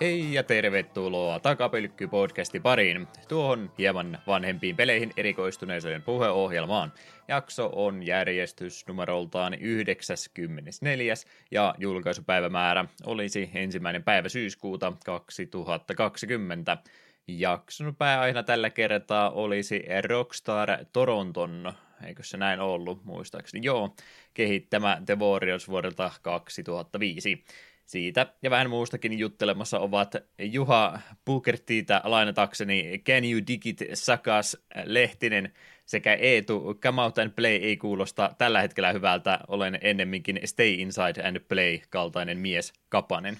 Hei 0.00 0.34
ja 0.34 0.42
tervetuloa 0.42 1.40
Takapelkky-podcasti 1.40 2.60
pariin, 2.60 3.08
tuohon 3.28 3.72
hieman 3.78 4.18
vanhempiin 4.26 4.76
peleihin 4.76 5.10
erikoistuneeseen 5.16 6.02
puheohjelmaan. 6.02 6.92
Jakso 7.28 7.70
on 7.72 8.06
järjestys 8.06 8.86
numeroltaan 8.88 9.54
94. 9.54 11.14
ja 11.50 11.74
julkaisupäivämäärä 11.78 12.84
olisi 13.06 13.50
ensimmäinen 13.54 14.02
päivä 14.02 14.28
syyskuuta 14.28 14.92
2020. 15.04 16.78
Jakson 17.28 17.96
pääaiheena 17.96 18.42
tällä 18.42 18.70
kertaa 18.70 19.30
olisi 19.30 19.84
Rockstar 20.08 20.68
Toronton, 20.92 21.72
eikö 22.06 22.22
se 22.22 22.36
näin 22.36 22.60
ollut 22.60 23.04
muistaakseni, 23.04 23.66
joo, 23.66 23.94
kehittämä 24.34 25.02
The 25.06 25.18
Warriors 25.18 25.68
vuodelta 25.68 26.10
2005. 26.22 27.44
Siitä 27.90 28.26
ja 28.42 28.50
vähän 28.50 28.70
muustakin 28.70 29.18
juttelemassa 29.18 29.78
ovat 29.78 30.14
Juha 30.38 31.00
Pukertiita 31.24 32.00
lainatakseni 32.04 33.02
Can 33.04 33.24
You 33.24 33.40
Dig 33.46 33.66
It 33.66 33.78
Sakas 33.94 34.56
Lehtinen 34.84 35.52
sekä 35.86 36.14
Eetu 36.14 36.74
Come 36.82 37.02
Out 37.02 37.18
and 37.18 37.30
Play 37.30 37.52
ei 37.52 37.76
kuulosta 37.76 38.34
tällä 38.38 38.60
hetkellä 38.60 38.92
hyvältä, 38.92 39.38
olen 39.48 39.78
ennemminkin 39.82 40.40
Stay 40.44 40.68
Inside 40.68 41.28
and 41.28 41.40
Play 41.40 41.78
kaltainen 41.88 42.38
mies 42.38 42.72
Kapanen. 42.88 43.38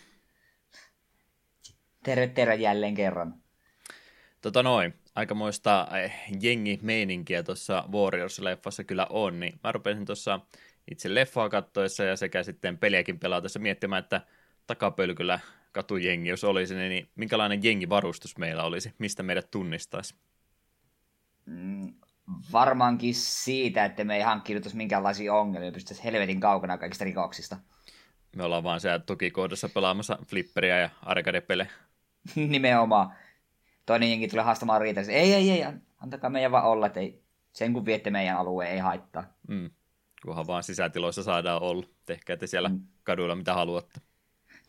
Terve, 2.05 2.27
terve 2.27 2.55
jälleen 2.55 2.95
kerran. 2.95 3.35
Tota 4.41 4.62
noin, 4.62 4.95
aikamoista 5.14 5.89
eh, 6.03 6.12
jengi-meininkiä 6.42 7.42
tuossa 7.42 7.85
Warriors-leffassa 7.92 8.85
kyllä 8.87 9.07
on, 9.11 9.41
niin 9.41 9.61
mä 9.64 9.73
rupesin 9.73 10.05
tuossa 10.05 10.41
itse 10.91 11.14
leffaa 11.14 11.48
kattoessa 11.48 12.05
ja 12.05 12.17
sekä 12.17 12.42
sitten 12.42 12.79
peliäkin 12.79 13.19
pelaatessa 13.19 13.59
miettimään, 13.59 14.03
että 14.03 14.20
takapölkyllä 14.66 15.41
katujengi, 15.72 16.28
jos 16.28 16.44
olisi, 16.44 16.75
niin 16.75 17.08
minkälainen 17.14 17.64
jengivarustus 17.64 18.39
meillä 18.39 18.64
olisi, 18.64 18.94
mistä 18.98 19.22
meidät 19.22 19.50
tunnistaisi? 19.50 20.14
Mm, 21.47 21.94
varmaankin 22.52 23.14
siitä, 23.14 23.84
että 23.84 24.05
me 24.05 24.17
ei 24.17 24.22
hankkiutuisi 24.22 24.77
minkäänlaisia 24.77 25.34
ongelmia, 25.34 25.72
pystyttäisiin 25.72 26.12
helvetin 26.12 26.41
kaukana 26.41 26.78
kaikista 26.78 27.05
rikoksista. 27.05 27.56
Me 28.36 28.44
ollaan 28.44 28.64
vaan 28.64 28.80
siellä 28.80 28.98
tukikohdassa 28.98 29.69
pelaamassa 29.69 30.19
flipperiä 30.27 30.78
ja 30.80 30.91
arcade 31.02 31.42
Nimenomaan. 32.34 33.12
Toinen 33.86 34.11
jengi 34.11 34.28
tulee 34.28 34.45
haastamaan 34.45 34.80
riitä. 34.80 35.00
Ei, 35.00 35.34
ei, 35.34 35.50
ei, 35.50 35.64
antakaa 35.98 36.30
meidän 36.30 36.52
vaan 36.52 36.64
olla, 36.64 36.86
että 36.86 37.00
ei, 37.00 37.22
sen 37.52 37.72
kun 37.72 37.84
viette 37.84 38.11
meidän 38.11 38.36
alueen, 38.36 38.70
ei 38.70 38.78
haittaa. 38.78 39.24
Mm. 39.48 39.70
Kunhan 40.22 40.47
vaan 40.47 40.62
sisätiloissa 40.62 41.22
saadaan 41.22 41.62
olla. 41.62 41.86
Tehkää 42.06 42.36
te 42.36 42.47
siellä 42.47 42.69
mm. 42.69 42.80
kaduilla 43.02 43.36
mitä 43.36 43.55
haluatte. 43.55 44.00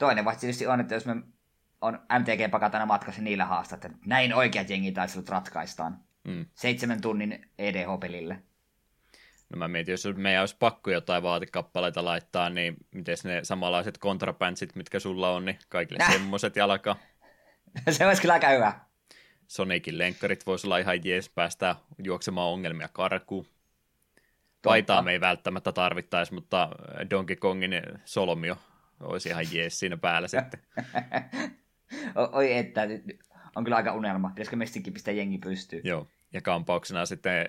Toinen 0.02 0.26
vaihe 0.26 0.40
tietysti 0.40 0.68
on, 0.68 0.80
että 0.80 0.94
jos 0.94 1.06
me 1.06 1.16
on 1.82 2.00
MTG-pakatana 2.20 2.86
matkassa 2.86 3.22
niillä 3.22 3.46
haastat, 3.46 3.86
että 3.86 3.98
näin 4.06 4.34
oikeat 4.34 4.70
jengitaistelut 4.70 5.30
ratkaistaan. 5.30 5.98
Mm. 6.24 6.46
Seitsemän 6.54 7.02
tunnin 7.02 7.50
EDH-pelille. 7.58 8.44
No 9.50 9.58
mä 9.58 9.68
mietin, 9.68 9.92
jos 9.92 10.08
meidän 10.16 10.40
olisi 10.40 10.56
pakko 10.60 10.92
jotain 10.92 11.24
vaatekappaleita 11.24 12.06
laittaa, 12.06 12.50
niin 12.50 12.78
miten 12.92 13.18
ne 13.24 13.40
samanlaiset 13.44 13.98
kontrapäntsit, 13.98 14.76
mitkä 14.76 15.00
sulla 15.00 15.30
on, 15.30 15.46
niin 15.46 15.60
kaikille 15.70 15.98
Näh. 15.98 16.12
semmoset 16.12 16.56
jalka. 16.56 16.96
Se 17.90 18.08
olisi 18.08 18.22
kyllä 18.22 18.34
aika 18.34 18.50
hyvä. 18.50 18.80
Sonicin 19.48 19.98
lenkkarit 19.98 20.46
voisi 20.46 20.68
olla 20.68 20.78
ihan 20.78 21.06
jees, 21.06 21.30
päästää 21.30 21.76
juoksemaan 22.04 22.50
ongelmia 22.50 22.90
karkuun. 22.94 23.46
Paitaa 24.64 25.02
me 25.02 25.12
ei 25.12 25.22
välttämättä 25.22 25.72
tarvittaisi, 25.72 26.34
mutta 26.34 26.70
Donkey 27.10 27.36
Kongin 27.36 27.82
solmio 28.06 28.58
olisi 29.02 29.30
ihan 29.30 29.46
jees 29.52 29.80
siinä 29.80 29.98
päällä 29.98 30.28
sitten. 30.28 30.60
Oi 32.34 32.58
että, 32.58 32.82
on 33.56 33.64
kyllä 33.64 33.78
aika 33.78 33.94
unelma. 33.94 34.30
Pitäisikö 34.30 34.56
mestikin 34.56 34.94
pistää 34.94 35.14
jengi 35.14 35.38
pystyyn? 35.38 35.82
Joo. 35.86 36.08
Ja 36.34 36.42
kampauksena 36.42 37.06
sitten 37.06 37.46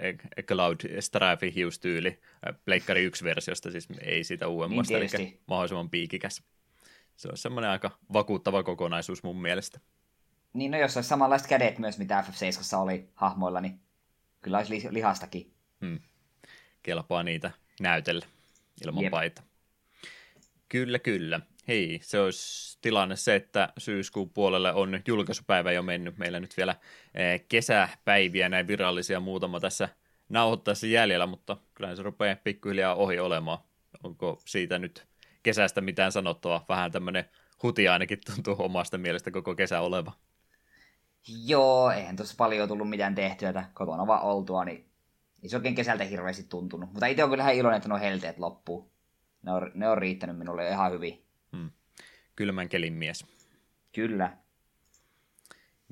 Cloud 0.47 1.01
Strife 1.01 1.53
hiustyyli, 1.55 2.21
Pleikkari 2.65 3.09
1-versiosta, 3.09 3.71
siis 3.71 3.89
ei 4.01 4.25
siitä 4.25 4.49
uudemmasta, 4.49 4.99
niin 4.99 5.17
eli 5.17 5.41
mahdollisimman 5.47 5.91
piikikäs. 5.91 6.43
Se 7.17 7.29
on 7.29 7.37
semmoinen 7.37 7.71
aika 7.71 7.91
vakuuttava 8.13 8.63
kokonaisuus 8.63 9.23
mun 9.23 9.43
mielestä. 9.43 9.81
Niin, 10.53 10.71
no 10.71 10.79
jos 10.79 10.97
olisi 10.97 11.09
samanlaiset 11.09 11.49
kädet 11.49 11.79
myös, 11.79 11.99
mitä 11.99 12.25
FF7 12.29 12.77
oli 12.77 13.09
hahmoilla, 13.15 13.61
niin 13.61 13.81
kyllä 14.41 14.59
olisi 14.59 14.89
lihastakin. 14.91 15.53
Hmm. 15.81 15.99
Kelpaa 16.83 17.23
niitä 17.23 17.51
näytellä 17.81 18.27
ilman 18.87 19.03
Jep. 19.03 19.11
paita. 19.11 19.43
Kyllä, 20.73 20.99
kyllä. 20.99 21.41
Hei, 21.69 22.01
se 22.03 22.21
olisi 22.21 22.79
tilanne 22.81 23.17
se, 23.17 23.35
että 23.35 23.73
syyskuun 23.79 24.31
puolelle 24.31 24.73
on 24.73 25.01
julkaisupäivä 25.09 25.73
jo 25.73 25.83
mennyt. 25.83 26.19
Meillä 26.19 26.41
nyt 26.41 26.57
vielä 26.57 26.77
eh, 27.15 27.45
kesäpäiviä 27.49 28.49
näin 28.49 28.67
virallisia 28.67 29.21
muutama 29.21 29.61
tässä 29.61 29.89
nauhoittaessa 30.29 30.87
jäljellä, 30.87 31.27
mutta 31.27 31.57
kyllä 31.75 31.97
se 31.97 32.03
rupeaa 32.03 32.37
pikkuhiljaa 32.37 32.95
ohi 32.95 33.19
olemaan. 33.19 33.59
Onko 34.03 34.41
siitä 34.45 34.79
nyt 34.79 35.07
kesästä 35.43 35.81
mitään 35.81 36.13
sanottua? 36.13 36.65
Vähän 36.69 36.93
tämmöinen 36.93 37.25
huti 37.63 37.89
ainakin 37.89 38.19
tuntuu 38.35 38.57
omasta 38.59 38.99
mielestä 38.99 39.31
koko 39.31 39.55
kesä 39.55 39.81
oleva. 39.81 40.13
Joo, 41.47 41.91
eihän 41.91 42.17
tuossa 42.17 42.35
paljon 42.39 42.69
tullut 42.69 42.91
mitään 42.91 43.15
tehtyä, 43.15 43.65
kotona 43.75 44.07
vaan 44.07 44.23
oltua, 44.23 44.65
niin 44.65 44.87
ei 45.43 45.49
se 45.49 45.57
oikein 45.57 45.75
kesältä 45.75 46.05
hirveästi 46.05 46.45
tuntunut. 46.45 46.93
Mutta 46.93 47.07
itse 47.07 47.25
on 47.25 47.31
kyllä 47.31 47.43
ihan 47.43 47.55
iloinen, 47.55 47.77
että 47.77 47.89
nuo 47.89 47.99
helteet 47.99 48.39
loppuu. 48.39 48.92
Ne 49.43 49.53
on, 49.53 49.71
ne 49.75 49.89
on 49.89 49.99
riittänyt 49.99 50.39
minulle 50.39 50.69
ihan 50.69 50.93
hyvin. 50.93 51.25
Hmm. 51.57 51.71
Kylmän 52.37 52.69
kelin 52.69 52.93
mies. 52.93 53.27
Kyllä. 53.93 54.37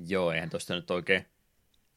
Joo, 0.07 0.31
eihän 0.31 0.49
tuosta 0.49 0.75
nyt 0.75 0.91
oikein 0.91 1.25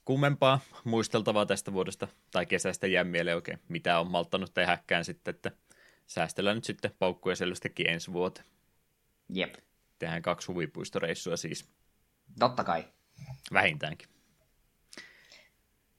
kummempaa 0.04 0.60
muisteltavaa 0.84 1.46
tästä 1.46 1.72
vuodesta 1.72 2.08
tai 2.30 2.46
kesästä 2.46 2.86
jää 2.86 3.04
mieleen 3.04 3.36
oikein, 3.36 3.60
mitä 3.68 4.00
on 4.00 4.10
malttanut 4.10 4.54
tehdäkään 4.54 5.04
sitten, 5.04 5.34
että 5.34 5.50
säästellään 6.06 6.56
nyt 6.56 6.64
sitten 6.64 6.90
paukkuja 6.98 7.36
selvästikin 7.36 7.90
ensi 7.90 8.12
vuote. 8.12 8.42
Jep. 9.28 9.54
Tehdään 9.98 10.22
kaksi 10.22 10.46
huvipuistoreissua 10.52 11.36
siis. 11.36 11.68
Totta 12.38 12.64
kai. 12.64 12.84
Vähintäänkin. 13.52 14.13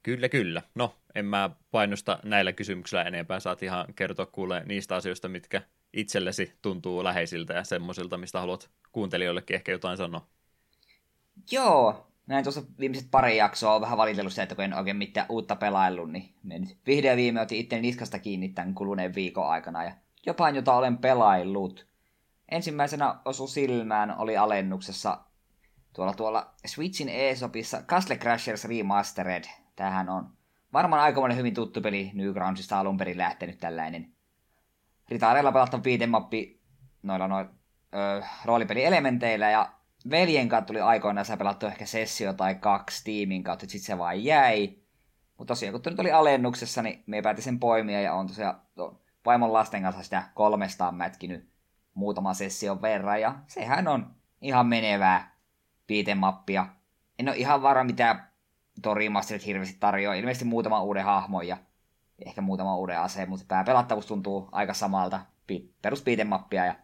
Kyllä, 0.05 0.29
kyllä. 0.29 0.61
No, 0.75 0.95
en 1.15 1.25
mä 1.25 1.49
painosta 1.71 2.19
näillä 2.23 2.53
kysymyksillä 2.53 3.03
enempää. 3.03 3.39
Saat 3.39 3.63
ihan 3.63 3.85
kertoa 3.95 4.25
kuule 4.25 4.63
niistä 4.65 4.95
asioista, 4.95 5.29
mitkä 5.29 5.61
itsellesi 5.93 6.53
tuntuu 6.61 7.03
läheisiltä 7.03 7.53
ja 7.53 7.63
semmoisilta, 7.63 8.17
mistä 8.17 8.39
haluat 8.39 8.69
kuuntelijoillekin 8.91 9.55
ehkä 9.55 9.71
jotain 9.71 9.97
sanoa. 9.97 10.27
Joo, 11.51 12.07
näin 12.27 12.43
tuossa 12.43 12.63
viimeiset 12.79 13.11
pari 13.11 13.37
jaksoa 13.37 13.75
on 13.75 13.81
vähän 13.81 13.97
valitellut 13.97 14.33
se, 14.33 14.43
että 14.43 14.55
kun 14.55 14.63
en 14.63 14.73
oikein 14.73 14.97
mitään 14.97 15.27
uutta 15.29 15.55
pelaillut, 15.55 16.11
niin 16.11 16.33
nyt 16.43 16.77
vihdoin 16.87 17.17
viime 17.17 17.41
otin 17.41 17.59
itteni 17.59 17.81
niskasta 17.81 18.19
kiinni 18.19 18.49
tämän 18.49 18.73
kuluneen 18.73 19.15
viikon 19.15 19.49
aikana 19.49 19.83
ja 19.83 19.91
jopa 20.25 20.49
jota 20.49 20.73
olen 20.73 20.97
pelaillut. 20.97 21.87
Ensimmäisenä 22.51 23.15
osu 23.25 23.47
silmään 23.47 24.17
oli 24.17 24.37
alennuksessa 24.37 25.19
tuolla, 25.93 26.13
tuolla 26.13 26.53
Switchin 26.65 27.09
eShopissa 27.09 27.81
Castle 27.81 28.17
Crashers 28.17 28.65
Remastered. 28.65 29.64
Tämähän 29.75 30.09
on 30.09 30.29
varmaan 30.73 31.01
aikamoinen 31.01 31.37
hyvin 31.37 31.53
tuttu 31.53 31.81
peli 31.81 32.11
Newgroundsista 32.13 32.79
alun 32.79 32.97
perin 32.97 33.17
lähtenyt 33.17 33.57
tällainen 33.57 34.11
ritaareilla 35.09 35.51
pelattava 35.51 35.83
viitemappi 35.83 36.61
noilla 37.03 37.27
noin 37.27 37.49
roolipelielementeillä 38.45 39.49
ja 39.49 39.71
veljen 40.09 40.49
kanssa 40.49 40.65
tuli 40.67 40.81
aikoinaan 40.81 41.25
sä 41.25 41.37
pelattu 41.37 41.65
ehkä 41.65 41.85
sessio 41.85 42.33
tai 42.33 42.55
kaksi 42.55 43.03
tiimin 43.03 43.43
kautta, 43.43 43.61
sitten 43.61 43.85
se 43.85 43.97
vaan 43.97 44.23
jäi. 44.23 44.75
Mutta 45.37 45.51
tosiaan, 45.51 45.73
kun 45.73 45.81
nyt 45.91 45.99
oli 45.99 46.11
alennuksessa, 46.11 46.81
niin 46.81 47.03
me 47.05 47.21
päätin 47.21 47.43
sen 47.43 47.59
poimia 47.59 48.01
ja 48.01 48.13
on 48.13 48.27
tosiaan 48.27 48.61
vaimon 49.25 49.53
lasten 49.53 49.83
kanssa 49.83 50.03
sitä 50.03 50.23
kolmestaan 50.33 50.95
mätkinyt 50.95 51.49
muutaman 51.93 52.35
session 52.35 52.81
verran 52.81 53.21
ja 53.21 53.35
sehän 53.47 53.87
on 53.87 54.15
ihan 54.41 54.67
menevää 54.67 55.35
piitemappia. 55.87 56.67
En 57.19 57.29
ole 57.29 57.37
ihan 57.37 57.61
varma, 57.61 57.83
mitä 57.83 58.25
tuo 58.81 58.95
hirveästi 59.45 59.77
tarjoaa. 59.79 60.15
Ilmeisesti 60.15 60.45
muutama 60.45 60.83
uuden 60.83 61.03
hahmon 61.03 61.47
ja 61.47 61.57
ehkä 62.25 62.41
muutama 62.41 62.77
uuden 62.77 62.99
aseen, 62.99 63.29
mutta 63.29 63.45
pääpelattavuus 63.47 64.05
tuntuu 64.05 64.49
aika 64.51 64.73
samalta 64.73 65.21
perus 65.81 66.03
mappia 66.25 66.65
ja 66.65 66.75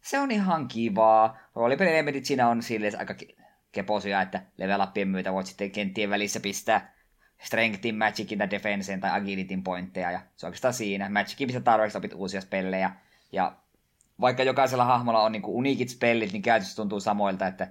se 0.00 0.18
on 0.18 0.30
ihan 0.30 0.68
kivaa. 0.68 1.38
Roolipelielementit 1.54 2.24
siinä 2.24 2.48
on 2.48 2.62
silleen 2.62 2.98
aika 2.98 3.14
keposia, 3.72 4.22
että 4.22 4.42
level 4.56 4.82
upien 4.82 5.08
myötä 5.08 5.32
voit 5.32 5.46
sitten 5.46 5.70
kenttien 5.70 6.10
välissä 6.10 6.40
pistää 6.40 6.94
strengthin, 7.42 7.98
magicin 7.98 8.38
tai 8.38 8.50
defenseen 8.50 9.00
tai 9.00 9.10
agilityn 9.20 9.62
pointteja 9.62 10.10
ja 10.10 10.20
se 10.36 10.46
on 10.46 10.48
oikeastaan 10.48 10.74
siinä. 10.74 11.08
Magicin 11.08 11.46
pistää 11.46 11.62
tarpeeksi 11.62 11.98
opit 11.98 12.14
uusia 12.14 12.40
spellejä 12.40 12.90
ja 13.32 13.56
vaikka 14.20 14.42
jokaisella 14.42 14.84
hahmolla 14.84 15.22
on 15.22 15.32
niinku 15.32 15.58
uniikit 15.58 15.88
spellit, 15.88 16.32
niin 16.32 16.42
käytössä 16.42 16.76
tuntuu 16.76 17.00
samoilta, 17.00 17.46
että 17.46 17.68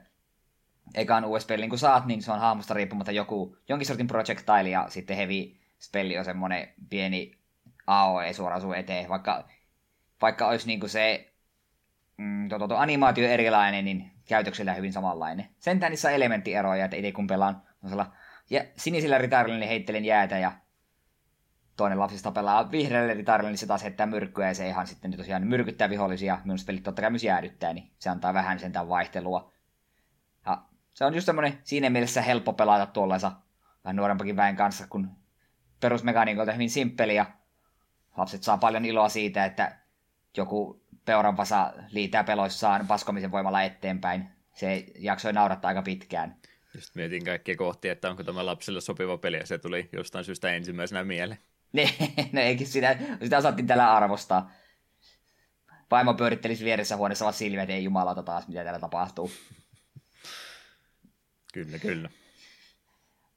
ekan 0.95 1.25
USB-spellin 1.25 1.69
kun 1.69 1.79
saat, 1.79 2.05
niin 2.05 2.21
se 2.21 2.31
on 2.31 2.39
hahmosta 2.39 2.73
riippumatta 2.73 3.11
joku, 3.11 3.57
jonkin 3.69 3.87
sortin 3.87 4.07
projectile 4.07 4.69
ja 4.69 4.85
sitten 4.89 5.17
heavy 5.17 5.55
spelli 5.79 6.17
on 6.17 6.25
semmoinen 6.25 6.67
pieni 6.89 7.37
AOE 7.87 8.33
suoraan 8.33 8.61
sun 8.61 8.75
eteen, 8.75 9.09
vaikka, 9.09 9.47
vaikka 10.21 10.47
olisi 10.47 10.67
niinku 10.67 10.87
se 10.87 11.33
mm, 12.17 12.49
to, 12.49 12.59
to, 12.59 12.67
to, 12.67 12.77
animaatio 12.77 13.27
erilainen, 13.27 13.85
niin 13.85 14.11
käytöksellä 14.27 14.73
hyvin 14.73 14.93
samanlainen. 14.93 15.47
Sentään 15.59 15.89
niissä 15.89 16.07
on 16.07 16.13
elementtieroja, 16.13 16.85
että 16.85 16.97
itse 16.97 17.11
kun 17.11 17.27
pelaan 17.27 17.61
ja 18.49 18.65
sinisillä 18.77 19.17
ritarilla 19.17 19.59
niin 19.59 19.69
heittelen 19.69 20.05
jäätä 20.05 20.37
ja 20.37 20.51
toinen 21.77 21.99
lapsista 21.99 22.31
pelaa 22.31 22.71
vihreälle 22.71 23.13
ritarille, 23.13 23.51
niin 23.51 23.57
se 23.57 23.67
taas 23.67 23.83
heittää 23.83 24.05
myrkkyä 24.05 24.47
ja 24.47 24.53
se 24.53 24.67
ihan 24.67 24.87
sitten 24.87 25.17
tosiaan 25.17 25.47
myrkyttää 25.47 25.89
vihollisia. 25.89 26.39
Minusta 26.43 26.65
pelit 26.65 26.83
totta 26.83 27.01
kai 27.01 27.11
myös 27.11 27.23
jäädyttää, 27.23 27.73
niin 27.73 27.91
se 27.99 28.09
antaa 28.09 28.33
vähän 28.33 28.59
sentään 28.59 28.89
vaihtelua. 28.89 29.51
Se 30.93 31.05
on 31.05 31.13
just 31.13 31.25
semmoinen 31.25 31.59
siinä 31.63 31.89
mielessä 31.89 32.21
helppo 32.21 32.53
pelata 32.53 32.85
tuollaisa 32.85 33.31
vähän 33.83 33.95
nuorempakin 33.95 34.35
väen 34.35 34.55
kanssa, 34.55 34.87
kun 34.87 35.09
perusmekaniikolta 35.79 36.51
hyvin 36.51 36.69
simppeli 36.69 37.15
ja 37.15 37.25
lapset 38.17 38.43
saa 38.43 38.57
paljon 38.57 38.85
iloa 38.85 39.09
siitä, 39.09 39.45
että 39.45 39.75
joku 40.37 40.83
peuranpasa 41.05 41.73
liitää 41.91 42.23
peloissaan 42.23 42.87
paskomisen 42.87 43.31
voimalla 43.31 43.63
eteenpäin. 43.63 44.29
Se 44.53 44.85
jaksoi 44.97 45.33
naurattaa 45.33 45.69
aika 45.69 45.81
pitkään. 45.81 46.35
Just 46.75 46.95
mietin 46.95 47.25
kaikkia 47.25 47.55
kohtia, 47.55 47.91
että 47.91 48.09
onko 48.09 48.23
tämä 48.23 48.45
lapsille 48.45 48.81
sopiva 48.81 49.17
peli, 49.17 49.37
ja 49.37 49.45
se 49.45 49.57
tuli 49.57 49.89
jostain 49.91 50.25
syystä 50.25 50.49
ensimmäisenä 50.49 51.03
mieleen. 51.03 51.39
Ne, 51.73 51.89
no 52.33 52.41
eikin 52.41 52.67
sitä, 52.67 52.97
sitä 53.23 53.37
osattiin 53.37 53.67
tällä 53.67 53.93
arvostaa. 53.93 54.51
Paimo 55.89 56.13
pyörittelisi 56.13 56.65
vieressä 56.65 56.97
huoneessa 56.97 57.25
vaan 57.25 57.33
silmiä, 57.33 57.63
että 57.63 57.73
ei 57.73 57.83
jumalauta 57.83 58.23
taas, 58.23 58.47
mitä 58.47 58.63
täällä 58.63 58.79
tapahtuu. 58.79 59.31
Kyllä, 61.51 61.79
kyllä. 61.79 62.09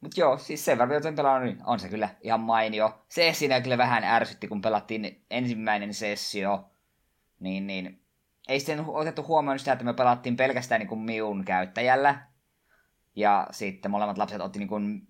Mutta 0.01 0.21
joo, 0.21 0.39
siis 0.39 0.65
sen 0.65 0.79
verran, 0.79 0.97
että 0.97 1.13
pelannut, 1.13 1.55
niin 1.55 1.67
on 1.67 1.81
se 1.81 1.89
kyllä 1.89 2.09
ihan 2.23 2.41
mainio. 2.41 3.05
Se 3.09 3.33
siinä 3.33 3.61
kyllä 3.61 3.79
vähän 3.79 4.05
ärsytti, 4.05 4.49
kun 4.49 4.61
pelattiin 4.61 5.25
ensimmäinen 5.31 5.95
sessio, 5.95 6.71
niin, 7.41 7.67
niin 7.67 8.01
ei 8.49 8.61
sitten 8.61 8.85
otettu 8.87 9.25
huomioon 9.29 9.59
sitä, 9.59 9.73
että 9.73 9.85
me 9.85 9.95
pelattiin 9.95 10.37
pelkästään 10.37 10.79
niin 10.79 10.89
kuin 10.89 11.01
miun 11.01 11.45
käyttäjällä. 11.45 12.21
Ja 13.17 13.47
sitten 13.51 13.91
molemmat 13.91 14.19
lapset 14.19 14.41
otti 14.41 14.59
niin 14.59 14.69
kuin, 14.69 15.09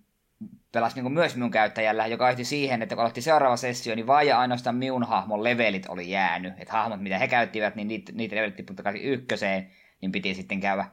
pelas 0.71 0.95
niin 0.95 1.03
kuin 1.03 1.13
myös 1.13 1.35
minun 1.35 1.51
käyttäjällä, 1.51 2.07
joka 2.07 2.29
johti 2.29 2.45
siihen, 2.45 2.81
että 2.81 2.95
kun 2.95 3.01
aloitti 3.01 3.21
seuraava 3.21 3.57
sessio, 3.57 3.95
niin 3.95 4.07
vain 4.07 4.27
ja 4.27 4.39
ainoastaan 4.39 4.75
minun 4.75 5.03
hahmon 5.03 5.43
levelit 5.43 5.85
oli 5.89 6.09
jäänyt. 6.09 6.53
Että 6.57 6.73
hahmot, 6.73 7.01
mitä 7.01 7.17
he 7.17 7.27
käyttivät, 7.27 7.75
niin 7.75 7.87
niitä, 7.87 8.11
niitä 8.15 8.35
levelit 8.35 8.55
tippui 8.55 8.75
takaisin 8.75 9.03
ykköseen, 9.03 9.71
niin 10.01 10.11
piti 10.11 10.33
sitten 10.33 10.59
käydä 10.59 10.85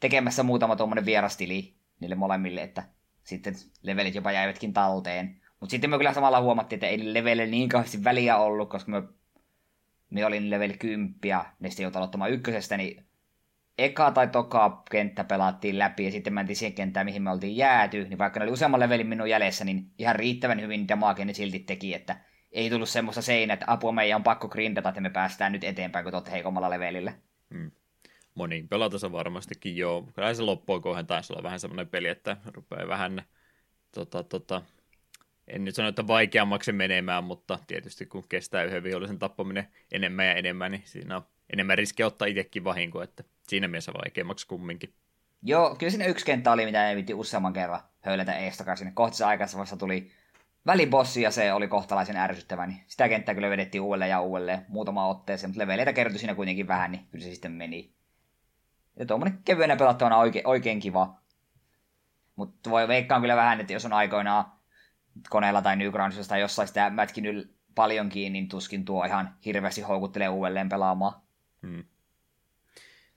tekemässä 0.00 0.42
muutama 0.42 0.76
tuommoinen 0.76 1.06
vierastili 1.06 1.74
niille 2.00 2.14
molemmille, 2.14 2.62
että 2.62 2.82
sitten 3.24 3.54
levelit 3.82 4.14
jopa 4.14 4.32
jäivätkin 4.32 4.72
talteen. 4.72 5.40
Mutta 5.60 5.70
sitten 5.70 5.90
me 5.90 5.96
kyllä 5.96 6.14
samalla 6.14 6.40
huomattiin, 6.40 6.76
että 6.76 6.86
ei 6.86 7.14
levelle 7.14 7.46
niin 7.46 7.68
kauheasti 7.68 8.04
väliä 8.04 8.36
ollut, 8.36 8.70
koska 8.70 8.90
me, 8.90 9.02
me 10.10 10.26
olin 10.26 10.50
level 10.50 10.72
10 10.78 11.14
ja 11.24 11.44
ne 11.60 11.68
sitten 11.68 11.84
joutui 11.84 11.98
aloittamaan 11.98 12.30
ykkösestä, 12.30 12.76
niin 12.76 13.04
eka 13.78 14.10
tai 14.10 14.28
toka 14.28 14.82
kenttä 14.90 15.24
pelattiin 15.24 15.78
läpi 15.78 16.04
ja 16.04 16.10
sitten 16.10 16.32
mentiin 16.32 16.56
siihen 16.56 16.74
kenttään, 16.74 17.06
mihin 17.06 17.22
me 17.22 17.30
oltiin 17.30 17.56
jääty, 17.56 18.04
niin 18.08 18.18
vaikka 18.18 18.40
ne 18.40 18.44
oli 18.44 18.52
useamman 18.52 18.80
levelin 18.80 19.06
minun 19.06 19.30
jäljessä, 19.30 19.64
niin 19.64 19.90
ihan 19.98 20.16
riittävän 20.16 20.60
hyvin 20.60 20.88
damage 20.88 21.24
ne 21.24 21.32
silti 21.32 21.58
teki, 21.58 21.94
että 21.94 22.16
ei 22.52 22.70
tullut 22.70 22.88
semmoista 22.88 23.22
seinää, 23.22 23.54
että 23.54 23.66
apua 23.68 23.92
meidän 23.92 24.16
on 24.16 24.22
pakko 24.22 24.48
grindata, 24.48 24.88
että 24.88 25.00
me 25.00 25.10
päästään 25.10 25.52
nyt 25.52 25.64
eteenpäin, 25.64 26.04
kun 26.04 26.12
te 26.12 26.16
olette 26.16 26.30
heikommalla 26.30 26.70
levelillä. 26.70 27.12
Hmm 27.54 27.70
moniin 28.34 28.68
pelata 28.68 29.12
varmastikin 29.12 29.76
joo. 29.76 30.08
Kyllä 30.14 30.34
se 30.34 30.42
loppuun 30.42 30.82
kohden 30.82 31.06
taisi 31.06 31.32
olla 31.32 31.42
vähän 31.42 31.60
semmoinen 31.60 31.88
peli, 31.88 32.08
että 32.08 32.36
rupeaa 32.54 32.88
vähän, 32.88 33.22
tota, 33.94 34.22
tota, 34.22 34.62
en 35.48 35.64
nyt 35.64 35.74
sano, 35.74 35.88
että 35.88 36.06
vaikeammaksi 36.06 36.72
menemään, 36.72 37.24
mutta 37.24 37.58
tietysti 37.66 38.06
kun 38.06 38.24
kestää 38.28 38.62
yhden 38.62 38.82
vihollisen 38.82 39.18
tappaminen 39.18 39.68
enemmän 39.92 40.26
ja 40.26 40.34
enemmän, 40.34 40.72
niin 40.72 40.82
siinä 40.84 41.16
on 41.16 41.22
enemmän 41.52 41.78
riskiä 41.78 42.06
ottaa 42.06 42.28
itsekin 42.28 42.64
vahinko, 42.64 43.02
että 43.02 43.24
siinä 43.48 43.68
mielessä 43.68 43.92
vaikeammaksi 43.92 44.46
kumminkin. 44.46 44.94
Joo, 45.42 45.74
kyllä 45.74 45.90
siinä 45.90 46.04
yksi 46.04 46.26
kenttä 46.26 46.52
oli, 46.52 46.64
mitä 46.64 46.90
ei 46.90 46.96
vitti 46.96 47.14
useamman 47.14 47.52
kerran 47.52 47.80
höylätä 48.00 48.32
eestakaan 48.38 48.76
sinne. 48.76 48.92
Kohtisessa 48.94 49.28
aikaisessa 49.28 49.76
tuli 49.76 50.10
välibossi 50.66 51.22
ja 51.22 51.30
se 51.30 51.52
oli 51.52 51.68
kohtalaisen 51.68 52.16
ärsyttävä, 52.16 52.66
niin 52.66 52.80
sitä 52.86 53.08
kenttää 53.08 53.34
kyllä 53.34 53.50
vedettiin 53.50 53.82
uudelleen 53.82 54.10
ja 54.10 54.20
uudelleen 54.20 54.66
muutama 54.68 55.06
otteeseen, 55.06 55.50
mutta 55.50 55.62
leveleitä 55.62 55.92
kertyi 55.92 56.18
siinä 56.18 56.34
kuitenkin 56.34 56.68
vähän, 56.68 56.92
niin 56.92 57.06
kyllä 57.10 57.24
se 57.24 57.30
sitten 57.30 57.52
meni. 57.52 57.94
Ja 58.96 59.06
tuommoinen 59.06 59.38
kevyenä 59.44 59.76
pelattavana 59.76 60.16
oikein, 60.16 60.46
oikein 60.46 60.80
kiva. 60.80 61.20
Mutta 62.36 62.70
voi 62.70 62.88
veikkaan 62.88 63.20
kyllä 63.20 63.36
vähän, 63.36 63.60
että 63.60 63.72
jos 63.72 63.84
on 63.84 63.92
aikoinaan 63.92 64.44
koneella 65.30 65.62
tai 65.62 65.76
Newgroundsissa 65.76 66.28
tai 66.28 66.40
jossain 66.40 66.68
sitä 66.68 66.90
mätkinyt 66.90 67.54
paljonkin, 67.74 68.32
niin 68.32 68.48
tuskin 68.48 68.84
tuo 68.84 69.04
ihan 69.04 69.34
hirveästi 69.44 69.80
houkuttelee 69.80 70.28
uudelleen 70.28 70.68
pelaamaan. 70.68 71.20
Hmm. 71.62 71.84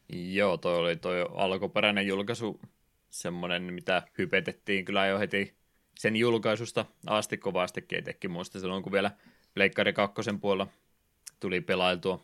Joo, 0.09 0.57
toi 0.57 0.77
oli 0.77 0.95
toi 0.95 1.25
alkuperäinen 1.35 2.07
julkaisu 2.07 2.61
semmoinen, 3.09 3.73
mitä 3.73 4.01
hypetettiin 4.17 4.85
kyllä 4.85 5.07
jo 5.07 5.19
heti 5.19 5.55
sen 5.99 6.15
julkaisusta 6.15 6.85
asti 7.05 7.37
kovastikin 7.37 7.99
itsekin 7.99 8.31
muista 8.31 8.59
silloin, 8.59 8.83
kun 8.83 8.91
vielä 8.91 9.11
Pleikkari 9.53 9.93
2 9.93 10.21
puolella 10.41 10.67
tuli 11.39 11.61
pelailtua 11.61 12.23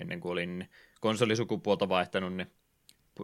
ennen 0.00 0.20
kuin 0.20 0.32
olin 0.32 0.70
konsolisukupuolta 1.00 1.88
vaihtanut, 1.88 2.34
niin 2.34 2.50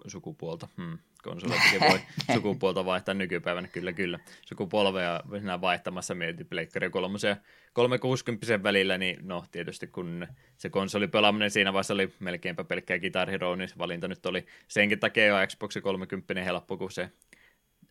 sukupuolta. 0.07 0.69
Hmm. 0.77 0.99
Konsoleitkin 1.23 1.81
voi 1.81 2.01
sukupuolta 2.35 2.85
vaihtaa 2.85 3.15
nykypäivänä, 3.15 3.69
kyllä 3.69 3.93
kyllä. 3.93 4.19
Sukupolvea 4.47 5.21
sinä 5.39 5.61
vaihtamassa 5.61 6.15
mietin 6.15 6.47
Pleikkari 6.47 6.91
3 6.91 7.19
ja 7.29 7.37
360 7.73 8.63
välillä, 8.63 8.99
niin 8.99 9.19
no 9.23 9.45
tietysti 9.53 9.87
kun 9.87 10.27
se 10.57 10.71
konsolipelaaminen 10.71 11.51
siinä 11.51 11.73
vaiheessa 11.73 11.95
oli 11.95 12.13
melkeinpä 12.21 12.65
pelkkää 12.65 12.99
Guitar 12.99 13.31
Hero, 13.31 13.57
niin 13.57 13.71
valinta 13.79 14.09
nyt 14.09 14.27
oli 14.27 14.47
senkin 14.69 15.01
takia 15.01 15.27
jo 15.27 15.47
Xbox 15.47 15.77
30 15.83 16.35
helppo, 16.45 16.77
kun 16.77 16.93
se 16.93 17.11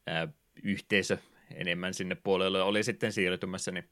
ää, 0.08 0.28
yhteisö 0.64 1.18
enemmän 1.56 1.94
sinne 1.94 2.16
puolelle 2.16 2.62
oli 2.62 2.84
sitten 2.84 3.12
siirtymässä, 3.12 3.72
niin 3.72 3.90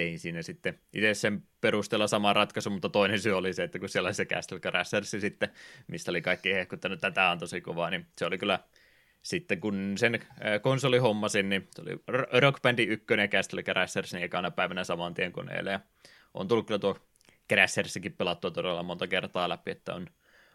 tein 0.00 0.18
siinä 0.18 0.42
sitten 0.42 0.78
itse 0.92 1.14
sen 1.14 1.42
perusteella 1.60 2.06
sama 2.06 2.32
ratkaisu, 2.32 2.70
mutta 2.70 2.88
toinen 2.88 3.20
syy 3.20 3.32
oli 3.32 3.52
se, 3.52 3.62
että 3.62 3.78
kun 3.78 3.88
siellä 3.88 4.06
oli 4.06 4.14
se 4.14 4.24
Castle 4.24 4.60
Crashers 4.60 5.10
sitten, 5.10 5.48
mistä 5.86 6.10
oli 6.10 6.22
kaikki 6.22 6.54
hehkuttanut, 6.54 6.96
että 6.96 7.10
tämä 7.10 7.30
on 7.30 7.38
tosi 7.38 7.60
kovaa, 7.60 7.90
niin 7.90 8.06
se 8.18 8.26
oli 8.26 8.38
kyllä 8.38 8.58
sitten 9.22 9.60
kun 9.60 9.94
sen 9.96 10.14
äh, 10.14 10.62
konsoli 10.62 10.98
hommasin, 10.98 11.48
niin 11.48 11.68
se 11.70 11.82
oli 11.82 12.00
Rock 12.40 12.62
Bandi 12.62 12.82
1 12.82 13.06
ja 13.18 13.28
Castle 13.28 13.62
Crashers 13.62 14.12
niin 14.12 14.24
ekana 14.24 14.50
päivänä 14.50 14.84
saman 14.84 15.14
tien 15.14 15.32
koneelle, 15.32 15.70
ja 15.70 15.80
on 16.34 16.48
tullut 16.48 16.66
kyllä 16.66 16.78
tuo 16.78 16.96
Crashersikin 17.48 18.12
pelattua 18.12 18.50
todella 18.50 18.82
monta 18.82 19.06
kertaa 19.06 19.48
läpi, 19.48 19.70
että 19.70 19.94
on, 19.94 20.06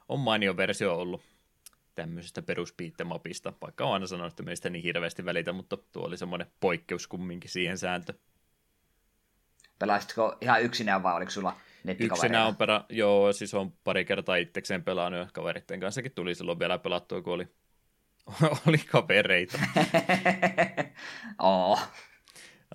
on 0.09 0.19
mainio 0.19 0.57
versio 0.57 0.95
ollut 0.95 1.21
tämmöisestä 1.95 2.41
peruspiittemapista, 2.41 3.53
vaikka 3.61 3.85
on 3.85 3.93
aina 3.93 4.07
sanonut, 4.07 4.33
että 4.33 4.43
meistä 4.43 4.69
niin 4.69 4.83
hirveästi 4.83 5.25
välitä, 5.25 5.53
mutta 5.53 5.77
tuo 5.77 6.03
oli 6.07 6.17
semmoinen 6.17 6.47
poikkeus 6.59 7.07
kumminkin 7.07 7.49
siihen 7.49 7.77
sääntöön. 7.77 8.19
Pelasitko 9.79 10.37
ihan 10.41 10.61
yksinään 10.61 11.03
vai 11.03 11.15
oliko 11.15 11.31
sulla? 11.31 11.55
Yksinään 11.99 12.47
on 12.47 12.55
perä, 12.55 12.83
joo, 12.89 13.33
siis 13.33 13.53
on 13.53 13.71
pari 13.83 14.05
kertaa 14.05 14.35
itsekseen 14.35 14.83
pelannut 14.83 15.19
ja 15.19 15.27
kaveritten 15.33 15.79
kanssakin 15.79 16.11
tuli 16.11 16.35
silloin 16.35 16.59
vielä 16.59 16.77
pelattua, 16.77 17.21
kun 17.21 17.33
oli, 17.33 17.47
oli 18.67 18.77
kavereita. 18.77 19.59
oh. 21.39 21.87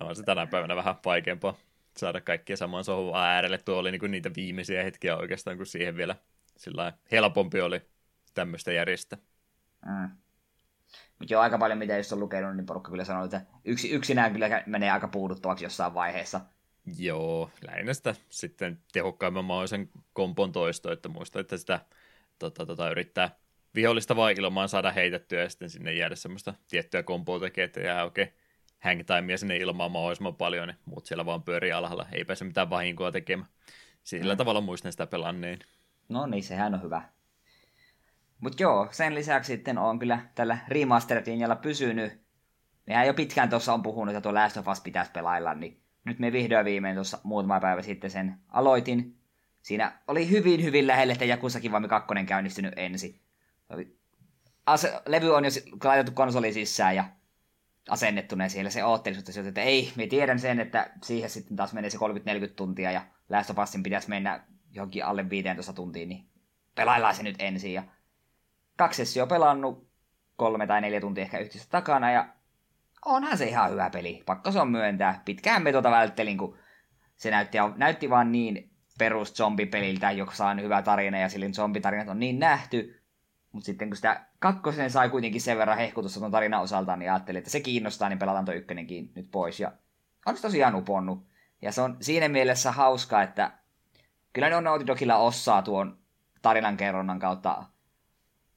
On 0.01 0.15
se 0.15 0.23
tänä 0.23 0.47
päivänä 0.47 0.75
vähän 0.75 0.95
vaikeampaa 1.05 1.55
saada 1.97 2.21
kaikkia 2.21 2.57
saman 2.57 2.83
sohvan 2.83 3.25
äärelle. 3.25 3.57
Tuo 3.57 3.77
oli 3.77 3.91
niinku 3.91 4.07
niitä 4.07 4.31
viimeisiä 4.35 4.83
hetkiä 4.83 5.17
oikeastaan, 5.17 5.57
kun 5.57 5.65
siihen 5.65 5.97
vielä 5.97 6.15
sillä 6.57 6.93
helpompi 7.11 7.61
oli 7.61 7.81
tämmöistä 8.33 8.71
järjestä. 8.71 9.17
Mm. 9.85 10.09
Mutta 11.19 11.33
jo 11.33 11.39
aika 11.39 11.57
paljon, 11.57 11.79
mitä 11.79 11.97
just 11.97 12.11
on 12.11 12.19
lukenut, 12.19 12.55
niin 12.55 12.65
porukka 12.65 12.91
kyllä 12.91 13.03
sanoo, 13.03 13.25
että 13.25 13.41
yksi, 13.65 13.91
yksinään 13.91 14.33
kyllä 14.33 14.63
menee 14.65 14.91
aika 14.91 15.07
puuduttavaksi 15.07 15.65
jossain 15.65 15.93
vaiheessa. 15.93 16.41
Joo, 16.97 17.49
lähinnä 17.67 17.93
sitä 17.93 18.15
sitten 18.29 18.79
tehokkaimman 18.93 19.45
mahdollisen 19.45 19.89
kompon 20.13 20.51
toisto, 20.51 20.91
että 20.91 21.09
muista, 21.09 21.39
että 21.39 21.57
sitä 21.57 21.79
tota, 22.39 22.65
tota, 22.65 22.91
yrittää 22.91 23.35
vihollista 23.75 24.15
vaan 24.15 24.33
ilmaan 24.37 24.69
saada 24.69 24.91
heitettyä 24.91 25.41
ja 25.41 25.49
sitten 25.49 25.69
sinne 25.69 25.93
jäädä 25.93 26.15
semmoista 26.15 26.53
tiettyä 26.67 27.03
kompoa 27.03 27.39
tekee, 27.39 27.63
että 27.63 27.79
jää 27.79 28.03
oikein 28.03 28.33
hangtimea 28.79 29.37
sinne 29.37 29.57
ilmaan 29.57 29.91
mahdollisimman 29.91 30.35
paljon, 30.35 30.67
niin 30.67 30.77
muut 30.85 31.05
siellä 31.05 31.25
vaan 31.25 31.43
pyörii 31.43 31.71
alhaalla, 31.71 32.05
ei 32.11 32.25
pääse 32.25 32.45
mitään 32.45 32.69
vahinkoa 32.69 33.11
tekemään. 33.11 33.49
Sillä 34.03 34.33
mm. 34.33 34.37
tavalla 34.37 34.61
muistan 34.61 34.91
sitä 34.91 35.07
pelanneen. 35.07 35.59
No 36.09 36.25
niin, 36.25 36.43
sehän 36.43 36.73
on 36.73 36.83
hyvä. 36.83 37.01
Mutta 38.39 38.63
joo, 38.63 38.87
sen 38.91 39.15
lisäksi 39.15 39.53
sitten 39.53 39.77
on 39.77 39.99
kyllä 39.99 40.19
tällä 40.35 40.57
remastered 40.67 41.25
pysynyt. 41.61 42.21
Mehän 42.87 43.07
jo 43.07 43.13
pitkään 43.13 43.49
tuossa 43.49 43.73
on 43.73 43.83
puhunut, 43.83 44.15
että 44.15 44.21
tuo 44.21 44.33
Last 44.33 44.57
of 44.57 44.67
Us 44.67 44.81
pitäisi 44.81 45.11
pelailla, 45.11 45.53
niin 45.53 45.80
nyt 46.05 46.19
me 46.19 46.31
vihdoin 46.31 46.65
viimein 46.65 46.95
tuossa 46.95 47.19
muutama 47.23 47.59
päivä 47.59 47.81
sitten 47.81 48.11
sen 48.11 48.37
aloitin. 48.49 49.17
Siinä 49.61 49.99
oli 50.07 50.29
hyvin, 50.29 50.63
hyvin 50.63 50.87
lähelle, 50.87 51.13
että 51.13 51.25
Jakusakin 51.25 51.71
Kiwami 51.71 51.87
2 51.87 52.13
käynnistynyt 52.27 52.73
ensin. 52.77 53.21
Oli 53.69 53.97
ase- 54.65 55.01
levy 55.05 55.35
on 55.35 55.45
jo 55.45 55.51
laitettu 55.83 56.11
konsoli 56.11 56.53
sisään 56.53 56.95
ja 56.95 57.05
asennettuneen 57.89 58.49
siellä 58.49 58.69
se 58.69 58.83
ootteli, 58.83 59.17
että 59.47 59.61
ei, 59.61 59.91
me 59.95 60.07
tiedän 60.07 60.39
sen, 60.39 60.59
että 60.59 60.91
siihen 61.03 61.29
sitten 61.29 61.57
taas 61.57 61.73
menee 61.73 61.89
se 61.89 61.97
30-40 61.97 61.99
tuntia 62.55 62.91
ja 62.91 63.01
Last 63.29 63.51
pitäisi 63.83 64.09
mennä 64.09 64.43
johonkin 64.71 65.05
alle 65.05 65.29
15 65.29 65.73
tuntiin, 65.73 66.09
niin 66.09 66.25
pelaillaan 66.75 67.15
se 67.15 67.23
nyt 67.23 67.35
ensin. 67.39 67.73
Ja 67.73 67.83
kaksi 68.77 69.05
sessioa 69.05 69.27
pelannut, 69.27 69.87
kolme 70.35 70.67
tai 70.67 70.81
neljä 70.81 71.01
tuntia 71.01 71.21
ehkä 71.21 71.39
yhteensä 71.39 71.69
takana, 71.69 72.11
ja 72.11 72.27
onhan 73.05 73.37
se 73.37 73.45
ihan 73.45 73.71
hyvä 73.71 73.89
peli. 73.89 74.23
Pakko 74.25 74.51
se 74.51 74.59
on 74.59 74.71
myöntää. 74.71 75.21
Pitkään 75.25 75.63
me 75.63 75.71
tuota 75.71 75.91
välttelin, 75.91 76.37
kun 76.37 76.57
se 77.15 77.31
näytti, 77.31 77.57
näytti 77.75 78.09
vaan 78.09 78.31
niin 78.31 78.71
perus 78.97 79.33
zombipeliltä, 79.33 80.11
joka 80.11 80.33
saa 80.33 80.53
hyvä 80.53 80.81
tarina, 80.81 81.19
ja 81.19 81.29
silloin 81.29 81.53
zombitarinat 81.53 82.09
on 82.09 82.19
niin 82.19 82.39
nähty. 82.39 83.01
Mutta 83.51 83.65
sitten 83.65 83.89
kun 83.89 83.95
sitä 83.95 84.25
kakkosen 84.39 84.89
sai 84.89 85.09
kuitenkin 85.09 85.41
sen 85.41 85.57
verran 85.57 85.77
hehkutusta 85.77 86.19
tuon 86.19 86.31
tarinan 86.31 86.61
osalta, 86.61 86.95
niin 86.95 87.11
ajattelin, 87.11 87.39
että 87.39 87.49
se 87.49 87.59
kiinnostaa, 87.59 88.09
niin 88.09 88.19
pelataan 88.19 88.45
tuo 88.45 88.53
ykkönenkin 88.53 89.11
nyt 89.15 89.31
pois. 89.31 89.59
Ja 89.59 89.71
on 90.25 90.35
se 90.35 90.41
tosiaan 90.41 90.75
uponnut. 90.75 91.27
Ja 91.61 91.71
se 91.71 91.81
on 91.81 91.97
siinä 92.01 92.29
mielessä 92.29 92.71
hauska, 92.71 93.21
että 93.21 93.51
kyllä 94.33 94.49
ne 94.49 94.55
on 94.55 94.63
Naughty 94.63 94.87
Dogilla 94.87 95.17
osaa 95.17 95.61
tuon 95.61 95.97
tarinankerronnan 96.41 97.19
kautta 97.19 97.63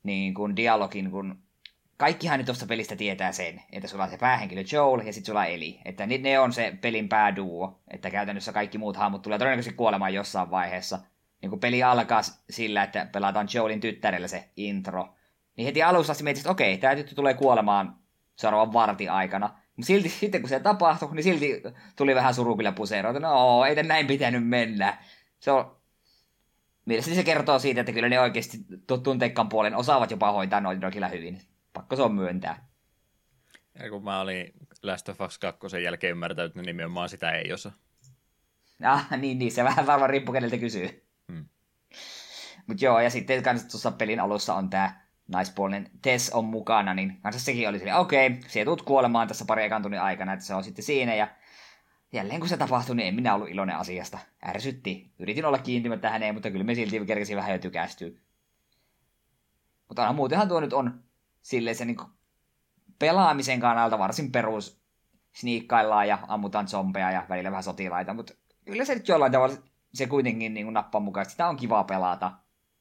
niin 0.03 0.35
kuin 0.35 0.57
dialogin, 0.57 1.11
kun 1.11 1.44
kaikkihan 2.05 2.39
nyt 2.39 2.47
tuosta 2.47 2.67
pelistä 2.67 2.97
tietää 2.97 3.33
sen, 3.33 3.63
että 3.73 3.89
sulla 3.89 4.05
on 4.05 4.11
se 4.11 4.19
päähenkilö 4.19 4.65
Joel 4.73 5.07
ja 5.07 5.13
sitten 5.13 5.27
sulla 5.27 5.41
on 5.41 5.47
Eli. 5.47 5.81
Että 5.85 6.07
ne 6.07 6.39
on 6.39 6.53
se 6.53 6.79
pelin 6.81 7.09
pääduo, 7.09 7.81
että 7.91 8.11
käytännössä 8.11 8.53
kaikki 8.53 8.79
muut 8.79 8.97
hahmot 8.97 9.23
tulee 9.23 9.39
todennäköisesti 9.39 9.77
kuolemaan 9.77 10.15
jossain 10.15 10.51
vaiheessa. 10.51 10.99
Niin 11.43 11.51
kun 11.51 11.61
peli 11.61 11.83
alkaa 11.83 12.21
sillä, 12.51 12.83
että 12.83 13.07
pelataan 13.13 13.49
Joelin 13.55 13.81
tyttärellä 13.81 14.29
se 14.29 14.49
intro, 14.57 15.15
niin 15.57 15.67
heti 15.67 15.83
alussa 15.83 16.11
asti 16.11 16.25
mietit, 16.25 16.41
että 16.41 16.51
okei, 16.51 16.79
tämä 16.79 16.97
tyttö 16.97 17.15
tulee 17.15 17.35
kuolemaan 17.35 17.97
seuraavan 18.37 18.73
vartin 18.73 19.11
aikana. 19.11 19.47
Mutta 19.77 19.87
silti 19.87 20.09
sitten 20.21 20.41
kun 20.41 20.49
se 20.49 20.61
tapahtui, 20.61 21.15
niin 21.15 21.25
silti 21.25 21.63
tuli 21.97 22.15
vähän 22.15 22.35
suru 22.35 22.57
kyllä 22.57 22.73
että 23.09 23.21
no, 23.21 23.65
ei 23.65 23.83
näin 23.83 24.07
pitänyt 24.07 24.49
mennä. 24.49 24.99
Se 25.39 25.51
on... 25.51 25.77
Mielestäni 26.85 27.17
se 27.17 27.25
kertoo 27.25 27.59
siitä, 27.59 27.81
että 27.81 27.93
kyllä 27.93 28.09
ne 28.09 28.21
oikeasti 28.21 28.59
tunteikkaan 29.03 29.49
puolen 29.49 29.77
osaavat 29.77 30.11
jopa 30.11 30.33
hoitaa 30.33 30.61
noin 30.61 30.81
kyllä 30.93 31.09
hyvin. 31.09 31.54
Pakko 31.75 31.97
se 31.97 32.03
on 32.03 32.15
myöntää. 32.15 32.69
Ja 33.79 33.91
kun 33.91 34.05
mä 34.05 34.21
olin 34.21 34.53
Last 34.83 35.09
of 35.09 35.21
Us 35.21 35.39
2 35.39 35.83
jälkeen 35.83 36.11
ymmärtänyt, 36.11 36.51
että 36.51 36.63
nimenomaan 36.63 37.09
sitä 37.09 37.31
ei 37.31 37.53
osaa. 37.53 37.73
Ah, 38.85 39.07
niin, 39.19 39.39
niin, 39.39 39.53
se 39.53 39.65
vähän 39.65 39.87
varmaan 39.87 40.11
riippuu 40.11 40.33
keneltä 40.33 40.59
kysyy. 40.59 41.07
Hmm. 41.33 41.45
Mutta 42.67 42.85
joo, 42.85 43.01
ja 43.01 43.11
sitten 43.11 43.43
kanssa 43.43 43.69
tuossa 43.69 43.91
pelin 43.91 44.21
alussa 44.21 44.55
on 44.55 44.71
tämä 44.71 45.01
naispuolinen 45.29 45.91
Tess 46.03 46.31
on 46.31 46.45
mukana, 46.45 46.95
niin 46.95 47.21
kanssa 47.23 47.45
sekin 47.45 47.69
oli 47.69 47.79
silleen, 47.79 47.97
okei, 47.97 48.27
okay, 48.27 48.41
se 48.49 48.65
tulet 48.65 48.83
kuolemaan 48.83 49.29
tässä 49.29 49.45
pari 49.45 49.65
ekan 49.65 49.83
tunnin 49.83 50.01
aikana, 50.01 50.33
että 50.33 50.45
se 50.45 50.55
on 50.55 50.65
sitten 50.65 50.85
siinä, 50.85 51.15
ja 51.15 51.29
jälleen 52.13 52.41
kun 52.41 52.49
se 52.49 52.57
tapahtui, 52.57 52.97
niin 52.97 53.09
en 53.09 53.15
minä 53.15 53.35
ollut 53.35 53.49
iloinen 53.49 53.77
asiasta. 53.77 54.19
Ärsytti. 54.47 55.13
Yritin 55.19 55.45
olla 55.45 55.59
kiintymättä 55.59 56.11
häneen, 56.11 56.35
mutta 56.35 56.51
kyllä 56.51 56.65
me 56.65 56.75
silti 56.75 57.07
kerkesin 57.07 57.37
vähän 57.37 57.53
jo 57.53 57.59
tykästyä. 57.59 58.11
Mutta 59.89 60.13
muutenhan 60.13 60.49
tuo 60.49 60.61
nyt 60.61 60.73
on 60.73 61.05
silleen 61.45 61.77
se 61.77 61.85
niin 61.85 61.97
pelaamisen 62.99 63.61
kannalta 63.61 63.99
varsin 63.99 64.33
perus 64.33 64.81
sniikkaillaan 65.33 66.09
ja 66.09 66.19
ammutaan 66.29 66.69
zombeja 66.69 67.11
ja 67.11 67.27
välillä 67.29 67.51
vähän 67.51 67.63
sotilaita, 67.63 68.15
mutta 68.15 68.33
kyllä 68.65 68.85
se 68.85 68.95
nyt 68.95 69.09
jollain 69.09 69.33
tavalla 69.33 69.55
se 69.95 70.07
kuitenkin 70.07 70.55
niin 70.55 70.67
kuin 70.67 70.75
nappaa 70.75 71.01
mukaan, 71.01 71.31
sitä 71.31 71.49
on 71.49 71.57
kiva 71.57 71.85
pelata. 71.85 72.33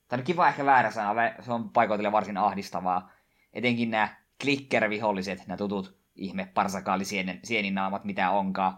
Tai 0.07 0.19
on 0.19 0.25
kiva 0.25 0.47
ehkä 0.47 0.65
väärä 0.65 0.91
sana, 0.91 1.13
se 1.41 1.51
on 1.51 1.69
paikoitelle 1.69 2.11
varsin 2.11 2.37
ahdistavaa. 2.37 3.11
Etenkin 3.53 3.91
nämä 3.91 4.15
clicker-viholliset, 4.43 5.47
nämä 5.47 5.57
tutut 5.57 5.97
ihme 6.15 6.45
parsakaalisieninaamat, 6.53 8.03
mitä 8.03 8.29
onkaan. 8.29 8.77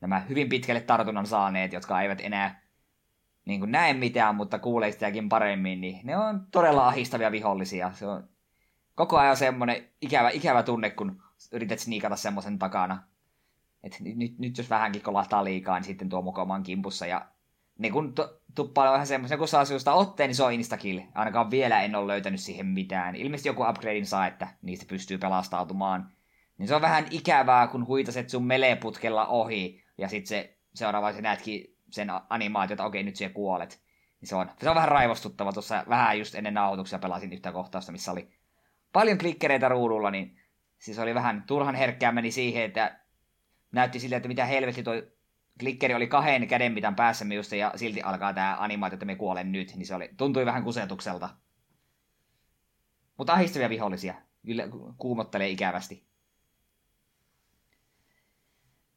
Nämä 0.00 0.20
hyvin 0.20 0.48
pitkälle 0.48 0.80
tartunnan 0.80 1.26
saaneet, 1.26 1.72
jotka 1.72 2.02
eivät 2.02 2.20
enää 2.20 2.62
niin 3.44 3.60
kuin 3.60 3.72
näe 3.72 3.94
mitään, 3.94 4.34
mutta 4.34 4.58
kuulee 4.58 4.92
sitäkin 4.92 5.28
paremmin, 5.28 5.80
niin 5.80 6.00
ne 6.06 6.16
on 6.16 6.46
todella 6.50 6.88
ahistavia 6.88 7.32
vihollisia. 7.32 7.92
Se 7.92 8.06
on 8.06 8.31
koko 8.94 9.18
ajan 9.18 9.36
semmoinen 9.36 9.88
ikävä, 10.00 10.30
ikävä 10.30 10.62
tunne, 10.62 10.90
kun 10.90 11.22
yrität 11.52 11.78
sniikata 11.78 12.16
semmoisen 12.16 12.58
takana. 12.58 13.02
Et 13.82 13.96
nyt, 14.00 14.38
nyt 14.38 14.58
jos 14.58 14.70
vähänkin 14.70 15.02
kolahtaa 15.02 15.44
liikaa, 15.44 15.78
niin 15.78 15.84
sitten 15.84 16.08
tuo 16.08 16.22
mukaan 16.22 16.62
kimpussa. 16.62 17.06
Ja 17.06 17.28
niin 17.78 17.92
kun 17.92 18.14
tuppaa 18.54 18.92
vähän 18.92 19.06
semmoisen, 19.06 19.38
kun 19.38 19.48
saa 19.48 19.64
sinusta 19.64 19.92
otteen, 19.92 20.28
niin 20.28 20.36
se 20.36 20.42
on 20.42 20.52
instakill. 20.52 21.00
Ainakaan 21.14 21.50
vielä 21.50 21.82
en 21.82 21.94
ole 21.94 22.06
löytänyt 22.06 22.40
siihen 22.40 22.66
mitään. 22.66 23.16
Ilmeisesti 23.16 23.48
joku 23.48 23.62
upgradein 23.68 24.06
saa, 24.06 24.26
että 24.26 24.48
niistä 24.62 24.86
pystyy 24.88 25.18
pelastautumaan. 25.18 26.12
Niin 26.58 26.68
se 26.68 26.74
on 26.74 26.82
vähän 26.82 27.06
ikävää, 27.10 27.66
kun 27.66 27.86
huitaset 27.86 28.30
sun 28.30 28.44
meleputkella 28.44 29.26
ohi, 29.26 29.84
ja 29.98 30.08
sitten 30.08 30.28
se 30.28 30.58
seuraava 30.74 31.12
se 31.12 31.20
näetkin 31.20 31.76
sen 31.90 32.08
animaatiota, 32.28 32.82
että 32.82 32.86
okei, 32.86 33.02
nyt 33.02 33.16
siellä 33.16 33.34
kuolet. 33.34 33.82
Niin 34.20 34.28
se 34.28 34.36
on, 34.36 34.50
se 34.60 34.70
on 34.70 34.76
vähän 34.76 34.88
raivostuttava. 34.88 35.52
Tuossa 35.52 35.84
vähän 35.88 36.18
just 36.18 36.34
ennen 36.34 36.54
nauhoituksia 36.54 36.98
pelasin 36.98 37.32
yhtä 37.32 37.52
kohtausta, 37.52 37.92
missä 37.92 38.12
oli 38.12 38.32
paljon 38.92 39.18
klikkereitä 39.18 39.68
ruudulla, 39.68 40.10
niin 40.10 40.38
siis 40.78 40.98
oli 40.98 41.14
vähän 41.14 41.44
turhan 41.46 41.74
herkkää 41.74 42.12
meni 42.12 42.30
siihen, 42.30 42.64
että 42.64 43.00
näytti 43.72 44.00
siltä, 44.00 44.16
että 44.16 44.28
mitä 44.28 44.46
helvetti 44.46 44.82
toi 44.82 45.12
klikkeri 45.60 45.94
oli 45.94 46.06
kahden 46.06 46.48
käden 46.48 46.72
mitään 46.72 46.96
päässä 46.96 47.24
minusta 47.24 47.56
ja 47.56 47.72
silti 47.76 48.02
alkaa 48.02 48.32
tämä 48.32 48.56
animaatio, 48.58 48.94
että 48.94 49.06
me 49.06 49.16
kuolen 49.16 49.52
nyt, 49.52 49.74
niin 49.76 49.86
se 49.86 49.94
oli, 49.94 50.10
tuntui 50.16 50.46
vähän 50.46 50.64
kusetukselta. 50.64 51.28
Mutta 53.18 53.32
ahistavia 53.32 53.68
vihollisia. 53.68 54.14
Kyllä 54.46 54.64
kuumottelee 54.98 55.48
ikävästi. 55.48 56.06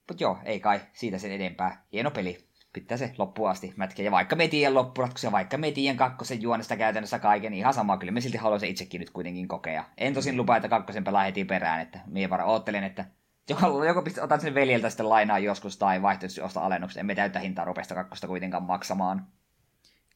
Mutta 0.09 0.23
joo, 0.23 0.37
ei 0.45 0.59
kai 0.59 0.81
siitä 0.93 1.17
sen 1.17 1.31
edempää. 1.31 1.85
Hieno 1.91 2.11
peli 2.11 2.44
pitää 2.75 2.97
se 2.97 3.13
loppuun 3.17 3.49
asti 3.49 3.73
mätkiä. 3.75 4.05
Ja 4.05 4.11
vaikka 4.11 4.35
me 4.35 4.47
tiedän 4.47 4.73
loppuratkaisu, 4.73 5.31
vaikka 5.31 5.57
me 5.57 5.71
tiedän 5.71 5.97
kakkosen 5.97 6.41
juonesta 6.41 6.77
käytännössä 6.77 7.19
kaiken, 7.19 7.51
niin 7.51 7.59
ihan 7.59 7.73
sama, 7.73 7.97
kyllä 7.97 8.11
me 8.11 8.21
silti 8.21 8.37
haluan 8.37 8.59
se 8.59 8.67
itsekin 8.67 8.99
nyt 8.99 9.09
kuitenkin 9.09 9.47
kokea. 9.47 9.83
En 9.97 10.13
tosin 10.13 10.37
lupaa, 10.37 10.57
että 10.57 10.69
kakkosen 10.69 11.03
pelaa 11.03 11.23
heti 11.23 11.45
perään, 11.45 11.81
että 11.81 11.99
minä 12.05 12.29
vaan 12.29 12.45
oottelen, 12.45 12.83
että 12.83 13.05
joko, 13.49 13.83
joko 13.83 14.01
pistä, 14.01 14.23
otan 14.23 14.41
sen 14.41 14.53
veljeltä 14.53 14.89
sitten 14.89 15.09
lainaa 15.09 15.39
joskus 15.39 15.77
tai 15.77 16.01
vaihtoehtoisesti 16.01 16.41
osta 16.41 16.65
alennuksen. 16.65 16.99
Emme 16.99 17.15
täyttä 17.15 17.39
hintaa 17.39 17.65
rupesta 17.65 17.95
kakkosta 17.95 18.27
kuitenkaan 18.27 18.63
maksamaan. 18.63 19.27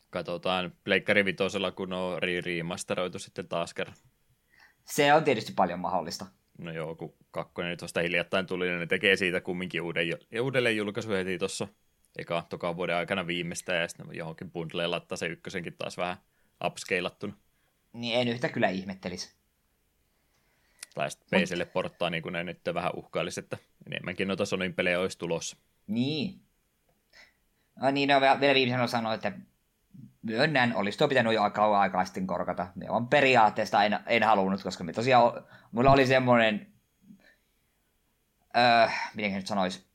Katsotaan 0.09 0.73
Pleikkari 0.83 1.25
Vitosella, 1.25 1.71
kun 1.71 1.93
on 1.93 2.23
riimasteroitu 2.23 3.19
sitten 3.19 3.47
taas 3.47 3.73
kerran. 3.73 3.95
Se 4.85 5.13
on 5.13 5.23
tietysti 5.23 5.53
paljon 5.55 5.79
mahdollista. 5.79 6.25
No 6.57 6.71
joo, 6.71 6.95
kun 6.95 7.13
kakkonen 7.31 7.69
nyt 7.69 7.81
vasta 7.81 8.01
hiljattain 8.01 8.45
tuli, 8.45 8.67
niin 8.67 8.79
ne 8.79 8.85
tekee 8.85 9.15
siitä 9.15 9.41
kumminkin 9.41 9.81
uuden, 9.81 10.07
uudelleen 10.41 10.77
julkaisu 10.77 11.11
heti 11.11 11.37
tuossa 11.37 11.67
eka 12.17 12.45
toka 12.49 12.75
vuoden 12.75 12.95
aikana 12.95 13.27
viimeistä 13.27 13.73
ja 13.73 13.87
sitten 13.87 14.07
johonkin 14.11 14.51
bundleen 14.51 14.91
laittaa 14.91 15.17
se 15.17 15.25
ykkösenkin 15.25 15.73
taas 15.77 15.97
vähän 15.97 16.17
upscalattuna. 16.65 17.33
Niin 17.93 18.19
en 18.19 18.27
yhtä 18.27 18.49
kyllä 18.49 18.69
ihmettelisi. 18.69 19.39
Tai 20.95 21.11
sitten 21.11 21.41
PClle 21.41 21.65
porttaa 21.65 22.09
niin 22.09 22.23
kuin 22.23 22.33
ne 22.33 22.43
nyt 22.43 22.59
vähän 22.73 22.91
uhkailisi, 22.95 23.39
että 23.39 23.57
enemmänkin 23.87 24.27
noita 24.27 24.45
Sonin 24.45 24.73
pelejä 24.73 24.99
olisi 24.99 25.17
tulossa. 25.17 25.57
Niin. 25.87 26.41
No 27.75 27.91
niin, 27.91 28.09
no, 28.09 28.21
vielä 28.21 28.53
viimeisenä 28.53 28.87
sanoa, 28.87 29.13
että 29.13 29.31
myönnän, 30.21 30.75
olisi 30.75 30.97
tuo 30.97 31.07
pitänyt 31.07 31.33
jo 31.33 31.49
kauan 31.49 31.81
aikaa 31.81 32.05
sitten 32.05 32.27
korkata. 32.27 32.67
Ne 32.75 32.89
on 32.89 33.07
periaatteesta 33.07 33.83
en, 33.83 33.99
en 34.05 34.23
halunnut, 34.23 34.63
koska 34.63 34.83
me 34.83 34.93
tosiaan, 34.93 35.45
mulla 35.71 35.91
oli 35.91 36.07
semmoinen, 36.07 36.73
öö, 38.57 38.87
miten 39.15 39.33
nyt 39.33 39.47
sanoisi, 39.47 39.85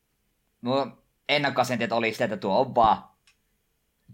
mulla 0.60 1.03
ennakkoasenteet 1.28 1.92
oli 1.92 2.12
sitä, 2.12 2.24
että 2.24 2.36
tuo 2.36 2.60
on 2.60 2.74
vaan 2.74 3.04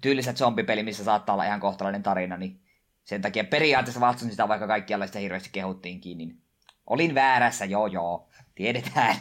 tyylisä 0.00 0.32
zombipeli, 0.32 0.82
missä 0.82 1.04
saattaa 1.04 1.32
olla 1.32 1.44
ihan 1.44 1.60
kohtalainen 1.60 2.02
tarina, 2.02 2.36
niin 2.36 2.60
sen 3.04 3.22
takia 3.22 3.44
periaatteessa 3.44 4.00
vastusin 4.00 4.30
sitä, 4.30 4.48
vaikka 4.48 4.66
kaikkialla 4.66 5.06
sitä 5.06 5.18
hirveästi 5.18 5.48
kehuttiinkin, 5.52 6.18
niin 6.18 6.42
olin 6.86 7.14
väärässä, 7.14 7.64
joo 7.64 7.86
joo, 7.86 8.28
tiedetään. 8.54 9.16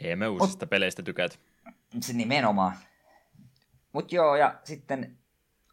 Ei 0.00 0.16
me 0.16 0.28
uusista 0.28 0.64
Mut, 0.64 0.70
peleistä 0.70 1.02
tykätä. 1.02 1.36
Se 2.00 2.12
nimenomaan. 2.12 2.76
Mut 3.92 4.12
joo, 4.12 4.36
ja 4.36 4.60
sitten 4.64 5.18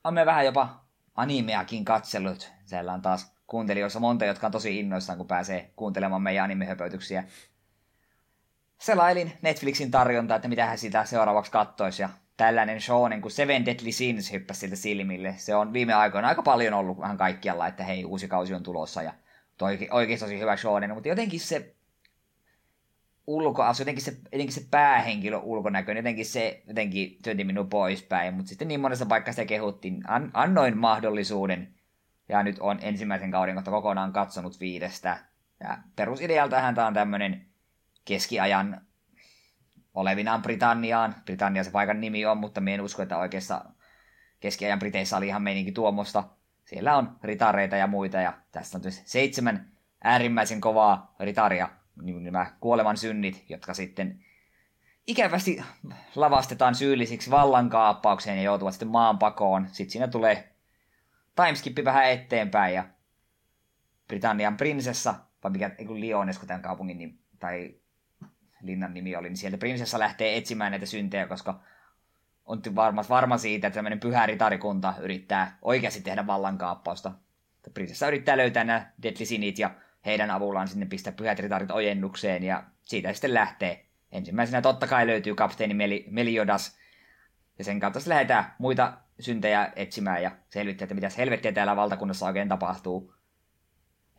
on 0.03 0.13
me 0.13 0.25
vähän 0.25 0.45
jopa 0.45 0.85
animeakin 1.15 1.85
katsellut. 1.85 2.51
Siellä 2.65 2.93
on 2.93 3.01
taas 3.01 3.33
kuuntelijoissa 3.47 3.99
monta, 3.99 4.25
jotka 4.25 4.47
on 4.47 4.51
tosi 4.51 4.79
innoissaan, 4.79 5.17
kun 5.17 5.27
pääsee 5.27 5.73
kuuntelemaan 5.75 6.21
meidän 6.21 6.43
animehöpöytyksiä 6.43 7.23
selailin 8.79 9.31
Netflixin 9.41 9.91
tarjontaa, 9.91 10.35
että 10.35 10.47
mitä 10.47 10.65
hän 10.65 10.77
sitä 10.77 11.05
seuraavaksi 11.05 11.51
kattoisi, 11.51 12.01
ja 12.01 12.09
tällainen 12.37 12.81
shonen 12.81 13.21
kuin 13.21 13.31
Seven 13.31 13.65
Deadly 13.65 13.91
Sins 13.91 14.31
hyppäsi 14.31 14.59
siltä 14.59 14.75
silmille. 14.75 15.35
Se 15.37 15.55
on 15.55 15.73
viime 15.73 15.93
aikoina 15.93 16.27
aika 16.27 16.41
paljon 16.41 16.73
ollut 16.73 16.99
vähän 16.99 17.17
kaikkialla, 17.17 17.67
että 17.67 17.83
hei, 17.83 18.05
uusi 18.05 18.27
kausi 18.27 18.53
on 18.53 18.63
tulossa, 18.63 19.01
ja 19.01 19.13
toi 19.57 19.87
oikein 19.91 20.19
tosi 20.19 20.39
hyvä 20.39 20.57
shonen, 20.57 20.93
mutta 20.93 21.09
jotenkin 21.09 21.39
se 21.39 21.75
ulkoasu, 23.27 23.81
jotenkin 23.81 24.03
se, 24.03 24.17
jotenkin 24.31 24.53
se 24.53 24.67
päähenkilö 24.71 25.37
ulkonäkö, 25.37 25.91
jotenkin 25.91 26.25
se 26.25 26.63
jotenkin 26.67 27.17
työnti 27.23 27.43
minun 27.43 27.69
poispäin, 27.69 28.33
mutta 28.33 28.49
sitten 28.49 28.67
niin 28.67 28.79
monessa 28.79 29.05
paikassa 29.05 29.45
kehuttiin, 29.45 30.03
an, 30.07 30.31
annoin 30.33 30.77
mahdollisuuden, 30.77 31.73
ja 32.29 32.43
nyt 32.43 32.59
on 32.59 32.79
ensimmäisen 32.81 33.31
kauden 33.31 33.55
kohta 33.55 33.71
kokonaan 33.71 34.13
katsonut 34.13 34.59
viidestä. 34.59 35.17
Ja 35.59 35.77
perusidealtahan 35.95 36.75
tämä 36.75 36.87
on 36.87 36.93
tämmöinen 36.93 37.48
keskiajan 38.05 38.81
olevinaan 39.93 40.41
Britanniaan. 40.41 41.15
Britannia 41.25 41.63
se 41.63 41.71
paikan 41.71 42.01
nimi 42.01 42.25
on, 42.25 42.37
mutta 42.37 42.61
me 42.61 42.73
en 42.73 42.81
usko, 42.81 43.01
että 43.01 43.17
oikeassa 43.17 43.65
keskiajan 44.39 44.79
Briteissä 44.79 45.17
oli 45.17 45.27
ihan 45.27 45.41
meininki 45.41 45.71
tuommoista. 45.71 46.23
siellä 46.65 46.97
on 46.97 47.19
ritareita 47.23 47.75
ja 47.75 47.87
muita, 47.87 48.17
ja 48.17 48.33
tässä 48.51 48.77
on 48.77 48.83
siis 48.83 49.01
seitsemän 49.05 49.71
äärimmäisen 50.03 50.61
kovaa 50.61 51.15
ritaria, 51.19 51.69
niin 52.01 52.23
nämä 52.23 52.51
kuoleman 52.59 52.97
synnit, 52.97 53.45
jotka 53.49 53.73
sitten 53.73 54.25
ikävästi 55.07 55.63
lavastetaan 56.15 56.75
syyllisiksi 56.75 57.31
vallankaappaukseen 57.31 58.37
ja 58.37 58.43
joutuvat 58.43 58.73
sitten 58.73 58.87
maanpakoon. 58.87 59.67
Sitten 59.71 59.91
siinä 59.91 60.07
tulee 60.07 60.53
timeskippi 61.35 61.85
vähän 61.85 62.09
eteenpäin 62.09 62.75
ja 62.75 62.85
Britannian 64.07 64.57
prinsessa, 64.57 65.15
vai 65.43 65.51
mikä, 65.51 65.71
ei 65.77 65.85
kun 65.85 66.01
Lyones, 66.01 66.39
kun 66.39 66.47
tämän 66.47 66.61
kaupungin 66.61 66.97
nimi, 66.97 67.19
tai 67.39 67.75
linnan 68.61 68.93
nimi 68.93 69.15
oli, 69.15 69.29
niin 69.29 69.37
sieltä 69.37 69.57
prinsessa 69.57 69.99
lähtee 69.99 70.37
etsimään 70.37 70.71
näitä 70.71 70.85
syntejä, 70.85 71.27
koska 71.27 71.59
on 72.45 72.61
varma, 72.75 73.05
varma 73.09 73.37
siitä, 73.37 73.67
että 73.67 73.75
tämmöinen 73.75 73.99
pyhä 73.99 74.25
ritarikunta 74.25 74.93
yrittää 75.01 75.57
oikeasti 75.61 76.01
tehdä 76.01 76.27
vallankaappausta. 76.27 77.11
Prinsessa 77.73 78.07
yrittää 78.07 78.37
löytää 78.37 78.63
nämä 78.63 78.91
Deadly 79.03 79.25
Sinit 79.25 79.59
ja 79.59 79.71
heidän 80.05 80.31
avullaan 80.31 80.67
sinne 80.67 80.85
pistää 80.85 81.13
pyhät 81.13 81.39
ritarit 81.39 81.71
ojennukseen 81.71 82.43
ja 82.43 82.63
siitä 82.85 83.13
sitten 83.13 83.33
lähtee. 83.33 83.85
Ensimmäisenä 84.11 84.61
totta 84.61 84.87
kai 84.87 85.07
löytyy 85.07 85.35
kapteeni 85.35 85.73
Meli, 85.73 86.05
Meliodas 86.09 86.77
ja 87.57 87.63
sen 87.63 87.79
kautta 87.79 87.99
sitten 87.99 88.13
lähdetään 88.13 88.55
muita 88.57 88.97
syntejä 89.19 89.73
etsimään 89.75 90.23
ja 90.23 90.31
selvittää, 90.49 90.83
että 90.83 90.95
mitä 90.95 91.09
helvettiä 91.17 91.51
täällä 91.51 91.75
valtakunnassa 91.75 92.25
oikein 92.25 92.49
tapahtuu. 92.49 93.13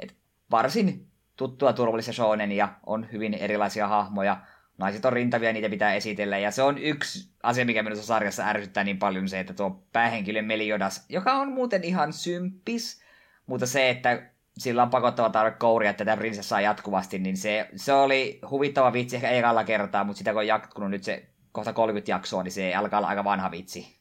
Et 0.01 0.17
varsin 0.51 1.10
tuttua 1.41 1.75
shonen 2.01 2.53
ja 2.53 2.69
on 2.87 3.13
hyvin 3.13 3.35
erilaisia 3.35 3.89
hahmoja. 3.89 4.41
Naiset 4.79 5.05
on 5.05 5.13
rintavia, 5.13 5.53
niitä 5.53 5.69
pitää 5.69 5.95
esitellä. 5.95 6.39
Ja 6.39 6.51
se 6.51 6.63
on 6.63 6.79
yksi 6.79 7.33
asia, 7.43 7.65
mikä 7.65 7.83
minusta 7.83 8.07
sarjassa 8.07 8.47
ärsyttää 8.47 8.85
niin 8.85 8.99
paljon 8.99 9.29
se, 9.29 9.41
että 9.41 9.55
tuo 9.55 9.87
päähenkilö 9.93 10.43
Meliodas, 10.43 11.07
joka 11.09 11.33
on 11.33 11.53
muuten 11.53 11.85
ihan 11.85 12.13
symppis, 12.13 13.03
mutta 13.47 13.67
se, 13.67 13.91
että 13.91 14.31
sillä 14.59 14.83
on 14.83 14.91
pakottava 14.91 15.31
tarve 15.31 15.51
kouria 15.51 15.93
tätä 15.93 16.17
prinsessaa 16.17 16.61
jatkuvasti, 16.61 17.19
niin 17.19 17.37
se, 17.37 17.69
se 17.77 17.93
oli 17.93 18.41
huvittava 18.51 18.93
vitsi 18.93 19.17
ehkä 19.17 19.31
ekalla 19.31 19.65
kertaa, 19.65 20.05
mutta 20.05 20.19
sitä 20.19 20.31
kun 20.31 20.41
on 20.41 20.47
jatkunut 20.47 20.91
nyt 20.91 21.05
se 21.05 21.27
kohta 21.53 21.73
30 21.73 22.11
jaksoa, 22.11 22.43
niin 22.43 22.53
se 22.53 22.75
alkaa 22.75 22.99
olla 22.99 23.09
aika 23.09 23.25
vanha 23.25 23.51
vitsi. 23.51 24.01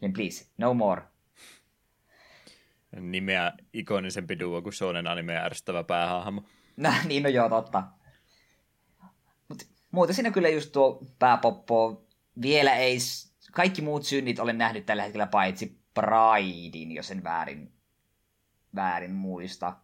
Niin 0.00 0.12
please, 0.12 0.46
no 0.58 0.74
more. 0.74 1.02
Nimeä 3.00 3.52
ikonisempi 3.72 4.38
duo 4.38 4.62
kuin 4.62 4.72
Shonen 4.72 5.06
anime 5.06 5.36
ärsyttävä 5.36 5.84
päähahmo. 5.84 6.44
Nä, 6.78 6.94
niin 7.04 7.22
no 7.22 7.28
joo, 7.28 7.48
totta. 7.48 7.82
Mut 9.48 9.62
muuten 9.90 10.14
siinä 10.14 10.30
kyllä 10.30 10.48
just 10.48 10.72
tuo 10.72 11.06
pääpoppo 11.18 12.06
vielä 12.42 12.74
ei... 12.74 12.98
Kaikki 13.52 13.82
muut 13.82 14.04
synnit 14.04 14.38
olen 14.38 14.58
nähnyt 14.58 14.86
tällä 14.86 15.02
hetkellä 15.02 15.26
paitsi 15.26 15.80
Pridein, 15.94 16.92
jos 16.92 17.10
en 17.10 17.24
väärin, 17.24 17.72
väärin 18.74 19.14
muista. 19.14 19.76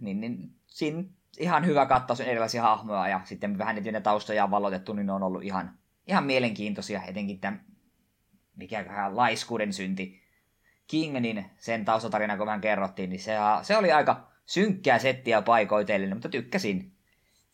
Niin, 0.00 0.20
niin 0.20 0.56
siinä 0.66 1.04
ihan 1.38 1.66
hyvä 1.66 1.86
kattaus 1.86 2.20
erilaisia 2.20 2.62
hahmoja 2.62 3.08
ja 3.08 3.20
sitten 3.24 3.58
vähän 3.58 3.76
niitä 3.76 4.00
taustoja 4.00 4.44
on 4.44 4.50
valotettu, 4.50 4.92
niin 4.92 5.06
ne 5.06 5.12
on 5.12 5.22
ollut 5.22 5.44
ihan, 5.44 5.78
ihan 6.06 6.24
mielenkiintoisia, 6.24 7.02
etenkin 7.02 7.40
tämä 7.40 7.58
mikäköhän 8.56 9.16
laiskuuden 9.16 9.72
synti 9.72 10.22
King, 10.86 11.18
niin 11.18 11.44
sen 11.56 11.84
taustatarina, 11.84 12.36
kun 12.36 12.46
vähän 12.46 12.60
kerrottiin, 12.60 13.10
niin 13.10 13.20
se, 13.20 13.32
se 13.62 13.76
oli 13.76 13.92
aika 13.92 14.33
synkkää 14.46 14.98
settiä 14.98 15.42
paikoitellen, 15.42 16.14
mutta 16.14 16.28
tykkäsin. 16.28 16.96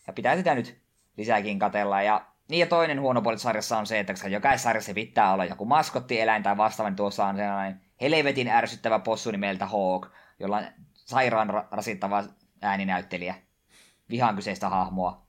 Ja 0.07 0.13
pitää 0.13 0.37
sitä 0.37 0.55
nyt 0.55 0.81
lisääkin 1.17 1.59
katella. 1.59 2.03
Ja, 2.03 2.27
niin 2.49 2.61
ja 2.61 2.67
toinen 2.67 3.01
huono 3.01 3.23
puoli 3.23 3.39
sarjassa 3.39 3.79
on 3.79 3.87
se, 3.87 4.01
että 4.01 4.13
koska 4.13 4.29
jokaisessa 4.29 4.69
sarjassa 4.69 4.95
pitää 4.95 5.33
olla 5.33 5.45
joku 5.45 5.65
maskottieläin 5.65 6.43
tai 6.43 6.57
vastaava, 6.57 6.91
niin 6.91 6.97
tuossa 6.97 7.27
on 7.27 7.37
sellainen 7.37 7.81
helvetin 8.01 8.49
ärsyttävä 8.49 8.99
possu 8.99 9.31
nimeltä 9.31 9.67
Hawk, 9.67 10.07
jolla 10.39 10.57
on 10.57 10.67
sairaan 10.95 11.49
rasittava 11.71 12.25
ääninäyttelijä. 12.63 13.35
Vihaan 14.11 14.37
kyseistä 14.37 14.69
hahmoa. 14.69 15.27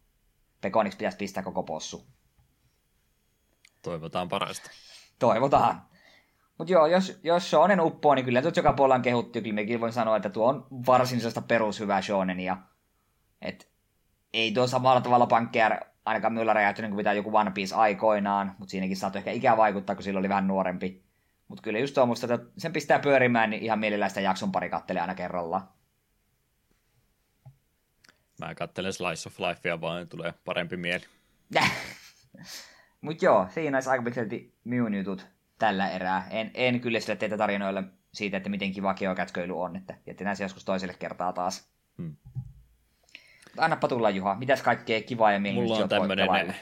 Pekoniksi 0.61 0.97
pitäisi 0.97 1.17
pistää 1.17 1.43
koko 1.43 1.63
possu. 1.63 2.07
Toivotaan 3.81 4.29
parasta. 4.29 4.69
Toivotaan. 5.19 5.90
Mutta 6.61 6.73
joo, 6.73 6.87
jos, 6.87 7.19
jos 7.23 7.49
shonen 7.49 7.81
uppoo, 7.81 8.15
niin 8.15 8.25
kyllä 8.25 8.41
tuot 8.41 8.57
joka 8.57 8.73
puolella 8.73 8.95
on 8.95 9.01
kehuttu. 9.01 9.41
Kyllä 9.41 9.53
mekin 9.53 9.81
voin 9.81 9.93
sanoa, 9.93 10.15
että 10.15 10.29
tuo 10.29 10.49
on 10.49 10.67
varsin 10.87 11.19
sellaista 11.19 11.41
perushyvää 11.41 12.01
ja 12.43 12.57
Et 13.41 13.71
ei 14.33 14.51
tuo 14.51 14.67
samalla 14.67 15.01
tavalla 15.01 15.27
pankkeja 15.27 15.79
ainakaan 16.05 16.33
minulla 16.33 16.53
räjähtynyt 16.53 16.89
kuin 16.89 16.97
mitä 16.97 17.13
joku 17.13 17.37
One 17.37 17.51
Piece 17.51 17.75
aikoinaan, 17.75 18.55
mutta 18.59 18.71
siinäkin 18.71 18.97
saattoi 18.97 19.19
ehkä 19.19 19.31
ikää 19.31 19.57
vaikuttaa, 19.57 19.95
kun 19.95 20.03
sillä 20.03 20.19
oli 20.19 20.29
vähän 20.29 20.47
nuorempi. 20.47 21.03
Mutta 21.47 21.61
kyllä 21.61 21.79
just 21.79 21.93
tuommoista, 21.93 22.33
että 22.33 22.47
sen 22.57 22.73
pistää 22.73 22.99
pyörimään, 22.99 23.49
niin 23.49 23.63
ihan 23.63 23.79
mielellään 23.79 24.11
sitä 24.11 24.21
jakson 24.21 24.51
pari 24.51 24.69
kattelee 24.69 25.01
aina 25.01 25.15
kerrallaan. 25.15 25.69
Mä 28.39 28.55
kattelen 28.55 28.93
Slice 28.93 29.29
of 29.29 29.39
Lifea 29.39 29.81
vaan, 29.81 29.97
niin 29.97 30.09
tulee 30.09 30.33
parempi 30.45 30.77
mieli. 30.77 31.05
Mutta 33.01 33.25
joo, 33.25 33.47
siinä 33.49 33.77
olisi 33.77 33.89
aika 33.89 34.03
pitkälti 34.03 34.55
minun 34.63 34.93
jutut 34.93 35.40
tällä 35.61 35.89
erää. 35.89 36.27
En, 36.29 36.51
en 36.53 36.81
kyllä 36.81 36.99
sille 36.99 37.15
teitä 37.15 37.37
tarinoille 37.37 37.83
siitä, 38.13 38.37
että 38.37 38.49
miten 38.49 38.71
kiva 38.71 38.93
geokätköily 38.93 39.61
on, 39.61 39.75
että 39.75 39.97
jätetään 40.05 40.37
se 40.37 40.43
joskus 40.43 40.65
toiselle 40.65 40.93
kertaa 40.99 41.33
taas. 41.33 41.71
Hmm. 41.97 42.15
Annapa 43.57 43.87
tulla 43.87 44.09
Juha, 44.09 44.35
mitäs 44.35 44.61
kaikkea 44.61 45.01
kivaa 45.01 45.31
ja 45.31 45.39
Mulla 45.39 45.77
on 45.77 45.89
tämmöinen 45.89 46.55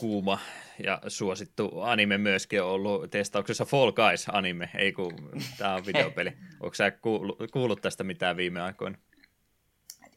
kuuma 0.00 0.38
ja 0.84 1.00
suosittu 1.08 1.80
anime 1.80 2.18
myöskin 2.18 2.62
on 2.62 2.68
ollut 2.68 3.10
testauksessa 3.10 3.64
Fall 3.64 3.92
Guys 3.92 4.26
anime, 4.32 4.70
ei 4.74 4.92
kun 4.92 5.30
tämä 5.58 5.74
on 5.74 5.86
videopeli. 5.86 6.32
Onko 6.62 6.74
sä 6.74 6.90
kuullut, 6.90 7.38
kuullut 7.52 7.80
tästä 7.80 8.04
mitään 8.04 8.36
viime 8.36 8.60
aikoina? 8.60 8.98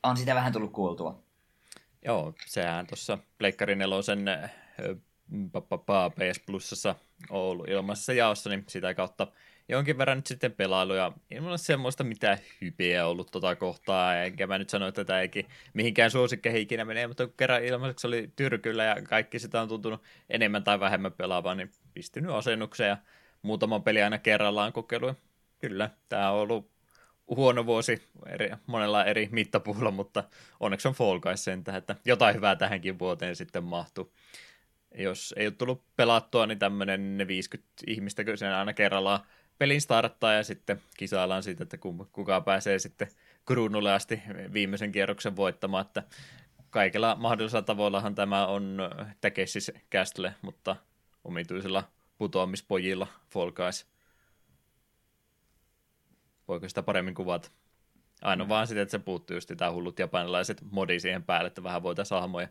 On 0.04 0.18
sitä 0.18 0.36
vähän 0.36 0.54
tullut 0.54 0.72
kuultua. 0.72 1.24
Joo, 2.06 2.34
sehän 2.46 2.88
tuossa 2.88 3.18
Pleikkari 3.38 3.76
nelosen 3.76 4.26
PS 6.16 6.40
Plusassa 6.46 6.96
ollut 7.30 7.70
ilmaisessa 7.70 8.14
jaossa, 8.14 8.50
niin 8.50 8.64
sitä 8.68 8.94
kautta 8.94 9.28
jonkin 9.70 9.98
verran 9.98 10.18
nyt 10.18 10.28
sitten 10.28 10.52
pelailu, 10.52 10.94
ja 10.94 11.12
ei 11.32 11.40
semmoista 11.56 12.04
mitään 12.04 12.38
hypeä 12.62 13.08
ollut 13.08 13.32
tota 13.32 13.56
kohtaa, 13.56 14.16
enkä 14.16 14.48
mä 14.48 14.58
nyt 14.58 14.70
sano, 14.70 14.88
että 14.88 15.06
tämä 15.06 15.22
eikin 15.22 15.46
mihinkään 15.74 16.12
suosikkeihin 16.12 16.62
ikinä 16.62 16.86
menee, 16.86 17.08
mutta 17.08 17.28
kun 17.28 17.36
kerran 17.38 17.64
ilmaiseksi 17.64 18.08
oli 18.08 18.30
tyrkyllä 18.36 18.84
ja 18.84 18.96
kaikki 19.02 19.40
sitä 19.40 19.62
on 19.62 19.68
tuntunut 19.68 20.04
enemmän 20.30 20.64
tai 20.64 20.80
vähemmän 20.80 21.14
pelaavaa, 21.14 21.56
niin 21.56 21.72
pistynyt 21.94 22.32
asennukseen 22.32 22.90
ja 22.90 22.98
muutaman 23.42 23.84
peli 23.84 24.02
aina 24.02 24.18
kerrallaan 24.18 24.74
kokeilu. 24.74 25.14
Kyllä, 25.60 25.90
tämä 26.10 26.32
on 26.32 26.40
ollut 26.40 26.72
huono 27.28 27.66
vuosi 27.66 28.04
eri, 28.26 28.50
monella 28.68 29.06
eri 29.06 29.30
mittapuulla, 29.32 29.92
mutta 29.92 30.24
onneksi 30.60 30.88
on 30.88 30.94
Fall 30.94 31.20
Guys 31.20 31.44
sen 31.44 31.64
että 31.78 31.96
jotain 32.06 32.36
hyvää 32.36 32.56
tähänkin 32.56 33.00
vuoteen 33.00 33.36
sitten 33.36 33.64
mahtuu 33.64 34.14
jos 34.98 35.34
ei 35.38 35.48
ole 35.48 35.54
tullut 35.58 35.84
pelattua, 35.96 36.48
niin 36.48 36.60
tämmöinen 36.60 37.26
50 37.28 37.70
ihmistä 37.88 38.24
sen 38.36 38.54
aina 38.54 38.74
kerrallaan 38.74 39.20
pelin 39.58 39.82
starttaa 39.82 40.34
ja 40.34 40.44
sitten 40.44 40.82
kisaillaan 40.98 41.44
siitä, 41.44 41.64
että 41.64 41.78
kuka 42.12 42.42
pääsee 42.42 42.80
sitten 42.80 43.08
kruunulle 43.46 43.94
asti 43.94 44.22
viimeisen 44.54 44.92
kierroksen 44.92 45.36
voittamaan, 45.36 45.86
että 45.86 46.04
kaikilla 46.70 47.16
mahdollisilla 47.16 47.62
tavoillahan 47.62 48.16
tämä 48.16 48.48
on 48.48 48.78
Takesis 49.22 49.72
Castle, 49.92 50.34
mutta 50.42 50.76
omituisilla 51.24 51.84
putoamispojilla 52.18 53.08
Fall 53.34 53.52
Guys. 53.52 53.88
Voiko 56.48 56.70
sitä 56.70 56.84
paremmin 56.84 57.16
kuvata? 57.16 57.52
Aina 58.22 58.44
mm. 58.44 58.50
vaan 58.50 58.68
sitä, 58.68 58.82
että 58.82 58.92
se 58.92 59.00
puuttuu 59.00 59.38
just 59.38 59.52
tämä 59.58 59.72
hullut 59.72 60.00
japanilaiset 60.00 60.62
modi 60.72 61.00
siihen 61.00 61.24
päälle, 61.24 61.48
että 61.48 61.64
vähän 61.64 61.84
voitaisiin 61.84 62.20
hahmoja 62.20 62.48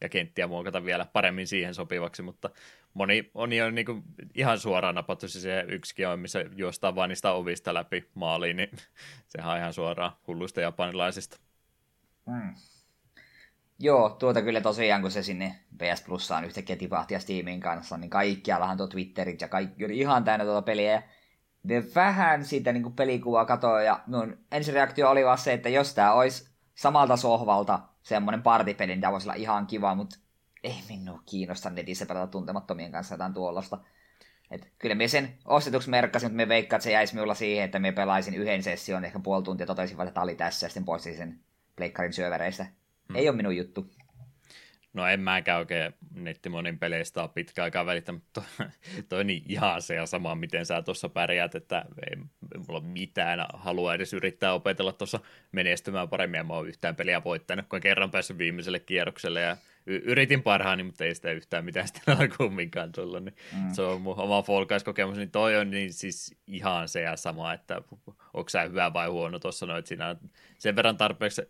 ja 0.00 0.08
kenttiä 0.08 0.46
muokata 0.46 0.84
vielä 0.84 1.06
paremmin 1.12 1.46
siihen 1.46 1.74
sopivaksi, 1.74 2.22
mutta 2.22 2.50
moni 2.94 3.30
on 3.34 3.52
jo 3.52 3.70
niin 3.70 3.86
kuin 3.86 4.02
ihan 4.34 4.58
suoraan 4.58 4.94
napattu 4.94 5.28
se 5.28 5.64
yksikin 5.68 6.08
on, 6.08 6.20
missä 6.20 6.44
juostaan 6.56 6.94
vain 6.94 7.08
niistä 7.08 7.32
ovista 7.32 7.74
läpi 7.74 8.10
maaliin, 8.14 8.56
niin 8.56 8.70
sehän 9.28 9.52
on 9.52 9.58
ihan 9.58 9.72
suoraan 9.72 10.12
hulluista 10.26 10.60
japanilaisista. 10.60 11.38
Hmm. 12.30 12.54
Joo, 13.78 14.10
tuota 14.10 14.42
kyllä 14.42 14.60
tosiaan, 14.60 15.02
kun 15.02 15.10
se 15.10 15.22
sinne 15.22 15.56
PS 15.78 16.02
Plusaan 16.06 16.44
yhtäkkiä 16.44 16.76
tipahti 16.76 17.14
ja 17.14 17.20
Steamin 17.20 17.60
kanssa, 17.60 17.96
niin 17.96 18.10
kaikkiallahan 18.10 18.76
tuo 18.76 18.86
Twitterit 18.86 19.40
ja 19.40 19.48
kaikki 19.48 19.84
oli 19.84 19.98
ihan 19.98 20.24
täynnä 20.24 20.44
tuota 20.44 20.62
peliä. 20.62 20.92
Ja 20.92 21.02
ne 21.62 21.84
vähän 21.94 22.44
siitä 22.44 22.72
niin 22.72 22.92
pelikuvaa 22.92 23.44
katoin 23.44 23.86
ja 23.86 24.00
minun 24.06 24.38
ensireaktio 24.52 25.10
oli 25.10 25.24
vaan 25.24 25.38
se, 25.38 25.52
että 25.52 25.68
jos 25.68 25.94
tämä 25.94 26.12
olisi 26.12 26.50
samalta 26.74 27.16
sohvalta 27.16 27.80
semmoinen 28.06 28.42
partipeli, 28.42 28.96
tämä 28.96 29.12
voisi 29.12 29.28
olla 29.28 29.34
ihan 29.34 29.66
kiva, 29.66 29.94
mutta 29.94 30.16
ei 30.62 30.76
minua 30.88 31.22
kiinnosta 31.26 31.70
netissä 31.70 32.06
pelata 32.06 32.26
tuntemattomien 32.26 32.92
kanssa 32.92 33.14
jotain 33.14 33.34
tuollaista. 33.34 33.78
Et 34.50 34.72
kyllä 34.78 34.94
me 34.94 35.08
sen 35.08 35.38
ostetuksi 35.44 35.90
merkkasin, 35.90 36.26
mutta 36.26 36.36
me 36.36 36.48
veikkaan, 36.48 36.78
että 36.78 36.84
se 36.84 36.92
jäisi 36.92 37.14
minulla 37.14 37.34
siihen, 37.34 37.64
että 37.64 37.78
me 37.78 37.92
pelaisin 37.92 38.34
yhden 38.34 38.62
session, 38.62 39.04
ehkä 39.04 39.18
puoli 39.18 39.42
tuntia, 39.42 39.66
totesin 39.66 40.00
että 40.00 40.14
tämä 40.14 40.24
oli 40.24 40.34
tässä 40.34 40.66
ja 40.66 40.68
sitten 40.68 40.84
poistin 40.84 41.16
sen 41.16 41.40
pleikkarin 41.76 42.12
syövereistä. 42.12 42.64
Hmm. 42.64 43.16
Ei 43.16 43.28
ole 43.28 43.36
minun 43.36 43.56
juttu. 43.56 43.90
No 44.96 45.06
en 45.06 45.20
mäkään 45.20 45.58
oikein 45.58 45.94
nettimonin 46.14 46.78
peleistä 46.78 47.22
ole 47.22 47.30
pitkä 47.34 47.62
aikaa 47.62 47.86
välittänyt, 47.86 48.22
mutta 48.22 48.42
toi, 48.58 48.66
toi 49.08 49.24
niin 49.24 49.42
ihan 49.48 49.82
se 49.82 49.94
ja 49.94 50.06
sama, 50.06 50.34
miten 50.34 50.66
sä 50.66 50.82
tuossa 50.82 51.08
pärjäät, 51.08 51.54
että 51.54 51.84
mulla 52.56 52.80
ole 52.80 52.84
mitään 52.84 53.46
halua 53.54 53.94
edes 53.94 54.12
yrittää 54.12 54.52
opetella 54.52 54.92
tuossa 54.92 55.20
menestymään 55.52 56.08
paremmin, 56.08 56.38
ja 56.38 56.44
mä 56.44 56.54
oon 56.54 56.68
yhtään 56.68 56.96
peliä 56.96 57.24
voittanut, 57.24 57.66
kun 57.68 57.80
kerran 57.80 58.10
päässyt 58.10 58.38
viimeiselle 58.38 58.80
kierrokselle, 58.80 59.40
ja 59.40 59.56
y- 59.86 60.02
yritin 60.04 60.42
parhaani, 60.42 60.82
mutta 60.82 61.04
ei 61.04 61.14
sitä 61.14 61.32
yhtään 61.32 61.64
mitään 61.64 61.88
sitten 61.88 62.16
ole 62.18 62.28
kumminkaan 62.28 62.92
tullut, 62.92 63.24
niin 63.24 63.36
mm. 63.52 63.70
se 63.72 63.82
on 63.82 64.00
mun 64.00 64.18
oma 64.18 64.42
Fall 64.42 64.64
kokemus 64.84 65.16
niin 65.16 65.30
toi 65.30 65.56
on 65.56 65.70
niin 65.70 65.92
siis 65.92 66.36
ihan 66.46 66.88
se 66.88 67.00
ja 67.00 67.16
sama, 67.16 67.52
että 67.52 67.82
onko 68.34 68.48
sä 68.48 68.62
hyvä 68.62 68.92
vai 68.92 69.08
huono 69.08 69.38
tuossa 69.38 69.66
noin, 69.66 69.78
että 69.78 69.88
siinä 69.88 70.08
on 70.08 70.16
sen 70.58 70.76
verran 70.76 70.96
tarpeeksi 70.96 71.42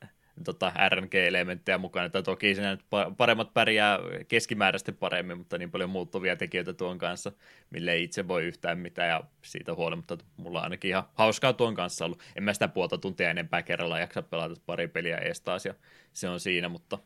tota, 0.44 0.72
RNG-elementtejä 0.88 1.79
mukana, 1.79 2.07
että 2.07 2.22
toki 2.22 2.55
siinä 2.55 2.79
paremmat 3.16 3.55
pärjää 3.55 3.99
keskimääräisesti 4.29 4.92
paremmin, 4.92 5.38
mutta 5.38 5.59
niin 5.59 5.70
paljon 5.70 5.90
muuttuvia 5.90 6.37
tekijöitä 6.37 6.72
tuon 6.72 6.99
kanssa, 6.99 7.33
mille 7.70 7.92
ei 7.92 8.03
itse 8.03 8.29
voi 8.29 8.44
yhtään 8.44 8.79
mitään, 8.79 9.09
ja 9.09 9.22
siitä 9.42 9.75
huolimatta 9.75 10.18
mulla 10.37 10.59
on 10.59 10.64
ainakin 10.64 10.88
ihan 10.88 11.05
hauskaa 11.14 11.53
tuon 11.53 11.75
kanssa 11.75 12.05
ollut. 12.05 12.22
En 12.37 12.42
mä 12.42 12.53
sitä 12.53 12.68
puolta 12.68 12.99
tuntia 12.99 13.31
enempää 13.31 13.62
kerralla 13.62 13.99
jaksa 13.99 14.22
pelata 14.22 14.55
pari 14.66 14.88
peliä 14.88 15.18
ees 15.18 15.40
taas, 15.40 15.66
ja 15.66 15.75
se 16.12 16.29
on 16.29 16.40
siinä, 16.40 16.68
mutta 16.68 16.99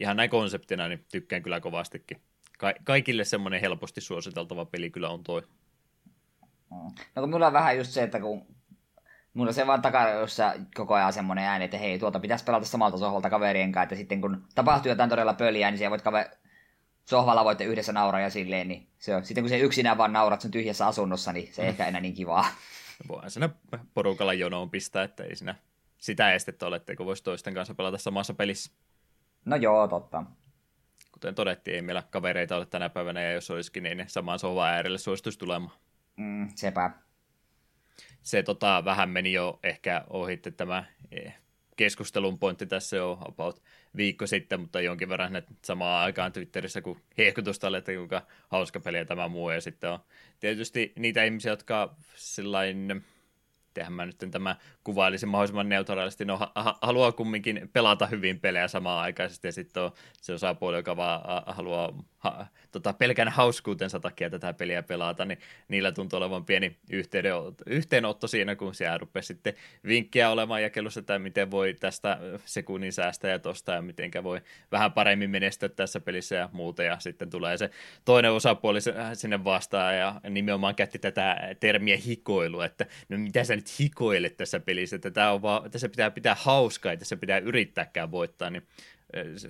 ihan 0.00 0.16
näin 0.16 0.30
konseptina, 0.30 0.88
niin 0.88 1.04
tykkään 1.12 1.42
kyllä 1.42 1.60
kovastikin. 1.60 2.20
Ka- 2.58 2.74
kaikille 2.84 3.24
semmoinen 3.24 3.60
helposti 3.60 4.00
suositeltava 4.00 4.64
peli 4.64 4.90
kyllä 4.90 5.08
on 5.08 5.24
toi. 5.24 5.42
No 7.14 7.22
kun 7.22 7.30
mulla 7.30 7.46
on 7.46 7.52
vähän 7.52 7.76
just 7.76 7.90
se, 7.90 8.02
että 8.02 8.20
kun 8.20 8.55
mulla 9.36 9.52
se 9.52 9.66
vaan 9.66 9.82
jossa 10.20 10.54
koko 10.74 10.94
ajan 10.94 11.12
semmoinen 11.12 11.44
ääni, 11.44 11.64
että 11.64 11.78
hei, 11.78 11.98
tuolta 11.98 12.20
pitäisi 12.20 12.44
pelata 12.44 12.66
samalta 12.66 12.98
sohvalta 12.98 13.30
kaverien 13.30 13.72
kanssa, 13.72 13.82
että 13.82 13.96
sitten 13.96 14.20
kun 14.20 14.44
tapahtuu 14.54 14.88
jotain 14.88 15.10
todella 15.10 15.34
pöliä, 15.34 15.70
niin 15.70 15.78
siellä 15.78 15.90
voit 15.90 16.02
kaver... 16.02 16.26
sohvalla 17.04 17.44
voitte 17.44 17.64
yhdessä 17.64 17.92
nauraa 17.92 18.20
ja 18.20 18.30
silleen, 18.30 18.68
niin 18.68 18.88
se 18.98 19.16
on. 19.16 19.24
Sitten 19.24 19.44
kun 19.44 19.48
se 19.48 19.58
yksinään 19.58 19.98
vaan 19.98 20.12
naurat 20.12 20.40
sun 20.40 20.50
tyhjässä 20.50 20.86
asunnossa, 20.86 21.32
niin 21.32 21.52
se 21.52 21.62
ei 21.62 21.68
mm. 21.68 21.70
ehkä 21.70 21.86
enää 21.86 22.00
niin 22.00 22.14
kivaa. 22.14 22.46
Voihan 23.08 23.30
siinä 23.30 23.48
porukalla 23.94 24.34
jonoon 24.34 24.70
pistää, 24.70 25.02
että 25.02 25.24
ei 25.24 25.36
siinä 25.36 25.54
sitä 25.98 26.32
estettä 26.32 26.66
ole, 26.66 26.76
etteikö 26.76 27.04
voisi 27.04 27.24
toisten 27.24 27.54
kanssa 27.54 27.74
pelata 27.74 27.98
samassa 27.98 28.34
pelissä. 28.34 28.72
No 29.44 29.56
joo, 29.56 29.88
totta. 29.88 30.24
Kuten 31.12 31.34
todettiin, 31.34 31.74
ei 31.74 31.82
meillä 31.82 32.02
kavereita 32.10 32.56
ole 32.56 32.66
tänä 32.66 32.88
päivänä, 32.88 33.22
ja 33.22 33.32
jos 33.32 33.50
olisikin, 33.50 33.82
niin 33.82 34.04
samaan 34.06 34.38
sohvan 34.38 34.68
äärelle 34.68 34.98
suosituisi 34.98 35.38
tulemaan. 35.38 35.74
Mm, 36.16 36.48
sepä 36.54 36.90
se 38.26 38.42
tota, 38.42 38.82
vähän 38.84 39.10
meni 39.10 39.32
jo 39.32 39.58
ehkä 39.62 40.04
ohitte 40.10 40.50
tämä 40.50 40.84
eh, 41.10 41.34
keskustelun 41.76 42.38
pointti 42.38 42.66
tässä 42.66 42.96
jo 42.96 43.18
about 43.20 43.62
viikko 43.96 44.26
sitten, 44.26 44.60
mutta 44.60 44.80
jonkin 44.80 45.08
verran 45.08 45.36
että 45.36 45.54
samaan 45.64 46.04
aikaan 46.04 46.32
Twitterissä, 46.32 46.82
kun 46.82 47.00
hehkutusta 47.18 47.68
oli, 47.68 47.76
että 47.76 47.92
kuinka 47.92 48.22
hauska 48.48 48.80
peli 48.80 49.04
tämä 49.04 49.28
muu, 49.28 49.50
ja 49.50 49.60
sitten 49.60 49.90
on 49.90 49.98
tietysti 50.40 50.92
niitä 50.98 51.24
ihmisiä, 51.24 51.52
jotka 51.52 51.94
sillain 52.14 53.04
tehän 53.74 53.92
mä 53.92 54.06
nyt 54.06 54.16
tämä 54.30 54.56
kuvailisin 54.84 55.28
mahdollisimman 55.28 55.68
neutraalisti, 55.68 56.24
no 56.24 56.36
ha- 56.54 56.78
haluaa 56.82 57.12
kumminkin 57.12 57.70
pelata 57.72 58.06
hyvin 58.06 58.40
pelejä 58.40 58.68
samaan 58.68 59.02
aikaisesti, 59.02 59.48
ja 59.48 59.52
sitten 59.52 59.82
on 59.82 59.92
se 60.20 60.32
osapuoli, 60.32 60.76
joka 60.76 60.96
vaan 60.96 61.42
haluaa 61.46 61.92
ha- 62.30 62.46
tota, 62.72 62.92
pelkän 62.92 63.28
hauskuutensa 63.28 64.00
takia 64.00 64.30
tätä 64.30 64.52
peliä 64.52 64.82
pelata, 64.82 65.24
niin 65.24 65.38
niillä 65.68 65.92
tuntuu 65.92 66.16
olevan 66.16 66.44
pieni 66.44 66.76
yhteenotto 67.66 68.26
siinä, 68.26 68.56
kun 68.56 68.74
siellä 68.74 68.98
rupeaa 68.98 69.22
sitten 69.22 69.54
vinkkiä 69.86 70.30
olemaan 70.30 70.62
jakelussa, 70.62 71.00
että 71.00 71.18
miten 71.18 71.50
voi 71.50 71.74
tästä 71.74 72.18
sekunnin 72.44 72.92
säästää 72.92 73.30
ja 73.30 73.38
tosta, 73.38 73.72
ja 73.72 73.82
miten 73.82 74.10
voi 74.24 74.40
vähän 74.72 74.92
paremmin 74.92 75.30
menestyä 75.30 75.68
tässä 75.68 76.00
pelissä 76.00 76.34
ja 76.36 76.48
muuta, 76.52 76.82
ja 76.82 76.96
sitten 77.00 77.30
tulee 77.30 77.58
se 77.58 77.70
toinen 78.04 78.32
osapuoli 78.32 78.78
sinne 79.12 79.44
vastaan, 79.44 79.96
ja 79.96 80.20
nimenomaan 80.30 80.74
käytti 80.74 80.98
tätä 80.98 81.54
termiä 81.60 81.96
hikoilu, 81.96 82.60
että 82.60 82.86
no 83.08 83.18
mitä 83.18 83.44
sä 83.44 83.56
nyt 83.56 83.78
hikoilet 83.80 84.36
tässä 84.36 84.60
pelissä, 84.60 84.96
että 84.96 85.10
tämä 85.10 85.32
on 85.32 85.42
vaan, 85.42 85.70
tässä 85.70 85.88
pitää 85.88 86.10
pitää 86.10 86.36
hauskaa, 86.38 86.92
että 86.92 87.00
tässä 87.00 87.16
pitää 87.16 87.38
yrittääkään 87.38 88.10
voittaa, 88.10 88.50
niin 88.50 88.66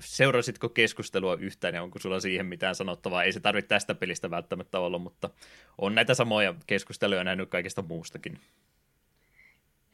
seurasitko 0.01 0.69
keskustelua 0.69 1.37
yhtään 1.41 1.75
ja 1.75 1.83
onko 1.83 1.99
sulla 1.99 2.21
siihen 2.21 2.47
mitään 2.47 2.75
sanottavaa? 2.75 3.23
Ei 3.23 3.33
se 3.33 3.41
tarvitse 3.41 3.69
tästä 3.69 3.95
pelistä 3.95 4.31
välttämättä 4.31 4.81
olla, 4.81 4.99
mutta 4.99 5.31
on 5.79 5.95
näitä 5.95 6.15
samoja 6.15 6.55
keskusteluja 6.67 7.25
nähnyt 7.25 7.51
kaikesta 7.51 7.83
muustakin. 7.83 8.39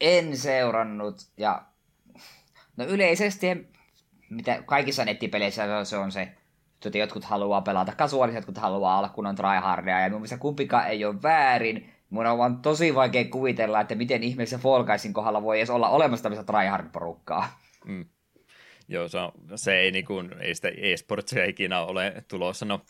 En 0.01 0.37
seurannut 0.37 1.16
ja 1.37 1.62
no 2.77 2.85
yleisesti 2.85 3.46
mitä 4.31 4.62
kaikissa 4.66 5.05
nettipeleissä 5.05 5.85
se 5.85 5.96
on 5.96 6.12
se, 6.12 6.29
että 6.87 6.98
jotkut 6.98 7.25
haluaa 7.25 7.61
pelata 7.61 7.92
kasuaalisesti, 7.96 8.38
jotkut 8.38 8.59
haluaa 8.59 8.98
olla 8.98 9.09
kunnon 9.09 9.35
tryhardia 9.35 10.01
ja 10.01 10.11
mun 10.11 10.18
mielestä 10.18 10.38
kumpikaan 10.38 10.88
ei 10.88 11.05
ole 11.05 11.22
väärin. 11.22 11.92
Mun 12.11 12.27
on 12.27 12.38
vaan 12.38 12.62
tosi 12.62 12.94
vaikea 12.94 13.25
kuvitella, 13.25 13.81
että 13.81 13.94
miten 13.94 14.22
ihmeessä 14.22 14.59
Fall 14.59 14.85
Guysin 14.85 15.12
kohdalla 15.12 15.42
voi 15.42 15.59
edes 15.59 15.70
olla 15.70 15.88
olemassa 15.88 16.22
tämmöistä 16.22 16.53
tryhard-porukkaa. 16.53 17.59
Mm. 17.85 18.05
Joo, 18.92 19.09
se, 19.09 19.18
on, 19.18 19.33
se 19.57 19.78
ei, 19.78 19.90
niin 19.90 20.05
kuin, 20.05 20.35
ei 20.40 20.55
sitä 20.55 20.68
e-sportsia 20.68 21.44
ikinä 21.44 21.81
ole 21.81 22.24
tulossa. 22.28 22.64
No, 22.64 22.81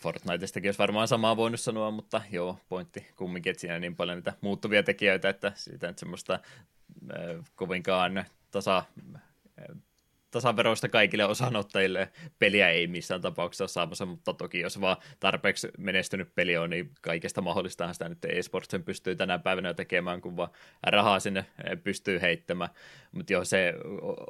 Fortnitestakin 0.00 0.68
olisi 0.68 0.78
varmaan 0.78 1.08
samaa 1.08 1.36
voinut 1.36 1.60
sanoa, 1.60 1.90
mutta 1.90 2.20
joo, 2.30 2.58
pointti 2.68 3.06
kumminkin, 3.16 3.50
että 3.50 3.60
siinä 3.60 3.74
on 3.74 3.80
niin 3.80 3.96
paljon 3.96 4.18
niitä 4.18 4.32
muuttuvia 4.40 4.82
tekijöitä, 4.82 5.28
että 5.28 5.52
siitä 5.54 5.86
nyt 5.86 5.98
semmoista 5.98 6.34
äh, 6.34 7.44
kovinkaan 7.54 8.24
tasa 8.50 8.84
tasaveroista 10.30 10.88
kaikille 10.88 11.24
osanottajille 11.24 12.08
peliä 12.38 12.68
ei 12.68 12.86
missään 12.86 13.20
tapauksessa 13.20 13.64
ole 13.64 13.68
saamassa, 13.68 14.06
mutta 14.06 14.34
toki 14.34 14.60
jos 14.60 14.80
vaan 14.80 14.96
tarpeeksi 15.20 15.68
menestynyt 15.78 16.34
peli 16.34 16.56
on, 16.56 16.70
niin 16.70 16.90
kaikesta 17.00 17.40
mahdollistahan 17.40 17.94
sitä 17.94 18.08
nyt 18.08 18.24
e-sportsen 18.24 18.82
pystyy 18.82 19.16
tänä 19.16 19.38
päivänä 19.38 19.74
tekemään, 19.74 20.20
kun 20.20 20.36
vaan 20.36 20.50
rahaa 20.82 21.20
sinne 21.20 21.46
pystyy 21.84 22.20
heittämään. 22.20 22.70
Mutta 23.12 23.32
joo, 23.32 23.44
se 23.44 23.74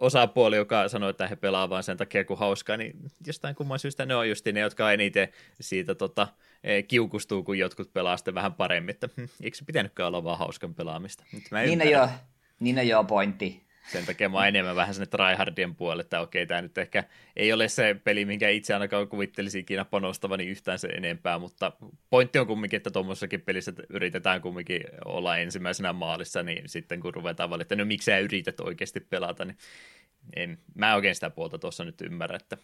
osapuoli, 0.00 0.56
joka 0.56 0.88
sanoo, 0.88 1.08
että 1.08 1.28
he 1.28 1.36
pelaa 1.36 1.70
vain 1.70 1.82
sen 1.82 1.96
takia, 1.96 2.24
kun 2.24 2.38
hauskaa, 2.38 2.76
niin 2.76 2.96
jostain 3.26 3.54
kumman 3.54 3.78
syystä 3.78 4.06
ne 4.06 4.16
on 4.16 4.28
just 4.28 4.46
ne, 4.46 4.60
jotka 4.60 4.92
eniten 4.92 5.28
siitä 5.60 5.94
tota, 5.94 6.28
e, 6.64 6.82
kiukustuu, 6.82 7.42
kun 7.42 7.58
jotkut 7.58 7.92
pelaa 7.92 8.16
sitten 8.16 8.34
vähän 8.34 8.54
paremmin, 8.54 8.90
että 8.90 9.08
hm, 9.16 9.24
eikö 9.42 9.56
se 9.56 9.64
pitänytkään 9.64 10.06
olla 10.06 10.24
vaan 10.24 10.38
hauskan 10.38 10.74
pelaamista? 10.74 11.24
Mä 11.50 11.62
niin, 11.62 11.78
no 11.78 11.84
joo, 11.84 12.08
niin 12.60 12.76
no 12.76 12.82
joo, 12.82 13.04
pointti 13.04 13.67
sen 13.92 14.06
takia 14.06 14.28
mä 14.28 14.46
enemmän 14.46 14.76
vähän 14.76 14.94
sinne 14.94 15.06
tryhardien 15.06 15.74
puolelle, 15.74 16.00
että 16.00 16.20
okei, 16.20 16.46
tämä 16.46 16.62
nyt 16.62 16.78
ehkä 16.78 17.04
ei 17.36 17.52
ole 17.52 17.68
se 17.68 17.96
peli, 18.04 18.24
minkä 18.24 18.48
itse 18.48 18.74
ainakaan 18.74 19.08
kuvittelisi 19.08 19.58
ikinä 19.58 19.84
panostavani 19.84 20.46
yhtään 20.46 20.78
se 20.78 20.88
enempää, 20.88 21.38
mutta 21.38 21.72
pointti 22.10 22.38
on 22.38 22.46
kumminkin, 22.46 22.76
että 22.76 22.90
tuommoisessakin 22.90 23.40
pelissä 23.40 23.72
yritetään 23.88 24.40
kumminkin 24.40 24.80
olla 25.04 25.36
ensimmäisenä 25.36 25.92
maalissa, 25.92 26.42
niin 26.42 26.68
sitten 26.68 27.00
kun 27.00 27.14
ruvetaan 27.14 27.50
valittaa, 27.50 27.78
no 27.78 27.84
miksi 27.84 28.04
sä 28.04 28.18
yrität 28.18 28.60
oikeasti 28.60 29.00
pelata, 29.00 29.44
niin 29.44 29.56
en, 30.36 30.58
mä 30.74 30.94
oikein 30.94 31.14
sitä 31.14 31.30
puolta 31.30 31.58
tuossa 31.58 31.84
nyt 31.84 32.00
ymmärrä, 32.00 32.36
että 32.36 32.56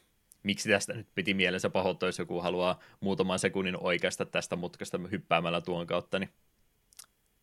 miksi 0.42 0.68
tästä 0.68 0.92
nyt 0.92 1.08
piti 1.14 1.34
mielensä 1.34 1.70
pahoittaa, 1.70 2.08
jos 2.08 2.18
joku 2.18 2.40
haluaa 2.40 2.80
muutaman 3.00 3.38
sekunnin 3.38 3.76
oikeasta 3.80 4.24
tästä 4.24 4.56
mutkasta 4.56 5.00
hyppäämällä 5.10 5.60
tuon 5.60 5.86
kautta, 5.86 6.18
niin 6.18 6.30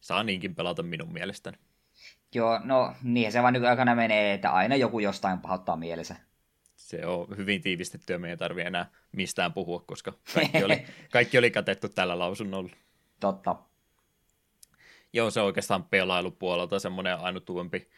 saa 0.02 0.24
niinkin 0.24 0.56
pelata 0.56 0.84
minun 0.84 1.14
mielestäni. 1.14 1.58
Joo, 2.36 2.60
no 2.64 2.94
niin 3.04 3.32
se 3.32 3.42
vaan 3.42 3.54
nykyaikana 3.54 3.96
menee, 3.96 4.34
että 4.34 4.52
aina 4.52 4.76
joku 4.76 5.00
jostain 5.00 5.40
pahoittaa 5.40 5.76
mielensä. 5.76 6.16
Se 6.76 7.06
on 7.06 7.28
hyvin 7.38 7.62
tiivistetty 7.62 8.14
ja 8.14 8.20
me 8.20 8.30
ei 8.30 8.38
tarvitse 8.38 8.68
enää 8.68 8.90
mistään 9.12 9.54
puhua, 9.54 9.80
koska 9.80 10.14
kaikki 10.34 10.64
oli, 10.64 10.86
kaikki 11.12 11.38
oli 11.38 11.52
katettu 11.52 11.90
tällä 11.90 12.20
lausunnolla. 12.20 12.70
Totta. 13.20 13.56
Joo, 15.14 15.32
se 15.32 15.40
on 15.40 15.46
oikeastaan 15.46 15.84
pelailupuolelta 15.84 16.80
semmoinen 16.80 17.18
ainutuompi 17.18 17.90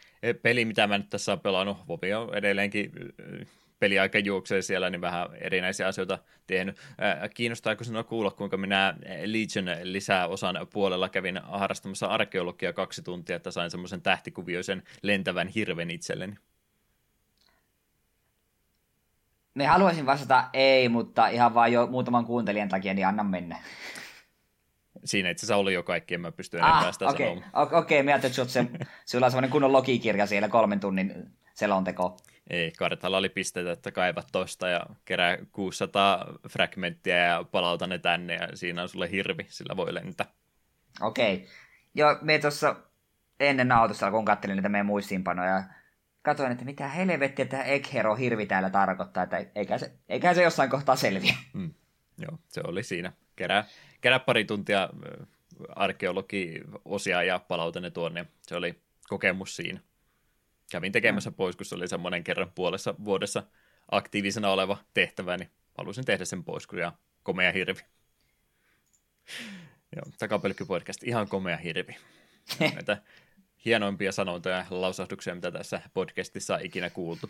peli, 0.42 0.66
mitä 0.66 0.88
mä 0.88 0.98
nyt 0.98 1.10
tässä 1.10 1.32
olen 1.32 1.40
pelannut. 1.40 1.78
Vovi 1.88 2.14
on 2.14 2.36
edelleenkin 2.36 2.92
peliaika 3.84 4.20
juoksee 4.20 4.62
siellä, 4.62 4.90
niin 4.90 5.02
vähän 5.02 5.28
erinäisiä 5.42 5.88
asioita 5.88 6.20
tehnyt. 6.48 6.78
Kiinnostaako 7.34 7.84
sinua 7.84 8.04
kuulla, 8.04 8.32
kuinka 8.32 8.58
minä 8.58 8.94
Legion 9.26 9.78
lisää 9.84 10.28
osan 10.28 10.68
puolella 10.74 11.10
kävin 11.10 11.42
harrastamassa 11.44 12.08
arkeologia 12.08 12.74
kaksi 12.74 13.02
tuntia, 13.02 13.36
että 13.36 13.52
sain 13.52 13.72
semmoisen 13.72 14.02
tähtikuvioisen 14.02 14.84
lentävän 15.02 15.48
hirven 15.48 15.92
itselleni? 15.92 16.36
Me 19.54 19.66
haluaisin 19.66 20.06
vastata 20.06 20.44
ei, 20.54 20.90
mutta 20.90 21.28
ihan 21.28 21.54
vain 21.54 21.74
jo 21.74 21.88
muutaman 21.88 22.26
kuuntelijan 22.26 22.70
takia, 22.70 22.94
niin 22.94 23.08
anna 23.08 23.24
mennä. 23.24 23.58
Siinä 25.06 25.30
itse 25.30 25.46
asiassa 25.46 25.58
oli 25.58 25.74
jo 25.74 25.84
kaikki, 25.84 26.14
en 26.14 26.22
mä 26.22 26.32
pysty 26.32 26.58
enempää 26.58 26.88
ah, 26.88 26.94
sitä 26.94 27.08
okay. 27.08 27.26
sanomaan. 27.26 27.52
Okei, 27.54 27.80
okay, 27.80 28.04
mä 28.04 28.12
ajattelin, 28.12 28.40
että 28.40 28.54
se, 28.54 28.66
sulla 29.06 29.26
on 29.26 29.32
semmoinen 29.32 29.52
kunnon 29.52 29.74
logikirja 29.74 30.28
siellä 30.28 30.50
kolmen 30.50 30.80
tunnin 30.80 31.14
selonteko. 31.54 32.18
Ei, 32.50 32.72
kartalla 32.72 33.18
oli 33.18 33.30
pisteitä, 33.30 33.72
että 33.72 33.92
kaivat 33.92 34.28
tosta 34.32 34.68
ja 34.68 34.86
kerää 35.06 35.38
600 35.52 36.34
fragmenttia 36.50 37.16
ja 37.16 37.46
palauta 37.52 37.88
ne 37.88 38.00
tänne 38.00 38.34
ja 38.34 38.48
siinä 38.54 38.82
on 38.82 38.90
sulle 38.90 39.12
hirvi, 39.12 39.46
sillä 39.50 39.78
voi 39.78 39.94
lentää. 39.94 40.26
Okei. 41.02 41.36
Okay. 41.36 41.48
Joo, 41.96 42.18
me 42.22 42.40
tuossa 42.40 42.76
ennen 43.40 43.72
autossa, 43.72 44.12
kun 44.12 44.26
katselin 44.26 44.56
näitä 44.56 44.70
meidän 44.70 44.86
muistiinpanoja, 44.86 45.64
katsoin, 46.22 46.52
että 46.52 46.66
mitä 46.66 46.88
helvettiä 46.88 47.46
tämä 47.46 47.64
Eghero 47.64 48.16
hirvi 48.16 48.46
täällä 48.46 48.70
tarkoittaa, 48.70 49.24
että 49.24 49.46
eikä 49.56 49.78
se, 49.78 49.92
eikä 50.10 50.34
se 50.34 50.44
jossain 50.44 50.70
kohtaa 50.70 50.96
selviä. 50.96 51.36
Mm. 51.54 51.74
Joo, 52.18 52.38
se 52.48 52.62
oli 52.64 52.84
siinä. 52.84 53.14
Kerää, 53.36 53.66
kerää 54.02 54.20
pari 54.20 54.46
tuntia 54.46 54.90
arkeologiosia 55.76 57.24
ja 57.24 57.40
palautan 57.40 57.84
ne 57.84 57.90
tuonne. 57.90 58.26
Se 58.42 58.56
oli 58.56 58.80
kokemus 59.08 59.56
siinä. 59.56 59.80
Kävin 60.74 60.92
tekemässä 60.92 61.30
mm. 61.30 61.34
pois, 61.34 61.56
kun 61.56 61.66
se 61.66 61.76
oli 61.76 61.88
semmoinen 61.88 62.24
kerran 62.24 62.52
puolessa 62.56 62.96
vuodessa 63.06 63.44
aktiivisena 63.92 64.50
oleva 64.50 64.78
tehtävä, 64.94 65.38
niin 65.38 65.52
halusin 65.78 66.06
tehdä 66.06 66.26
sen 66.26 66.44
pois, 66.44 66.68
kun 66.68 66.80
ja 66.80 66.92
komea 67.24 67.52
hirvi. 67.52 67.80
Joo, 69.96 70.06
takapelkkypodcast, 70.18 71.04
ihan 71.04 71.28
komea 71.28 71.58
hirvi. 71.58 71.96
Näitä 72.60 73.02
hienoimpia 73.66 74.12
sanontoja 74.12 74.58
ja 74.58 74.66
lausahduksia, 74.70 75.36
mitä 75.36 75.52
tässä 75.52 75.82
podcastissa 75.94 76.56
on 76.56 76.62
ikinä 76.66 76.90
kuultu. 76.90 77.30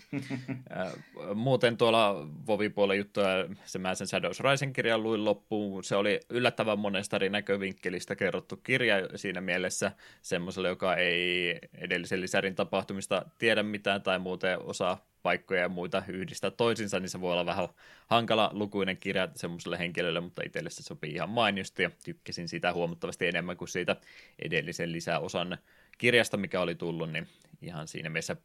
Muuten 1.35 1.77
tuolla 1.77 2.27
Vovi-puolen 2.47 2.97
juttuja, 2.97 3.27
se 3.65 3.79
mä 3.79 3.95
sen 3.95 4.07
Shadows 4.07 4.39
Rising 4.39 4.73
kirjan 4.73 5.03
luin 5.03 5.25
loppuun. 5.25 5.83
Se 5.83 5.95
oli 5.95 6.19
yllättävän 6.29 6.79
monesta 6.79 7.15
eri 7.15 7.29
näkövinkkelistä 7.29 8.15
kerrottu 8.15 8.57
kirja 8.57 8.95
siinä 9.15 9.41
mielessä 9.41 9.91
semmoiselle, 10.21 10.67
joka 10.67 10.95
ei 10.95 11.59
edellisen 11.73 12.21
lisärin 12.21 12.55
tapahtumista 12.55 13.25
tiedä 13.37 13.63
mitään 13.63 14.01
tai 14.01 14.19
muuten 14.19 14.59
osaa 14.59 15.12
paikkoja 15.23 15.61
ja 15.61 15.69
muita 15.69 16.03
yhdistää 16.07 16.51
toisinsa, 16.51 16.99
niin 16.99 17.09
se 17.09 17.21
voi 17.21 17.31
olla 17.31 17.45
vähän 17.45 17.67
hankala 18.07 18.49
lukuinen 18.53 18.97
kirja 18.97 19.27
semmoiselle 19.35 19.79
henkilölle, 19.79 20.21
mutta 20.21 20.41
itselle 20.45 20.69
se 20.69 20.83
sopii 20.83 21.11
ihan 21.11 21.29
mainiosti 21.29 21.83
ja 21.83 21.89
tykkäsin 22.03 22.47
sitä 22.47 22.73
huomattavasti 22.73 23.27
enemmän 23.27 23.57
kuin 23.57 23.67
siitä 23.67 23.95
edellisen 24.39 24.91
lisäosan 24.91 25.57
kirjasta, 25.97 26.37
mikä 26.37 26.61
oli 26.61 26.75
tullut, 26.75 27.11
niin 27.11 27.27
ihan 27.61 27.87
siinä 27.87 28.09
mielessä 28.09 28.35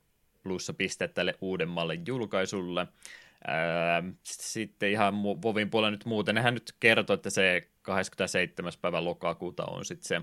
plussa 0.42 0.74
piste 0.74 1.08
tälle 1.08 1.34
uudemmalle 1.40 1.98
julkaisulle. 2.06 2.86
sitten 4.22 4.90
ihan 4.90 5.22
Vovin 5.22 5.70
puolella 5.70 5.90
nyt 5.90 6.04
muuten, 6.04 6.34
nehän 6.34 6.54
nyt 6.54 6.74
kertoo, 6.80 7.14
että 7.14 7.30
se 7.30 7.68
27. 7.82 8.72
päivä 8.82 9.04
lokakuuta 9.04 9.64
on 9.64 9.84
sitten 9.84 10.08
se 10.08 10.22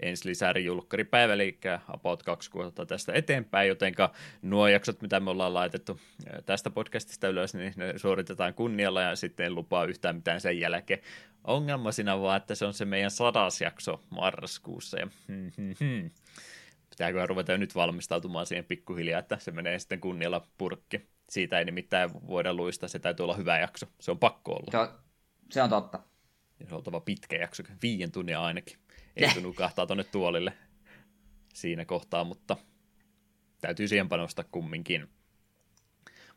ensi 0.00 0.28
lisäri 0.28 0.64
julkkaripäivä, 0.64 1.32
eli 1.32 1.58
about 1.88 2.22
kaksi 2.22 2.50
kuukautta 2.50 2.86
tästä 2.86 3.12
eteenpäin, 3.12 3.68
jotenka 3.68 4.12
nuo 4.42 4.68
jaksot, 4.68 5.02
mitä 5.02 5.20
me 5.20 5.30
ollaan 5.30 5.54
laitettu 5.54 6.00
tästä 6.46 6.70
podcastista 6.70 7.28
ylös, 7.28 7.54
niin 7.54 7.72
ne 7.76 7.94
suoritetaan 7.96 8.54
kunnialla 8.54 9.02
ja 9.02 9.16
sitten 9.16 9.46
en 9.46 9.54
lupaa 9.54 9.84
yhtään 9.84 10.16
mitään 10.16 10.40
sen 10.40 10.60
jälkeen. 10.60 11.00
Ongelma 11.44 11.92
siinä 11.92 12.20
vaan, 12.20 12.36
että 12.36 12.54
se 12.54 12.64
on 12.64 12.74
se 12.74 12.84
meidän 12.84 13.10
sadas 13.10 13.60
jakso 13.60 14.00
marraskuussa 14.10 14.98
ja 14.98 15.08
hmm, 15.28 15.50
hmm, 15.56 15.74
hmm 15.80 16.10
pitääkö 16.92 17.26
ruveta 17.26 17.52
jo 17.52 17.58
nyt 17.58 17.74
valmistautumaan 17.74 18.46
siihen 18.46 18.64
pikkuhiljaa, 18.64 19.18
että 19.18 19.38
se 19.38 19.50
menee 19.50 19.78
sitten 19.78 20.00
kunnialla 20.00 20.46
purkki. 20.58 21.08
Siitä 21.30 21.58
ei 21.58 21.64
nimittäin 21.64 22.10
voida 22.26 22.54
luistaa, 22.54 22.88
se 22.88 22.98
täytyy 22.98 23.24
olla 23.24 23.36
hyvä 23.36 23.58
jakso. 23.58 23.86
Se 24.00 24.10
on 24.10 24.18
pakko 24.18 24.52
olla. 24.52 24.70
Se 24.70 24.78
on, 24.78 24.88
se 25.50 25.62
on 25.62 25.70
totta. 25.70 26.00
Ja 26.60 26.66
se 26.66 26.74
on 26.74 26.76
oltava 26.76 27.00
pitkä 27.00 27.36
jakso, 27.36 27.62
viien 27.82 28.12
tunnin 28.12 28.38
ainakin. 28.38 28.76
Yeah. 29.20 29.42
nukahtaa 29.42 29.86
tuonne 29.86 30.04
tuolille 30.04 30.52
siinä 31.54 31.84
kohtaa, 31.84 32.24
mutta 32.24 32.56
täytyy 33.60 33.88
siihen 33.88 34.08
panostaa 34.08 34.44
kumminkin. 34.52 35.08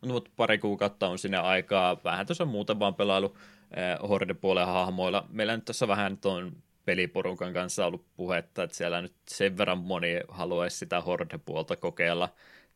Mutta 0.02 0.32
pari 0.36 0.58
kuukautta 0.58 1.08
on 1.08 1.20
sinne 1.20 1.38
aikaa. 1.38 2.04
Vähän 2.04 2.26
tuossa 2.26 2.46
muuten 2.46 2.80
vaan 2.80 2.96
pelailu 2.96 3.38
eh, 3.72 4.10
Horde-puolen 4.10 4.68
hahmoilla. 4.68 5.28
Meillä 5.30 5.56
nyt 5.56 5.66
tässä 5.66 5.88
vähän 5.88 6.18
on 6.26 6.64
peliporukan 6.86 7.54
kanssa 7.54 7.86
ollut 7.86 8.06
puhetta, 8.16 8.64
että 8.64 8.78
siellä 8.78 9.02
nyt 9.02 9.16
sen 9.28 9.58
verran 9.58 9.78
moni 9.78 10.20
haluaisi 10.28 10.78
sitä 10.78 11.02
Horde-puolta 11.02 11.76
kokeilla 11.76 12.30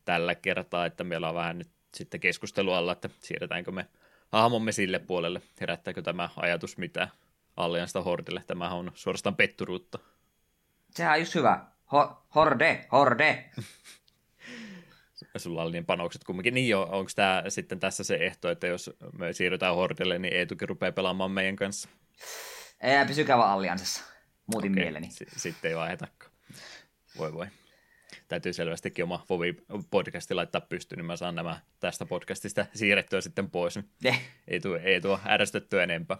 tällä 0.04 0.34
kertaa, 0.34 0.86
että 0.86 1.04
meillä 1.04 1.28
on 1.28 1.34
vähän 1.34 1.58
nyt 1.58 1.68
sitten 1.94 2.20
keskustelua 2.20 2.78
alla, 2.78 2.92
että 2.92 3.10
siirretäänkö 3.20 3.70
me 3.70 3.86
hahmomme 4.32 4.72
sille 4.72 4.98
puolelle, 4.98 5.42
herättääkö 5.60 6.02
tämä 6.02 6.28
ajatus 6.36 6.78
mitä 6.78 7.08
Alliansta 7.56 8.02
Hordelle, 8.02 8.42
tämä 8.46 8.70
on 8.70 8.92
suorastaan 8.94 9.36
petturuutta. 9.36 9.98
Sehän 10.90 11.12
on 11.12 11.20
just 11.20 11.34
hyvä. 11.34 11.64
Ho- 11.86 12.14
horde, 12.34 12.86
horde. 12.92 13.50
Sulla 15.36 15.62
oli 15.62 15.72
niin 15.72 15.86
panokset 15.86 16.24
kumminkin. 16.24 16.54
Niin 16.54 16.68
jo, 16.68 16.82
onko 16.82 17.10
tämä 17.14 17.44
sitten 17.48 17.80
tässä 17.80 18.04
se 18.04 18.14
ehto, 18.14 18.50
että 18.50 18.66
jos 18.66 18.90
me 19.18 19.32
siirrytään 19.32 19.74
Hordelle, 19.74 20.18
niin 20.18 20.34
Eetukin 20.34 20.68
rupeaa 20.68 20.92
pelaamaan 20.92 21.30
meidän 21.30 21.56
kanssa? 21.56 21.88
Ei, 22.80 23.06
pysykää 23.06 23.38
vaan 23.38 23.50
alliansissa. 23.50 24.04
Muutin 24.46 24.72
okay. 24.72 24.84
mieleni. 24.84 25.10
S- 25.10 25.24
sitten 25.36 25.68
ei 25.70 25.76
vaihetakaan. 25.76 26.32
Voi 27.18 27.32
voi. 27.32 27.46
Täytyy 28.28 28.52
selvästikin 28.52 29.04
oma 29.04 29.26
Vovi-podcasti 29.28 30.34
laittaa 30.34 30.60
pystyyn, 30.60 30.96
niin 30.96 31.06
mä 31.06 31.16
saan 31.16 31.34
nämä 31.34 31.60
tästä 31.80 32.06
podcastista 32.06 32.66
siirrettyä 32.74 33.20
sitten 33.20 33.50
pois. 33.50 33.78
Eh. 34.04 34.20
Ei 34.48 34.60
tuo, 34.60 34.76
ei 34.76 35.00
tuo 35.00 35.20
ärsytettyä 35.26 35.82
enempää. 35.82 36.18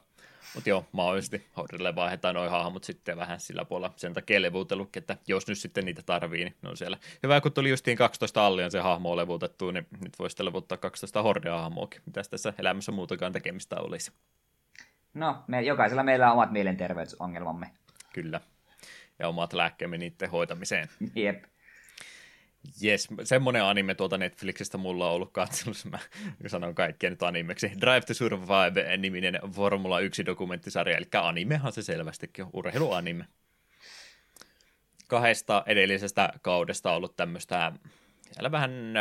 Mutta 0.55 0.68
joo, 0.70 0.85
mahdollisesti 0.92 1.46
Hordille 1.57 1.94
vaihdetaan 1.94 2.35
noin 2.35 2.50
hahmot 2.50 2.85
sitten 2.85 3.16
vähän 3.16 3.40
sillä 3.40 3.64
puolella. 3.64 3.94
Sen 3.96 4.14
takia 4.14 4.42
levuutellutkin, 4.42 5.00
että 5.00 5.16
jos 5.26 5.46
nyt 5.46 5.59
sitten 5.59 5.85
niitä 5.85 6.03
tarvii, 6.03 6.44
niin 6.44 6.55
ne 6.62 6.68
on 6.68 6.76
siellä. 6.76 6.98
Hyvä, 7.22 7.40
kun 7.40 7.53
tuli 7.53 7.70
justiin 7.70 7.96
12 7.96 8.46
allian 8.46 8.70
se 8.70 8.81
hahmo 8.81 9.16
levuutettu, 9.16 9.70
niin 9.70 9.87
nyt 10.00 10.18
voisi 10.18 10.33
sitten 10.33 10.46
levuttaa 10.46 10.79
12 10.79 11.22
Horde-hahmoakin. 11.22 12.03
Mitäs 12.07 12.29
tässä 12.29 12.53
elämässä 12.59 12.92
muutakaan 12.92 13.33
tekemistä 13.33 13.76
olisi? 13.76 14.12
No, 15.14 15.44
me, 15.46 15.62
jokaisella 15.62 16.03
meillä 16.03 16.26
on 16.26 16.33
omat 16.33 16.53
mielenterveysongelmamme. 16.53 17.70
Kyllä. 18.12 18.40
Ja 19.18 19.29
omat 19.29 19.53
lääkkeemme 19.53 19.98
niiden 19.98 20.31
hoitamiseen. 20.31 20.88
Jep. 21.14 21.44
Jes, 22.81 23.09
semmoinen 23.25 23.64
anime 23.64 23.94
tuolta 23.94 24.18
Netflixistä 24.18 24.79
mulla 24.79 25.09
on 25.09 25.14
ollut 25.14 25.33
katselussa, 25.33 25.88
mä 25.88 25.99
sanon 26.46 26.75
kaikkia 26.75 27.11
nyt 27.11 27.23
animeksi. 27.23 27.73
Drive 27.81 28.01
to 28.01 28.14
Survive-niminen 28.14 29.40
Formula 29.53 30.01
1-dokumenttisarja, 30.01 30.96
eli 30.96 31.07
animehan 31.12 31.73
se 31.73 31.83
selvästikin 31.83 32.44
on, 32.44 32.51
urheiluanime. 32.53 33.25
Kahdesta 35.09 35.62
edellisestä 35.66 36.33
kaudesta 36.42 36.90
on 36.90 36.96
ollut 36.96 37.16
tämmöistä 37.16 37.73
siellä 38.33 38.53
vähän 38.53 38.94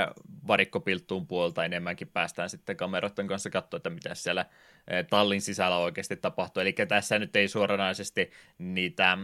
varikkopilttuun 0.47 1.27
puolta 1.27 1.65
enemmänkin 1.65 2.07
päästään 2.07 2.49
sitten 2.49 2.77
kameroiden 2.77 3.27
kanssa 3.27 3.49
katsoa, 3.49 3.77
että 3.77 3.89
mitä 3.89 4.15
siellä 4.15 4.45
eh, 4.87 5.05
tallin 5.09 5.41
sisällä 5.41 5.77
oikeasti 5.77 6.15
tapahtuu. 6.15 6.61
Eli 6.61 6.73
tässä 6.87 7.19
nyt 7.19 7.35
ei 7.35 7.47
suoranaisesti 7.47 8.31
niitä 8.57 9.17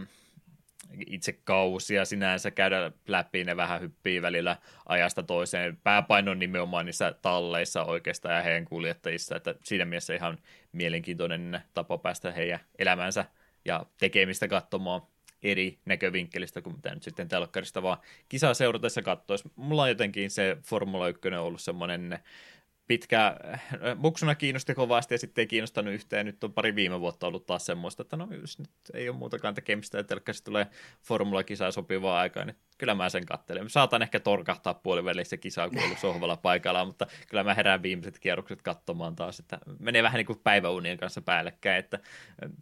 itse 1.06 1.32
kausia 1.32 2.04
sinänsä 2.04 2.50
käydä 2.50 2.92
läpi, 3.08 3.44
ne 3.44 3.56
vähän 3.56 3.80
hyppii 3.80 4.22
välillä 4.22 4.56
ajasta 4.86 5.22
toiseen. 5.22 5.76
Pääpaino 5.76 6.30
on 6.30 6.38
nimenomaan 6.38 6.86
niissä 6.86 7.14
talleissa 7.22 7.84
oikeastaan 7.84 8.34
ja 8.34 8.42
heidän 8.42 8.64
kuljettajissa, 8.64 9.36
että 9.36 9.54
siinä 9.64 9.84
mielessä 9.84 10.14
ihan 10.14 10.38
mielenkiintoinen 10.72 11.60
tapa 11.74 11.98
päästä 11.98 12.32
heidän 12.32 12.60
elämänsä 12.78 13.24
ja 13.64 13.86
tekemistä 13.98 14.48
katsomaan 14.48 15.02
eri 15.42 15.78
näkövinkkelistä 15.84 16.62
kuin 16.62 16.76
mitä 16.76 16.94
nyt 16.94 17.02
sitten 17.02 17.28
telkkarista 17.28 17.82
vaan 17.82 17.98
kisaa 18.28 18.54
seuratessa 18.54 19.02
katsoisi. 19.02 19.50
Mulla 19.56 19.82
on 19.82 19.88
jotenkin 19.88 20.30
se 20.30 20.56
Formula 20.62 21.08
1 21.08 21.28
ollut 21.28 21.60
semmoinen 21.60 22.18
pitkä, 22.86 23.36
muksuna 23.96 24.30
äh, 24.30 24.38
kiinnosti 24.38 24.74
kovasti 24.74 25.14
ja 25.14 25.18
sitten 25.18 25.42
ei 25.42 25.46
kiinnostanut 25.46 25.94
yhtään. 25.94 26.26
Nyt 26.26 26.44
on 26.44 26.52
pari 26.52 26.74
viime 26.74 27.00
vuotta 27.00 27.26
ollut 27.26 27.46
taas 27.46 27.66
semmoista, 27.66 28.02
että 28.02 28.16
no 28.16 28.28
jos 28.40 28.58
nyt 28.58 28.70
ei 28.94 29.08
ole 29.08 29.16
muutakaan 29.18 29.54
tekemistä 29.54 29.98
ja 29.98 30.04
telkkarista 30.04 30.44
tulee 30.44 30.66
formula-kisaa 31.02 31.70
sopivaa 31.70 32.20
aikaa, 32.20 32.44
niin 32.44 32.56
kyllä 32.78 32.94
mä 32.94 33.08
sen 33.08 33.26
katselen. 33.26 33.70
Saatan 33.70 34.02
ehkä 34.02 34.20
torkahtaa 34.20 34.74
puolivälissä 34.74 35.36
kisaa, 35.36 35.70
kun 35.70 35.82
ollut 35.82 35.98
sohvalla 35.98 36.36
paikalla, 36.36 36.84
mutta 36.84 37.06
kyllä 37.28 37.44
mä 37.44 37.54
herään 37.54 37.82
viimeiset 37.82 38.18
kierrokset 38.18 38.62
katsomaan 38.62 39.16
taas, 39.16 39.40
että 39.40 39.58
menee 39.78 40.02
vähän 40.02 40.18
niin 40.18 40.26
kuin 40.26 40.40
päiväunien 40.44 40.98
kanssa 40.98 41.20
päällekkäin, 41.20 41.78
että 41.78 41.98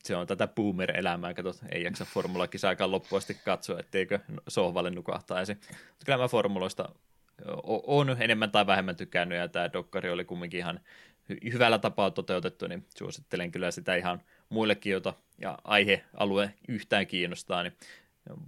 se 0.03 0.17
on 0.17 0.27
tätä 0.27 0.49
boomer-elämää, 0.49 1.35
katsot, 1.35 1.57
ei 1.73 1.83
jaksa 1.83 2.05
formula-kisaakaan 2.05 2.91
loppuasti 2.91 3.35
katsoa, 3.45 3.81
etteikö 3.81 4.19
sohvalle 4.49 4.91
nukahtaisi. 4.91 5.55
Mutta 5.55 6.05
kyllä 6.05 6.19
mä 6.19 6.29
formuloista 6.29 6.89
on 7.87 8.17
enemmän 8.21 8.51
tai 8.51 8.67
vähemmän 8.67 8.97
tykännyt, 8.97 9.39
ja 9.39 9.49
tämä 9.49 9.73
dokkari 9.73 10.11
oli 10.11 10.25
kumminkin 10.25 10.59
ihan 10.59 10.81
hyvällä 11.53 11.79
tapaa 11.79 12.11
toteutettu, 12.11 12.67
niin 12.67 12.87
suosittelen 12.99 13.53
kyllä 13.53 13.71
sitä 13.71 13.95
ihan 13.95 14.23
muillekin, 14.49 14.93
jota 14.93 15.15
ja 15.39 15.59
aihealue 15.65 16.55
yhtään 16.69 17.07
kiinnostaa, 17.07 17.63
niin 17.63 17.73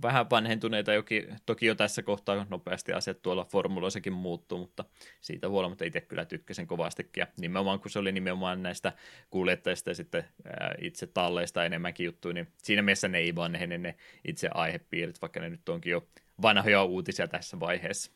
vähän 0.03 0.31
vanhentuneita 0.31 0.93
joki, 0.93 1.29
toki 1.47 1.67
jo 1.67 1.75
tässä 1.75 2.03
kohtaa 2.03 2.47
nopeasti 2.51 2.93
asiat 2.93 3.23
tuolla 3.23 3.45
formuloissakin 3.45 4.13
muuttuu, 4.13 4.59
mutta 4.59 4.85
siitä 5.21 5.49
huolimatta 5.49 5.85
itse 5.85 6.01
kyllä 6.01 6.25
tykkäsin 6.25 6.67
kovastikin. 6.67 7.21
Ja 7.21 7.27
nimenomaan 7.37 7.81
kun 7.81 7.91
se 7.91 7.99
oli 7.99 8.13
nimenomaan 8.13 8.63
näistä 8.63 8.93
kuljettajista 9.31 9.91
ja 9.91 9.95
sitten 9.95 10.25
ää, 10.45 10.75
itse 10.79 11.07
talleista 11.07 11.65
enemmänkin 11.65 12.07
juttuja, 12.07 12.35
niin 12.35 12.49
siinä 12.59 12.83
mielessä 12.83 13.09
ne 13.09 13.19
ei 13.19 13.35
vanhene 13.35 13.79
ne 13.79 13.95
itse 14.25 14.49
aihepiirit, 14.55 15.23
vaikka 15.23 15.41
ne 15.41 15.51
nyt 15.51 15.69
onkin 15.69 15.91
jo 15.91 16.07
vanhoja 16.43 16.85
uutisia 16.85 17.29
tässä 17.29 17.61
vaiheessa. 17.61 18.13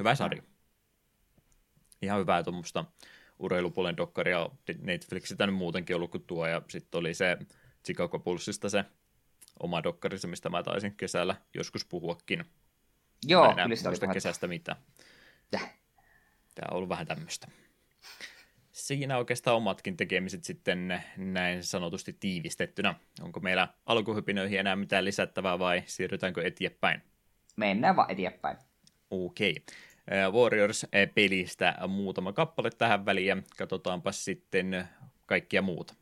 Hyvä 0.00 0.14
sarja. 0.14 0.42
Ihan 2.02 2.20
hyvää 2.20 2.42
tuommoista 2.42 2.84
urheilupuolen 3.38 3.96
dokkaria 3.96 4.50
Netflixistä 4.82 5.46
nyt 5.46 5.56
muutenkin 5.56 5.96
ollut 5.96 6.10
kuin 6.10 6.24
tuo, 6.26 6.46
ja 6.46 6.62
sitten 6.68 6.98
oli 6.98 7.14
se 7.14 7.38
Chicago 7.84 8.18
Pulssista 8.18 8.68
se 8.68 8.84
oma 9.62 9.82
dokkarissa, 9.82 10.28
mistä 10.28 10.48
mä 10.48 10.62
taisin 10.62 10.96
kesällä 10.96 11.36
joskus 11.54 11.84
puhuakin. 11.84 12.44
Joo, 13.26 13.54
kyllä 13.54 13.94
sitä 13.94 14.06
kesästä 14.12 14.46
mitään. 14.46 14.78
Tämä 15.50 16.68
on 16.70 16.76
ollut 16.76 16.88
vähän 16.88 17.06
tämmöistä. 17.06 17.46
siinä 18.72 19.18
oikeastaan 19.18 19.56
omatkin 19.56 19.96
tekemiset 19.96 20.44
sitten 20.44 21.02
näin 21.16 21.64
sanotusti 21.64 22.12
tiivistettynä. 22.12 22.94
Onko 23.20 23.40
meillä 23.40 23.68
alkuhypinöihin 23.86 24.60
enää 24.60 24.76
mitään 24.76 25.04
lisättävää 25.04 25.58
vai 25.58 25.82
siirrytäänkö 25.86 26.46
eteenpäin? 26.46 27.02
Mennään 27.56 27.96
vaan 27.96 28.10
eteenpäin. 28.10 28.56
Okei. 29.10 29.50
Okay. 29.50 29.76
Warriors-pelistä 30.32 31.74
muutama 31.88 32.32
kappale 32.32 32.70
tähän 32.70 33.06
väliin 33.06 33.28
ja 33.28 33.36
katsotaanpa 33.58 34.12
sitten 34.12 34.88
kaikkia 35.26 35.62
muuta. 35.62 35.94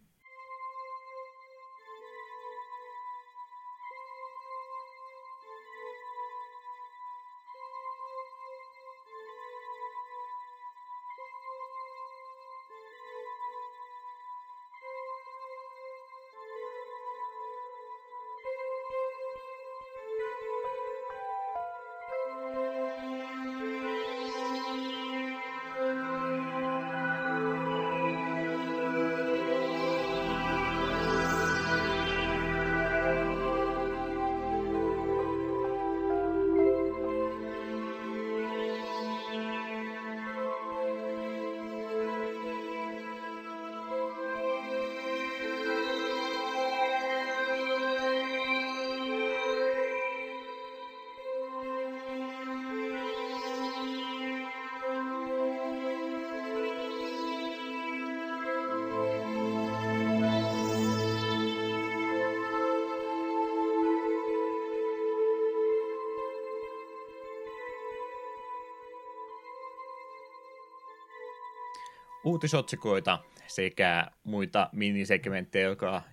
Uutisotsikoita 72.39 73.19
sekä 73.47 74.07
muita 74.25 74.71
minisegmenttejä, 74.73 75.69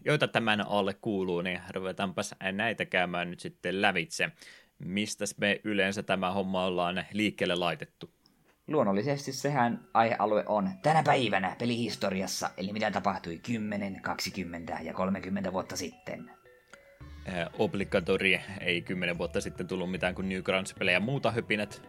joita 0.06 0.28
tämän 0.28 0.68
alle 0.68 0.94
kuuluu, 0.94 1.42
niin 1.42 1.62
ruvetaanpas 1.74 2.36
näitä 2.52 2.86
käymään 2.86 3.30
nyt 3.30 3.40
sitten 3.40 3.82
lävitse. 3.82 4.32
Mistä 4.80 5.26
me 5.38 5.62
yleensä 5.64 6.04
tämä 6.04 6.32
homma 6.32 6.66
ollaan 6.66 7.06
liikkeelle 7.14 7.56
laitettu? 7.56 8.10
Luonnollisesti 8.68 9.34
sehän 9.34 9.88
aihealue 9.94 10.44
on 10.48 10.70
tänä 10.84 11.04
päivänä 11.04 11.56
pelihistoriassa, 11.60 12.50
eli 12.58 12.74
mitä 12.74 12.92
tapahtui 12.92 13.38
10, 13.38 14.02
20 14.02 14.78
ja 14.84 14.94
30 14.94 15.54
vuotta 15.54 15.76
sitten. 15.76 16.32
Eh, 17.26 17.46
obligatori 17.60 18.42
ei 18.62 18.82
10 18.82 19.18
vuotta 19.18 19.42
sitten 19.42 19.68
tullut 19.68 19.92
mitään 19.92 20.16
kuin 20.16 20.30
Newgrounds-pelejä 20.30 21.00
muuta 21.00 21.32
höpinät. 21.32 21.82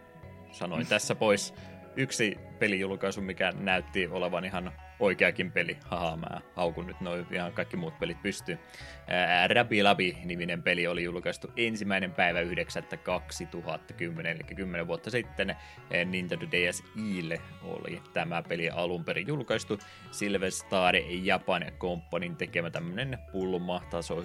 Sanoin 0.51 0.87
tässä 0.93 1.15
pois 1.15 1.53
yksi 1.95 2.46
pelijulkaisu, 2.59 3.21
mikä 3.21 3.53
näytti 3.59 4.07
olevan 4.07 4.45
ihan 4.45 4.71
oikeakin 4.99 5.51
peli. 5.51 5.77
Haha, 5.85 6.17
mä 6.17 6.41
haukun 6.55 6.87
nyt 6.87 7.01
noin 7.01 7.25
ihan 7.31 7.53
kaikki 7.53 7.77
muut 7.77 7.99
pelit 7.99 8.21
pystyy. 8.21 8.59
Rabi 9.53 9.83
Labi-niminen 9.83 10.63
peli 10.63 10.87
oli 10.87 11.03
julkaistu 11.03 11.51
ensimmäinen 11.57 12.11
päivä 12.11 12.41
9.2010, 12.41 12.45
eli 14.27 14.55
10 14.55 14.87
vuotta 14.87 15.09
sitten. 15.09 15.55
Nintendo 16.05 16.45
DSiille 16.51 17.41
oli 17.63 18.01
tämä 18.13 18.43
peli 18.43 18.69
alun 18.69 19.03
perin 19.03 19.27
julkaistu. 19.27 19.79
Silverstar 20.11 20.95
Japan 21.23 21.65
Companyn 21.79 22.35
tekemä 22.35 22.69
tämmönen 22.69 23.17
pulmataso 23.31 24.23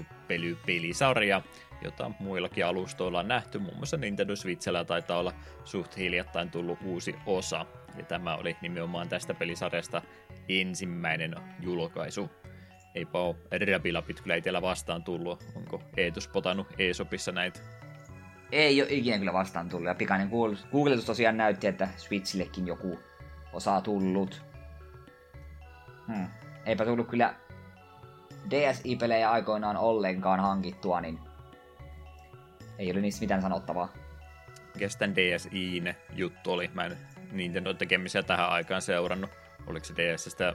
pelisarja, 0.67 1.43
jota 1.85 2.11
muillakin 2.19 2.67
alustoilla 2.67 3.21
on 3.21 3.29
nähty. 3.29 3.59
Muun 3.59 3.77
muassa 3.77 3.97
Nintendo 3.97 4.37
Switchellä 4.37 4.85
taitaa 4.85 5.19
olla 5.19 5.33
suht 5.65 5.97
hiljattain 5.97 6.51
tullut 6.51 6.79
uusi 6.85 7.15
osa. 7.27 7.67
Ja 7.97 8.05
tämä 8.05 8.37
oli 8.37 8.57
nimenomaan 8.63 9.09
tästä 9.09 9.35
pelisarjasta 9.35 10.03
ensimmäinen 10.49 11.35
julkaisu. 11.61 12.31
Eipä 12.95 13.19
ole 13.19 13.37
Rabilapit 13.73 14.21
kyllä 14.21 14.37
itsellä 14.37 14.63
vastaan 14.63 15.05
tullut. 15.05 15.45
Onko 15.57 15.83
Eetus 15.97 16.29
potannut 16.29 16.67
Eesopissa 16.79 17.33
näitä? 17.33 17.61
Ei 18.53 18.83
ole 18.83 18.91
ikinä 18.91 19.19
kyllä 19.19 19.33
vastaan 19.33 19.69
tullut. 19.69 19.89
Ja 19.89 19.95
pikainen 19.95 20.31
googletus 20.73 21.05
tosiaan 21.05 21.37
näytti, 21.37 21.67
että 21.67 21.89
Switchillekin 21.97 22.67
joku 22.67 22.99
osa 23.53 23.81
tullut. 23.81 24.43
Hmm. 26.07 26.27
Eipä 26.67 26.85
tullut 26.85 27.09
kyllä 27.09 27.35
DSi-pelejä 28.51 29.31
aikoinaan 29.31 29.77
ollenkaan 29.77 30.41
hankittua, 30.41 31.01
niin 31.01 31.19
ei 32.79 32.91
ole 32.91 33.01
niistä 33.01 33.21
mitään 33.21 33.43
sanottavaa. 33.43 33.93
Mikäs 34.75 34.97
tämän 34.97 35.17
DSiin 35.17 35.95
juttu 36.15 36.53
oli? 36.53 36.71
Mä 36.75 36.85
en 36.85 36.97
Nintendo 37.33 37.75
tekemisiä 37.75 38.23
tähän 38.23 38.49
aikaan 38.49 38.83
seurannut. 38.83 39.31
Oliko 39.67 39.85
se 39.85 39.95
DSstä 39.97 40.55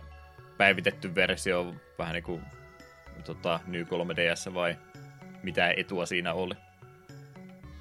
päivitetty 0.57 1.15
versio 1.15 1.75
vähän 1.99 2.13
niin 2.13 2.23
kuin 2.23 2.41
tota, 3.25 3.59
New 3.67 3.81
3DS 3.81 4.53
vai 4.53 4.77
mitä 5.43 5.73
etua 5.77 6.05
siinä 6.05 6.33
oli? 6.33 6.53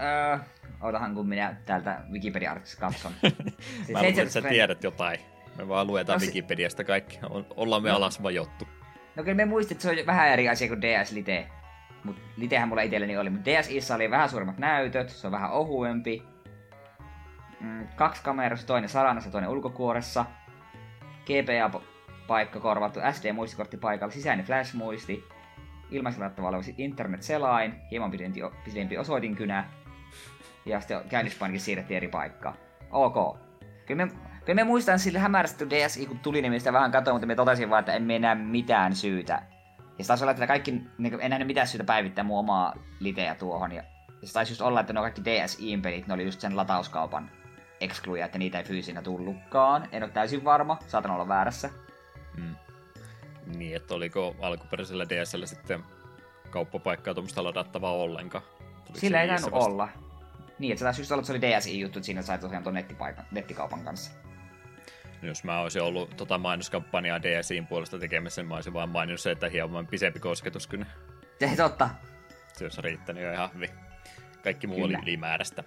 Öö, 0.01 0.38
otahan 0.81 1.14
kun 1.14 1.29
minä 1.29 1.57
täältä 1.66 2.01
Wikipedia-artista 2.12 2.81
katson. 2.81 3.12
Siis 3.22 3.88
Mä 3.88 3.99
luulen, 3.99 4.18
että 4.18 4.33
sä 4.33 4.42
tiedät 4.42 4.85
jotain. 4.85 5.20
Me 5.59 5.68
vaan 5.68 5.87
luetaan 5.87 6.20
no, 6.20 6.27
Wikipediasta 6.27 6.85
kaikki. 6.85 7.18
Ollaan 7.57 7.83
me 7.83 7.88
no, 7.88 7.96
alas 7.96 8.22
vajottu. 8.22 8.68
No 9.16 9.22
kyllä 9.22 9.35
me 9.35 9.44
muistit, 9.44 9.72
että 9.77 9.83
se 9.83 10.01
on 10.01 10.07
vähän 10.07 10.29
eri 10.29 10.49
asia 10.49 10.68
kuin 10.68 10.83
DS 10.83 11.12
Lite. 11.12 11.46
Mut 12.06 12.16
Litehän 12.36 12.68
mulla 12.68 12.82
itselleni 12.82 13.18
oli. 13.18 13.30
Mutta 13.30 13.50
DSissä 13.50 13.94
oli 13.94 14.10
vähän 14.10 14.28
suuremmat 14.28 14.58
näytöt, 14.58 15.08
se 15.08 15.26
on 15.26 15.32
vähän 15.32 15.50
ohuempi. 15.50 16.22
Mm, 17.60 17.88
kaksi 17.96 18.22
kamerassa, 18.22 18.66
toinen 18.66 18.88
saranassa, 18.88 19.30
toinen 19.30 19.50
ulkokuoressa. 19.50 20.24
GPA-paikka 21.26 22.60
korvattu 22.60 23.00
SD-muistikortti 23.00 23.76
paikalla, 23.76 24.12
sisäinen 24.12 24.46
flash-muisti, 24.46 25.24
ilmaisella 25.90 26.30
oleva 26.38 26.62
internet-selain, 26.78 27.74
hieman 27.90 28.10
pidempi, 28.10 28.40
pidempi 28.64 28.98
osoitinkynä, 28.98 29.64
ja 30.66 30.80
sitten 30.80 31.00
käynnyspainikin 31.08 31.60
siirrettiin 31.60 31.96
eri 31.96 32.08
paikkaan. 32.08 32.56
Ok. 32.90 33.38
Kyllä 33.86 34.06
me, 34.06 34.12
kyllä 34.44 34.54
me 34.54 34.64
muistan 34.64 34.98
sille 34.98 35.18
hämärästi 35.18 35.70
DSi, 35.70 36.06
kun 36.06 36.18
tuli, 36.18 36.42
niin 36.42 36.52
mistä 36.52 36.72
vähän 36.72 36.92
katsoin, 36.92 37.14
mutta 37.14 37.26
me 37.26 37.34
totesin 37.34 37.70
vaan, 37.70 37.80
että 37.80 37.92
en 37.92 38.10
enää 38.10 38.34
mitään 38.34 38.94
syytä. 38.94 39.42
Ja 39.98 40.04
se 40.04 40.09
taisi 40.09 40.24
olla, 40.24 40.30
että 40.30 40.46
kaikki, 40.46 40.82
niin 40.98 41.20
en 41.20 41.30
nähnyt 41.30 41.46
mitään 41.46 41.66
syytä 41.66 41.85
päivittää 41.85 42.24
mun 42.24 42.38
omaa 42.38 42.74
liteä 43.00 43.35
tuohon. 43.35 43.72
Ja, 43.72 43.82
ja 44.22 44.28
se 44.28 44.32
taisi 44.32 44.52
just 44.52 44.62
olla, 44.62 44.80
että 44.80 44.92
ne 44.92 45.00
kaikki 45.00 45.22
DSi-pelit, 45.24 46.06
ne 46.06 46.14
oli 46.14 46.24
just 46.24 46.40
sen 46.40 46.56
latauskaupan 46.56 47.30
excluja, 47.80 48.26
että 48.26 48.38
niitä 48.38 48.59
ei 48.59 48.64
fyysinä 48.64 49.02
tullutkaan. 49.02 49.88
En 49.92 50.02
ole 50.02 50.11
täysin 50.11 50.44
varma, 50.44 50.78
saatan 50.87 51.11
olla 51.11 51.28
väärässä. 51.28 51.70
Mm. 52.36 52.57
Niin, 53.47 53.76
että 53.76 53.94
oliko 53.94 54.36
alkuperäisellä 54.40 55.09
DSL 55.09 55.44
sitten 55.44 55.84
kauppapaikkaa 56.51 57.14
tuommoista 57.14 57.44
ladattavaa 57.44 57.92
ollenkaan? 57.92 58.44
Tuliko 58.84 59.01
Sillä 59.01 59.22
ei 59.22 59.28
tainnut 59.28 59.53
olla. 59.53 59.88
Niin, 60.59 60.72
että 60.72 60.78
se 60.78 60.84
taisi 60.84 61.01
just 61.01 61.12
olla, 61.12 61.20
että 61.20 61.26
se 61.26 61.32
oli 61.32 61.40
DSI-juttu, 61.40 61.99
että 61.99 62.07
siinä 62.07 62.22
sai 62.22 62.38
tosiaan 62.38 62.62
tuon 62.62 62.76
nettikaupan 63.30 63.84
kanssa. 63.84 64.11
Jos 65.22 65.44
mä 65.44 65.60
olisin 65.60 65.82
ollut 65.82 66.16
tota 66.16 66.38
mainoskampanjaa 66.38 67.22
DSIin 67.22 67.66
puolesta 67.66 67.98
tekemässä, 67.98 68.42
niin 68.42 68.48
mä 68.48 68.54
olisin 68.54 68.72
vaan 68.72 68.88
maininnut 68.88 69.20
se, 69.20 69.30
että 69.30 69.48
hieman 69.48 69.86
pisempi 69.86 70.20
kosketus 70.20 70.66
kyllä. 70.66 70.86
Se 71.40 71.56
totta. 71.56 71.90
Se 72.52 72.64
olisi 72.64 72.82
riittänyt 72.82 73.22
jo 73.22 73.32
ihan 73.32 73.50
hyvin. 73.54 73.70
Kaikki 74.42 74.66
muu 74.66 74.76
kyllä. 74.76 74.98
oli 74.98 75.02
ylimääräistä. 75.02 75.64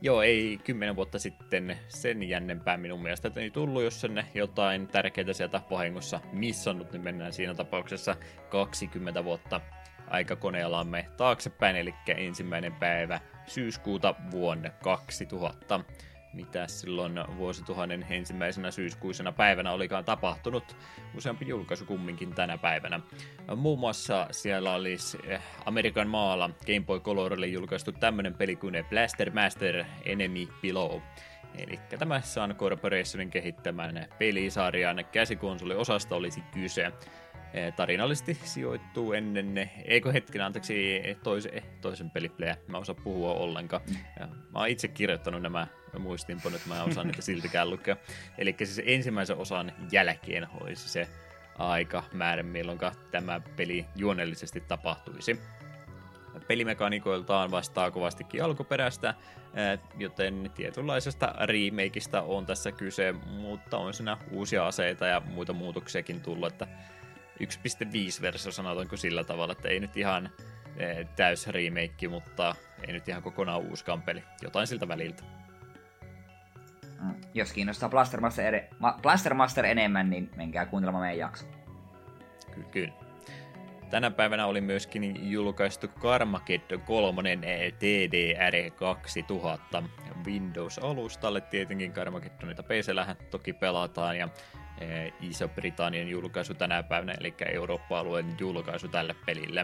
Joo, 0.00 0.22
ei 0.22 0.60
kymmenen 0.64 0.96
vuotta 0.96 1.18
sitten 1.18 1.78
sen 1.88 2.28
jännempää 2.28 2.76
minun 2.76 3.02
mielestä 3.02 3.30
ei 3.36 3.50
tullut, 3.50 3.82
jos 3.82 4.00
sen 4.00 4.24
jotain 4.34 4.88
tärkeää 4.88 5.32
sieltä 5.32 5.60
vahingossa 5.70 6.20
missannut, 6.32 6.92
niin 6.92 7.02
mennään 7.02 7.32
siinä 7.32 7.54
tapauksessa 7.54 8.16
20 8.48 9.24
vuotta 9.24 9.60
aikakoneellamme 10.10 11.08
taaksepäin, 11.16 11.76
eli 11.76 11.94
ensimmäinen 12.06 12.72
päivä 12.72 13.20
syyskuuta 13.46 14.14
vuonna 14.30 14.70
2000. 14.70 15.80
mitä 16.32 16.66
silloin 16.66 17.12
vuosituhannen 17.36 18.06
ensimmäisenä 18.10 18.70
syyskuisena 18.70 19.32
päivänä 19.32 19.72
olikaan 19.72 20.04
tapahtunut. 20.04 20.76
Useampi 21.16 21.48
julkaisu 21.48 21.84
kumminkin 21.84 22.34
tänä 22.34 22.58
päivänä. 22.58 23.00
Muun 23.56 23.78
muassa 23.78 24.26
siellä 24.30 24.74
olisi 24.74 25.18
eh, 25.24 25.42
Amerikan 25.64 26.08
maalla 26.08 26.50
Game 26.66 26.84
Boy 26.86 27.00
Colorille 27.00 27.46
julkaistu 27.46 27.92
tämmöinen 27.92 28.34
peli 28.34 28.56
kuin 28.56 28.74
Blaster 28.90 29.30
Master 29.30 29.84
Enemy 30.04 30.46
Below. 30.62 31.00
Eli 31.58 31.80
tämä 31.98 32.20
Sun 32.20 32.54
Corporationin 32.54 33.30
kehittämän 33.30 34.06
pelisarjan 34.18 35.04
käsikonsoliosasta 35.12 36.16
olisi 36.16 36.42
kyse. 36.54 36.92
Eh, 37.54 37.72
tarinallisesti 37.74 38.34
sijoittuu 38.34 39.12
ennen, 39.12 39.54
ne, 39.54 39.70
eikö 39.84 40.12
hetken, 40.12 40.40
anteeksi, 40.40 41.02
toisen, 41.22 41.62
toisen 41.80 42.10
pelipelejä, 42.10 42.56
mä 42.66 42.78
osaa 42.78 42.94
puhua 43.04 43.32
ollenkaan. 43.32 43.82
Mä 44.20 44.58
oon 44.58 44.68
itse 44.68 44.88
kirjoittanut 44.88 45.42
nämä 45.42 45.66
muistinpanot, 45.98 46.66
mä 46.66 46.76
en 46.76 46.82
osaa 46.82 47.04
niitä 47.04 47.22
siltikään 47.22 47.70
lukea. 47.70 47.96
Eli 48.38 48.54
siis 48.58 48.82
ensimmäisen 48.84 49.36
osan 49.36 49.72
jälkeen 49.92 50.46
olisi 50.60 50.88
se 50.88 51.08
aika 51.58 52.04
määrä, 52.12 52.42
milloin 52.42 52.78
tämä 53.10 53.40
peli 53.56 53.86
juonellisesti 53.96 54.60
tapahtuisi. 54.60 55.40
Pelimekaniikoiltaan 56.46 57.50
vastaa 57.50 57.90
kovastikin 57.90 58.44
alkuperäistä, 58.44 59.14
eh, 59.54 59.78
joten 59.98 60.50
tietynlaisesta 60.54 61.34
remakeista 61.40 62.22
on 62.22 62.46
tässä 62.46 62.72
kyse, 62.72 63.12
mutta 63.12 63.78
on 63.78 63.94
siinä 63.94 64.16
uusia 64.30 64.66
aseita 64.66 65.06
ja 65.06 65.20
muita 65.20 65.52
muutoksiakin 65.52 66.20
tullut, 66.20 66.52
että 66.52 66.66
1.5-versio 67.42 68.52
sanotaanko 68.52 68.96
sillä 68.96 69.24
tavalla, 69.24 69.52
että 69.52 69.68
ei 69.68 69.80
nyt 69.80 69.96
ihan 69.96 70.30
eh, 70.76 71.08
täys 71.16 71.46
remake, 71.46 72.08
mutta 72.08 72.54
ei 72.86 72.92
nyt 72.92 73.08
ihan 73.08 73.22
kokonaan 73.22 73.60
uuskaan 73.60 74.02
peli. 74.02 74.24
Jotain 74.42 74.66
siltä 74.66 74.88
väliltä. 74.88 75.37
Jos 77.34 77.52
kiinnostaa 77.52 77.88
Blaster 77.88 78.20
Master, 78.20 78.54
ed- 78.54 78.68
Ma- 78.78 78.98
Blaster 79.02 79.34
Master 79.34 79.66
enemmän, 79.66 80.10
niin 80.10 80.30
menkää 80.36 80.66
kuuntelemaan 80.66 81.02
meidän 81.02 81.18
jakso. 81.18 81.46
Kyllä, 82.54 82.68
kyllä. 82.70 82.92
Tänä 83.90 84.10
päivänä 84.10 84.46
oli 84.46 84.60
myöskin 84.60 85.30
julkaistu 85.30 85.88
Carmageddon 85.88 86.80
3 86.80 87.38
TDR 87.78 88.70
2000 88.76 89.82
Windows-alustalle. 90.24 91.40
Tietenkin 91.40 91.92
Carmageddonita 91.92 92.62
PC-lähän 92.62 93.16
toki 93.30 93.52
pelataan 93.52 94.18
ja 94.18 94.28
Eh, 94.80 95.12
Iso-Britannian 95.20 96.08
julkaisu 96.08 96.54
tänä 96.54 96.82
päivänä, 96.82 97.14
eli 97.20 97.34
Eurooppa-alueen 97.52 98.36
julkaisu 98.40 98.88
tälle 98.88 99.14
pelille. 99.26 99.60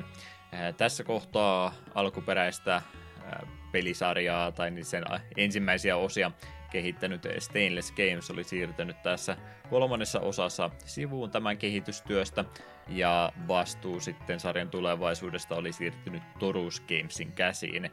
Eh, 0.53 0.75
tässä 0.77 1.05
kohtaa 1.05 1.75
alkuperäistä 1.95 2.77
eh, 2.77 3.49
pelisarjaa 3.73 4.53
tai 4.53 4.71
niin 4.71 4.85
sen 4.85 5.05
ensimmäisiä 5.37 5.97
osia 5.97 6.31
kehittänyt 6.75 7.23
Stainless 7.39 7.93
Games 7.93 8.31
oli 8.31 8.45
siirtynyt 8.45 9.03
tässä 9.03 9.37
kolmannessa 9.71 10.21
osassa 10.21 10.71
sivuun 10.85 11.31
tämän 11.31 11.59
kehitystyöstä 11.59 12.45
ja 12.89 13.33
vastuu 13.49 14.01
sitten 14.01 14.41
sarjan 14.41 14.69
tulevaisuudesta 14.69 15.55
oli 15.57 15.73
siirtynyt 15.73 16.23
Torus 16.39 16.81
Gamesin 16.81 17.33
käsiin. 17.33 17.91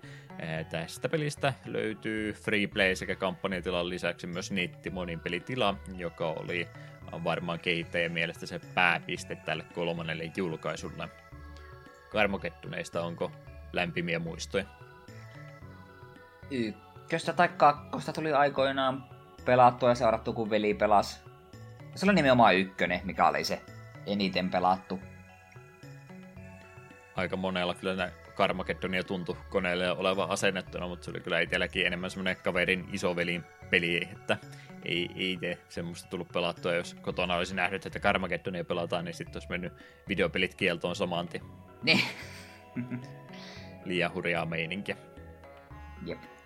Tästä 0.69 1.09
pelistä 1.09 1.53
löytyy 1.65 2.34
Freeplay 2.34 2.95
sekä 2.95 3.15
kampanjatilan 3.15 3.89
lisäksi 3.89 4.27
myös 4.27 4.51
netti 4.51 4.91
pelitila, 5.23 5.75
joka 5.97 6.27
oli 6.29 6.67
varmaan 7.23 7.59
kehittäjän 7.59 8.11
mielestä 8.11 8.45
se 8.45 8.59
pääpiste 8.75 9.36
tälle 9.36 9.63
kolmannelle 9.73 10.32
julkaisulle. 10.38 11.09
Karmokettuneista 12.09 13.01
onko 13.01 13.32
lämpimiä 13.73 14.19
muistoja? 14.19 14.65
Ykköstä 17.12 17.34
tai 17.34 17.49
kakkosta 17.49 18.14
tuli 18.14 18.34
aikoinaan 18.34 19.03
pelattua 19.45 19.89
ja 19.89 19.95
seurattu, 19.95 20.34
kun 20.34 20.49
veli 20.49 20.74
pelas. 20.74 21.24
Se 21.95 22.05
oli 22.05 22.14
nimenomaan 22.14 22.55
ykkönen, 22.55 23.01
mikä 23.03 23.28
oli 23.28 23.43
se 23.43 23.62
eniten 24.05 24.49
pelattu. 24.49 24.99
Aika 27.16 27.38
monella 27.38 27.76
kyllä 27.76 28.12
Karmakettonia 28.36 29.03
tuntui 29.03 29.38
koneelle 29.49 29.91
oleva 29.91 30.24
asennettuna, 30.24 30.88
mutta 30.88 31.05
se 31.05 31.12
oli 31.12 31.20
kyllä 31.20 31.39
itselläkin 31.39 31.86
enemmän 31.86 32.09
semmoinen 32.09 32.36
kaverin 32.43 32.89
isovelin 32.91 33.43
peli, 33.70 34.09
että 34.12 34.38
ei, 34.86 35.09
ei 35.16 35.32
itse 35.32 35.57
semmoista 35.70 36.09
tullut 36.09 36.30
pelattua. 36.34 36.74
Jos 36.74 36.93
kotona 36.93 37.36
olisi 37.36 37.55
nähnyt, 37.55 37.86
että 37.86 37.99
Carmageddonia 37.99 38.66
pelataan, 38.66 39.05
niin 39.05 39.16
sitten 39.16 39.36
olisi 39.36 39.49
mennyt 39.49 39.74
videopelit 40.07 40.55
kieltoon 40.55 40.95
samanti. 40.95 41.41
Niin. 41.84 42.01
Liian 43.86 44.14
hurjaa 44.14 44.45
meininkiä. 44.45 44.95
Jep. 46.05 46.40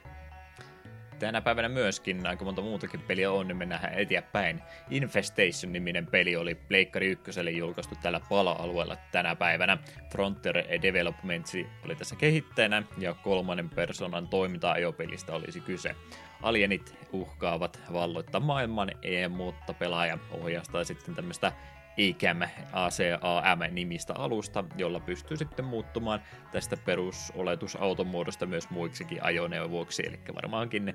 Tänä 1.20 1.42
päivänä 1.42 1.70
myöskin 1.70 2.28
aika 2.28 2.46
monta 2.46 2.62
muutakin 2.62 3.02
peliä 3.02 3.32
on, 3.32 3.48
niin 3.48 3.58
mennään 3.58 3.94
eteenpäin. 3.94 4.62
Infestation-niminen 4.90 6.08
peli 6.08 6.36
oli 6.36 6.56
Pleikkari 6.56 7.08
1 7.08 7.58
julkaistu 7.58 7.96
tällä 8.02 8.22
pala-alueella 8.30 8.98
tänä 9.12 9.36
päivänä. 9.36 9.78
Frontier 10.12 10.56
Developments 10.82 11.54
oli 11.86 11.96
tässä 11.96 12.16
kehittäjänä 12.16 12.84
ja 12.98 13.14
kolmannen 13.14 13.70
persoonan 13.70 14.28
toiminta-ajopelistä 14.28 15.34
olisi 15.34 15.60
kyse. 15.60 15.96
Alienit 16.42 16.96
uhkaavat 17.12 17.80
valloittaa 17.94 18.42
maailman, 18.42 18.92
mutta 19.30 19.74
pelaaja 19.74 20.18
ohjastaa 20.32 20.84
sitten 20.84 21.16
tämmöistä 21.16 21.52
ICAM 21.98 22.42
ACAM-nimistä 22.74 24.14
alusta, 24.14 24.64
jolla 24.78 25.00
pystyy 25.00 25.38
sitten 25.38 25.66
muuttumaan 25.66 26.22
tästä 26.52 26.78
perusoletusautomuodosta 26.78 28.46
myös 28.46 28.70
muiksikin 28.70 29.24
ajoneuvoiksi, 29.24 30.04
eli 30.08 30.20
varmaankin 30.36 30.94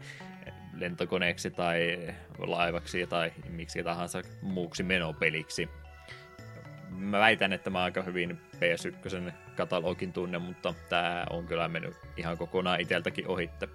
lentokoneeksi 0.75 1.51
tai 1.51 1.99
laivaksi 2.39 3.07
tai 3.07 3.33
miksi 3.49 3.83
tahansa 3.83 4.23
muuksi 4.43 4.83
menopeliksi. 4.83 5.69
Mä 6.91 7.19
väitän, 7.19 7.53
että 7.53 7.71
mä 7.71 7.83
aika 7.83 8.03
hyvin 8.03 8.41
PS1 8.57 9.33
katalogin 9.57 10.13
tunne, 10.13 10.39
mutta 10.39 10.75
tää 10.89 11.27
on 11.31 11.47
kyllä 11.47 11.69
mennyt 11.69 11.95
ihan 12.17 12.39
kokonaan 12.39 12.81
iteltäkin 12.81 13.29
ohitte. 13.29 13.69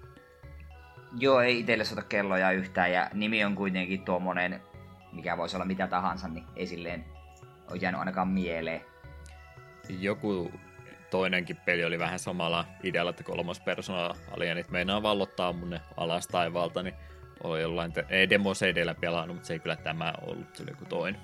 Joo, 1.18 1.40
ei 1.40 1.58
itselle 1.60 1.84
sota 1.84 2.02
kelloja 2.02 2.50
yhtään, 2.50 2.92
ja 2.92 3.10
nimi 3.14 3.44
on 3.44 3.54
kuitenkin 3.54 4.04
tuommoinen, 4.04 4.60
mikä 5.12 5.36
voisi 5.36 5.56
olla 5.56 5.66
mitä 5.66 5.86
tahansa, 5.86 6.28
niin 6.28 6.44
ei 6.56 6.66
silleen 6.66 7.15
ole 7.70 7.78
jäänyt 7.80 7.98
ainakaan 7.98 8.28
mieleen. 8.28 8.80
Joku 9.88 10.52
toinenkin 11.10 11.56
peli 11.56 11.84
oli 11.84 11.98
vähän 11.98 12.18
samalla 12.18 12.64
idealla, 12.82 13.10
että 13.10 13.22
kolmas 13.24 13.60
persona 13.60 14.14
alienit 14.30 14.70
meinaa 14.70 15.02
vallottaa 15.02 15.52
mun 15.52 15.78
alas 15.96 16.28
taivaalta, 16.28 16.82
niin 16.82 16.94
oli 17.42 17.62
jollain 17.62 17.92
te- 17.92 18.04
ei 18.08 18.30
demo 18.30 18.54
CD 18.54 18.94
pelannut, 19.00 19.36
mutta 19.36 19.46
se 19.46 19.52
ei 19.52 19.60
kyllä 19.60 19.76
tämä 19.76 20.14
ollut, 20.22 20.56
se 20.56 20.62
oli 20.62 20.70
joku 20.70 20.84
toinen. 20.84 21.20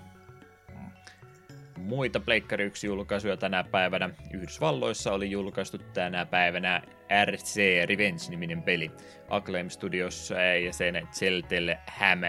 Muita 1.77 2.21
Pleikkari 2.21 2.65
1 2.65 2.87
julkaisuja 2.87 3.37
tänä 3.37 3.65
päivänä. 3.65 4.11
Yhdysvalloissa 4.33 5.13
oli 5.13 5.31
julkaistu 5.31 5.79
tänä 5.79 6.27
päivänä 6.27 6.83
RC 7.25 7.57
Revenge-niminen 7.89 8.63
peli. 8.63 8.91
Acclaim 9.29 9.69
Studios 9.69 10.33
ja 10.65 10.73
sen 10.73 11.09
Zeltel 11.13 11.77
Ham 11.87 12.21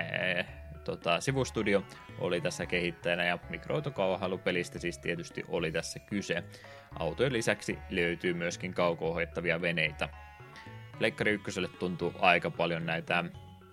tota, 0.84 1.22
sivustudio 1.22 1.84
oli 2.20 2.41
tässä 2.41 2.66
kehittäjänä 2.66 3.26
ja 3.26 3.39
mikroautokauhailupelistä 3.49 4.80
siis 4.80 4.97
tietysti 4.97 5.43
oli 5.47 5.72
tässä 5.72 5.99
kyse. 5.99 6.43
Autojen 6.99 7.34
lisäksi 7.34 7.80
löytyy 7.89 8.34
myöskin 8.34 8.74
kauko 8.74 9.16
veneitä. 9.61 10.09
Leikkari 10.99 11.32
ykköselle 11.32 11.68
tuntuu 11.80 12.14
aika 12.20 12.51
paljon 12.51 12.86
näitä 12.86 13.24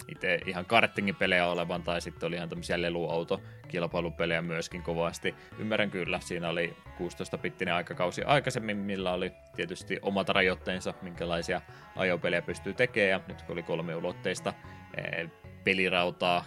itse 0.08 0.38
ihan 0.46 0.64
kartingipelejä 0.64 1.46
olevan, 1.46 1.82
tai 1.82 2.00
sitten 2.00 2.26
oli 2.26 2.36
ihan 2.36 2.48
tämmöisiä 2.48 2.82
leluauto-kilpailupelejä 2.82 4.42
myöskin 4.42 4.82
kovasti. 4.82 5.34
Ymmärrän 5.58 5.90
kyllä, 5.90 6.20
siinä 6.20 6.48
oli 6.48 6.76
16-pittinen 6.86 7.74
aikakausi 7.74 8.22
aikaisemmin, 8.22 8.76
millä 8.76 9.12
oli 9.12 9.32
tietysti 9.56 9.98
omat 10.02 10.28
rajoitteensa, 10.28 10.94
minkälaisia 11.02 11.60
ajopelejä 11.96 12.42
pystyy 12.42 12.74
tekemään, 12.74 13.10
ja 13.10 13.20
nyt 13.28 13.42
kun 13.42 13.52
oli 13.52 13.62
kolme 13.62 13.96
ulotteista 13.96 14.54
eh, 14.96 15.30
pelirautaa 15.64 16.44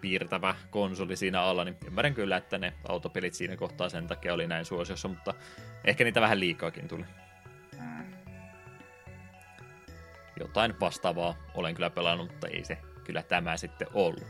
piirtävä 0.00 0.54
konsoli 0.70 1.16
siinä 1.16 1.42
alla, 1.42 1.64
niin 1.64 1.76
ymmärrän 1.86 2.14
kyllä, 2.14 2.36
että 2.36 2.58
ne 2.58 2.72
autopelit 2.88 3.34
siinä 3.34 3.56
kohtaa 3.56 3.88
sen 3.88 4.06
takia 4.06 4.34
oli 4.34 4.46
näin 4.46 4.64
suosiossa, 4.64 5.08
mutta 5.08 5.34
ehkä 5.84 6.04
niitä 6.04 6.20
vähän 6.20 6.40
liikaakin 6.40 6.88
tuli. 6.88 7.04
Mm. 7.80 8.12
Jotain 10.40 10.80
vastaavaa 10.80 11.34
olen 11.54 11.74
kyllä 11.74 11.90
pelannut, 11.90 12.30
mutta 12.30 12.48
ei 12.48 12.64
se 12.64 12.78
kyllä 13.04 13.22
tämä 13.22 13.56
sitten 13.56 13.88
ollut. 13.94 14.26